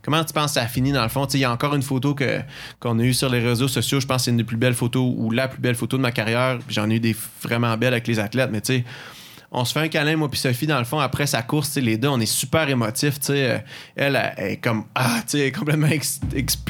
Comment 0.00 0.24
tu 0.24 0.32
penses 0.32 0.52
que 0.52 0.60
ça 0.60 0.62
a 0.62 0.68
fini 0.68 0.92
dans 0.92 1.02
le 1.02 1.08
fond? 1.08 1.26
Il 1.34 1.40
y 1.40 1.44
a 1.44 1.50
encore 1.50 1.74
une 1.74 1.82
photo 1.82 2.14
que, 2.14 2.40
qu'on 2.78 2.98
a 3.00 3.02
eue 3.02 3.12
sur 3.12 3.28
les 3.28 3.40
réseaux 3.40 3.68
sociaux. 3.68 3.98
Je 3.98 4.06
pense 4.06 4.18
que 4.18 4.24
c'est 4.26 4.30
une 4.30 4.36
des 4.36 4.44
plus 4.44 4.56
belles 4.56 4.74
photos 4.74 5.12
ou 5.16 5.32
la 5.32 5.48
plus 5.48 5.60
belle 5.60 5.74
photo 5.74 5.96
de 5.96 6.02
ma 6.02 6.12
carrière. 6.12 6.60
J'en 6.68 6.88
ai 6.88 6.94
eu 6.94 7.00
des 7.00 7.16
vraiment 7.42 7.76
belles 7.76 7.94
avec 7.94 8.06
les 8.06 8.20
athlètes, 8.20 8.50
mais 8.52 8.60
tu 8.60 8.74
sais, 8.76 8.84
on 9.58 9.64
se 9.64 9.72
fait 9.72 9.80
un 9.80 9.88
câlin, 9.88 10.16
moi 10.16 10.30
puis 10.30 10.38
Sophie, 10.38 10.66
dans 10.66 10.78
le 10.78 10.84
fond, 10.84 10.98
après 10.98 11.26
sa 11.26 11.40
course, 11.40 11.76
les 11.76 11.96
deux, 11.96 12.08
on 12.08 12.20
est 12.20 12.26
super 12.26 12.68
émotifs, 12.68 13.18
tu 13.18 13.26
sais. 13.28 13.50
Euh, 13.50 13.58
Elle, 13.96 14.34
elle, 14.36 14.52
est 14.52 14.56
comme, 14.58 14.84
ah, 14.94 15.22
tu 15.26 15.38
sais, 15.38 15.50
complètement 15.50 15.88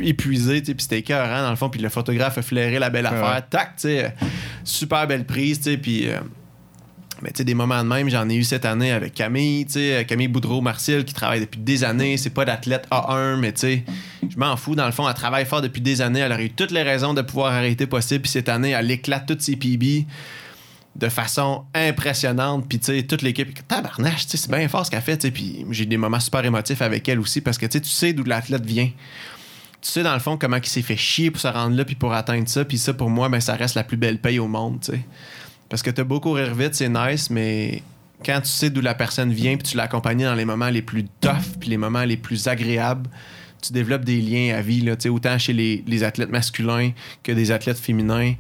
épuisée, 0.03 0.61
tu 0.61 0.67
sais, 0.67 0.75
puis 0.75 0.83
c'était 0.85 1.01
écœurant, 1.01 1.43
dans 1.43 1.51
le 1.51 1.57
fond, 1.57 1.69
puis 1.69 1.81
le 1.81 1.89
photographe 1.89 2.39
a 2.39 2.43
flairé 2.43 2.79
la 2.79 2.89
belle 2.89 3.07
affaire, 3.07 3.43
tac, 3.51 3.75
tu 3.75 3.83
sais, 3.83 4.05
euh, 4.05 4.09
super 4.63 5.09
belle 5.09 5.27
prise, 5.27 5.59
tu 5.59 5.65
sais, 5.65 5.77
puis... 5.77 6.09
euh, 6.09 6.21
mais 7.23 7.31
tu 7.31 7.39
sais, 7.39 7.45
des 7.45 7.55
moments 7.55 7.83
de 7.83 7.89
même, 7.89 8.09
j'en 8.09 8.29
ai 8.29 8.37
eu 8.37 8.45
cette 8.45 8.67
année 8.67 8.93
avec 8.93 9.15
Camille, 9.15 9.65
tu 9.65 9.73
sais, 9.73 10.05
Camille 10.07 10.29
Boudreau-Martial 10.29 11.05
qui 11.05 11.15
travaille 11.15 11.41
depuis 11.41 11.61
des 11.61 11.83
années. 11.83 12.19
C'est 12.19 12.29
pas 12.29 12.45
d'athlète 12.45 12.87
A1, 12.91 13.41
mais 13.41 13.53
tu 13.53 13.61
sais, 13.61 13.85
je 14.29 14.37
m'en 14.37 14.55
fous. 14.59 14.75
Dans 14.75 14.85
le 14.85 14.93
fond, 14.93 15.09
elle 15.09 15.15
travaille 15.15 15.47
fort 15.47 15.63
depuis 15.63 15.81
des 15.81 16.03
années. 16.03 16.21
Elle 16.21 16.33
aurait 16.33 16.45
eu 16.45 16.51
toutes 16.51 16.73
les 16.73 16.83
raisons 16.83 17.15
de 17.15 17.23
pouvoir 17.23 17.55
arrêter 17.55 17.87
possible. 17.87 18.21
Puis 18.21 18.33
cette 18.33 18.51
année, 18.51 18.73
elle 18.73 18.91
éclate 18.91 19.25
toutes 19.27 19.41
ses 19.41 19.57
PB 19.57 20.05
de 20.97 21.09
façon 21.09 21.65
impressionnante. 21.75 22.67
Puis 22.69 22.79
tu 22.79 22.87
sais, 22.87 23.03
toute 23.03 23.23
l'équipe, 23.23 23.67
tabarnache, 23.69 24.27
c'est 24.27 24.51
bien 24.51 24.67
fort 24.69 24.87
ce 24.87 24.91
qu'elle 24.91 25.03
fait. 25.03 25.31
Puis 25.31 25.65
j'ai 25.71 25.87
des 25.87 25.97
moments 25.97 26.21
super 26.21 26.45
émotifs 26.45 26.83
avec 26.83 27.09
elle 27.09 27.21
aussi 27.21 27.41
parce 27.41 27.59
que 27.59 27.67
tu 27.67 27.73
sais, 27.73 27.81
tu 27.81 27.91
sais 27.91 28.13
d'où 28.13 28.25
l'athlète 28.25 28.65
vient. 28.65 28.91
Tu 29.83 29.91
sais, 29.91 30.03
dans 30.03 30.15
le 30.15 30.21
fond, 30.21 30.37
comment 30.37 30.57
il 30.57 30.67
s'est 30.67 30.83
fait 30.83 30.97
chier 30.97 31.31
pour 31.31 31.41
se 31.41 31.49
rendre 31.49 31.77
là 31.77 31.85
puis 31.85 31.95
pour 31.95 32.13
atteindre 32.15 32.49
ça. 32.49 32.65
Puis 32.65 32.79
ça, 32.79 32.95
pour 32.95 33.11
moi, 33.11 33.29
ben, 33.29 33.41
ça 33.41 33.55
reste 33.55 33.75
la 33.75 33.85
plus 33.85 33.97
belle 33.97 34.19
paye 34.19 34.39
au 34.39 34.49
monde, 34.49 34.81
tu 34.81 34.93
sais. 34.93 35.01
Parce 35.69 35.83
que 35.83 35.91
t'as 35.91 36.05
beau 36.05 36.21
courir 36.21 36.55
vite, 36.55 36.75
c'est 36.75 36.89
nice, 36.89 37.29
mais 37.29 37.83
quand 38.25 38.41
tu 38.41 38.49
sais 38.49 38.71
d'où 38.71 38.81
la 38.81 38.95
personne 38.95 39.33
vient 39.33 39.57
puis 39.57 39.69
tu 39.69 39.77
l'accompagnes 39.77 40.25
dans 40.25 40.35
les 40.35 40.45
moments 40.45 40.71
les 40.71 40.83
plus 40.83 41.05
tough 41.21 41.59
puis 41.61 41.69
les 41.69 41.77
moments 41.77 42.05
les 42.05 42.17
plus 42.17 42.49
agréables, 42.49 43.11
tu 43.61 43.73
développes 43.73 44.05
des 44.05 44.21
liens 44.21 44.57
à 44.57 44.63
vie, 44.63 44.81
là, 44.81 44.95
autant 45.11 45.39
chez 45.39 45.53
les, 45.53 45.85
les 45.87 46.05
athlètes 46.05 46.31
masculins 46.31 46.93
que 47.23 47.33
des 47.33 47.51
athlètes 47.51 47.79
féminins. 47.79 48.35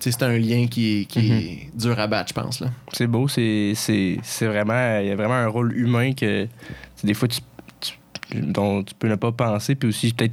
Tu 0.00 0.10
sais, 0.12 0.12
c'est 0.18 0.24
un 0.24 0.36
lien 0.38 0.66
qui, 0.68 1.00
est, 1.00 1.04
qui 1.06 1.18
est 1.32 1.70
dur 1.76 1.98
à 1.98 2.06
battre, 2.06 2.28
je 2.28 2.40
pense. 2.40 2.60
Là. 2.60 2.68
C'est 2.92 3.06
beau, 3.06 3.26
c'est 3.28 3.72
c'est- 3.74 4.18
c'est 4.22 4.46
vraiment. 4.46 5.00
Il 5.00 5.08
y 5.08 5.10
a 5.10 5.16
vraiment 5.16 5.34
un 5.34 5.48
rôle 5.48 5.76
humain 5.76 6.12
que 6.12 6.46
c'est 6.94 7.06
des 7.06 7.14
fois 7.14 7.26
tu, 7.28 7.40
tu- 7.80 8.40
dont 8.40 8.82
tu 8.84 8.94
peux 8.94 9.08
ne 9.08 9.16
pas 9.16 9.32
penser, 9.32 9.74
puis 9.74 9.88
aussi 9.88 10.12
peut-être 10.12 10.32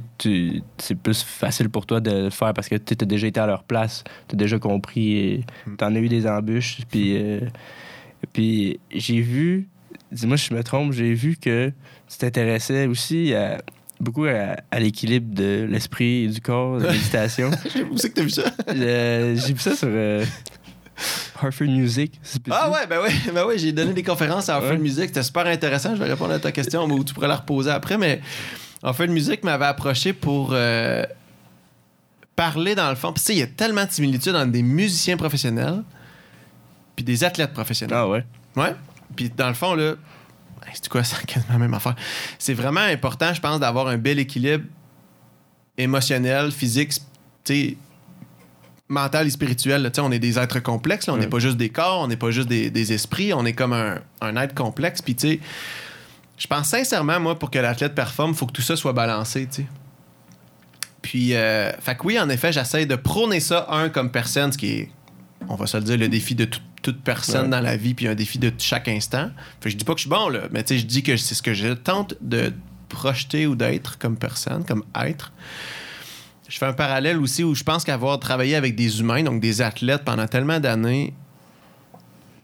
c'est 0.78 0.94
plus 0.94 1.22
facile 1.22 1.68
pour 1.68 1.84
toi 1.86 2.00
de 2.00 2.10
le 2.24 2.30
faire 2.30 2.52
parce 2.54 2.68
que 2.68 2.76
tu 2.76 2.94
as 3.00 3.06
déjà 3.06 3.26
été 3.26 3.40
à 3.40 3.46
leur 3.46 3.64
place, 3.64 4.04
tu 4.28 4.34
as 4.34 4.38
déjà 4.38 4.58
compris, 4.58 5.44
tu 5.78 5.84
en 5.84 5.94
as 5.94 5.98
eu 5.98 6.08
des 6.08 6.26
embûches, 6.28 6.78
puis, 6.90 7.16
euh, 7.16 7.40
puis 8.32 8.78
j'ai 8.92 9.20
vu, 9.20 9.68
dis-moi 10.12 10.36
si 10.36 10.48
je 10.50 10.54
me 10.54 10.62
trompe, 10.62 10.92
j'ai 10.92 11.12
vu 11.14 11.36
que 11.36 11.72
tu 12.08 12.18
t'intéressais 12.18 12.86
aussi 12.86 13.34
à- 13.34 13.60
beaucoup 14.00 14.24
à, 14.26 14.56
à 14.70 14.80
l'équilibre 14.80 15.34
de 15.34 15.66
l'esprit 15.68 16.24
et 16.24 16.28
du 16.28 16.40
corps, 16.40 16.78
de 16.78 16.84
la 16.84 16.92
méditation. 16.92 17.50
Où 17.90 17.96
c'est 17.98 18.10
que 18.10 18.14
t'as 18.14 18.22
vu 18.22 18.30
ça? 18.30 18.42
Euh, 18.68 19.36
j'ai 19.36 19.52
vu 19.52 19.58
ça 19.60 19.74
sur 19.74 19.88
euh, 19.90 20.24
Hartford 21.40 21.66
Music. 21.68 22.20
Ah 22.50 22.70
ouais, 22.70 22.86
ben 22.88 23.00
ouais, 23.00 23.10
ben 23.34 23.44
ouais 23.44 23.58
j'ai 23.58 23.72
donné 23.72 23.92
des 23.92 24.02
conférences 24.02 24.48
à 24.48 24.54
Hartford 24.56 24.72
Ouais. 24.72 24.78
Music. 24.78 25.04
C'était 25.06 25.22
super 25.22 25.46
intéressant. 25.46 25.94
Je 25.94 26.02
vais 26.02 26.08
répondre 26.10 26.32
à 26.32 26.38
ta 26.38 26.52
question 26.52 26.84
ou 26.84 27.04
tu 27.04 27.14
pourrais 27.14 27.28
la 27.28 27.36
reposer 27.36 27.70
après. 27.70 27.98
Mais 27.98 28.20
Hartford 28.82 29.08
Music 29.08 29.44
m'avait 29.44 29.64
approché 29.66 30.12
pour 30.12 30.50
euh, 30.52 31.04
parler 32.34 32.74
dans 32.74 32.88
le 32.90 32.96
fond. 32.96 33.12
Puis 33.12 33.20
tu 33.20 33.26
sais, 33.26 33.32
il 33.34 33.38
y 33.38 33.42
a 33.42 33.46
tellement 33.46 33.84
de 33.84 33.90
similitudes 33.90 34.34
entre 34.34 34.52
des 34.52 34.62
musiciens 34.62 35.16
professionnels 35.16 35.82
puis 36.94 37.04
des 37.04 37.24
athlètes 37.24 37.52
professionnels. 37.52 37.96
Ah 37.98 38.08
ouais. 38.08 38.24
Ouais. 38.56 38.74
Puis 39.14 39.30
dans 39.34 39.48
le 39.48 39.54
fond, 39.54 39.74
là, 39.74 39.94
hey, 40.66 40.72
c'est 40.74 40.88
quoi, 40.88 41.02
c'est 41.04 41.22
quasiment 41.26 41.52
la 41.54 41.58
même 41.58 41.74
affaire. 41.74 41.94
C'est 42.38 42.54
vraiment 42.54 42.80
important, 42.80 43.32
je 43.34 43.40
pense, 43.40 43.60
d'avoir 43.60 43.88
un 43.88 43.96
bel 43.98 44.18
équilibre 44.18 44.64
émotionnel, 45.78 46.50
physique, 46.52 46.92
mental 48.88 49.26
et 49.26 49.30
spirituel. 49.30 49.82
là. 49.82 49.90
On 49.98 50.12
est 50.12 50.18
des 50.18 50.38
êtres 50.38 50.60
complexes, 50.60 51.06
là. 51.06 51.14
on 51.14 51.16
n'est 51.16 51.24
Ouais. 51.24 51.28
pas 51.30 51.38
juste 51.38 51.56
des 51.56 51.68
corps, 51.70 52.00
on 52.02 52.08
n'est 52.08 52.16
pas 52.16 52.30
juste 52.30 52.48
des, 52.48 52.70
des 52.70 52.92
esprits, 52.92 53.32
on 53.34 53.44
est 53.44 53.52
comme 53.52 53.72
un, 53.72 53.98
un 54.20 54.36
être 54.36 54.54
complexe. 54.54 55.02
Puis 55.02 55.14
tu 55.16 55.28
sais, 55.28 55.40
je 56.38 56.46
pense 56.46 56.68
sincèrement, 56.68 57.18
moi, 57.20 57.38
pour 57.38 57.50
que 57.50 57.58
l'athlète 57.58 57.94
performe, 57.94 58.30
il 58.32 58.36
faut 58.36 58.46
que 58.46 58.52
tout 58.52 58.62
ça 58.62 58.76
soit 58.76 58.92
balancé, 58.92 59.46
tu 59.46 59.62
sais. 59.62 59.66
Puis, 61.02 61.34
euh, 61.34 61.70
fait 61.80 61.96
que 61.96 62.02
oui, 62.04 62.18
en 62.18 62.28
effet, 62.28 62.52
j'essaie 62.52 62.84
de 62.84 62.96
prôner 62.96 63.38
ça, 63.40 63.66
un, 63.70 63.88
comme 63.90 64.10
personne, 64.10 64.50
ce 64.52 64.58
qui 64.58 64.66
est, 64.72 64.90
on 65.48 65.54
va 65.54 65.66
se 65.66 65.76
le 65.76 65.84
dire, 65.84 65.96
le 65.98 66.08
défi 66.08 66.34
de 66.34 66.46
tout- 66.46 66.58
toute 66.92 67.02
personne 67.02 67.44
Ouais. 67.44 67.48
dans 67.50 67.60
la 67.60 67.76
vie, 67.76 67.94
puis 67.94 68.06
un 68.06 68.14
défi 68.14 68.38
de 68.38 68.52
chaque 68.58 68.86
instant. 68.88 69.30
Fait 69.60 69.68
que 69.68 69.70
je 69.70 69.76
dis 69.76 69.84
pas 69.84 69.92
que 69.94 69.98
je 69.98 70.02
suis 70.02 70.10
bon, 70.10 70.28
là, 70.28 70.42
mais 70.52 70.62
tu 70.62 70.74
sais, 70.74 70.80
je 70.80 70.86
dis 70.86 71.02
que 71.02 71.16
c'est 71.16 71.34
ce 71.34 71.42
que 71.42 71.52
je 71.52 71.68
tente 71.72 72.14
de 72.20 72.52
projeter 72.88 73.46
ou 73.46 73.56
d'être 73.56 73.98
comme 73.98 74.16
personne, 74.16 74.64
comme 74.64 74.84
être. 75.04 75.32
Je 76.48 76.56
fais 76.58 76.66
un 76.66 76.72
parallèle 76.72 77.18
aussi 77.18 77.42
où 77.42 77.56
je 77.56 77.64
pense 77.64 77.82
qu'avoir 77.84 78.20
travaillé 78.20 78.54
avec 78.54 78.76
des 78.76 79.00
humains, 79.00 79.24
donc 79.24 79.40
des 79.40 79.62
athlètes 79.62 80.04
pendant 80.04 80.28
tellement 80.28 80.60
d'années, 80.60 81.12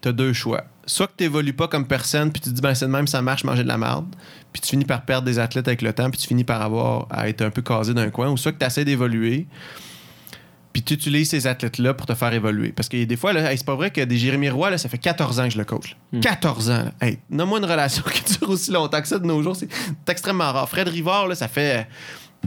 t'as 0.00 0.10
deux 0.12 0.32
choix. 0.32 0.64
Soit 0.84 1.06
que 1.06 1.12
t'évolues 1.12 1.52
pas 1.52 1.68
comme 1.68 1.86
personne, 1.86 2.32
puis 2.32 2.40
tu 2.40 2.50
te 2.50 2.54
dis, 2.56 2.60
ben 2.60 2.74
c'est 2.74 2.86
de 2.86 2.90
même, 2.90 3.06
ça 3.06 3.22
marche, 3.22 3.44
manger 3.44 3.62
de 3.62 3.68
la 3.68 3.78
merde. 3.78 4.06
Puis 4.52 4.60
tu 4.60 4.70
finis 4.70 4.84
par 4.84 5.02
perdre 5.04 5.24
des 5.24 5.38
athlètes 5.38 5.68
avec 5.68 5.82
le 5.82 5.92
temps, 5.92 6.10
puis 6.10 6.18
tu 6.20 6.26
finis 6.26 6.42
par 6.42 6.60
avoir 6.60 7.06
à 7.10 7.28
être 7.28 7.42
un 7.42 7.50
peu 7.50 7.62
casé 7.62 7.94
d'un 7.94 8.10
coin. 8.10 8.28
Ou 8.30 8.36
soit 8.36 8.50
que 8.50 8.58
tu 8.58 8.66
essaies 8.66 8.84
d'évoluer, 8.84 9.46
puis 10.72 10.82
tu 10.82 10.94
utilises 10.94 11.30
ces 11.30 11.46
athlètes-là 11.46 11.94
pour 11.94 12.06
te 12.06 12.14
faire 12.14 12.32
évoluer. 12.32 12.72
Parce 12.72 12.88
que 12.88 13.02
des 13.04 13.16
fois, 13.16 13.32
là, 13.32 13.50
hey, 13.52 13.58
c'est 13.58 13.66
pas 13.66 13.74
vrai 13.74 13.90
que 13.90 14.00
des 14.00 14.16
Jérémy 14.16 14.48
Roy, 14.50 14.70
là, 14.70 14.78
ça 14.78 14.88
fait 14.88 14.98
14 14.98 15.40
ans 15.40 15.44
que 15.44 15.50
je 15.54 15.58
le 15.58 15.64
coach. 15.64 15.96
là. 16.12 16.20
14 16.20 16.70
ans. 16.70 16.84
là. 16.84 16.92
Hey, 17.06 17.18
Nomme-moi 17.30 17.58
une 17.58 17.64
relation 17.66 18.02
qui 18.12 18.22
dure 18.38 18.50
aussi 18.50 18.70
longtemps 18.70 19.00
que 19.02 19.08
ça 19.08 19.18
de 19.18 19.26
nos 19.26 19.42
jours. 19.42 19.56
C'est 19.56 19.68
extrêmement 20.08 20.52
rare. 20.52 20.68
Fred 20.68 20.88
Rivard, 20.88 21.28
là, 21.28 21.34
ça 21.34 21.48
fait 21.48 21.86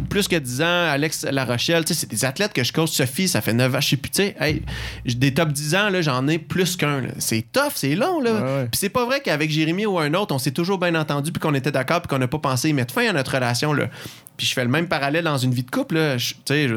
plus 0.09 0.27
que 0.27 0.35
10 0.35 0.61
ans. 0.61 0.89
Alex 0.89 1.23
Larochelle, 1.31 1.85
tu 1.85 1.93
sais, 1.93 2.01
c'est 2.01 2.09
des 2.09 2.25
athlètes 2.25 2.51
que 2.51 2.63
je 2.65 2.73
coach. 2.73 2.89
Sophie, 2.91 3.27
ça 3.29 3.39
fait 3.41 3.53
9 3.53 3.75
ans. 3.75 3.79
Je 3.79 3.87
sais 3.89 3.95
plus, 3.97 4.09
tu 4.09 4.23
sais, 4.23 4.35
hey, 4.41 4.61
des 5.05 5.33
top 5.33 5.53
10 5.53 5.75
ans, 5.75 5.89
là, 5.89 6.01
j'en 6.01 6.27
ai 6.27 6.37
plus 6.39 6.75
qu'un. 6.75 7.03
C'est 7.19 7.45
tough, 7.51 7.71
c'est 7.75 7.95
long. 7.95 8.19
Là. 8.19 8.31
Ouais. 8.33 8.63
Puis 8.71 8.77
c'est 8.79 8.89
pas 8.89 9.05
vrai 9.05 9.21
qu'avec 9.21 9.49
Jérémy 9.51 9.85
ou 9.85 9.97
un 9.99 10.13
autre, 10.15 10.35
on 10.35 10.39
s'est 10.39 10.51
toujours 10.51 10.79
bien 10.79 10.95
entendu, 10.95 11.31
puis 11.31 11.39
qu'on 11.39 11.53
était 11.53 11.71
d'accord, 11.71 12.01
puis 12.01 12.09
qu'on 12.09 12.19
n'a 12.19 12.27
pas 12.27 12.39
pensé 12.39 12.73
mettre 12.73 12.93
fin 12.93 13.07
à 13.07 13.13
notre 13.13 13.33
relation. 13.35 13.71
Là. 13.71 13.87
Puis 14.35 14.47
je 14.47 14.53
fais 14.53 14.63
le 14.65 14.69
même 14.69 14.87
parallèle 14.89 15.23
dans 15.23 15.37
une 15.37 15.53
vie 15.53 15.63
de 15.63 15.71
couple. 15.71 15.95
Là. 15.95 16.17
Je- 16.17 16.33
Tu 16.33 16.39
sais, 16.47 16.67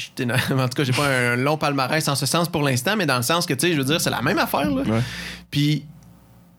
je- 0.00 0.24
en 0.54 0.68
tout 0.68 0.74
cas, 0.76 0.84
j'ai 0.84 0.92
pas 0.92 1.06
un 1.06 1.36
long 1.36 1.56
palmarès 1.56 2.06
en 2.08 2.14
ce 2.14 2.26
sens 2.26 2.48
pour 2.48 2.62
l'instant, 2.62 2.96
mais 2.96 3.06
dans 3.06 3.16
le 3.16 3.22
sens 3.22 3.46
que, 3.46 3.54
tu 3.54 3.68
sais, 3.68 3.72
je 3.72 3.78
veux 3.78 3.84
dire, 3.84 4.00
c'est 4.00 4.10
la 4.10 4.22
même 4.22 4.38
affaire. 4.38 4.70
Là. 4.70 4.82
Ouais. 4.82 5.00
Puis 5.50 5.84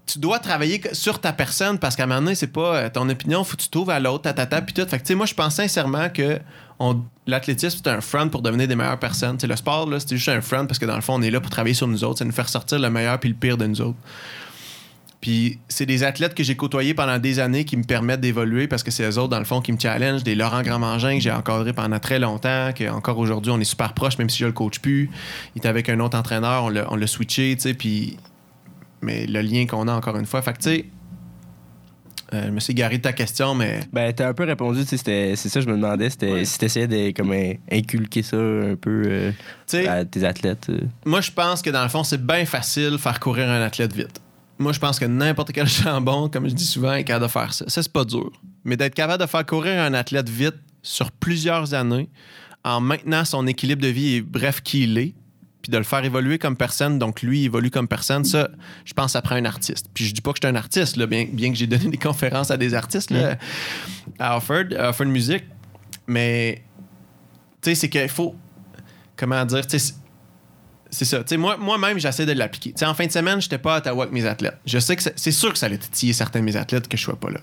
tu 0.06 0.20
dois 0.20 0.40
travailler 0.40 0.82
sur 0.94 1.20
ta 1.22 1.32
personne 1.32 1.78
parce 1.80 1.96
qu'à 1.96 2.04
un 2.04 2.08
moment 2.08 2.22
donné, 2.22 2.36
c'est 2.36 2.48
pas 2.48 2.76
euh, 2.76 2.90
ton 2.90 3.08
opinion, 3.10 3.44
faut 3.44 3.56
que 3.56 3.62
tu 3.62 3.70
trouves 3.70 3.90
à 3.90 4.00
l'autre, 4.00 4.24
ta 4.24 4.34
tata, 4.34 4.62
puis 4.62 4.74
tout. 4.74 4.82
Fait 4.88 4.98
que, 4.98 5.04
tu 5.04 5.08
sais, 5.10 5.16
moi, 5.16 5.26
je 5.26 5.34
pense 5.34 5.56
sincèrement 5.56 6.10
que 6.10 6.40
l'athlétisme, 7.28 7.80
c'est 7.84 7.90
un 7.92 8.02
front 8.02 8.28
pour 8.28 8.42
devenir 8.42 8.68
des 8.68 8.76
meilleures 8.76 9.00
personnes. 9.00 9.38
Tu 9.38 9.42
sais, 9.42 9.48
le 9.48 9.56
sport, 9.56 9.88
là, 9.90 10.00
c'est 10.00 10.18
juste 10.18 10.30
un 10.30 10.42
front 10.42 10.66
parce 10.66 10.80
que 10.80 10.86
dans 10.86 10.96
le 10.96 11.02
fond, 11.02 11.14
on 11.16 11.22
est 11.22 11.30
là 11.32 11.40
pour 11.40 11.52
travailler 11.52 11.76
sur 11.76 11.88
nous 11.88 12.04
autres, 12.04 12.20
c'est 12.20 12.26
nous 12.26 12.32
faire 12.32 12.50
sortir 12.50 12.80
le 12.80 12.90
meilleur 12.90 13.20
puis 13.20 13.30
le 13.30 13.36
pire 13.36 13.58
de 13.58 13.68
nous 13.68 13.82
autres. 13.82 13.98
Puis 15.22 15.60
c'est 15.68 15.86
des 15.86 16.04
athlètes 16.04 16.34
que 16.34 16.44
j'ai 16.44 16.56
côtoyés 16.56 16.96
pendant 16.96 17.20
des 17.20 17.38
années 17.40 17.64
qui 17.64 17.78
me 17.78 17.84
permettent 17.84 18.22
d'évoluer 18.22 18.68
parce 18.68 18.82
que 18.82 18.90
c'est 18.90 19.04
eux 19.08 19.20
autres, 19.20 19.30
dans 19.30 19.38
le 19.40 19.46
fond, 19.46 19.62
qui 19.62 19.72
me 19.72 19.78
challenge. 19.80 20.24
Des 20.24 20.34
Laurent 20.34 20.64
Grandmangin 20.64 21.16
que 21.18 21.22
j'ai 21.22 21.32
encadré 21.32 21.74
pendant 21.74 22.00
très 22.00 22.18
longtemps, 22.18 22.72
que 22.76 22.90
encore 22.90 23.20
aujourd'hui, 23.20 23.52
on 23.52 23.60
est 23.60 23.64
super 23.64 23.94
proches, 23.94 24.18
même 24.18 24.30
si 24.32 24.40
je 24.40 24.48
le 24.48 24.52
coach 24.52 24.80
plus. 24.80 25.12
Il 25.56 25.60
était 25.60 25.68
avec 25.68 25.90
un 25.90 26.00
autre 26.00 26.18
entraîneur, 26.18 26.64
on 26.66 26.70
l'a, 26.96 27.08
switché, 27.08 27.54
tu 27.56 27.62
sais, 27.62 27.74
puis... 27.76 28.18
Mais 29.04 29.28
le 29.28 29.42
lien 29.42 29.66
qu'on 29.68 29.88
a, 29.88 29.94
encore 29.94 30.18
une 30.18 30.26
fois, 30.26 30.42
fait 30.42 30.54
que, 30.54 30.58
tu 30.58 30.64
sais... 30.70 30.86
euh, 32.34 32.46
je 32.48 32.52
me 32.52 32.60
suis 32.60 32.72
égaré 32.72 32.98
de 32.98 33.04
ta 33.04 33.14
question, 33.14 33.54
mais... 33.54 33.82
Ben, 33.94 34.12
t'as 34.14 34.28
un 34.30 34.34
peu 34.34 34.44
répondu, 34.46 34.86
tu 34.86 34.98
sais, 34.98 35.36
c'est 35.36 35.50
ça, 35.50 35.62
je 35.62 35.68
me 35.68 35.74
demandais, 35.74 36.10
c'était 36.10 36.32
Ouais. 36.32 36.46
si 36.46 36.58
t'essayais 36.58 36.88
de 36.88 37.12
comme, 37.16 37.32
in- 37.32 37.54
inculquer 37.72 38.24
ça 38.24 38.38
un 38.38 38.76
peu 38.76 39.04
euh, 39.06 39.32
à 39.88 40.04
tes 40.06 40.24
athlètes. 40.24 40.68
euh. 40.70 40.80
moi, 41.06 41.22
je 41.22 41.30
pense 41.32 41.62
que 41.62 41.70
dans 41.70 41.84
le 41.84 41.90
fond, 41.90 42.04
c'est 42.04 42.26
bien 42.26 42.46
facile 42.46 42.98
faire 42.98 43.20
courir 43.20 43.50
un 43.50 43.62
athlète 43.62 43.94
vite. 43.96 44.20
Moi, 44.62 44.74
je 44.74 44.80
pense 44.80 45.00
que 45.00 45.06
n'importe 45.06 45.52
quel 45.52 45.68
jambon, 45.68 46.30
comme 46.30 46.48
je 46.48 46.54
dis 46.54 46.66
souvent, 46.66 46.94
est 46.94 47.04
capable 47.04 47.26
de 47.26 47.32
faire 47.32 47.54
ça. 47.54 47.66
Ça, 47.68 47.84
c'est 47.84 47.92
pas 47.92 48.06
dur. 48.06 48.32
Mais 48.64 48.78
d'être 48.78 48.96
capable 48.96 49.22
de 49.22 49.28
faire 49.28 49.46
courir 49.46 49.82
un 49.82 49.94
athlète 49.94 50.30
vite 50.30 50.56
sur 50.82 51.12
plusieurs 51.12 51.74
années, 51.74 52.10
en 52.64 52.80
maintenant 52.80 53.26
son 53.26 53.48
équilibre 53.48 53.82
de 53.82 53.88
vie 53.88 54.16
et 54.16 54.22
bref 54.22 54.62
qui 54.62 54.84
il 54.84 54.98
est, 54.98 55.14
puis 55.62 55.72
de 55.72 55.78
le 55.78 55.84
faire 55.84 56.04
évoluer 56.04 56.40
comme 56.40 56.56
personne, 56.56 56.98
donc 56.98 57.22
lui 57.22 57.42
il 57.42 57.46
évolue 57.46 57.70
comme 57.70 57.88
personne, 57.88 58.26
ça, 58.26 58.50
je 58.84 58.94
pense, 58.94 59.12
ça 59.14 59.22
prend 59.22 59.36
un 59.36 59.46
artiste. 59.46 59.88
Puis 59.94 60.06
je 60.06 60.14
dis 60.14 60.22
pas 60.22 60.32
que 60.32 60.40
je 60.42 60.48
suis 60.48 60.52
un 60.52 60.58
artiste, 60.58 60.98
là, 60.98 61.06
bien, 61.06 61.28
bien 61.32 61.52
que 61.52 61.58
j'ai 61.58 61.68
donné 61.68 61.88
des 61.90 61.98
conférences 61.98 62.52
à 62.52 62.58
des 62.58 62.74
artistes 62.74 63.12
là, 63.12 63.38
à 64.20 64.38
Offord, 64.38 64.66
à 64.78 64.90
Offord 64.90 65.08
Music, 65.08 65.44
mais 66.08 66.64
tu 67.62 67.70
sais, 67.70 67.76
c'est 67.76 67.90
qu'il 67.90 68.10
faut, 68.10 68.36
comment 69.16 69.46
dire, 69.46 69.66
tu 69.68 69.78
sais, 69.78 69.94
c'est 70.92 71.06
ça. 71.06 71.24
Moi, 71.38 71.58
moi-même, 71.58 71.98
j'essaie 71.98 72.26
de 72.26 72.34
l'appliquer. 72.34 72.74
En 72.86 72.94
fin 72.94 73.06
de 73.08 73.12
semaine, 73.12 73.42
j'étais 73.42 73.58
pas 73.58 73.76
à 73.76 73.78
Ottawa 73.80 74.04
avec 74.04 74.14
mes 74.14 74.26
athlètes. 74.26 74.58
Je 74.66 74.78
sais 74.78 74.96
que 74.96 75.04
c'est 75.16 75.32
sûr 75.32 75.52
que 75.52 75.58
ça 75.58 75.66
allait 75.66 75.78
titiller 75.78 76.14
certains 76.14 76.40
de 76.42 76.46
mes 76.46 76.56
athlètes 76.56 76.88
que 76.88 76.98
je 76.98 77.02
sois 77.04 77.20
pas 77.20 77.30
là. 77.30 77.40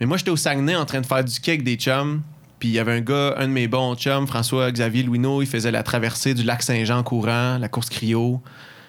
Mais 0.00 0.06
moi, 0.06 0.16
j'étais 0.16 0.30
au 0.30 0.36
Saguenay 0.36 0.74
en 0.74 0.84
train 0.84 1.00
de 1.00 1.06
faire 1.06 1.22
du 1.22 1.32
avec 1.46 1.62
des 1.62 1.76
chums. 1.76 2.22
Puis 2.58 2.70
il 2.70 2.72
y 2.74 2.78
avait 2.78 2.92
un 2.92 3.00
gars, 3.00 3.34
un 3.36 3.46
de 3.46 3.52
mes 3.52 3.68
bons 3.68 3.94
chums, 3.94 4.26
François-Xavier 4.26 5.02
Louineau, 5.02 5.42
il 5.42 5.46
faisait 5.46 5.70
la 5.70 5.82
traversée 5.82 6.32
du 6.34 6.42
lac 6.42 6.62
Saint-Jean 6.62 7.02
courant, 7.02 7.58
la 7.58 7.68
course 7.68 7.90
cryo. 7.90 8.40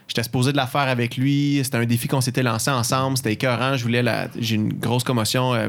J'étais 0.08 0.24
supposé 0.24 0.52
de 0.52 0.58
la 0.58 0.68
faire 0.68 0.82
avec 0.82 1.18
lui. 1.18 1.60
C'était 1.64 1.78
un 1.78 1.86
défi 1.86 2.08
qu'on 2.08 2.22
s'était 2.22 2.44
lancé 2.44 2.72
ensemble. 2.72 3.18
C'était 3.18 3.34
écœurant. 3.34 3.76
Je 3.76 3.84
voulais 3.84 4.04
la... 4.04 4.28
J'ai 4.40 4.56
une 4.56 4.72
grosse 4.72 5.04
commotion 5.04 5.54
euh, 5.54 5.68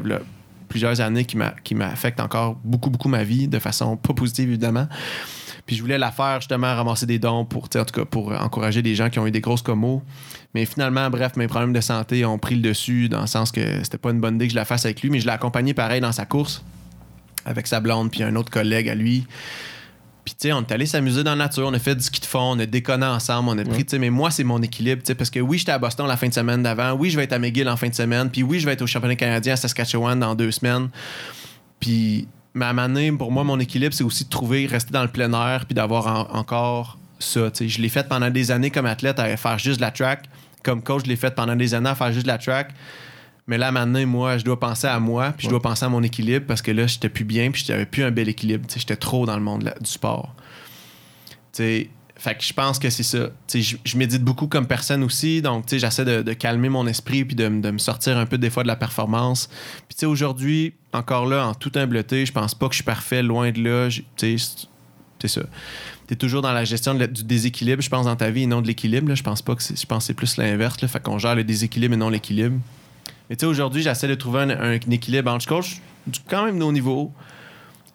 plusieurs 0.68 1.00
années 1.00 1.24
qui 1.24 1.36
m'a- 1.36 1.54
qui 1.64 1.74
encore 2.18 2.58
beaucoup, 2.62 2.90
beaucoup 2.90 3.08
ma 3.08 3.24
vie, 3.24 3.48
de 3.48 3.58
façon 3.58 3.96
pas 3.96 4.12
positive, 4.14 4.48
évidemment. 4.50 4.88
Puis 5.66 5.76
je 5.76 5.82
voulais 5.82 5.98
la 5.98 6.12
faire 6.12 6.40
justement 6.40 6.74
ramasser 6.74 7.06
des 7.06 7.18
dons 7.18 7.44
pour, 7.44 7.64
en 7.64 7.84
tout 7.84 7.84
cas, 7.92 8.04
pour 8.04 8.32
encourager 8.32 8.82
des 8.82 8.94
gens 8.94 9.10
qui 9.10 9.18
ont 9.18 9.26
eu 9.26 9.32
des 9.32 9.40
grosses 9.40 9.62
commos. 9.62 10.02
Mais 10.54 10.64
finalement, 10.64 11.10
bref, 11.10 11.36
mes 11.36 11.48
problèmes 11.48 11.72
de 11.72 11.80
santé 11.80 12.24
ont 12.24 12.38
pris 12.38 12.54
le 12.54 12.62
dessus 12.62 13.08
dans 13.08 13.22
le 13.22 13.26
sens 13.26 13.50
que 13.50 13.82
c'était 13.82 13.98
pas 13.98 14.10
une 14.10 14.20
bonne 14.20 14.36
idée 14.36 14.46
que 14.46 14.52
je 14.52 14.56
la 14.56 14.64
fasse 14.64 14.84
avec 14.84 15.02
lui, 15.02 15.10
mais 15.10 15.18
je 15.18 15.26
l'ai 15.26 15.32
accompagné 15.32 15.74
pareil 15.74 16.00
dans 16.00 16.12
sa 16.12 16.24
course 16.24 16.64
avec 17.46 17.66
sa 17.66 17.80
blonde 17.80 18.10
puis 18.10 18.22
un 18.22 18.36
autre 18.36 18.50
collègue 18.50 18.88
à 18.88 18.94
lui. 18.94 19.26
Puis 20.24 20.34
tu 20.34 20.48
sais, 20.48 20.52
on 20.52 20.60
est 20.60 20.72
allé 20.72 20.86
s'amuser 20.86 21.22
dans 21.22 21.30
la 21.30 21.44
nature, 21.44 21.68
on 21.68 21.72
a 21.72 21.78
fait 21.78 21.94
du 21.94 22.02
ski 22.02 22.20
de 22.20 22.26
fond, 22.26 22.56
on 22.56 22.58
a 22.58 22.66
déconné 22.66 23.06
ensemble, 23.06 23.48
on 23.48 23.58
a 23.58 23.64
pris, 23.64 23.84
tu 23.84 23.92
sais, 23.92 23.98
mais 24.00 24.10
moi 24.10 24.32
c'est 24.32 24.42
mon 24.42 24.60
équilibre, 24.60 25.00
tu 25.00 25.06
sais, 25.06 25.14
parce 25.14 25.30
que 25.30 25.38
oui, 25.38 25.58
j'étais 25.58 25.70
à 25.70 25.78
Boston 25.78 26.08
la 26.08 26.16
fin 26.16 26.26
de 26.26 26.34
semaine 26.34 26.64
d'avant, 26.64 26.94
oui, 26.94 27.10
je 27.10 27.16
vais 27.16 27.22
être 27.24 27.32
à 27.32 27.38
McGill 27.38 27.68
en 27.68 27.76
fin 27.76 27.88
de 27.88 27.94
semaine, 27.94 28.28
puis 28.28 28.42
oui, 28.42 28.58
je 28.58 28.66
vais 28.66 28.72
être 28.72 28.82
au 28.82 28.88
championnat 28.88 29.14
canadien 29.14 29.52
à 29.52 29.56
Saskatchewan 29.56 30.18
dans 30.18 30.34
deux 30.34 30.50
semaines. 30.50 30.88
Puis, 31.78 32.26
mais 32.56 32.64
à 32.64 32.70
un 32.70 32.72
moment 32.72 32.88
donné, 32.88 33.12
pour 33.12 33.30
moi, 33.30 33.44
mon 33.44 33.60
équilibre, 33.60 33.94
c'est 33.94 34.02
aussi 34.02 34.24
de 34.24 34.30
trouver, 34.30 34.66
rester 34.66 34.90
dans 34.92 35.02
le 35.02 35.08
plein 35.08 35.32
air, 35.32 35.66
puis 35.66 35.74
d'avoir 35.74 36.06
en- 36.06 36.36
encore 36.38 36.98
ça. 37.18 37.50
Je 37.60 37.80
l'ai 37.80 37.88
fait 37.88 38.08
pendant 38.08 38.30
des 38.30 38.50
années 38.50 38.70
comme 38.70 38.86
athlète 38.86 39.18
à 39.20 39.36
faire 39.36 39.58
juste 39.58 39.76
de 39.76 39.82
la 39.82 39.90
track. 39.90 40.24
Comme 40.62 40.82
coach, 40.82 41.02
je 41.04 41.08
l'ai 41.10 41.16
fait 41.16 41.34
pendant 41.34 41.54
des 41.54 41.74
années 41.74 41.90
à 41.90 41.94
faire 41.94 42.10
juste 42.12 42.24
de 42.26 42.30
la 42.32 42.38
track. 42.38 42.72
Mais 43.46 43.58
là, 43.58 43.70
maintenant, 43.70 44.04
moi, 44.06 44.38
je 44.38 44.44
dois 44.44 44.58
penser 44.58 44.86
à 44.88 44.98
moi, 44.98 45.32
puis 45.36 45.44
je 45.44 45.50
dois 45.50 45.62
penser 45.62 45.84
à 45.84 45.88
mon 45.88 46.02
équilibre 46.02 46.46
parce 46.46 46.62
que 46.62 46.72
là, 46.72 46.86
j'étais 46.88 47.08
plus 47.08 47.24
bien, 47.24 47.50
puis 47.52 47.62
j'avais 47.64 47.86
plus 47.86 48.02
un 48.02 48.10
bel 48.10 48.28
équilibre. 48.28 48.66
J'étais 48.74 48.96
trop 48.96 49.24
dans 49.26 49.36
le 49.36 49.42
monde 49.42 49.72
du 49.80 49.88
sport. 49.90 50.34
Tu 51.52 51.62
sais, 51.62 51.90
fait 52.18 52.34
que 52.34 52.42
je 52.42 52.52
pense 52.52 52.78
que 52.78 52.88
c'est 52.88 53.02
ça. 53.02 53.28
Je, 53.52 53.76
je 53.84 53.98
médite 53.98 54.22
beaucoup 54.22 54.46
comme 54.46 54.66
personne 54.66 55.04
aussi, 55.04 55.42
donc 55.42 55.64
j'essaie 55.68 56.04
de, 56.04 56.32
calmer 56.32 56.68
mon 56.68 56.86
esprit 56.86 57.24
puis 57.24 57.36
de, 57.36 57.48
de 57.48 57.70
me 57.70 57.78
sortir 57.78 58.16
un 58.16 58.26
peu 58.26 58.38
des 58.38 58.50
fois 58.50 58.62
de 58.62 58.68
la 58.68 58.76
performance. 58.76 59.50
Puis 59.88 60.06
aujourd'hui, 60.06 60.74
encore 60.92 61.26
là, 61.26 61.46
en 61.46 61.54
toute 61.54 61.76
humbleté, 61.76 62.24
je 62.24 62.32
pense 62.32 62.54
pas 62.54 62.68
que 62.68 62.72
je 62.72 62.78
suis 62.78 62.84
parfait, 62.84 63.22
loin 63.22 63.50
de 63.50 63.62
là. 63.62 63.88
C'est- 64.16 64.36
ça. 65.26 65.42
Tu 66.06 66.14
es 66.14 66.16
toujours 66.16 66.40
dans 66.40 66.52
la 66.52 66.64
gestion 66.64 66.94
du 66.94 67.24
déséquilibre, 67.24 67.82
je 67.82 67.90
pense, 67.90 68.06
dans 68.06 68.14
ta 68.14 68.30
vie 68.30 68.44
et 68.44 68.46
non 68.46 68.62
de 68.62 68.68
l'équilibre. 68.68 69.12
Je 69.12 69.24
pense 69.24 69.42
pas 69.42 69.56
que 69.56 69.62
c'est, 69.62 70.14
plus 70.14 70.36
l'inverse. 70.36 70.86
Fait 70.86 71.02
qu'on 71.02 71.18
gère 71.18 71.34
le 71.34 71.42
déséquilibre 71.42 71.94
et 71.94 71.96
non 71.96 72.10
l'équilibre. 72.10 72.60
Mais 73.28 73.34
tu 73.34 73.40
sais, 73.40 73.46
aujourd'hui, 73.46 73.82
j'essaie 73.82 74.06
de 74.06 74.14
trouver 74.14 74.42
un, 74.42 74.72
équilibre 74.72 75.32
entre 75.32 75.46
coach 75.46 75.80
quand 76.28 76.44
même 76.44 76.60
de 76.60 76.64
haut 76.64 76.70
niveau. 76.70 77.12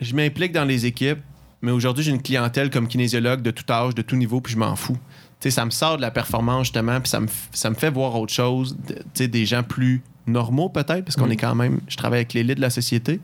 Je 0.02 0.14
m'implique 0.14 0.52
dans 0.52 0.66
les 0.66 0.86
équipes, 0.86 1.20
mais 1.62 1.72
aujourd'hui, 1.72 2.04
j'ai 2.04 2.12
une 2.12 2.22
clientèle 2.22 2.70
comme 2.70 2.88
kinésiologue 2.88 3.42
de 3.42 3.52
tout 3.52 3.64
âge, 3.72 3.96
de 3.96 4.02
tout 4.02 4.16
niveau, 4.16 4.42
puis 4.42 4.54
je 4.54 4.58
m'en 4.58 4.76
fous. 4.76 4.98
Tu 5.40 5.50
sais, 5.50 5.52
ça 5.52 5.66
me 5.66 5.72
sort 5.72 5.98
de 5.98 6.02
la 6.02 6.12
performance, 6.12 6.68
justement, 6.68 7.00
puis 7.02 7.10
ça 7.10 7.20
me, 7.20 7.28
ça 7.52 7.70
me 7.70 7.76
fait 7.76 7.90
voir 7.90 8.16
autre 8.16 8.34
chose. 8.34 8.76
de- 8.88 8.94
Tu 8.96 9.02
sais, 9.14 9.28
des 9.28 9.46
gens 9.46 9.64
plus 9.64 10.02
normaux, 10.28 10.70
peut-être, 10.70 11.04
parce 11.04 11.16
qu'on 11.16 11.30
est 11.30 11.38
quand 11.38 11.56
même... 11.56 11.80
Je 11.88 11.98
travaille 11.98 12.20
avec 12.20 12.34
l'élite 12.34 12.58
de 12.58 12.62
la 12.62 12.70
société 12.70 13.20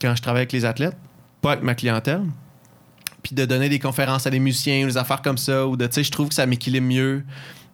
quand 0.00 0.14
je 0.14 0.20
travaille 0.22 0.40
avec 0.40 0.52
les 0.52 0.64
athlètes, 0.66 0.96
pas 1.40 1.52
avec 1.52 1.64
ma 1.64 1.74
clientèle. 1.74 2.22
Puis 3.22 3.34
de 3.34 3.44
donner 3.46 3.68
des 3.68 3.78
conférences 3.78 4.26
à 4.26 4.30
des 4.30 4.38
musiciens 4.38 4.84
ou 4.84 4.88
des 4.88 4.96
affaires 4.98 5.22
comme 5.22 5.38
ça, 5.38 5.66
ou 5.66 5.76
de, 5.76 5.86
tu 5.86 5.94
sais, 5.94 6.04
je 6.04 6.10
trouve 6.10 6.28
que 6.28 6.34
ça 6.34 6.44
m'équilibre 6.46 6.86
mieux. 6.86 7.24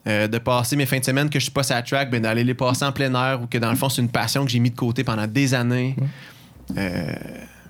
Euh, 0.09 0.27
de 0.27 0.39
passer 0.39 0.75
mes 0.75 0.85
fins 0.85 0.99
de 0.99 1.05
semaine 1.05 1.31
que 1.31 1.39
je 1.39 1.45
suis 1.45 1.53
pas 1.53 1.63
sur 1.63 1.77
la 1.77 1.83
track, 1.83 2.11
ben 2.11 2.21
d'aller 2.23 2.43
les 2.43 2.55
passer 2.55 2.85
en 2.85 2.91
plein 2.91 3.15
air 3.15 3.41
ou 3.41 3.47
que 3.47 3.57
dans 3.59 3.71
le 3.71 3.77
fond, 3.77 3.89
c'est 3.89 4.03
une 4.03 4.09
passion 4.09 4.45
que 4.45 4.51
j'ai 4.51 4.59
mis 4.59 4.71
de 4.71 4.75
côté 4.77 5.05
pendant 5.05 5.29
des 5.29 5.55
années. 5.55 5.95
Euh, 6.77 7.13
tu 7.15 7.62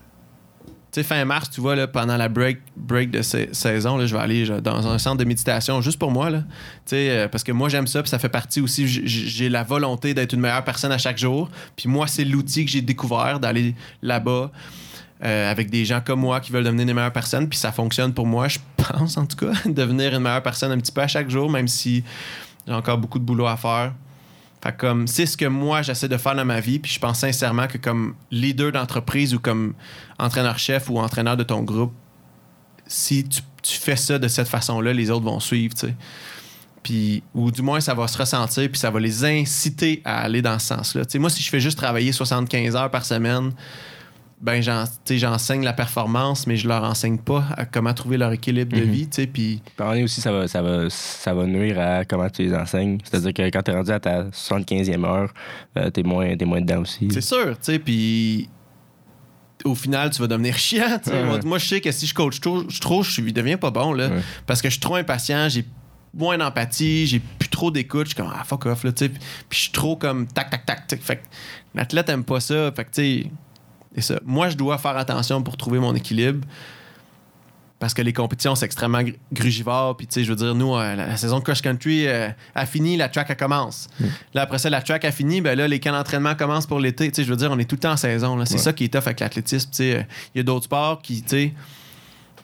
fin 1.03 1.25
mars, 1.25 1.49
tu 1.49 1.63
vois, 1.63 1.75
là, 1.75 1.87
pendant 1.87 2.19
la 2.19 2.29
break, 2.29 2.59
break 2.77 3.11
de 3.11 3.23
sa- 3.23 3.53
saison, 3.55 3.97
là, 3.97 4.05
je 4.05 4.15
vais 4.15 4.21
aller 4.21 4.47
dans 4.61 4.87
un 4.87 4.99
centre 4.99 5.17
de 5.17 5.25
méditation 5.25 5.81
juste 5.81 5.99
pour 5.99 6.11
moi. 6.11 6.29
Là. 6.29 6.43
Euh, 6.93 7.29
parce 7.29 7.43
que 7.45 7.53
moi, 7.53 7.71
j'aime 7.71 7.87
ça, 7.87 8.03
puis 8.03 8.11
ça 8.11 8.19
fait 8.19 8.29
partie 8.29 8.61
aussi. 8.61 8.87
J'ai 8.87 9.49
la 9.49 9.63
volonté 9.63 10.13
d'être 10.13 10.35
une 10.35 10.41
meilleure 10.41 10.65
personne 10.65 10.93
à 10.93 10.99
chaque 10.99 11.17
jour. 11.17 11.49
Puis 11.77 11.89
moi, 11.89 12.07
c'est 12.07 12.25
l'outil 12.27 12.67
que 12.67 12.71
j'ai 12.71 12.83
découvert 12.83 13.41
d'aller 13.41 13.75
là-bas. 14.03 14.51
euh, 15.25 15.51
avec 15.51 15.71
des 15.71 15.85
gens 15.85 16.01
comme 16.05 16.19
moi 16.21 16.41
qui 16.41 16.51
veulent 16.51 16.65
devenir 16.65 16.85
des 16.85 16.93
meilleures 16.95 17.13
personnes, 17.13 17.49
puis 17.49 17.57
ça 17.57 17.71
fonctionne 17.71 18.13
pour 18.13 18.27
moi, 18.27 18.49
je 18.49 18.59
pense 18.77 19.17
en 19.17 19.25
tout 19.25 19.37
cas, 19.37 19.53
devenir 19.67 20.13
une 20.15 20.19
meilleure 20.21 20.43
personne 20.43 20.73
un 20.73 20.79
petit 20.79 20.91
peu 20.91 21.01
à 21.01 21.07
chaque 21.07 21.31
jour, 21.31 21.49
même 21.49 21.69
si 21.69 22.03
j'ai 22.67 22.73
encore 22.75 22.99
beaucoup 22.99 23.21
de 23.21 23.25
boulot 23.25 23.47
à 23.47 23.57
faire. 23.57 23.93
Fait 24.61 24.77
comme 24.77 25.07
c'est 25.07 25.27
ce 25.27 25.37
que 25.37 25.45
moi 25.45 25.83
j'essaie 25.83 26.09
de 26.09 26.17
faire 26.17 26.35
dans 26.35 26.45
ma 26.45 26.59
vie, 26.59 26.81
puis 26.81 26.91
je 26.91 26.99
pense 26.99 27.21
sincèrement 27.21 27.69
que 27.69 27.79
comme 27.79 28.15
leader 28.33 28.73
d'entreprise 28.73 29.33
ou 29.33 29.39
comme 29.39 29.75
entraîneur-chef 30.23 30.89
ou 30.91 30.99
entraîneur 30.99 31.37
de 31.37 31.43
ton 31.43 31.63
groupe, 31.63 31.93
si 32.87 33.25
tu, 33.25 33.41
tu 33.63 33.79
fais 33.79 33.97
ça 33.97 34.19
de 34.19 34.29
cette 34.29 34.49
façon-là, 34.49 34.93
les 34.93 35.11
autres 35.11 35.25
vont 35.25 35.41
suivre, 35.41 35.75
tu 35.75 35.87
sais. 35.89 35.95
Puis, 36.83 37.23
ou 37.33 37.51
du 37.53 37.63
moins, 37.63 37.79
ça 37.81 37.95
va 37.95 38.09
se 38.09 38.19
ressentir, 38.19 38.69
puis 38.69 38.79
ça 38.79 38.91
va 38.91 38.99
les 38.99 39.25
inciter 39.25 40.03
à 40.05 40.23
aller 40.23 40.43
dans 40.43 40.59
ce 40.59 40.67
sens-là. 40.67 41.05
Tu 41.05 41.13
sais, 41.13 41.19
moi, 41.21 41.31
si 41.31 41.41
je 41.43 41.49
fais 41.49 41.61
juste 41.61 41.79
travailler 41.79 42.11
75 42.11 42.75
heures 42.75 42.91
par 42.91 43.05
semaine, 43.05 43.53
ben, 44.41 44.61
j'en- 44.61 44.83
tu 44.87 44.91
sais, 45.15 45.19
j'enseigne 45.19 45.63
la 45.63 45.73
performance, 45.75 46.49
mais 46.49 46.57
je 46.57 46.67
leur 46.67 46.83
enseigne 46.83 47.19
pas 47.19 47.45
à 47.57 47.65
comment 47.67 47.95
trouver 47.95 48.17
leur 48.17 48.33
équilibre 48.33 48.77
de 48.77 48.83
Mhm. 48.85 48.91
vie, 48.91 49.07
tu 49.07 49.23
sais. 49.23 49.27
Puis, 49.29 49.63
Par 49.77 49.95
aussi, 49.97 50.21
ça 50.21 50.33
va, 50.33 50.49
ça, 50.49 50.61
va, 50.61 50.91
ça 50.91 51.33
va 51.33 51.47
nuire 51.47 51.79
à 51.79 52.05
comment 52.05 52.29
tu 52.29 52.43
les 52.43 52.53
enseignes. 52.53 52.99
C'est-à-dire 53.05 53.33
que 53.33 53.43
quand 53.51 53.63
tu 53.63 53.71
es 53.71 53.75
rendu 53.75 53.93
à 53.93 54.01
ta 54.01 54.25
75e 54.33 55.05
heure, 55.05 55.33
euh, 55.77 55.89
t'es 55.91 56.03
moins, 56.03 56.37
t'es 56.37 56.45
moins 56.45 56.61
dedans 56.61 56.81
aussi. 56.81 57.07
C'est 57.13 57.21
sûr, 57.21 57.51
tu 57.51 57.57
sais, 57.61 57.79
puis 57.79 58.49
au 59.65 59.75
final, 59.75 60.11
tu 60.11 60.21
vas 60.21 60.29
devenir 60.29 60.57
chiant. 60.57 61.01
Ouais. 61.07 61.25
Moi, 61.25 61.39
moi, 61.45 61.59
je 61.59 61.67
sais 61.67 61.81
que 61.81 61.91
si 61.93 62.07
je 62.07 62.15
coach 62.15 62.41
trop, 62.41 62.69
je, 62.69 62.81
trop, 62.81 63.03
je 63.03 63.21
deviens 63.21 63.57
pas 63.57 63.71
bon, 63.71 63.93
là, 63.93 64.09
Ouais. 64.09 64.21
parce 64.47 64.61
que 64.63 64.69
je 64.69 64.73
suis 64.73 64.81
trop 64.81 64.97
impatient, 64.97 65.49
j'ai 65.49 65.65
moins 66.15 66.37
d'empathie, 66.37 67.07
j'ai 67.07 67.21
plus 67.21 67.49
trop 67.49 67.71
d'écoute, 67.71 68.05
je 68.05 68.15
suis 68.15 68.17
comme, 68.17 68.33
ah, 68.35 68.45
fuck 68.45 68.67
off, 68.67 68.85
là, 68.85 68.93
tu 68.93 69.07
sais, 69.07 69.09
puis 69.09 69.21
je 69.51 69.59
suis 69.65 69.73
trop 69.73 69.97
comme 69.97 70.27
tac, 70.27 70.51
tac, 70.51 70.67
tac, 70.67 70.87
tac. 70.87 71.01
Fait 71.01 71.17
que 71.17 71.23
l'athlète 71.75 72.09
aime 72.11 72.25
pas 72.25 72.41
ça, 72.41 72.71
fait 72.77 72.85
que, 72.85 72.91
tu 72.91 73.03
sais, 73.25 73.31
c'est 73.95 74.01
ça. 74.15 74.21
Moi, 74.25 74.49
je 74.51 74.57
dois 74.57 74.79
faire 74.79 74.97
attention 74.97 75.43
pour 75.43 75.57
trouver 75.57 75.79
mon 75.79 75.95
équilibre. 75.95 76.47
Parce 77.83 77.95
que 77.95 78.03
les 78.03 78.13
compétitions, 78.13 78.55
c'est 78.55 78.65
extrêmement 78.67 79.01
gr- 79.03 79.17
grugivore. 79.33 79.97
Puis, 79.97 80.07
tu 80.07 80.15
sais, 80.15 80.25
je 80.25 80.31
veux 80.31 80.37
dire, 80.37 80.55
nous, 80.55 80.73
euh, 80.77 80.95
la, 80.95 81.05
la 81.09 81.17
saison 81.17 81.41
de 81.41 81.43
cross-country 81.43 82.07
euh, 82.07 82.29
a 82.55 82.65
fini, 82.65 82.97
la 82.97 83.09
track, 83.09 83.27
elle 83.31 83.37
commence. 83.37 83.89
Là, 84.35 84.43
après 84.43 84.59
ça, 84.59 84.71
la 84.71 84.81
track 84.81 85.05
a 85.05 85.11
fini, 85.11 85.41
ben 85.41 85.59
là, 85.59 85.67
les 85.67 85.81
camps 85.81 85.91
d'entraînement 85.91 86.37
commencent 86.37 86.69
pour 86.69 86.79
l'été. 86.79 87.09
Tu 87.11 87.17
sais, 87.17 87.25
je 87.25 87.31
veux 87.31 87.37
dire, 87.37 87.51
on 87.51 87.59
est 87.59 87.65
tout 87.65 87.75
le 87.75 87.81
temps 87.81 87.91
en 87.91 87.97
saison. 87.97 88.39
C'est 88.45 88.55
Ouais. 88.55 88.61
ça 88.61 88.73
qui 88.73 88.85
est 88.85 88.89
tough 88.93 89.03
avec 89.07 89.19
l'athlétisme. 89.19 89.69
Tu 89.71 89.77
sais, 89.79 89.97
euh, 89.97 90.03
il 90.33 90.39
y 90.39 90.41
a 90.41 90.45
d'autres 90.45 90.67
sports 90.67 91.03
qui, 91.03 91.23
tu 91.23 91.29
sais, 91.29 91.53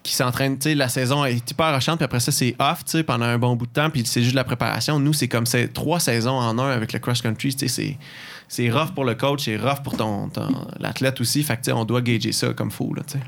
qui 0.02 0.12
s'entraîne, 0.12 0.58
tu 0.58 0.70
sais, 0.70 0.74
la 0.74 0.88
saison 0.88 1.24
est 1.24 1.48
hyper 1.50 1.72
rochante, 1.72 1.98
puis 1.98 2.04
après 2.04 2.18
ça, 2.20 2.32
c'est 2.32 2.56
off, 2.58 2.84
tu 2.84 2.90
sais, 2.92 3.02
pendant 3.04 3.26
un 3.26 3.38
bon 3.38 3.54
bout 3.54 3.66
de 3.66 3.72
temps, 3.72 3.90
puis 3.90 4.02
c'est 4.06 4.22
juste 4.22 4.32
de 4.32 4.36
la 4.38 4.44
préparation. 4.44 4.98
Nous, 4.98 5.12
c'est 5.12 5.28
comme 5.28 5.46
c'est 5.46 5.68
trois 5.72 6.00
saisons 6.00 6.36
en 6.36 6.58
un 6.58 6.70
avec 6.70 6.92
le 6.92 6.98
cross-country, 6.98 7.54
tu 7.54 7.58
sais, 7.60 7.68
c'est, 7.68 7.96
c'est 8.48 8.70
rough 8.70 8.92
pour 8.94 9.04
le 9.04 9.14
coach, 9.14 9.44
c'est 9.44 9.56
rough 9.56 9.82
pour 9.84 9.96
ton, 9.96 10.28
ton- 10.30 10.66
l'athlète 10.80 11.20
aussi, 11.20 11.44
fait 11.44 11.54
que, 11.58 11.62
tu 11.62 11.64
sais, 11.66 11.72
on 11.72 11.84
doit 11.84 12.00
gager 12.00 12.32
ça 12.32 12.52
comme 12.54 12.70
fou, 12.72 12.92
là, 12.94 13.02
tu 13.06 13.14
sais. 13.18 13.24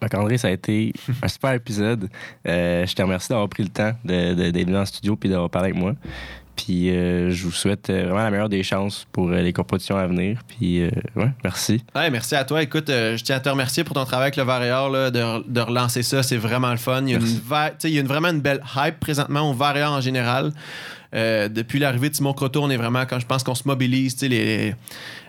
Marc-André, 0.00 0.38
ça 0.38 0.48
a 0.48 0.50
été 0.52 0.92
un 1.22 1.28
super 1.28 1.52
épisode. 1.52 2.08
Euh, 2.46 2.86
je 2.86 2.94
te 2.94 3.02
remercie 3.02 3.28
d'avoir 3.28 3.48
pris 3.48 3.62
le 3.62 3.68
temps 3.70 3.92
de, 4.04 4.34
de- 4.34 4.50
d'être 4.50 4.64
venu 4.64 4.72
dans 4.74 4.80
le 4.80 4.86
studio 4.86 5.16
puis 5.16 5.28
d'avoir 5.28 5.50
parlé 5.50 5.70
avec 5.70 5.80
moi. 5.80 5.94
Puis 6.56 6.90
euh, 6.90 7.30
je 7.30 7.44
vous 7.44 7.52
souhaite 7.52 7.88
euh, 7.88 8.02
vraiment 8.04 8.18
la 8.24 8.30
meilleure 8.32 8.48
des 8.48 8.64
chances 8.64 9.06
pour 9.12 9.30
les 9.30 9.52
compétitions 9.52 9.96
à 9.96 10.06
venir. 10.08 10.40
Puis 10.48 10.82
euh, 10.82 10.90
ouais, 11.14 11.30
merci. 11.44 11.84
Ouais, 11.94 12.10
merci 12.10 12.34
à 12.34 12.44
toi. 12.44 12.60
Écoute, 12.62 12.90
euh, 12.90 13.16
je 13.16 13.22
tiens 13.22 13.36
à 13.36 13.40
te 13.40 13.48
remercier 13.48 13.84
pour 13.84 13.94
ton 13.94 14.04
travail 14.04 14.24
avec 14.26 14.36
le 14.36 14.42
Varéor, 14.42 14.90
là, 14.90 15.10
de, 15.12 15.48
de 15.48 15.60
relancer 15.60 16.02
ça. 16.02 16.22
C'est 16.24 16.36
vraiment 16.36 16.72
le 16.72 16.76
fun. 16.76 17.02
Il 17.06 17.10
y 17.10 17.14
a, 17.14 17.18
une, 17.18 17.26
il 17.84 17.90
y 17.90 17.98
a 17.98 18.00
une- 18.00 18.08
vraiment 18.08 18.28
une 18.30 18.40
belle 18.40 18.60
hype 18.76 18.98
présentement 18.98 19.48
au 19.48 19.54
Varéor 19.54 19.92
en 19.92 20.00
général. 20.00 20.52
Depuis 21.12 21.78
l'arrivée 21.78 22.10
de 22.10 22.14
Simon 22.14 22.34
Croteau, 22.34 22.62
on 22.62 22.70
est 22.70 22.76
vraiment, 22.76 23.06
quand 23.06 23.18
je 23.18 23.24
pense 23.26 23.42
qu'on 23.42 23.54
se 23.54 23.66
mobilise, 23.66 24.14
tu 24.14 24.20
sais, 24.20 24.28
les, 24.28 24.74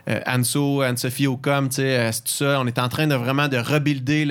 euh, 0.10 0.20
Anso, 0.26 0.82
Anne-Sophie 0.82 1.28
Ocom, 1.28 1.70
tu 1.70 1.76
sais, 1.76 1.98
euh, 1.98 2.12
c'est 2.12 2.24
tout 2.24 2.32
ça. 2.32 2.60
On 2.60 2.68
est 2.68 2.80
en 2.80 2.90
train 2.90 3.08
de 3.08 3.16
vraiment 3.16 3.48
de 3.48 3.58
rebuilder 3.58 4.26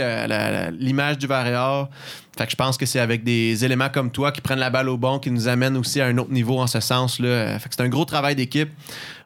l'image 0.79 1.19
du 1.19 1.27
Varéor. 1.27 1.89
Fait 2.37 2.45
que 2.45 2.53
je 2.53 2.57
pense 2.57 2.77
que 2.77 2.87
c'est 2.87 3.01
avec 3.01 3.25
des 3.25 3.65
éléments 3.65 3.89
comme 3.89 4.13
toi 4.13 4.31
qui 4.31 4.41
prennent 4.41 4.61
la 4.61 4.71
balle 4.71 4.89
au 4.89 4.97
bon 4.97 5.19
qui 5.19 5.31
nous 5.31 5.49
amènent 5.49 5.77
aussi 5.77 6.01
à 6.01 6.07
un 6.07 6.19
autre 6.19 6.31
niveau 6.31 6.61
en 6.61 6.69
ce 6.69 6.79
sens-là. 6.79 7.59
Fait 7.59 7.69
que 7.69 7.75
c'est 7.77 7.83
un 7.83 7.89
gros 7.89 8.05
travail 8.05 8.37
d'équipe. 8.37 8.71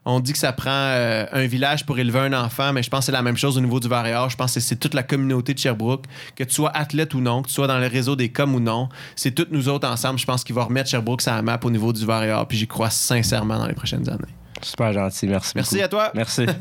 On 0.05 0.19
dit 0.19 0.33
que 0.33 0.39
ça 0.39 0.53
prend 0.53 0.71
euh, 0.71 1.27
un 1.31 1.47
village 1.47 1.87
pour 1.87 1.99
élever 1.99 2.19
un 2.19 2.33
enfant, 2.33 2.73
mais 2.73 2.83
je 2.83 2.91
pense 2.91 3.01
que 3.01 3.07
c'est 3.07 3.13
la 3.13 3.23
même 3.23 3.37
chose 3.37 3.57
au 3.57 3.61
niveau 3.61 3.79
du 3.79 3.87
Varéor. 3.87 4.31
Je 4.31 4.37
pense 4.37 4.55
que 4.55 4.61
c'est 4.61 4.77
toute 4.77 4.95
la 4.95 5.05
communauté 5.05 5.55
de 5.55 5.59
Sherbrooke, 5.59 6.07
que 6.35 6.43
tu 6.43 6.55
sois 6.55 6.77
athlète 6.77 7.15
ou 7.15 7.21
non, 7.21 7.43
que 7.43 7.49
tu 7.49 7.55
sois 7.55 7.69
dans 7.69 7.79
le 7.79 7.87
réseau 7.87 8.17
des 8.17 8.31
coms 8.31 8.55
ou 8.55 8.61
non. 8.61 8.89
C'est 9.15 9.31
toutes 9.31 9.53
nous 9.53 9.69
autres 9.69 9.89
ensemble, 9.89 10.19
je 10.19 10.27
pense, 10.27 10.43
qui 10.43 10.53
va 10.53 10.65
remettre 10.65 10.91
Sherbrooke 10.91 11.23
sur 11.23 11.33
la 11.33 11.43
map 11.43 11.61
au 11.63 11.71
niveau 11.71 11.93
du 11.93 12.05
Varéor. 12.05 12.49
Puis 12.49 12.59
j'y 12.59 12.67
crois 12.67 12.91
sincèrement 12.91 13.59
dans 13.59 13.67
les 13.67 13.75
prochaines 13.75 14.09
années. 14.09 14.42
Super 14.63 14.93
gentil. 14.93 15.27
Merci. 15.27 15.53
Merci 15.55 15.75
beaucoup. 15.75 15.85
à 15.85 15.89
toi. 15.89 16.11
Merci. 16.15 16.47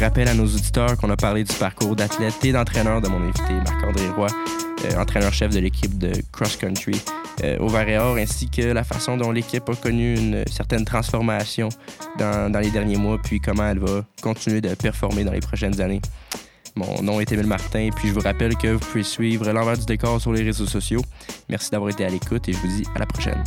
Je 0.00 0.04
rappelle 0.04 0.28
à 0.28 0.34
nos 0.34 0.46
auditeurs 0.46 0.96
qu'on 0.96 1.10
a 1.10 1.16
parlé 1.16 1.44
du 1.44 1.52
parcours 1.52 1.94
d'athlète 1.94 2.42
et 2.42 2.52
d'entraîneur 2.52 3.02
de 3.02 3.08
mon 3.08 3.20
invité, 3.20 3.52
Marc-André 3.52 4.08
Roy, 4.16 4.28
euh, 4.86 4.98
entraîneur-chef 4.98 5.52
de 5.52 5.60
l'équipe 5.60 5.98
de 5.98 6.10
cross-country 6.32 7.02
euh, 7.44 7.58
au 7.58 7.68
Varéor, 7.68 8.16
ainsi 8.16 8.48
que 8.48 8.62
la 8.62 8.82
façon 8.82 9.18
dont 9.18 9.30
l'équipe 9.30 9.68
a 9.68 9.74
connu 9.74 10.16
une 10.16 10.42
certaine 10.50 10.86
transformation 10.86 11.68
dans, 12.18 12.50
dans 12.50 12.60
les 12.60 12.70
derniers 12.70 12.96
mois, 12.96 13.18
puis 13.22 13.40
comment 13.40 13.68
elle 13.68 13.80
va 13.80 14.02
continuer 14.22 14.62
de 14.62 14.74
performer 14.74 15.22
dans 15.22 15.32
les 15.32 15.40
prochaines 15.40 15.82
années. 15.82 16.00
Mon 16.76 17.02
nom 17.02 17.20
est 17.20 17.30
Émile 17.30 17.46
Martin, 17.46 17.90
puis 17.94 18.08
je 18.08 18.14
vous 18.14 18.20
rappelle 18.20 18.56
que 18.56 18.68
vous 18.68 18.78
pouvez 18.78 19.02
suivre 19.02 19.52
l'envers 19.52 19.76
du 19.76 19.84
décor 19.84 20.18
sur 20.18 20.32
les 20.32 20.42
réseaux 20.42 20.66
sociaux. 20.66 21.02
Merci 21.50 21.70
d'avoir 21.72 21.90
été 21.90 22.06
à 22.06 22.08
l'écoute 22.08 22.48
et 22.48 22.54
je 22.54 22.58
vous 22.58 22.68
dis 22.68 22.84
à 22.94 23.00
la 23.00 23.06
prochaine. 23.06 23.44